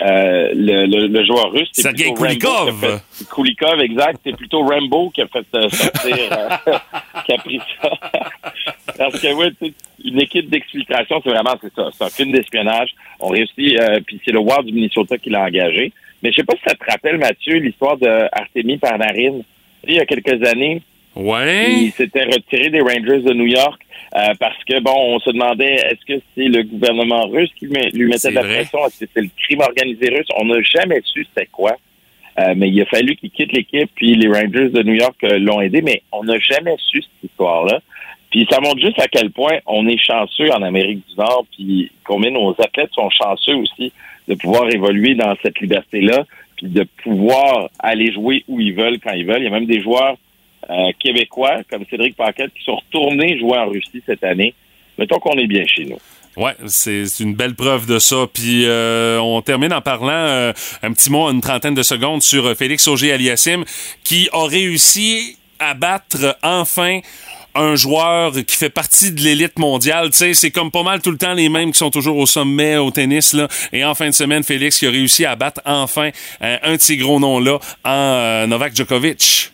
euh, 0.01 0.49
le, 0.55 0.85
le, 0.87 1.07
le 1.07 1.25
joueur 1.25 1.51
russe. 1.51 1.69
c'est 1.73 1.93
plutôt 1.93 2.13
Rambo 2.13 2.25
Kulikov. 2.25 2.79
fait- 2.81 3.25
Kulikov, 3.33 3.81
exact. 3.81 4.19
C'est 4.25 4.35
plutôt 4.35 4.63
Rambo 4.63 5.09
qui 5.11 5.21
a 5.21 5.27
fait 5.27 5.45
euh, 5.55 5.69
sortir, 5.69 6.17
euh, 6.31 6.77
qui 7.25 7.33
a 7.33 7.37
pris 7.37 7.59
ça. 7.81 7.89
Parce 8.97 9.13
que, 9.19 9.27
sais, 9.59 9.73
une 10.03 10.19
équipe 10.21 10.49
d'exfiltration, 10.49 11.21
c'est 11.23 11.29
vraiment, 11.29 11.55
c'est 11.61 11.73
ça. 11.73 11.89
C'est 11.93 12.03
un 12.03 12.09
film 12.09 12.31
d'espionnage. 12.31 12.89
On 13.19 13.27
réussit, 13.29 13.79
euh, 13.79 13.99
puis 14.05 14.19
c'est 14.25 14.31
le 14.31 14.39
Wild 14.39 14.65
du 14.65 14.73
Minnesota 14.73 15.17
qui 15.17 15.29
l'a 15.29 15.43
engagé. 15.43 15.91
Mais 16.23 16.31
je 16.31 16.37
sais 16.37 16.43
pas 16.43 16.53
si 16.55 16.61
ça 16.67 16.75
te 16.75 16.83
rappelle, 16.89 17.17
Mathieu, 17.17 17.57
l'histoire 17.57 17.97
de 17.97 18.07
Artemi 18.31 18.77
Panarin. 18.77 19.41
Il 19.87 19.93
y 19.95 19.99
a 19.99 20.05
quelques 20.05 20.43
années, 20.47 20.81
Ouais. 21.15 21.73
il 21.73 21.91
s'était 21.91 22.23
retiré 22.23 22.69
des 22.69 22.79
Rangers 22.81 23.19
de 23.21 23.33
New 23.33 23.47
York 23.47 23.81
euh, 24.15 24.33
parce 24.39 24.63
que, 24.63 24.79
bon, 24.79 24.93
on 24.95 25.19
se 25.19 25.29
demandait 25.31 25.73
est-ce 25.75 26.05
que 26.05 26.21
c'est 26.35 26.47
le 26.47 26.63
gouvernement 26.63 27.27
russe 27.27 27.49
qui 27.57 27.65
lui 27.65 27.73
met- 27.73 27.89
lui 27.91 28.07
mettait 28.09 28.29
de 28.29 28.35
la 28.35 28.41
vrai. 28.43 28.55
pression, 28.59 28.79
est-ce 28.87 29.03
que 29.05 29.11
c'est 29.13 29.21
le 29.21 29.29
crime 29.37 29.59
organisé 29.61 30.09
russe? 30.09 30.27
On 30.37 30.45
n'a 30.45 30.61
jamais 30.61 31.01
su 31.03 31.25
c'était 31.33 31.47
quoi. 31.51 31.75
Euh, 32.39 32.53
mais 32.55 32.69
il 32.69 32.81
a 32.81 32.85
fallu 32.85 33.17
qu'il 33.17 33.29
quitte 33.29 33.51
l'équipe, 33.51 33.89
puis 33.93 34.15
les 34.15 34.27
Rangers 34.29 34.69
de 34.69 34.83
New 34.83 34.93
York 34.93 35.21
euh, 35.25 35.37
l'ont 35.37 35.59
aidé, 35.59 35.81
mais 35.81 36.01
on 36.13 36.23
n'a 36.23 36.39
jamais 36.39 36.75
su 36.77 37.01
cette 37.01 37.29
histoire-là. 37.29 37.81
Puis 38.29 38.47
ça 38.49 38.61
montre 38.61 38.79
juste 38.79 38.99
à 39.01 39.09
quel 39.09 39.31
point 39.31 39.57
on 39.65 39.85
est 39.85 39.97
chanceux 39.97 40.49
en 40.51 40.61
Amérique 40.61 41.05
du 41.09 41.15
Nord, 41.17 41.45
puis 41.53 41.91
combien 42.05 42.31
nos 42.31 42.51
athlètes 42.51 42.91
sont 42.93 43.09
chanceux 43.09 43.55
aussi 43.55 43.91
de 44.29 44.35
pouvoir 44.35 44.69
évoluer 44.69 45.13
dans 45.15 45.35
cette 45.43 45.59
liberté-là, 45.59 46.25
puis 46.55 46.67
de 46.67 46.83
pouvoir 47.03 47.69
aller 47.79 48.13
jouer 48.13 48.45
où 48.47 48.61
ils 48.61 48.73
veulent 48.73 48.99
quand 48.99 49.11
ils 49.11 49.25
veulent. 49.25 49.41
Il 49.41 49.43
y 49.43 49.47
a 49.47 49.51
même 49.51 49.65
des 49.65 49.81
joueurs 49.81 50.15
euh, 50.69 50.91
québécois 50.99 51.63
comme 51.69 51.85
Cédric 51.89 52.15
Paquette 52.15 52.53
qui 52.53 52.63
sont 52.63 52.75
retournés 52.75 53.37
jouer 53.39 53.57
en 53.57 53.69
Russie 53.69 54.01
cette 54.05 54.23
année. 54.23 54.53
Mettons 54.97 55.19
qu'on 55.19 55.37
est 55.37 55.47
bien 55.47 55.65
chez 55.65 55.85
nous. 55.85 55.97
Ouais, 56.37 56.55
c'est 56.67 57.03
une 57.19 57.35
belle 57.35 57.55
preuve 57.55 57.85
de 57.85 57.99
ça. 57.99 58.25
Puis 58.33 58.65
euh, 58.65 59.19
on 59.19 59.41
termine 59.41 59.73
en 59.73 59.81
parlant 59.81 60.11
euh, 60.11 60.53
un 60.81 60.93
petit 60.93 61.09
mot, 61.09 61.29
une 61.29 61.41
trentaine 61.41 61.75
de 61.75 61.83
secondes 61.83 62.21
sur 62.21 62.45
euh, 62.45 62.55
Félix 62.55 62.87
Auger-Aliassime 62.87 63.65
qui 64.03 64.29
a 64.31 64.47
réussi 64.47 65.37
à 65.59 65.73
battre 65.73 66.37
enfin 66.41 67.01
un 67.53 67.75
joueur 67.75 68.31
qui 68.47 68.55
fait 68.55 68.69
partie 68.69 69.11
de 69.11 69.19
l'élite 69.19 69.59
mondiale. 69.59 70.09
Tu 70.11 70.17
sais, 70.17 70.33
c'est 70.33 70.51
comme 70.51 70.71
pas 70.71 70.83
mal 70.83 71.01
tout 71.01 71.11
le 71.11 71.17
temps 71.17 71.33
les 71.33 71.49
mêmes 71.49 71.73
qui 71.73 71.79
sont 71.79 71.91
toujours 71.91 72.15
au 72.15 72.25
sommet 72.25 72.77
au 72.77 72.91
tennis. 72.91 73.33
Là. 73.33 73.49
Et 73.73 73.83
en 73.83 73.93
fin 73.93 74.07
de 74.07 74.13
semaine, 74.13 74.43
Félix 74.43 74.79
qui 74.79 74.87
a 74.87 74.89
réussi 74.89 75.25
à 75.25 75.35
battre 75.35 75.59
enfin 75.65 76.11
euh, 76.41 76.57
un 76.63 76.75
de 76.75 76.81
ces 76.81 76.95
gros 76.95 77.19
noms-là 77.19 77.59
en 77.83 78.47
Novak 78.47 78.73
Djokovic. 78.73 79.51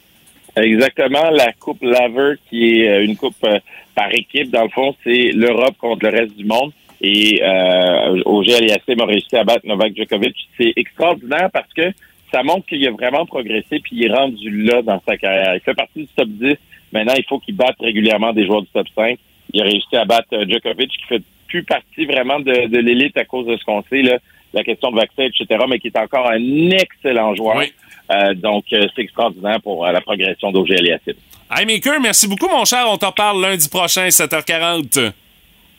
Exactement, 0.63 1.29
la 1.31 1.53
Coupe 1.53 1.81
Laver, 1.83 2.35
qui 2.49 2.81
est 2.81 2.89
euh, 2.89 3.03
une 3.03 3.15
coupe 3.15 3.35
euh, 3.43 3.59
par 3.95 4.13
équipe, 4.13 4.49
dans 4.51 4.63
le 4.63 4.69
fond, 4.69 4.95
c'est 5.03 5.31
l'Europe 5.33 5.75
contre 5.77 6.05
le 6.05 6.17
reste 6.17 6.35
du 6.35 6.45
monde. 6.45 6.71
Et 7.01 7.41
euh, 7.43 8.21
Auger 8.25 8.55
Aliassime 8.55 9.01
a 9.01 9.05
réussi 9.05 9.35
à 9.35 9.43
battre 9.43 9.65
Novak 9.65 9.95
Djokovic. 9.95 10.35
C'est 10.57 10.73
extraordinaire 10.75 11.49
parce 11.53 11.71
que 11.73 11.91
ça 12.31 12.43
montre 12.43 12.65
qu'il 12.65 12.85
a 12.87 12.91
vraiment 12.91 13.25
progressé 13.25 13.79
puis 13.79 13.91
il 13.93 14.05
est 14.05 14.13
rendu 14.13 14.49
là 14.63 14.81
dans 14.81 15.01
sa 15.07 15.17
carrière. 15.17 15.55
Il 15.55 15.61
fait 15.61 15.75
partie 15.75 16.01
du 16.01 16.07
top 16.15 16.27
10. 16.27 16.55
Maintenant, 16.91 17.13
il 17.17 17.25
faut 17.25 17.39
qu'il 17.39 17.55
batte 17.55 17.75
régulièrement 17.79 18.33
des 18.33 18.45
joueurs 18.45 18.61
du 18.61 18.69
top 18.69 18.87
5. 18.95 19.17
Il 19.53 19.61
a 19.61 19.65
réussi 19.65 19.95
à 19.95 20.05
battre 20.05 20.27
euh, 20.33 20.45
Djokovic, 20.47 20.89
qui 20.89 21.05
fait 21.07 21.21
plus 21.47 21.63
partie 21.63 22.05
vraiment 22.05 22.39
de, 22.39 22.77
l'élite 22.77 23.17
à 23.17 23.25
cause 23.25 23.45
de 23.45 23.55
ce 23.55 23.63
qu'on 23.63 23.83
sait, 23.89 24.01
là, 24.01 24.17
la 24.53 24.63
question 24.63 24.91
de 24.91 24.97
vaccin, 24.97 25.23
etc., 25.23 25.63
mais 25.69 25.79
qui 25.79 25.87
est 25.87 25.97
encore 25.97 26.29
un 26.29 26.69
excellent 26.71 27.35
joueur. 27.35 27.63
Euh, 28.11 28.33
donc, 28.33 28.65
euh, 28.71 28.87
c'est 28.95 29.01
extraordinaire 29.01 29.59
pour 29.61 29.85
euh, 29.85 29.91
la 29.91 30.01
progression 30.01 30.51
d'Auger 30.51 30.77
Aliassime. 30.77 31.13
Hey 31.53 31.65
Maker, 31.65 31.99
merci 31.99 32.27
beaucoup 32.27 32.47
mon 32.47 32.65
cher. 32.65 32.85
On 32.89 32.97
t'en 32.97 33.11
parle 33.11 33.41
lundi 33.41 33.67
prochain, 33.69 34.07
7h40. 34.07 35.11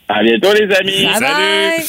À 0.09 0.23
bientôt, 0.23 0.53
les 0.53 0.75
amis. 0.75 1.07
Salut. 1.19 1.85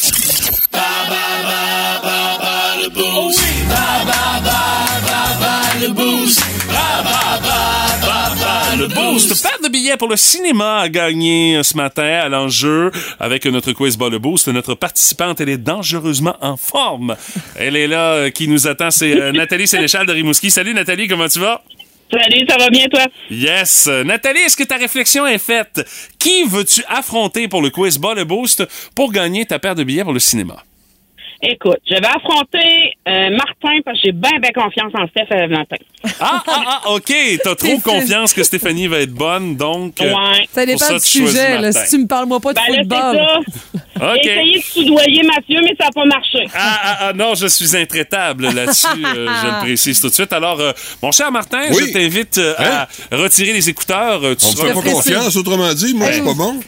Le 8.79 8.87
boost. 8.87 9.43
Paire 9.43 9.59
de 9.61 9.67
billets 9.67 9.97
pour 9.97 10.07
le 10.07 10.15
cinéma 10.15 10.77
à 10.77 10.87
gagner 10.87 11.61
ce 11.63 11.75
matin 11.75 12.21
à 12.23 12.29
l'enjeu 12.29 12.91
avec 13.19 13.45
notre 13.45 13.73
quiz 13.73 13.97
bas 13.97 14.07
le 14.07 14.19
boost. 14.19 14.47
Notre 14.47 14.73
participante, 14.73 15.41
elle 15.41 15.49
est 15.49 15.57
dangereusement 15.57 16.37
en 16.39 16.55
forme. 16.55 17.17
Elle 17.57 17.75
est 17.75 17.87
là, 17.87 18.13
euh, 18.13 18.29
qui 18.29 18.47
nous 18.47 18.67
attend, 18.67 18.89
c'est 18.89 19.19
euh, 19.19 19.33
Nathalie 19.33 19.67
Sénéchal 19.67 20.05
de 20.05 20.13
Rimouski. 20.13 20.49
Salut 20.49 20.73
Nathalie, 20.73 21.09
comment 21.09 21.27
tu 21.27 21.39
vas? 21.39 21.61
Salut, 22.09 22.45
ça 22.47 22.55
va 22.57 22.69
bien, 22.69 22.87
toi? 22.87 23.05
Yes. 23.29 23.87
Nathalie, 24.05 24.39
est-ce 24.39 24.55
que 24.55 24.63
ta 24.63 24.77
réflexion 24.77 25.27
est 25.27 25.39
faite? 25.39 25.85
Qui 26.17 26.45
veux-tu 26.45 26.81
affronter 26.87 27.49
pour 27.49 27.61
le 27.61 27.71
quiz 27.71 27.97
bas 27.97 28.13
le 28.13 28.23
boost 28.23 28.65
pour 28.95 29.11
gagner 29.11 29.45
ta 29.45 29.59
paire 29.59 29.75
de 29.75 29.83
billets 29.83 30.05
pour 30.05 30.13
le 30.13 30.19
cinéma? 30.19 30.55
Écoute, 31.41 31.79
je 31.89 31.95
vais 31.95 32.05
affronter 32.05 32.93
euh, 33.07 33.29
Martin 33.29 33.79
parce 33.85 33.97
que 34.01 34.07
j'ai 34.07 34.11
bien, 34.11 34.39
bien 34.41 34.51
confiance 34.51 34.91
en 34.93 35.07
Steph 35.07 35.27
Valentin. 35.29 35.77
Ah, 36.19 36.43
ah, 36.47 36.81
ah, 36.85 36.91
OK. 36.91 37.13
T'as 37.43 37.55
trop 37.55 37.77
confiance 37.79 38.33
que 38.33 38.43
Stéphanie 38.43 38.87
va 38.87 38.99
être 38.99 39.13
bonne, 39.13 39.55
donc. 39.57 39.99
euh, 40.01 40.13
Ouais. 40.13 40.47
Ça 40.53 40.65
dépend 40.65 40.93
du 40.93 40.99
sujet. 41.05 41.59
Là. 41.59 41.71
Si 41.71 41.89
tu 41.89 41.97
me 42.01 42.07
parles 42.07 42.25
moi 42.27 42.39
pas 42.39 42.53
de 42.53 42.59
Ben 42.67 42.77
football. 42.79 43.17
ça. 43.17 43.79
OK. 44.13 44.19
J'ai 44.23 44.29
essayé 44.31 44.59
de 44.59 44.63
soudoyer 44.63 45.23
Mathieu, 45.23 45.59
mais 45.61 45.75
ça 45.77 45.85
n'a 45.85 45.91
pas 45.91 46.05
marché. 46.05 46.45
Ah, 46.53 46.79
ah, 46.83 46.97
ah, 47.01 47.13
non, 47.13 47.35
je 47.35 47.47
suis 47.47 47.75
intraitable 47.75 48.49
là-dessus, 48.53 48.87
euh, 49.05 49.27
je 49.41 49.47
le 49.47 49.59
précise 49.61 49.99
tout 49.99 50.07
de 50.09 50.13
suite. 50.13 50.31
Alors, 50.31 50.59
euh, 50.61 50.71
mon 51.03 51.11
cher 51.11 51.31
Martin, 51.33 51.63
Oui. 51.71 51.83
je 51.87 51.91
t'invite 51.93 52.37
euh, 52.37 52.53
à 52.57 52.87
retirer 53.11 53.51
les 53.51 53.67
écouteurs. 53.69 54.23
Euh, 54.23 54.35
Tu 54.35 54.45
On 54.45 54.51
me 54.51 54.55
seras- 54.55 54.67
fait 54.69 54.73
pas 54.75 54.81
confiance, 54.93 55.35
autrement 55.35 55.73
dit. 55.73 55.93
Moi, 55.93 56.07
je 56.09 56.13
suis 56.13 56.21
pas 56.23 56.33
bon. 56.33 56.59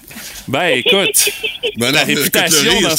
Ben, 0.50 0.78
écoute, 0.78 1.30
Ben, 1.78 1.92
la 1.92 2.02
non, 2.02 2.08
réputation, 2.08 2.70
rire, 2.70 2.90
dans 2.90 2.96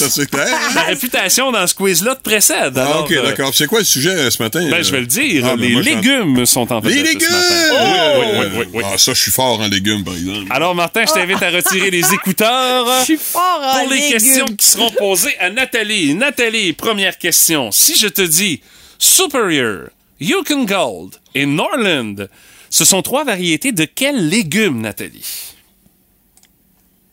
la 0.75 0.83
réputation 0.87 1.53
ce 1.67 1.75
quiz-là 1.75 2.15
te 2.15 2.23
précède. 2.23 2.79
Ah, 2.79 3.01
OK, 3.01 3.13
euh, 3.13 3.23
d'accord. 3.23 3.53
C'est 3.55 3.67
quoi 3.67 3.81
le 3.81 3.85
sujet 3.85 4.11
euh, 4.11 4.31
ce 4.31 4.43
matin? 4.43 4.67
Ben, 4.71 4.83
je 4.83 4.91
vais 4.93 5.01
le 5.01 5.07
dire. 5.07 5.45
Ah, 5.47 5.57
ben, 5.57 5.61
les 5.61 5.69
moi, 5.73 5.83
je 5.83 5.89
suis 5.89 5.97
en- 5.99 6.01
légumes 6.25 6.47
sont 6.47 6.73
en 6.73 6.81
Les 6.81 7.03
légumes! 7.03 7.21
ce 7.21 7.33
matin. 7.33 8.21
Oui, 8.21 8.21
oui, 8.21 8.37
oui, 8.41 8.57
oui, 8.59 8.67
oui. 8.75 8.83
Ah, 8.87 8.99
ça, 8.99 9.15
je 9.15 9.21
suis 9.21 9.31
fort 9.31 9.61
en 9.61 9.69
légumes, 9.69 10.05
par 10.05 10.15
exemple. 10.15 10.47
Alors, 10.51 10.75
Martin, 10.75 11.05
je 11.07 11.13
t'invite 11.13 11.43
à 11.43 11.51
retirer 11.51 11.91
les 11.91 12.15
écouteurs. 12.15 12.87
Je 13.01 13.05
suis 13.05 13.17
fort 13.17 13.61
en 13.63 13.81
Pour 13.81 13.91
les 13.91 13.97
légumes. 13.97 14.11
questions 14.13 14.47
qui 14.47 14.67
seront 14.67 14.91
posées 14.91 15.37
à 15.39 15.51
Nathalie. 15.51 16.15
Nathalie, 16.15 16.73
première 16.73 17.19
question. 17.19 17.71
Si 17.71 17.97
je 17.97 18.09
te 18.09 18.23
dis 18.23 18.61
Superior, 18.99 19.89
Yukon 20.21 20.65
Gold 20.65 21.17
et 21.35 21.47
Norland, 21.47 22.29
ce 22.71 22.85
sont 22.85 23.03
trois 23.03 23.25
variétés 23.25 23.73
de 23.73 23.85
quels 23.85 24.29
légumes, 24.29 24.81
Nathalie? 24.81 25.25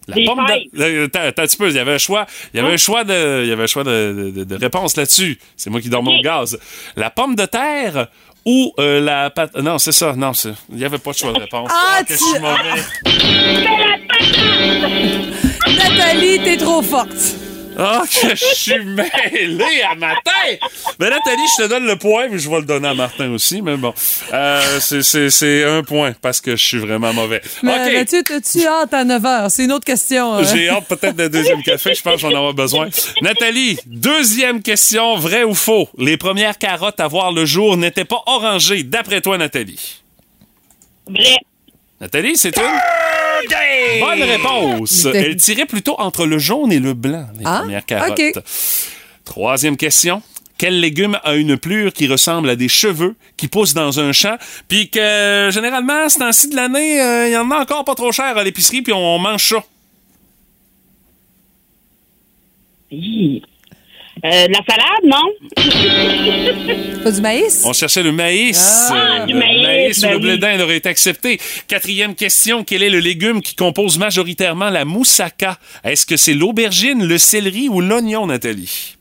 La 0.07 0.15
Des 0.15 0.25
pomme 0.25 0.43
de... 0.73 0.81
Euh, 0.81 1.07
un 1.13 1.31
petit 1.31 1.55
peu, 1.57 1.69
il 1.69 1.75
y 1.75 1.79
avait 1.79 1.93
un 1.93 1.97
choix, 1.99 2.25
il 2.53 2.57
y 2.57 2.59
avait 2.59 2.73
un 2.73 2.77
choix 2.77 3.03
de, 3.03 3.41
il 3.43 3.49
y 3.49 3.51
avait 3.51 3.63
un 3.63 3.67
choix 3.67 3.83
de, 3.83 4.31
de, 4.35 4.43
de 4.43 4.55
réponse 4.55 4.95
là-dessus. 4.97 5.37
C'est 5.55 5.69
moi 5.69 5.81
qui 5.81 5.89
dors 5.89 6.01
mon 6.01 6.19
gaz. 6.21 6.57
La 6.95 7.11
pomme 7.11 7.35
de 7.35 7.45
terre 7.45 8.07
ou 8.51 8.73
euh, 8.79 8.99
la 8.99 9.29
pâte... 9.29 9.55
Non, 9.57 9.77
c'est 9.77 9.91
ça. 9.91 10.13
Non, 10.15 10.33
c'est- 10.33 10.53
il 10.71 10.77
n'y 10.77 10.85
avait 10.85 10.97
pas 10.97 11.11
de 11.11 11.17
choix 11.17 11.31
de 11.33 11.39
réponse. 11.39 11.69
Ah, 11.71 12.01
que 12.01 12.07
tu- 12.07 12.13
je 12.13 12.17
suis 12.17 12.39
mauvais. 12.39 12.81
Nathalie, 15.77 16.39
t'es 16.43 16.57
trop 16.57 16.81
forte. 16.81 17.09
Ah, 17.81 18.03
que 18.05 18.35
je 18.35 18.45
suis 18.55 18.83
mêlé 18.83 19.81
à 19.89 19.95
ma 19.95 20.13
tête! 20.15 20.59
Ben, 20.99 21.09
Nathalie, 21.09 21.41
je 21.57 21.63
te 21.63 21.69
donne 21.69 21.85
le 21.85 21.95
point, 21.95 22.27
mais 22.27 22.37
je 22.37 22.49
vais 22.49 22.57
le 22.57 22.65
donner 22.65 22.89
à 22.89 22.93
Martin 22.93 23.31
aussi, 23.31 23.61
mais 23.61 23.77
bon. 23.77 23.93
Euh, 24.33 24.79
c'est- 24.81 25.01
c'est 25.01 25.29
c'est 25.29 25.63
un 25.63 25.81
point, 25.83 26.13
parce 26.21 26.41
que 26.41 26.57
je 26.57 26.63
suis 26.65 26.77
vraiment 26.79 27.13
mauvais. 27.13 27.41
Mais 27.63 27.73
OK. 27.87 27.93
Mathieu, 27.93 28.23
t'as-tu 28.23 28.67
hâte 28.67 28.93
à 28.93 29.03
9 29.05 29.23
h? 29.23 29.49
C'est 29.49 29.63
une 29.63 29.71
autre 29.71 29.85
question. 29.85 30.33
hein. 30.33 30.43
J'ai 30.43 30.67
hâte 30.67 30.87
peut-être 30.89 31.15
d'un 31.15 31.29
deuxième 31.29 31.63
café, 31.63 31.93
je 31.95 32.01
pense 32.01 32.15
que 32.15 32.19
j'en 32.19 32.35
avoir 32.35 32.53
besoin. 32.53 32.89
Nathalie, 33.21 33.77
deuxième 33.85 34.61
question, 34.61 35.15
vrai 35.15 35.43
ou 35.43 35.55
faux? 35.55 35.87
Les 35.97 36.17
premières 36.17 36.57
carottes 36.57 36.99
à 36.99 37.07
voir 37.07 37.31
le 37.31 37.45
jour 37.45 37.77
n'étaient 37.77 38.03
pas 38.05 38.21
orangées, 38.25 38.83
d'après 38.83 39.21
toi, 39.21 39.37
Nathalie? 39.37 40.01
Vrai. 41.07 41.37
Nathalie, 42.01 42.35
c'est 42.37 42.55
une? 42.57 42.63
Bonne 43.99 44.23
réponse. 44.23 45.05
Elle 45.13 45.35
tirait 45.37 45.65
plutôt 45.65 45.95
entre 45.99 46.25
le 46.25 46.37
jaune 46.37 46.71
et 46.71 46.79
le 46.79 46.93
blanc, 46.93 47.27
les 47.37 47.43
Ah, 47.45 47.59
premières 47.59 47.85
carottes. 47.85 48.39
Troisième 49.25 49.77
question. 49.77 50.21
Quel 50.57 50.81
légume 50.81 51.17
a 51.23 51.35
une 51.35 51.55
plure 51.57 51.93
qui 51.93 52.07
ressemble 52.07 52.49
à 52.49 52.55
des 52.57 52.67
cheveux 52.67 53.15
qui 53.37 53.47
poussent 53.47 53.73
dans 53.73 54.01
un 54.01 54.11
champ, 54.11 54.35
puis 54.67 54.89
que 54.89 55.49
généralement, 55.53 56.09
ce 56.09 56.19
temps-ci 56.19 56.49
de 56.49 56.55
l'année, 56.57 57.01
euh, 57.01 57.27
il 57.29 57.31
y 57.31 57.37
en 57.37 57.49
a 57.51 57.59
encore 57.59 57.85
pas 57.85 57.95
trop 57.95 58.11
cher 58.11 58.37
à 58.37 58.43
l'épicerie, 58.43 58.81
puis 58.81 58.91
on 58.91 59.19
mange 59.19 59.41
ça? 59.47 59.63
Hi. 62.91 63.41
Euh, 64.25 64.47
de 64.47 64.51
la 64.51 64.59
salade, 64.67 65.05
non? 65.05 67.03
Pas 67.03 67.11
du 67.11 67.21
maïs? 67.21 67.63
On 67.65 67.73
cherchait 67.73 68.03
le 68.03 68.11
maïs. 68.11 68.87
Ah, 68.91 69.21
Euh, 69.21 69.25
du 69.25 69.33
le 69.33 69.39
maïs, 69.39 69.97
ou 69.99 70.01
ben 70.01 70.11
le 70.13 70.19
blé 70.19 70.33
oui. 70.33 70.39
d'Inde 70.39 70.61
aurait 70.61 70.77
été 70.77 70.89
accepté. 70.89 71.39
Quatrième 71.67 72.15
question. 72.15 72.63
Quel 72.63 72.83
est 72.83 72.89
le 72.89 72.99
légume 72.99 73.41
qui 73.41 73.55
compose 73.55 73.97
majoritairement 73.97 74.69
la 74.69 74.83
moussaka? 74.85 75.57
Est-ce 75.83 76.05
que 76.05 76.17
c'est 76.17 76.33
l'aubergine, 76.33 77.05
le 77.05 77.17
céleri 77.17 77.69
ou 77.69 77.79
l'oignon, 77.81 78.27
Nathalie? 78.27 78.95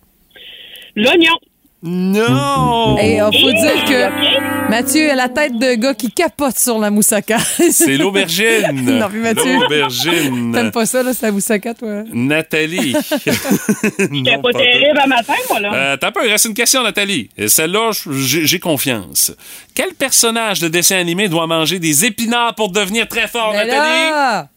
L'oignon. 0.95 1.35
Non! 1.81 2.99
Et 3.01 3.15
il 3.17 3.21
faut 3.21 3.53
dire 3.53 3.85
que 3.85 4.69
Mathieu 4.69 5.11
a 5.11 5.15
la 5.15 5.29
tête 5.29 5.57
de 5.57 5.75
gars 5.75 5.95
qui 5.95 6.11
capote 6.11 6.59
sur 6.59 6.79
la 6.79 6.91
moussaka. 6.91 7.39
C'est 7.39 7.97
l'aubergine. 7.97 8.73
non, 8.99 9.09
puis 9.09 9.21
Mathieu. 9.21 9.61
L'aubergine. 9.61 10.53
T'aimes 10.53 10.73
pas 10.73 10.87
ça, 10.87 11.05
là, 11.05 11.13
c'est 11.15 11.27
la 11.27 11.33
moussaka, 11.33 11.75
toi? 11.75 12.03
Nathalie. 12.13 12.97
J'étais 13.25 14.37
pas 14.37 14.43
pas 14.43 14.59
terrible 14.59 14.99
à 14.99 15.07
matin, 15.07 15.35
moi, 15.49 15.61
là. 15.61 15.75
Euh, 15.75 15.97
T'as 15.97 16.11
pas, 16.11 16.25
il 16.27 16.31
reste 16.33 16.47
une 16.47 16.55
question, 16.55 16.83
Nathalie. 16.83 17.31
Et 17.39 17.47
Celle-là, 17.49 17.91
j'ai 18.11 18.59
confiance. 18.59 19.33
Quel 19.75 19.95
personnage 19.95 20.59
de 20.59 20.67
dessin 20.67 20.97
animé 20.97 21.29
doit 21.29 21.47
manger 21.47 21.79
des 21.79 22.05
épinards 22.05 22.57
pour 22.57 22.73
devenir 22.73 23.07
très 23.07 23.29
fort, 23.29 23.53
Mais 23.53 23.67
Nathalie? 23.67 24.11
là! 24.11 24.49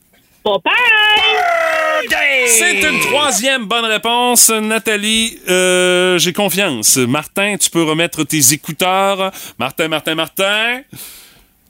C'est 2.47 2.81
une 2.81 2.99
troisième 2.99 3.65
bonne 3.65 3.85
réponse, 3.85 4.49
Nathalie. 4.49 5.37
Euh, 5.49 6.17
j'ai 6.17 6.33
confiance. 6.33 6.97
Martin, 6.97 7.55
tu 7.59 7.69
peux 7.69 7.83
remettre 7.83 8.23
tes 8.23 8.53
écouteurs. 8.53 9.31
Martin, 9.59 9.87
Martin, 9.87 10.15
Martin. 10.15 10.81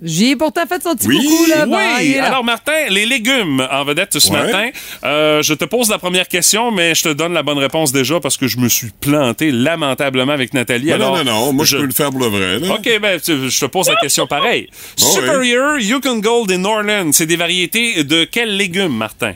J'y 0.04 0.32
ai 0.32 0.36
pourtant 0.36 0.66
fait 0.66 0.82
son 0.82 0.96
petit 0.96 1.06
Oui, 1.08 1.18
coucou, 1.24 1.46
là. 1.48 1.66
Oui. 1.68 2.16
là. 2.16 2.26
Alors, 2.26 2.44
Martin, 2.44 2.72
les 2.90 3.06
légumes 3.06 3.68
en 3.72 3.84
vedette 3.84 4.18
ce 4.18 4.32
Ouais. 4.32 4.42
matin. 4.42 4.70
Euh, 5.04 5.44
je 5.44 5.54
te 5.54 5.64
pose 5.64 5.92
la 5.92 6.00
première 6.00 6.28
question, 6.28 6.72
mais 6.72 6.96
je 6.96 7.04
te 7.04 7.10
donne 7.10 7.34
la 7.34 7.44
bonne 7.44 7.60
réponse 7.60 7.92
déjà 7.92 8.20
parce 8.20 8.36
que 8.36 8.48
je 8.48 8.58
me 8.58 8.68
suis 8.68 8.90
planté 9.00 9.52
lamentablement 9.52 10.34
avec 10.34 10.56
Nathalie. 10.56 10.88
Non, 10.88 10.94
Alors, 10.96 11.18
non, 11.18 11.24
non, 11.24 11.46
non. 11.46 11.54
Moi, 11.54 11.66
je 11.66 11.78
peux 11.78 11.86
le 11.86 11.94
faire 11.94 12.10
pour 12.10 12.20
le 12.20 12.26
vrai. 12.28 12.58
Là. 12.58 12.74
OK, 12.74 12.90
ben, 13.00 13.20
tu- 13.22 13.48
je 13.52 13.60
te 13.60 13.66
pose 13.68 13.90
la 13.90 13.96
question 13.98 14.26
pareil. 14.26 14.70
Oh, 14.72 15.04
oui. 15.06 15.12
Superior, 15.14 15.78
Yukon 15.78 16.18
Gold 16.18 16.50
et 16.50 16.58
Norland, 16.58 17.12
c'est 17.14 17.28
des 17.28 17.36
variétés 17.36 18.04
de 18.04 18.24
quels 18.24 18.58
légumes, 18.58 18.96
Martin? 18.98 19.34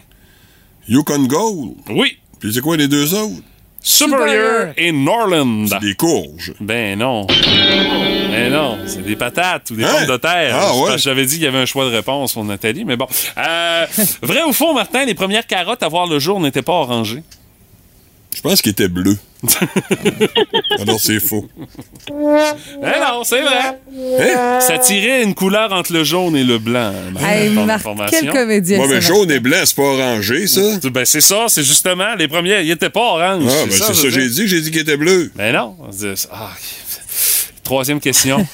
Yukon 0.88 1.24
Gold. 1.28 1.74
Oui. 1.90 2.18
Puis 2.40 2.54
c'est 2.54 2.62
quoi 2.62 2.78
les 2.78 2.88
deux 2.88 3.14
autres? 3.14 3.42
Superior, 3.82 4.74
et 4.78 4.92
Norland. 4.92 5.68
C'est 5.68 5.80
des 5.80 5.94
courges. 5.94 6.54
Ben 6.60 6.98
non. 6.98 7.28
Ben 7.28 8.52
non, 8.52 8.80
c'est 8.88 9.04
des 9.04 9.16
patates 9.16 9.70
ou 9.72 9.76
des 9.76 9.84
Hein? 9.84 9.90
pommes 10.00 10.08
de 10.08 10.18
terre. 10.18 10.56
Ah, 10.60 10.76
ouais. 10.76 10.98
J'avais 10.98 11.26
dit 11.28 11.36
qu'il 11.36 11.44
y 11.44 11.48
avait 11.48 11.60
un 11.60 11.66
choix 11.68 11.86
de 11.86 11.92
réponse 11.96 12.34
pour 12.34 12.44
Nathalie, 12.44 12.84
mais 12.84 12.98
bon. 12.98 13.08
Euh, 13.38 13.86
vrai 14.24 14.42
ou 14.44 14.54
faux, 14.54 14.74
Martin, 14.74 15.06
les 15.06 15.14
premières 15.14 15.46
carottes 15.46 15.84
à 15.84 15.88
voir 15.88 16.08
le 16.08 16.18
jour 16.18 16.40
n'étaient 16.40 16.64
pas 16.64 16.74
orangées? 16.74 17.22
Je 18.36 18.42
pense 18.42 18.62
qu'il 18.62 18.72
était 18.74 18.90
bleu. 18.90 19.18
Alors, 20.80 21.00
c'est 21.00 21.20
faux. 21.20 21.48
Eh 22.10 22.12
non, 22.12 23.24
c'est 23.24 23.42
vrai. 23.42 23.80
Hein? 24.20 24.60
Ça 24.60 24.78
tirait 24.78 25.24
une 25.24 25.34
couleur 25.34 25.72
entre 25.72 25.94
le 25.94 26.04
jaune 26.04 26.36
et 26.36 26.44
le 26.44 26.58
blanc. 26.58 26.94
Hey, 27.20 27.50
Marc, 27.52 27.86
quel 28.10 28.30
comédien. 28.30 28.78
Moi, 28.78 28.88
ça, 28.88 28.94
mais 28.96 29.02
jaune 29.02 29.32
et 29.32 29.40
blanc, 29.40 29.58
c'est 29.64 29.76
pas 29.76 29.84
orangé, 29.84 30.48
ça? 30.48 30.62
Ben 30.84 31.06
c'est 31.06 31.22
ça, 31.22 31.46
c'est 31.48 31.64
justement, 31.64 32.14
les 32.16 32.28
premiers, 32.28 32.62
ils 32.62 32.72
étaient 32.72 32.90
pas 32.90 33.02
oranges. 33.02 33.44
Ah, 33.48 33.66
ben 33.66 33.72
c'est 33.72 33.94
ça, 33.94 33.94
veux 33.94 34.10
j'ai 34.10 34.28
dit 34.30 34.48
j'ai 34.48 34.62
dit 34.62 34.72
qu'il 34.72 34.82
était 34.82 34.98
bleu. 34.98 35.32
Ben 35.36 35.54
non. 35.54 35.76
C'est- 35.92 36.28
ah, 36.32 36.52
Troisième 37.64 38.00
question. 38.00 38.46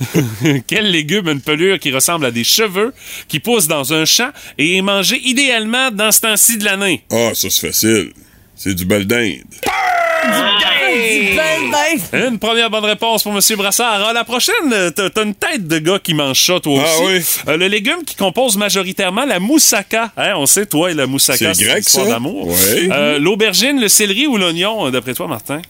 Quel 0.66 0.90
légume 0.90 1.28
a 1.28 1.32
une 1.32 1.40
pelure 1.40 1.78
qui 1.78 1.92
ressemble 1.92 2.26
à 2.26 2.30
des 2.30 2.44
cheveux, 2.44 2.92
qui 3.28 3.40
pousse 3.40 3.66
dans 3.68 3.92
un 3.92 4.04
champ 4.04 4.30
et 4.58 4.76
est 4.76 4.82
mangé 4.82 5.20
idéalement 5.24 5.90
dans 5.90 6.10
ce 6.12 6.20
temps-ci 6.22 6.58
de 6.58 6.64
l'année? 6.64 7.04
Ah, 7.10 7.30
ça, 7.34 7.48
c'est 7.50 7.66
facile. 7.68 8.12
C'est 8.56 8.74
du 8.74 8.84
bal 8.84 9.04
d'Inde. 9.06 9.42
Du 9.50 11.36
bel 11.36 11.70
bain. 11.70 12.28
Une 12.28 12.38
première 12.38 12.70
bonne 12.70 12.84
réponse 12.84 13.22
pour 13.24 13.32
M. 13.32 13.40
Brassard. 13.56 14.06
Ah, 14.08 14.12
la 14.12 14.24
prochaine, 14.24 14.54
t'as 14.94 15.22
une 15.24 15.34
tête 15.34 15.66
de 15.66 15.78
gars 15.78 15.98
qui 15.98 16.14
mange 16.14 16.40
ça, 16.46 16.60
toi 16.60 16.82
Ah 16.86 17.00
aussi. 17.00 17.04
oui. 17.06 17.24
Euh, 17.52 17.56
le 17.56 17.66
légume 17.66 18.04
qui 18.06 18.14
compose 18.14 18.56
majoritairement 18.56 19.24
la 19.24 19.40
moussaka. 19.40 20.12
Hein, 20.16 20.34
on 20.36 20.46
sait, 20.46 20.66
toi 20.66 20.90
et 20.90 20.94
la 20.94 21.06
moussaka, 21.06 21.52
C'est 21.52 21.64
grec, 21.64 21.76
une 21.78 21.80
histoire 21.82 22.06
d'amour. 22.06 22.46
Ouais. 22.46 22.88
Euh, 22.90 23.18
L'aubergine, 23.18 23.80
le 23.80 23.88
céleri 23.88 24.26
ou 24.26 24.36
l'oignon, 24.36 24.86
euh, 24.86 24.90
d'après 24.90 25.14
toi, 25.14 25.26
Martin? 25.26 25.60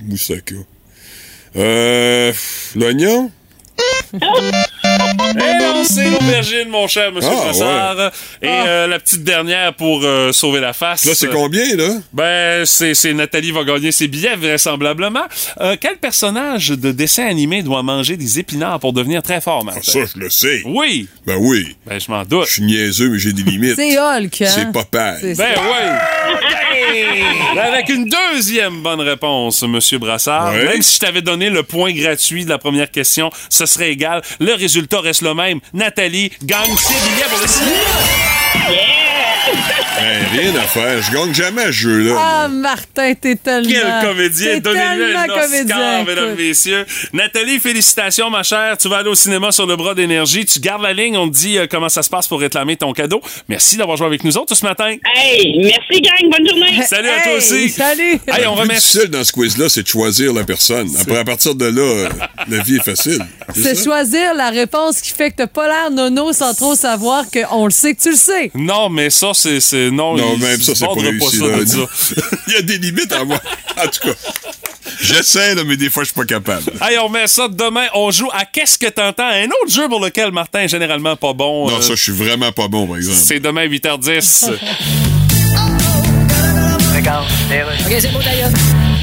Moussaka. 0.00 0.54
Euh. 1.56 2.32
L'oignon? 2.76 3.30
Eh 5.20 5.58
non, 5.62 5.84
c'est 5.84 6.10
l'aubergine, 6.10 6.68
mon 6.68 6.86
cher 6.86 7.12
Monsieur 7.12 7.30
Ah, 7.32 7.44
Brassard. 7.44 8.12
Et 8.42 8.48
euh, 8.48 8.86
la 8.86 8.98
petite 8.98 9.24
dernière 9.24 9.74
pour 9.74 10.00
euh, 10.04 10.32
sauver 10.32 10.60
la 10.60 10.72
face. 10.72 11.04
Là, 11.04 11.12
c'est 11.14 11.28
combien, 11.30 11.76
là? 11.76 11.88
Ben, 12.12 12.64
c'est 12.64 12.94
c'est 12.94 13.12
Nathalie 13.12 13.50
va 13.52 13.64
gagner 13.64 13.92
ses 13.92 14.08
billets, 14.08 14.36
vraisemblablement. 14.36 15.24
Euh, 15.60 15.76
quel 15.80 15.96
personnage 15.96 16.68
de 16.68 16.92
dessin 16.92 17.26
animé 17.26 17.62
doit 17.62 17.82
manger 17.82 18.16
des 18.16 18.38
épinards 18.38 18.80
pour 18.80 18.92
devenir 18.92 19.22
très 19.22 19.40
fort, 19.40 19.64
Martin? 19.64 19.80
Ah, 19.84 19.90
ça, 19.90 20.00
je 20.14 20.20
le 20.20 20.30
sais. 20.30 20.62
Oui! 20.64 21.08
Ben 21.26 21.36
oui. 21.38 21.76
Ben, 21.86 22.00
je 22.00 22.10
m'en 22.10 22.24
doute. 22.24 22.46
Je 22.46 22.52
suis 22.54 22.62
niaiseux, 22.62 23.10
mais 23.10 23.18
j'ai 23.18 23.32
des 23.32 23.42
limites. 23.42 23.76
C'est 23.76 23.98
Hulk, 23.98 24.42
hein? 24.42 24.46
C'est 24.54 24.72
Popeye. 24.72 25.16
C'est 25.20 25.36
Ben 25.36 25.54
oui! 25.56 26.44
Ben, 27.54 27.58
Avec 27.58 27.88
une 27.88 28.08
deuxième 28.08 28.82
bonne 28.82 29.00
réponse, 29.00 29.62
Monsieur 29.62 29.98
Brassard. 29.98 30.52
Même 30.52 30.82
si 30.82 30.94
je 30.96 31.00
t'avais 31.00 31.22
donné 31.22 31.50
le 31.50 31.62
point 31.62 31.92
gratuit 31.92 32.44
de 32.44 32.50
la 32.50 32.58
première 32.58 32.90
question, 32.90 33.30
ce 33.48 33.66
serait 33.66 33.90
égal. 33.90 34.22
Le 34.40 34.54
résultat 34.54 35.00
reste 35.00 35.22
le 35.22 35.34
même. 35.34 35.60
Nathalie 35.74 36.30
gagne 36.42 36.76
ses 36.76 36.94
billets 36.94 37.28
pour 37.30 37.40
le 37.40 37.46
cinéma. 37.46 39.07
Ben, 39.52 40.24
rien 40.32 40.54
à 40.54 40.62
faire. 40.62 41.02
Je 41.02 41.12
gagne 41.12 41.34
jamais 41.34 41.62
à 41.62 41.66
ce 41.66 41.72
jeu-là. 41.72 42.14
Ah, 42.18 42.48
Martin, 42.48 43.14
t'es 43.14 43.36
tellement. 43.36 43.68
Quel 43.68 44.08
comédien! 44.08 44.58
Donnez-lui 44.58 45.12
tellement 45.12 45.20
un 45.20 45.62
Oscar, 45.62 46.04
mesdames, 46.04 46.34
messieurs. 46.36 46.86
Nathalie, 47.12 47.58
félicitations, 47.58 48.30
ma 48.30 48.42
chère. 48.42 48.78
Tu 48.78 48.88
vas 48.88 48.98
aller 48.98 49.08
au 49.10 49.14
cinéma 49.14 49.50
sur 49.50 49.66
le 49.66 49.76
bras 49.76 49.94
d'énergie. 49.94 50.44
Tu 50.46 50.60
gardes 50.60 50.82
la 50.82 50.92
ligne. 50.92 51.16
On 51.16 51.28
te 51.28 51.34
dit 51.34 51.58
euh, 51.58 51.66
comment 51.68 51.88
ça 51.88 52.02
se 52.02 52.10
passe 52.10 52.28
pour 52.28 52.40
réclamer 52.40 52.76
ton 52.76 52.92
cadeau. 52.92 53.20
Merci 53.48 53.76
d'avoir 53.76 53.96
joué 53.96 54.06
avec 54.06 54.24
nous 54.24 54.36
autres 54.36 54.54
ce 54.54 54.64
matin. 54.64 54.94
Hey, 55.14 55.58
merci, 55.58 56.00
gang. 56.00 56.30
Bonne 56.30 56.48
journée. 56.48 56.82
Salut 56.86 57.08
à 57.08 57.22
toi 57.22 57.32
aussi. 57.36 57.68
Salut! 57.68 58.20
Hey, 58.28 58.46
on 58.46 58.54
Le 58.54 58.68
plus 58.68 58.76
difficile 58.76 59.08
dans 59.08 59.24
ce 59.24 59.32
quiz-là, 59.32 59.68
c'est 59.68 59.82
de 59.82 59.88
choisir 59.88 60.32
la 60.32 60.44
personne. 60.44 60.88
Après, 61.00 61.18
à 61.18 61.24
partir 61.24 61.54
de 61.54 61.66
là, 61.66 61.82
euh, 61.82 62.08
la 62.48 62.62
vie 62.62 62.76
est 62.76 62.84
facile. 62.84 63.24
C'est 63.54 63.82
choisir 63.82 64.34
la 64.34 64.50
réponse 64.50 65.00
qui 65.00 65.10
fait 65.10 65.30
que 65.30 65.36
t'as 65.36 65.46
pas 65.46 65.66
l'air 65.66 65.90
nono 65.90 66.32
sans 66.32 66.54
trop 66.54 66.74
savoir 66.74 67.24
qu'on 67.30 67.64
le 67.64 67.70
sait 67.70 67.94
que 67.94 68.02
tu 68.02 68.10
le 68.10 68.16
sais. 68.16 68.50
Non, 68.54 68.88
mais 68.88 69.10
ça, 69.10 69.34
c'est. 69.38 69.60
c'est- 69.60 69.90
Non, 69.90 70.16
Non, 70.16 70.34
il- 70.34 70.40
même 70.40 70.60
ça, 70.60 70.74
c'est 70.74 70.84
pas 70.86 70.92
réussi. 70.94 71.38
ça 71.38 71.46
là. 71.46 71.58
de 71.60 71.64
ça. 71.64 71.78
Il 72.48 72.52
y 72.52 72.56
a 72.56 72.62
des 72.62 72.78
limites 72.78 73.12
à 73.12 73.24
moi. 73.24 73.40
En 73.76 73.86
tout 73.88 74.00
cas, 74.08 74.14
j'essaie, 75.00 75.54
là, 75.54 75.62
mais 75.64 75.76
des 75.76 75.90
fois, 75.90 76.02
je 76.02 76.08
suis 76.08 76.14
pas 76.14 76.24
capable. 76.26 76.72
Hey, 76.82 76.98
on 76.98 77.08
met 77.08 77.26
ça 77.26 77.48
demain. 77.48 77.86
On 77.94 78.10
joue 78.10 78.28
à 78.32 78.44
Qu'est-ce 78.44 78.78
que 78.78 78.86
t'entends? 78.88 79.28
Un 79.28 79.46
autre 79.46 79.72
jeu 79.72 79.88
pour 79.88 80.00
lequel 80.00 80.32
Martin 80.32 80.60
est 80.60 80.68
généralement 80.68 81.16
pas 81.16 81.32
bon. 81.32 81.68
Non, 81.68 81.76
Euh, 81.76 81.80
ça, 81.80 81.94
je 81.94 82.02
suis 82.02 82.12
vraiment 82.12 82.50
pas 82.52 82.68
bon, 82.68 82.86
par 82.86 82.96
exemple. 82.96 83.16
c'est 83.16 83.40
demain 83.40 83.66
8h10. 83.66 84.50
OK, 87.08 87.96
c'est 88.00 88.12
beau, 88.12 88.18
d'ailleurs. 88.22 88.50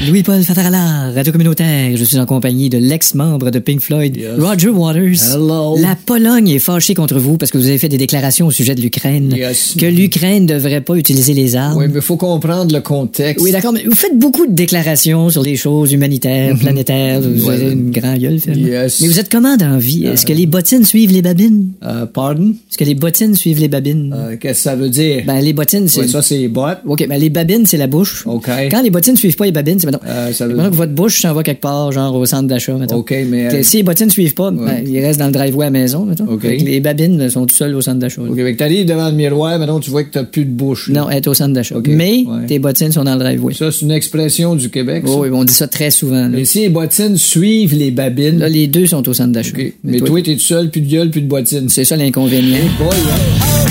Louis-Paul 0.06 0.42
Fatarala, 0.44 1.10
Radio 1.12 1.32
Communautaire. 1.32 1.96
Je 1.96 2.04
suis 2.04 2.18
en 2.18 2.26
compagnie 2.26 2.70
de 2.70 2.78
l'ex-membre 2.78 3.50
de 3.50 3.58
Pink 3.58 3.80
Floyd, 3.80 4.16
Roger 4.38 4.68
Waters. 4.68 5.34
Hello. 5.34 5.76
La 5.80 5.96
Pologne 5.96 6.48
est 6.48 6.60
fâchée 6.60 6.94
contre 6.94 7.18
vous 7.18 7.38
parce 7.38 7.50
que 7.50 7.58
vous 7.58 7.66
avez 7.66 7.78
fait 7.78 7.88
des 7.88 7.98
déclarations 7.98 8.46
au 8.46 8.52
sujet 8.52 8.76
de 8.76 8.80
l'Ukraine. 8.80 9.34
Yes. 9.36 9.74
Que 9.76 9.86
l'Ukraine 9.86 10.44
ne 10.44 10.54
devrait 10.54 10.80
pas 10.80 10.94
utiliser 10.94 11.34
les 11.34 11.56
armes. 11.56 11.78
Oui, 11.78 11.86
mais 11.92 12.00
faut 12.00 12.16
comprendre 12.16 12.72
le 12.72 12.80
contexte. 12.80 13.44
Oui, 13.44 13.50
d'accord, 13.50 13.72
mais 13.72 13.82
vous 13.84 13.96
faites 13.96 14.16
beaucoup 14.16 14.46
de 14.46 14.52
déclarations 14.52 15.28
sur 15.28 15.42
les 15.42 15.56
choses 15.56 15.92
humanitaires, 15.92 16.56
planétaires. 16.56 17.20
Vous 17.20 17.50
avez 17.50 17.72
une 17.72 17.90
grande 17.90 18.18
gueule. 18.18 18.38
Yes. 18.46 19.00
Mais 19.00 19.08
vous 19.08 19.18
êtes 19.18 19.30
comment 19.30 19.56
dans 19.56 19.70
la 19.70 19.78
vie? 19.78 20.04
Est-ce 20.06 20.24
que 20.24 20.32
les 20.32 20.46
bottines 20.46 20.84
suivent 20.84 21.12
les 21.12 21.22
babines? 21.22 21.72
Euh, 21.82 22.06
pardon? 22.06 22.54
Est-ce 22.70 22.78
que 22.78 22.84
les 22.84 22.94
bottines 22.94 23.34
suivent 23.34 23.60
les 23.60 23.68
babines? 23.68 24.14
Euh, 24.16 24.36
Qu'est-ce 24.36 24.58
que 24.58 24.62
ça 24.70 24.76
veut 24.76 24.88
dire? 24.88 25.24
Ben, 25.26 25.40
les 25.40 25.52
bottines, 25.52 25.88
c'est... 25.88 26.06
Ça, 26.06 26.22
c'est 26.22 26.46
bottes. 26.46 26.78
OK, 26.86 27.08
ben 27.08 27.18
les 27.18 27.30
babines, 27.30 27.66
c'est 27.66 27.76
la 27.76 27.88
bouche. 27.88 28.24
OK. 28.26 28.48
Quand 28.70 28.82
les 28.82 28.90
bottines 28.90 29.16
suivent 29.16 29.36
pas 29.36 29.46
les 29.46 29.52
babines, 29.52 29.78
c'est 29.80 29.95
mettons, 30.02 30.12
Euh, 30.12 30.32
ça 30.32 30.46
veut 30.46 30.54
mettons 30.54 30.70
que 30.70 30.74
votre 30.76 30.92
bouche 30.92 31.20
s'en 31.20 31.32
va 31.34 31.42
quelque 31.42 31.60
part, 31.60 31.92
genre 31.92 32.14
au 32.14 32.24
centre 32.26 32.48
d'achat, 32.48 32.74
mettons. 32.74 32.96
OK, 32.96 33.14
mais... 33.28 33.54
Euh, 33.54 33.62
si 33.62 33.78
les 33.78 33.82
bottines 33.82 34.10
suivent 34.10 34.34
pas, 34.34 34.50
ben, 34.50 34.82
ils 34.86 35.00
restent 35.00 35.18
dans 35.20 35.26
le 35.26 35.32
driveway 35.32 35.66
à 35.66 35.70
la 35.70 35.78
maison, 35.78 36.04
mettons. 36.04 36.26
OK. 36.28 36.42
Fait 36.42 36.56
que 36.58 36.64
les 36.64 36.80
babines 36.80 37.28
sont 37.30 37.46
tout 37.46 37.54
seules 37.54 37.74
au 37.74 37.80
centre 37.80 37.98
d'achat. 37.98 38.22
OK, 38.22 38.34
fait 38.36 38.52
que 38.54 38.58
t'arrives 38.58 38.86
devant 38.86 39.08
le 39.08 39.14
miroir, 39.14 39.58
maintenant 39.58 39.80
tu 39.80 39.90
vois 39.90 40.04
que 40.04 40.10
t'as 40.10 40.24
plus 40.24 40.44
de 40.44 40.50
bouche. 40.50 40.88
là. 40.88 41.00
Non, 41.02 41.10
elle 41.10 41.18
est 41.18 41.28
au 41.28 41.34
centre 41.34 41.52
d'achat. 41.52 41.76
OK. 41.76 41.88
Mais 41.88 42.24
Ouais. 42.26 42.46
tes 42.46 42.58
bottines 42.58 42.92
sont 42.92 43.04
dans 43.04 43.14
le 43.14 43.20
driveway. 43.20 43.54
Ça, 43.54 43.70
c'est 43.72 43.82
une 43.84 43.90
expression 43.90 44.54
du 44.56 44.70
Québec. 44.70 45.04
ça. 45.06 45.12
Oh, 45.12 45.22
oui, 45.22 45.28
on 45.32 45.44
dit 45.44 45.52
ça 45.52 45.66
très 45.68 45.90
souvent. 45.90 46.22
là. 46.22 46.28
Mais 46.28 46.44
si 46.44 46.60
les 46.60 46.68
bottines 46.68 47.16
suivent 47.16 47.74
les 47.74 47.90
babines... 47.90 48.38
Là, 48.38 48.48
les 48.48 48.66
deux 48.66 48.86
sont 48.86 49.06
au 49.08 49.12
centre 49.12 49.32
d'achat. 49.32 49.52
OK. 49.56 49.72
Mais 49.84 50.00
toi, 50.00 50.20
t'es 50.22 50.34
tout 50.34 50.40
seul, 50.40 50.70
plus 50.70 50.80
de 50.80 50.90
gueule, 50.90 51.10
plus 51.10 51.22
de 51.22 51.28
bottines. 51.28 51.68
C'est 51.68 51.84
ça 51.84 51.96
l'inconvénient. 51.96 52.58
Boy, 52.78 52.88
hein? 52.88 53.66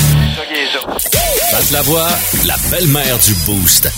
Pat 1.51 1.71
la 1.71 1.81
voix, 1.83 2.07
la 2.47 2.55
belle-mère 2.71 3.17
du 3.25 3.33
Boost. 3.45 3.89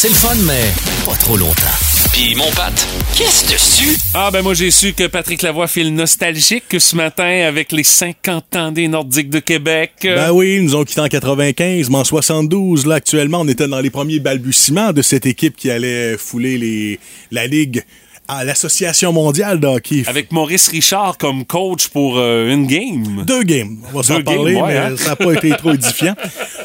C'est 0.00 0.10
le 0.10 0.14
fun, 0.14 0.36
mais 0.46 0.72
pas 1.04 1.16
trop 1.16 1.36
longtemps. 1.36 1.76
Puis 2.12 2.36
mon 2.36 2.48
Pat, 2.52 2.72
qu'est-ce 3.16 3.52
dessus? 3.52 3.98
Ah, 4.14 4.30
ben 4.32 4.42
moi, 4.42 4.54
j'ai 4.54 4.70
su 4.70 4.92
que 4.92 5.08
Patrick 5.08 5.42
Lavoie 5.42 5.66
file 5.66 5.92
nostalgique 5.92 6.78
ce 6.78 6.94
matin 6.94 7.44
avec 7.48 7.72
les 7.72 7.82
50 7.82 8.54
ans 8.54 8.70
des 8.70 8.86
Nordiques 8.86 9.28
de 9.28 9.40
Québec. 9.40 9.94
Ben 10.04 10.30
oui, 10.30 10.58
ils 10.58 10.62
nous 10.62 10.76
ont 10.76 10.84
quittés 10.84 11.00
en 11.00 11.08
95, 11.08 11.90
mais 11.90 11.96
en 11.96 12.04
72, 12.04 12.86
là, 12.86 12.94
actuellement, 12.94 13.40
on 13.40 13.48
était 13.48 13.66
dans 13.66 13.80
les 13.80 13.90
premiers 13.90 14.20
balbutiements 14.20 14.92
de 14.92 15.02
cette 15.02 15.26
équipe 15.26 15.56
qui 15.56 15.68
allait 15.68 16.16
fouler 16.16 16.58
les, 16.58 17.00
la 17.32 17.48
Ligue 17.48 17.82
à 18.28 18.44
l'Association 18.44 19.12
mondiale 19.12 19.58
de 19.58 19.66
hockey. 19.66 20.02
Avec 20.06 20.32
Maurice 20.32 20.68
Richard 20.68 21.16
comme 21.18 21.44
coach 21.46 21.88
pour 21.88 22.18
euh, 22.18 22.52
une 22.52 22.66
game. 22.66 23.24
Deux 23.26 23.42
games. 23.42 23.78
On 23.92 23.96
va 23.96 24.02
s'en 24.02 24.22
parler, 24.22 24.54
ouais, 24.56 24.62
mais 24.68 24.76
hein? 24.76 24.96
ça 24.96 25.10
n'a 25.10 25.16
pas 25.16 25.32
été 25.32 25.50
trop 25.50 25.72
édifiant. 25.72 26.14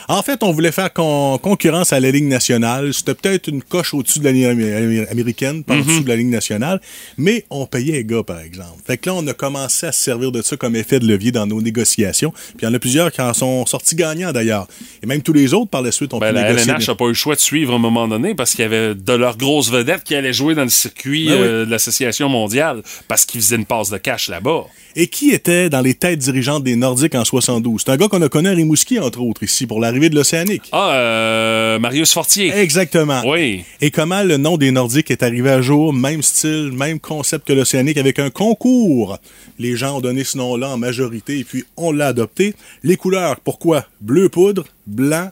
En 0.09 0.21
fait, 0.21 0.43
on 0.43 0.51
voulait 0.51 0.71
faire 0.73 0.91
con- 0.91 1.37
concurrence 1.41 1.93
à 1.93 1.99
la 1.99 2.11
Ligue 2.11 2.25
nationale. 2.25 2.93
C'était 2.93 3.13
peut-être 3.15 3.47
une 3.47 3.63
coche 3.63 3.93
au-dessus 3.93 4.19
de 4.19 4.25
la 4.25 4.31
Ligue 4.33 4.43
amé- 4.45 4.73
amé- 4.73 5.07
américaine, 5.09 5.63
Mhm. 5.67 5.83
dessous 5.83 6.03
de 6.03 6.09
la 6.09 6.15
Ligue 6.17 6.27
nationale, 6.27 6.81
mais 7.17 7.45
on 7.49 7.65
payait 7.65 7.93
les 7.93 8.03
gars, 8.05 8.23
par 8.23 8.39
exemple. 8.41 8.81
Fait 8.85 8.97
que 8.97 9.09
là, 9.09 9.15
on 9.15 9.25
a 9.27 9.33
commencé 9.33 9.85
à 9.85 9.91
se 9.91 10.01
servir 10.01 10.31
de 10.31 10.41
ça 10.41 10.57
comme 10.57 10.75
effet 10.75 10.99
de 10.99 11.07
levier 11.07 11.31
dans 11.31 11.47
nos 11.47 11.61
négociations. 11.61 12.31
Puis 12.31 12.57
il 12.61 12.65
y 12.65 12.67
en 12.67 12.73
a 12.73 12.79
plusieurs 12.79 13.11
qui 13.11 13.21
en 13.21 13.33
sont 13.33 13.65
sortis 13.65 13.95
gagnants, 13.95 14.33
d'ailleurs. 14.33 14.67
Et 15.01 15.05
même 15.05 15.21
tous 15.21 15.33
les 15.33 15.53
autres, 15.53 15.69
par 15.69 15.81
la 15.81 15.91
suite, 15.93 16.13
ont 16.13 16.19
Ben, 16.19 16.29
pu 16.29 16.35
la 16.35 16.47
négocier. 16.49 16.71
LNH 16.73 16.87
n'a 16.89 16.95
pas 16.95 17.05
eu 17.05 17.09
le 17.09 17.13
choix 17.13 17.35
de 17.35 17.39
suivre 17.39 17.71
à 17.73 17.75
un 17.77 17.79
moment 17.79 18.07
donné 18.07 18.35
parce 18.35 18.51
qu'il 18.51 18.61
y 18.61 18.65
avait 18.65 18.93
de 18.95 19.13
leurs 19.13 19.37
grosses 19.37 19.71
vedettes 19.71 20.03
qui 20.03 20.15
allaient 20.15 20.33
jouer 20.33 20.55
dans 20.55 20.63
le 20.63 20.69
circuit 20.69 21.27
Ben 21.29 21.41
oui. 21.41 21.47
Euh, 21.53 21.65
de 21.65 21.71
l'Association 21.71 22.29
mondiale 22.29 22.81
parce 23.07 23.25
qu'ils 23.25 23.41
faisaient 23.41 23.55
une 23.55 23.65
passe 23.65 23.89
de 23.89 23.97
cash 23.97 24.29
là-bas. 24.29 24.65
Et 24.95 25.07
qui 25.07 25.31
était 25.31 25.69
dans 25.69 25.81
les 25.81 25.95
têtes 25.95 26.19
dirigeantes 26.19 26.63
des 26.63 26.75
Nordiques 26.75 27.15
en 27.15 27.25
72? 27.25 27.83
C'est 27.83 27.91
un 27.91 27.97
gars 27.97 28.07
qu'on 28.07 28.21
a 28.21 28.29
connu 28.29 28.49
à 28.49 28.51
Rimouski, 28.51 28.99
entre 28.99 29.21
autres, 29.21 29.43
ici, 29.43 29.65
pour 29.65 29.79
l'arrivée 29.79 30.09
de 30.09 30.15
l'Océanique. 30.15 30.69
Ah, 30.71 30.91
euh, 30.93 31.79
Marius 31.79 32.13
Fortier. 32.13 32.53
Exactement. 32.55 33.21
Oui. 33.25 33.63
Et 33.81 33.89
comment 33.89 34.23
le 34.23 34.37
nom 34.37 34.57
des 34.57 34.71
Nordiques 34.71 35.09
est 35.09 35.23
arrivé 35.23 35.49
à 35.49 35.61
jour, 35.61 35.93
même 35.93 36.21
style, 36.21 36.71
même 36.73 36.99
concept 36.99 37.47
que 37.47 37.53
l'Océanique, 37.53 37.97
avec 37.97 38.19
un 38.19 38.29
concours. 38.29 39.17
Les 39.57 39.75
gens 39.75 39.97
ont 39.97 40.01
donné 40.01 40.23
ce 40.23 40.37
nom-là 40.37 40.69
en 40.69 40.77
majorité, 40.77 41.39
et 41.39 41.43
puis 41.43 41.63
on 41.77 41.91
l'a 41.91 42.07
adopté. 42.07 42.53
Les 42.83 42.97
couleurs, 42.97 43.39
pourquoi? 43.39 43.85
Bleu 44.01 44.29
poudre, 44.29 44.65
blanc 44.85 45.31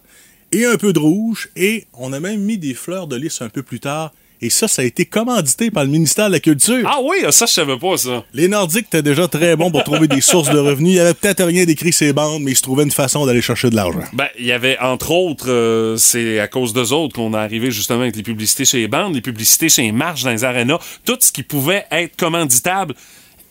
et 0.51 0.65
un 0.65 0.76
peu 0.76 0.91
de 0.93 0.99
rouge, 0.99 1.49
et 1.55 1.86
on 1.93 2.11
a 2.13 2.19
même 2.19 2.41
mis 2.41 2.57
des 2.57 2.74
fleurs 2.74 3.07
de 3.07 3.15
lys 3.15 3.41
un 3.41 3.49
peu 3.49 3.63
plus 3.63 3.80
tard. 3.80 4.11
Et 4.44 4.50
ça, 4.50 4.68
ça 4.68 4.82
a 4.82 4.86
été 4.86 5.06
commandité 5.06 5.70
par 5.70 5.84
le 5.84 5.92
ministère 5.92 6.28
de 6.28 6.32
la 6.32 6.39
Culture. 6.39 6.82
Ah 6.86 6.98
oui, 7.04 7.18
ça, 7.30 7.46
je 7.46 7.54
savais 7.54 7.78
pas 7.78 7.96
ça. 7.98 8.24
Les 8.34 8.48
Nordiques 8.48 8.88
étaient 8.88 9.04
déjà 9.04 9.28
très 9.28 9.56
bons 9.56 9.70
pour 9.70 9.84
trouver 9.84 10.08
des 10.08 10.22
sources 10.22 10.50
de 10.50 10.58
revenus. 10.58 10.94
Il 10.94 10.96
y 10.96 11.00
avait 11.00 11.14
peut-être 11.14 11.44
rien 11.44 11.66
d'écrit 11.66 11.94
ces 11.94 12.12
bandes, 12.12 12.42
mais 12.42 12.52
ils 12.52 12.58
se 12.58 12.64
trouvaient 12.64 12.84
une 12.84 12.92
façon 12.92 13.26
d'aller 13.28 13.42
chercher 13.42 13.70
de 13.70 13.76
l'argent. 13.76 14.02
Ben, 14.14 14.28
il 14.39 14.46
y 14.46 14.52
avait, 14.52 14.80
entre 14.80 15.12
autres, 15.12 15.50
euh, 15.50 15.96
c'est 15.98 16.39
à 16.39 16.48
cause 16.48 16.74
d'eux 16.74 16.92
autres 16.92 17.16
qu'on 17.16 17.34
est 17.34 17.38
arrivé 17.38 17.70
justement 17.70 18.02
avec 18.02 18.16
les 18.16 18.24
publicités 18.24 18.66
chez 18.66 18.80
les 18.80 18.88
bandes, 18.88 19.14
les 19.14 19.22
publicités 19.22 19.70
chez 19.70 19.84
les 19.84 19.92
marches 19.92 20.24
dans 20.24 20.32
les 20.32 20.44
arénas, 20.44 20.80
tout 21.06 21.18
ce 21.20 21.32
qui 21.32 21.44
pouvait 21.44 21.86
être 21.92 22.16
commanditable. 22.16 22.96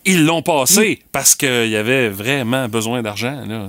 Ils 0.07 0.25
l'ont 0.25 0.41
passé 0.43 1.01
parce 1.13 1.35
qu'il 1.35 1.69
y 1.69 1.77
avait 1.77 2.09
vraiment 2.09 2.69
besoin 2.69 3.03
d'argent. 3.03 3.43
Là. 3.47 3.67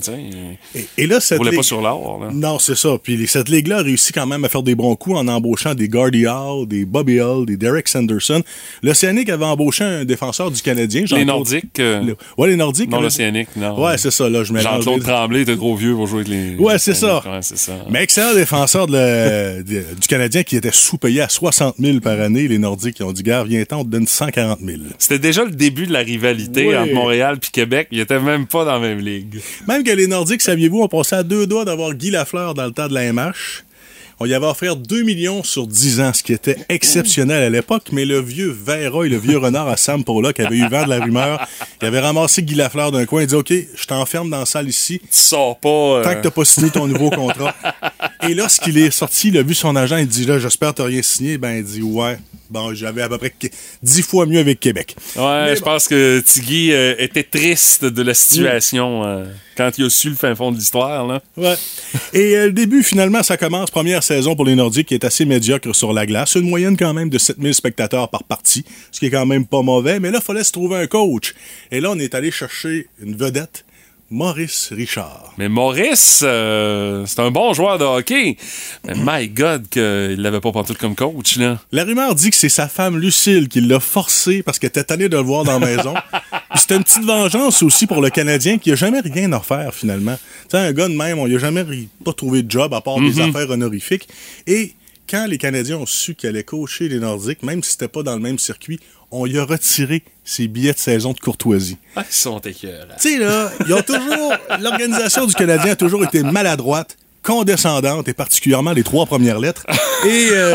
Et, 0.75 0.85
et 0.97 1.07
là, 1.07 1.19
cette 1.19 1.43
ligue- 1.43 1.55
pas 1.57 1.63
sur 1.63 1.81
l'or. 1.81 2.25
Non, 2.33 2.57
c'est 2.57 2.75
ça. 2.77 2.97
Puis 3.01 3.17
les- 3.17 3.27
cette 3.27 3.49
ligue-là 3.49 3.79
a 3.79 3.81
réussi 3.81 4.13
quand 4.13 4.25
même 4.25 4.45
à 4.45 4.49
faire 4.49 4.63
des 4.63 4.75
bons 4.75 4.95
coups 4.95 5.17
en 5.17 5.27
embauchant 5.27 5.75
des 5.75 5.89
Gardy 5.89 6.25
Hall, 6.27 6.67
des 6.67 6.85
Bobby 6.85 7.19
Hall, 7.19 7.45
des 7.45 7.57
Derek 7.57 7.87
Sanderson. 7.87 8.41
L'Océanique 8.81 9.29
avait 9.29 9.43
embauché 9.45 9.83
un 9.83 10.05
défenseur 10.05 10.51
du 10.51 10.61
Canadien. 10.61 11.01
Les 11.01 11.07
Jean-Claude- 11.07 11.27
Nordiques. 11.27 11.79
euh, 11.79 12.01
Le- 12.01 12.17
Ouais, 12.37 12.47
les 12.49 12.55
Nordiques. 12.55 12.89
non, 12.89 13.01
l'Océanique, 13.01 13.49
non. 13.57 13.83
Ouais, 13.83 13.97
c'est 13.97 14.11
ça. 14.11 14.29
Là, 14.29 14.43
je 14.43 14.53
Jean-Claude 14.55 14.99
les- 14.99 15.03
Tremblay 15.03 15.41
était 15.41 15.57
trop 15.57 15.75
vieux 15.75 15.95
pour 15.95 16.07
jouer 16.07 16.21
avec 16.21 16.29
les. 16.29 16.55
Ouais, 16.55 16.79
c'est 16.79 16.93
ça. 16.93 17.17
Ouais, 17.25 17.39
c'est 17.41 17.57
ça. 17.57 17.73
Mais 17.89 18.03
excellent 18.03 18.33
défenseur 18.33 18.87
de 18.87 18.93
de- 19.63 19.83
du 19.99 20.07
Canadien 20.07 20.43
qui 20.43 20.55
était 20.55 20.71
sous-payé 20.71 21.21
à 21.21 21.29
60 21.29 21.75
000 21.77 21.99
par 21.99 22.19
année. 22.21 22.47
Les 22.47 22.57
Nordiques 22.57 22.95
qui 22.95 23.03
ont 23.03 23.11
dit, 23.11 23.23
gars, 23.23 23.43
viens-t'en, 23.43 23.81
on 23.81 23.83
te 23.83 23.89
donne 23.89 24.07
140 24.07 24.59
000. 24.65 24.79
C'était 24.97 25.19
déjà 25.19 25.43
le 25.43 25.51
début 25.51 25.87
de 25.87 25.93
la 25.93 26.03
rivalité 26.21 26.77
entre 26.77 26.93
Montréal 26.93 27.37
puis 27.39 27.51
Québec. 27.51 27.87
Ils 27.91 27.99
étaient 27.99 28.19
même 28.19 28.45
pas 28.47 28.65
dans 28.65 28.73
la 28.73 28.79
même 28.79 28.99
ligue. 28.99 29.39
Même 29.67 29.83
que 29.83 29.91
les 29.91 30.07
Nordiques, 30.07 30.41
saviez-vous, 30.41 30.81
on 30.81 30.87
passait 30.87 31.17
à 31.17 31.23
deux 31.23 31.47
doigts 31.47 31.65
d'avoir 31.65 31.93
Guy 31.93 32.11
Lafleur 32.11 32.53
dans 32.53 32.65
le 32.65 32.71
temps 32.71 32.87
de 32.87 32.93
la 32.93 33.11
MH. 33.11 33.63
On 34.23 34.25
y 34.27 34.35
avait 34.35 34.45
offert 34.45 34.75
2 34.75 35.01
millions 35.01 35.43
sur 35.43 35.65
10 35.65 35.99
ans, 35.99 36.13
ce 36.13 36.21
qui 36.21 36.31
était 36.31 36.57
exceptionnel 36.69 37.41
à 37.41 37.49
l'époque, 37.49 37.85
mais 37.91 38.05
le 38.05 38.21
vieux 38.21 38.51
Vera 38.51 39.03
et 39.03 39.09
le 39.09 39.17
vieux 39.17 39.39
renard 39.39 39.67
à 39.67 39.77
Sam 39.77 40.03
Paula, 40.03 40.31
qui 40.31 40.43
avait 40.43 40.57
eu 40.57 40.67
vent 40.69 40.83
de 40.83 40.89
la 40.89 40.99
rumeur, 40.99 41.47
il 41.81 41.87
avait 41.87 41.99
ramassé 41.99 42.43
Guy 42.43 42.53
Lafleur 42.53 42.91
d'un 42.91 43.05
coin 43.07 43.21
et 43.21 43.25
dit 43.25 43.33
OK, 43.33 43.51
je 43.51 43.85
t'enferme 43.87 44.29
dans 44.29 44.41
la 44.41 44.45
salle 44.45 44.69
ici. 44.69 44.99
Tu 44.99 45.07
sors 45.11 45.57
pas. 45.57 45.69
euh, 45.69 46.03
Tant 46.03 46.13
que 46.13 46.21
t'as 46.21 46.29
pas 46.29 46.45
signé 46.45 46.69
ton 46.69 46.85
nouveau 46.87 47.09
contrat. 47.09 47.55
Et 48.29 48.35
lorsqu'il 48.35 48.77
est 48.77 48.91
sorti, 48.91 49.29
il 49.29 49.37
a 49.39 49.41
vu 49.43 49.55
son 49.55 49.75
agent, 49.75 49.97
il 49.97 50.07
dit 50.07 50.25
là, 50.25 50.37
j'espère 50.37 50.69
que 50.73 50.75
t'as 50.77 50.85
rien 50.85 51.01
signé. 51.01 51.39
Ben, 51.39 51.57
il 51.57 51.63
dit 51.63 51.81
ouais. 51.81 52.19
Bon, 52.51 52.73
j'avais 52.73 53.01
à 53.01 53.07
peu 53.07 53.17
près 53.17 53.33
10 53.81 54.01
fois 54.01 54.25
mieux 54.25 54.39
avec 54.39 54.59
Québec. 54.59 54.93
Ouais, 55.15 55.45
Mais 55.45 55.55
je 55.55 55.61
pense 55.61 55.87
que 55.87 56.19
Tiggy 56.19 56.73
euh, 56.73 56.95
était 56.99 57.23
triste 57.23 57.85
de 57.85 58.01
la 58.01 58.13
situation 58.13 59.05
euh, 59.05 59.23
quand 59.55 59.71
il 59.77 59.85
a 59.85 59.89
su 59.89 60.09
le 60.09 60.15
fin 60.17 60.35
fond 60.35 60.51
de 60.51 60.57
l'histoire. 60.57 61.07
là. 61.07 61.21
Ouais. 61.37 61.55
Et 62.11 62.35
le 62.35 62.51
début, 62.51 62.83
finalement, 62.83 63.23
ça 63.23 63.37
commence. 63.37 63.71
Première 63.71 64.03
saison 64.15 64.35
pour 64.35 64.43
les 64.43 64.55
Nordiques 64.55 64.89
qui 64.89 64.93
est 64.93 65.05
assez 65.05 65.23
médiocre 65.23 65.73
sur 65.73 65.93
la 65.93 66.05
glace. 66.05 66.35
Une 66.35 66.49
moyenne 66.49 66.75
quand 66.75 66.93
même 66.93 67.09
de 67.09 67.17
7000 67.17 67.53
spectateurs 67.53 68.09
par 68.09 68.25
partie, 68.25 68.65
ce 68.91 68.99
qui 68.99 69.05
est 69.05 69.09
quand 69.09 69.25
même 69.25 69.45
pas 69.45 69.61
mauvais. 69.61 70.01
Mais 70.01 70.11
là, 70.11 70.19
il 70.21 70.25
fallait 70.25 70.43
se 70.43 70.51
trouver 70.51 70.75
un 70.75 70.87
coach. 70.87 71.33
Et 71.71 71.79
là, 71.79 71.91
on 71.91 71.97
est 71.97 72.13
allé 72.13 72.29
chercher 72.29 72.87
une 73.01 73.15
vedette, 73.15 73.63
Maurice 74.09 74.73
Richard. 74.73 75.33
Mais 75.37 75.47
Maurice, 75.47 76.23
euh, 76.25 77.05
c'est 77.05 77.21
un 77.21 77.31
bon 77.31 77.53
joueur 77.53 77.77
de 77.77 77.85
hockey. 77.85 78.35
Mais 78.85 78.95
my 78.97 79.29
God, 79.29 79.69
qu'il 79.69 80.21
l'avait 80.21 80.41
pas 80.41 80.51
pantoute 80.51 80.77
comme 80.77 80.95
coach, 80.95 81.37
là. 81.37 81.61
La 81.71 81.85
rumeur 81.85 82.13
dit 82.13 82.31
que 82.31 82.35
c'est 82.35 82.49
sa 82.49 82.67
femme 82.67 82.97
Lucille 82.97 83.47
qui 83.47 83.61
l'a 83.61 83.79
forcé 83.79 84.43
parce 84.43 84.59
qu'elle 84.59 84.71
était 84.71 84.83
tannée 84.83 85.07
de 85.07 85.15
le 85.15 85.23
voir 85.23 85.45
dans 85.45 85.57
la 85.57 85.65
maison. 85.65 85.93
C'était 86.55 86.75
une 86.75 86.83
petite 86.83 87.03
vengeance 87.03 87.63
aussi 87.63 87.87
pour 87.87 88.01
le 88.01 88.09
Canadien 88.09 88.57
qui 88.57 88.71
a 88.71 88.75
jamais 88.75 88.99
rien 88.99 89.31
à 89.33 89.39
faire 89.39 89.73
finalement. 89.73 90.15
Tu 90.43 90.49
sais, 90.51 90.57
un 90.57 90.71
gars 90.73 90.87
de 90.87 90.93
même, 90.95 91.17
on 91.19 91.25
lui 91.25 91.35
a 91.35 91.39
jamais 91.39 91.63
pas 92.03 92.13
trouvé 92.13 92.43
de 92.43 92.51
job 92.51 92.73
à 92.73 92.81
part 92.81 92.99
des 92.99 93.13
Mhm. 93.21 93.29
affaires 93.29 93.49
honorifiques. 93.49 94.07
Et 94.47 94.73
quand 95.09 95.25
les 95.27 95.37
Canadiens 95.37 95.77
ont 95.77 95.85
su 95.85 96.13
qu'elle 96.15 96.31
allait 96.31 96.43
coacher 96.43 96.89
les 96.89 96.99
Nordiques, 96.99 97.43
même 97.43 97.63
si 97.63 97.71
c'était 97.71 97.87
pas 97.87 98.03
dans 98.03 98.13
le 98.15 98.21
même 98.21 98.39
circuit, 98.39 98.79
on 99.11 99.25
lui 99.25 99.37
a 99.39 99.43
retiré 99.45 100.03
ses 100.23 100.47
billets 100.47 100.73
de 100.73 100.77
saison 100.77 101.11
de 101.13 101.19
courtoisie. 101.19 101.77
Ah, 101.95 102.03
ils 102.09 102.13
sont 102.13 102.39
écœurants. 102.39 102.85
Tu 103.01 103.13
sais, 103.13 103.17
là, 103.17 103.51
ils 103.65 103.73
ont 103.73 103.81
toujours. 103.81 104.33
L'organisation 104.61 105.25
du 105.25 105.33
Canadien 105.33 105.71
a 105.71 105.75
toujours 105.75 106.03
été 106.03 106.23
maladroite, 106.23 106.97
condescendante, 107.23 108.07
et 108.07 108.13
particulièrement 108.13 108.71
les 108.71 108.83
trois 108.83 109.05
premières 109.05 109.39
lettres. 109.39 109.65
Et. 110.05 110.29
euh, 110.31 110.53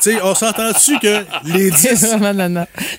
sais, 0.00 0.16
on 0.22 0.34
s'entend-tu 0.34 0.98
que 0.98 1.24
les 1.46 1.70
dix. 1.70 2.04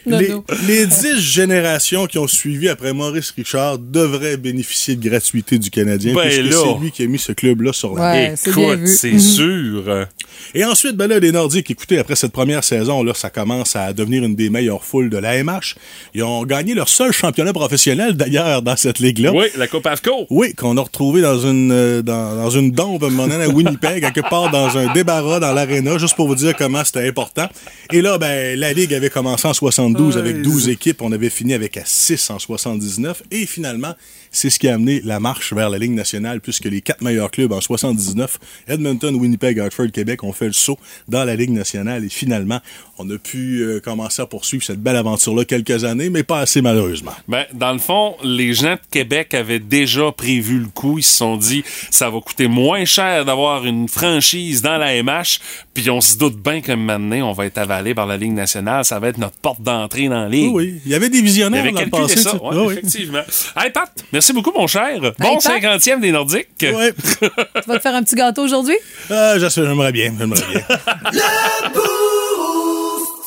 Les, 0.06 0.34
les 0.68 0.86
dix 0.86 1.20
générations 1.20 2.06
qui 2.06 2.18
ont 2.18 2.28
suivi 2.28 2.70
après 2.70 2.94
Maurice 2.94 3.32
Richard 3.36 3.78
devraient 3.80 4.38
bénéficier 4.38 4.96
de 4.96 5.08
gratuité 5.10 5.58
du 5.58 5.70
Canadien, 5.70 6.14
Ben 6.14 6.22
puisque 6.30 6.54
c'est 6.54 6.80
lui 6.80 6.92
qui 6.92 7.04
a 7.04 7.08
mis 7.08 7.20
ce 7.20 7.32
club-là 7.32 7.74
sur 7.74 7.96
la 7.96 8.12
Ouais, 8.12 8.34
Écoute, 8.46 8.88
c'est 8.88 9.12
Mhm. 9.14 9.20
sûr. 9.20 10.08
et 10.54 10.64
ensuite, 10.66 10.96
ben 10.96 11.08
là, 11.08 11.20
les 11.20 11.32
Nordiques, 11.32 11.70
écoutez, 11.72 11.98
après 11.98 12.16
cette 12.16 12.32
première 12.32 12.64
saison, 12.64 13.04
là, 13.04 13.14
ça 13.14 13.30
commence 13.30 13.76
à 13.76 13.94
devenir 13.94 14.24
une 14.24 14.36
des 14.36 14.50
meilleures 14.50 14.84
foules 14.84 15.10
de 15.10 15.18
la 15.18 15.36
MH. 15.44 15.76
Ils 16.14 16.24
ont 16.24 16.44
gagné 16.46 16.74
leur 16.74 16.90
seul 16.90 17.12
championnat 17.12 17.54
professionnel, 17.54 18.14
d'ailleurs, 18.14 18.62
dans 18.62 18.76
cette 18.76 19.00
ligue-là. 19.00 19.32
Oui, 19.34 19.46
la 19.58 19.68
Coupe 19.68 19.86
AFCO. 19.88 20.28
Oui, 20.30 20.54
qu'on 20.54 20.78
a 20.78 20.82
retrouvé 20.82 21.22
dans 21.22 21.40
une 21.40 21.72
euh, 21.72 22.02
dans, 22.02 22.36
dans 22.36 22.50
une 22.50 22.72
dombe 22.72 23.04
à 23.04 23.48
Winnipeg, 23.50 24.02
quelque 24.02 24.28
part 24.30 24.52
dans 24.52 24.78
un 24.78 24.94
débarras 24.94 25.40
dans 25.40 25.52
l'aréna, 25.54 25.98
juste 25.98 26.16
pour 26.16 26.28
vous 26.28 26.36
dire 26.36 26.56
comment 26.56 26.84
c'était 26.86 27.08
important. 27.08 27.48
Et 27.92 28.02
là, 28.02 28.18
ben, 28.18 28.58
la 28.60 28.74
Ligue 28.74 28.94
avait 28.94 29.10
commencé 29.10 29.48
en 29.48 29.54
72 29.54 30.18
avec 30.18 30.42
12 30.42 30.70
équipes. 30.70 31.02
On 31.02 31.12
avait 31.12 31.30
fini 31.30 31.54
avec 31.54 31.78
à 31.78 31.84
6 31.86 32.30
en 32.30 32.40
79. 32.40 33.24
Et 33.32 33.46
finalement, 33.46 33.94
c'est 34.36 34.50
ce 34.50 34.60
qui 34.60 34.68
a 34.68 34.76
amené 34.76 35.02
la 35.04 35.20
marche 35.20 35.54
vers 35.54 35.70
la 35.70 35.78
Ligue 35.78 35.94
nationale, 35.94 36.42
puisque 36.42 36.66
les 36.66 36.82
quatre 36.82 37.02
meilleurs 37.02 37.32
clubs 37.32 37.52
en 37.54 37.62
79, 37.62 38.38
Edmonton, 38.68 39.16
Winnipeg, 39.16 39.60
Hartford, 39.60 39.92
Québec, 39.92 40.24
ont 40.24 40.34
fait 40.34 40.48
le 40.48 40.54
saut 40.54 40.78
dans 41.08 41.24
la 41.24 41.36
Ligue 41.36 41.52
nationale. 41.52 42.04
Et 42.04 42.10
finalement, 42.10 42.60
on 42.98 43.10
a 43.10 43.18
pu 43.18 43.62
euh, 43.62 43.80
commencer 43.80 44.22
à 44.22 44.26
poursuivre 44.26 44.64
cette 44.64 44.82
belle 44.82 44.98
aventure-là 44.98 45.46
quelques 45.46 45.84
années, 45.84 46.10
mais 46.10 46.24
pas 46.24 46.40
assez 46.40 46.62
malheureusement. 46.62 47.14
Ben, 47.28 47.46
dans 47.54 47.72
le 47.72 47.80
fond, 47.80 48.16
les 48.24 48.54
gens 48.54 48.74
de 48.74 48.80
Québec 48.92 49.34
avaient 49.34 49.60
déjà 49.60 50.12
prévu 50.12 50.60
le 50.60 50.68
coup. 50.68 51.00
Ils 51.00 51.04
se 51.04 51.18
sont 51.18 51.38
dit, 51.38 51.64
ça 51.90 52.10
va 52.10 52.20
coûter 52.20 52.48
moins 52.48 52.86
cher 52.86 53.26
d'avoir 53.26 53.66
une 53.66 53.88
franchise 53.88 54.62
dans 54.62 54.78
la 54.78 55.02
MH. 55.02 55.40
Puis 55.74 55.90
on 55.90 56.02
se 56.02 56.18
doute 56.18 56.42
bien 56.42 56.62
que 56.62 56.72
maintenant, 56.72 57.30
on 57.30 57.34
va 57.34 57.46
être 57.46 57.58
avalé 57.58 57.94
par 57.94 58.06
la 58.06 58.18
Ligue 58.18 58.34
nationale. 58.34 58.86
Ça 58.86 59.00
va 59.00 59.10
être 59.10 59.18
notre 59.18 59.38
porte 59.38 59.62
d'entrée 59.62 60.08
dans 60.08 60.24
la 60.24 60.30
Ligue. 60.30 60.52
Oui, 60.54 60.72
oui. 60.74 60.82
Il 60.86 60.92
y 60.92 60.96
avait 60.96 61.10
des 61.10 61.22
visionnaires 61.22 61.72
dans 61.72 61.82
le 61.82 61.90
passé. 61.90 62.18
ça, 62.18 62.42
ouais, 62.42 62.58
Oui, 62.58 62.74
effectivement. 62.74 63.24
Hey 63.58 63.72
Pat, 63.72 63.92
merci 64.12 64.25
beaucoup 64.34 64.52
mon 64.52 64.68
cher. 64.68 65.00
Bon 65.00 65.12
Pat. 65.38 65.62
50e 65.62 66.00
des 66.00 66.12
Nordiques. 66.12 66.48
Ouais. 66.62 66.94
Tu 67.22 67.68
vas 67.68 67.78
te 67.78 67.82
faire 67.82 67.96
un 67.96 68.04
petit 68.04 68.16
gâteau 68.16 68.44
aujourd'hui? 68.44 68.78
Ah, 69.10 69.38
j'aimerais 69.38 69.92
bien, 69.92 70.14
j'aimerais 70.18 70.42
bien. 70.52 70.62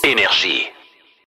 Énergie. 0.10 0.62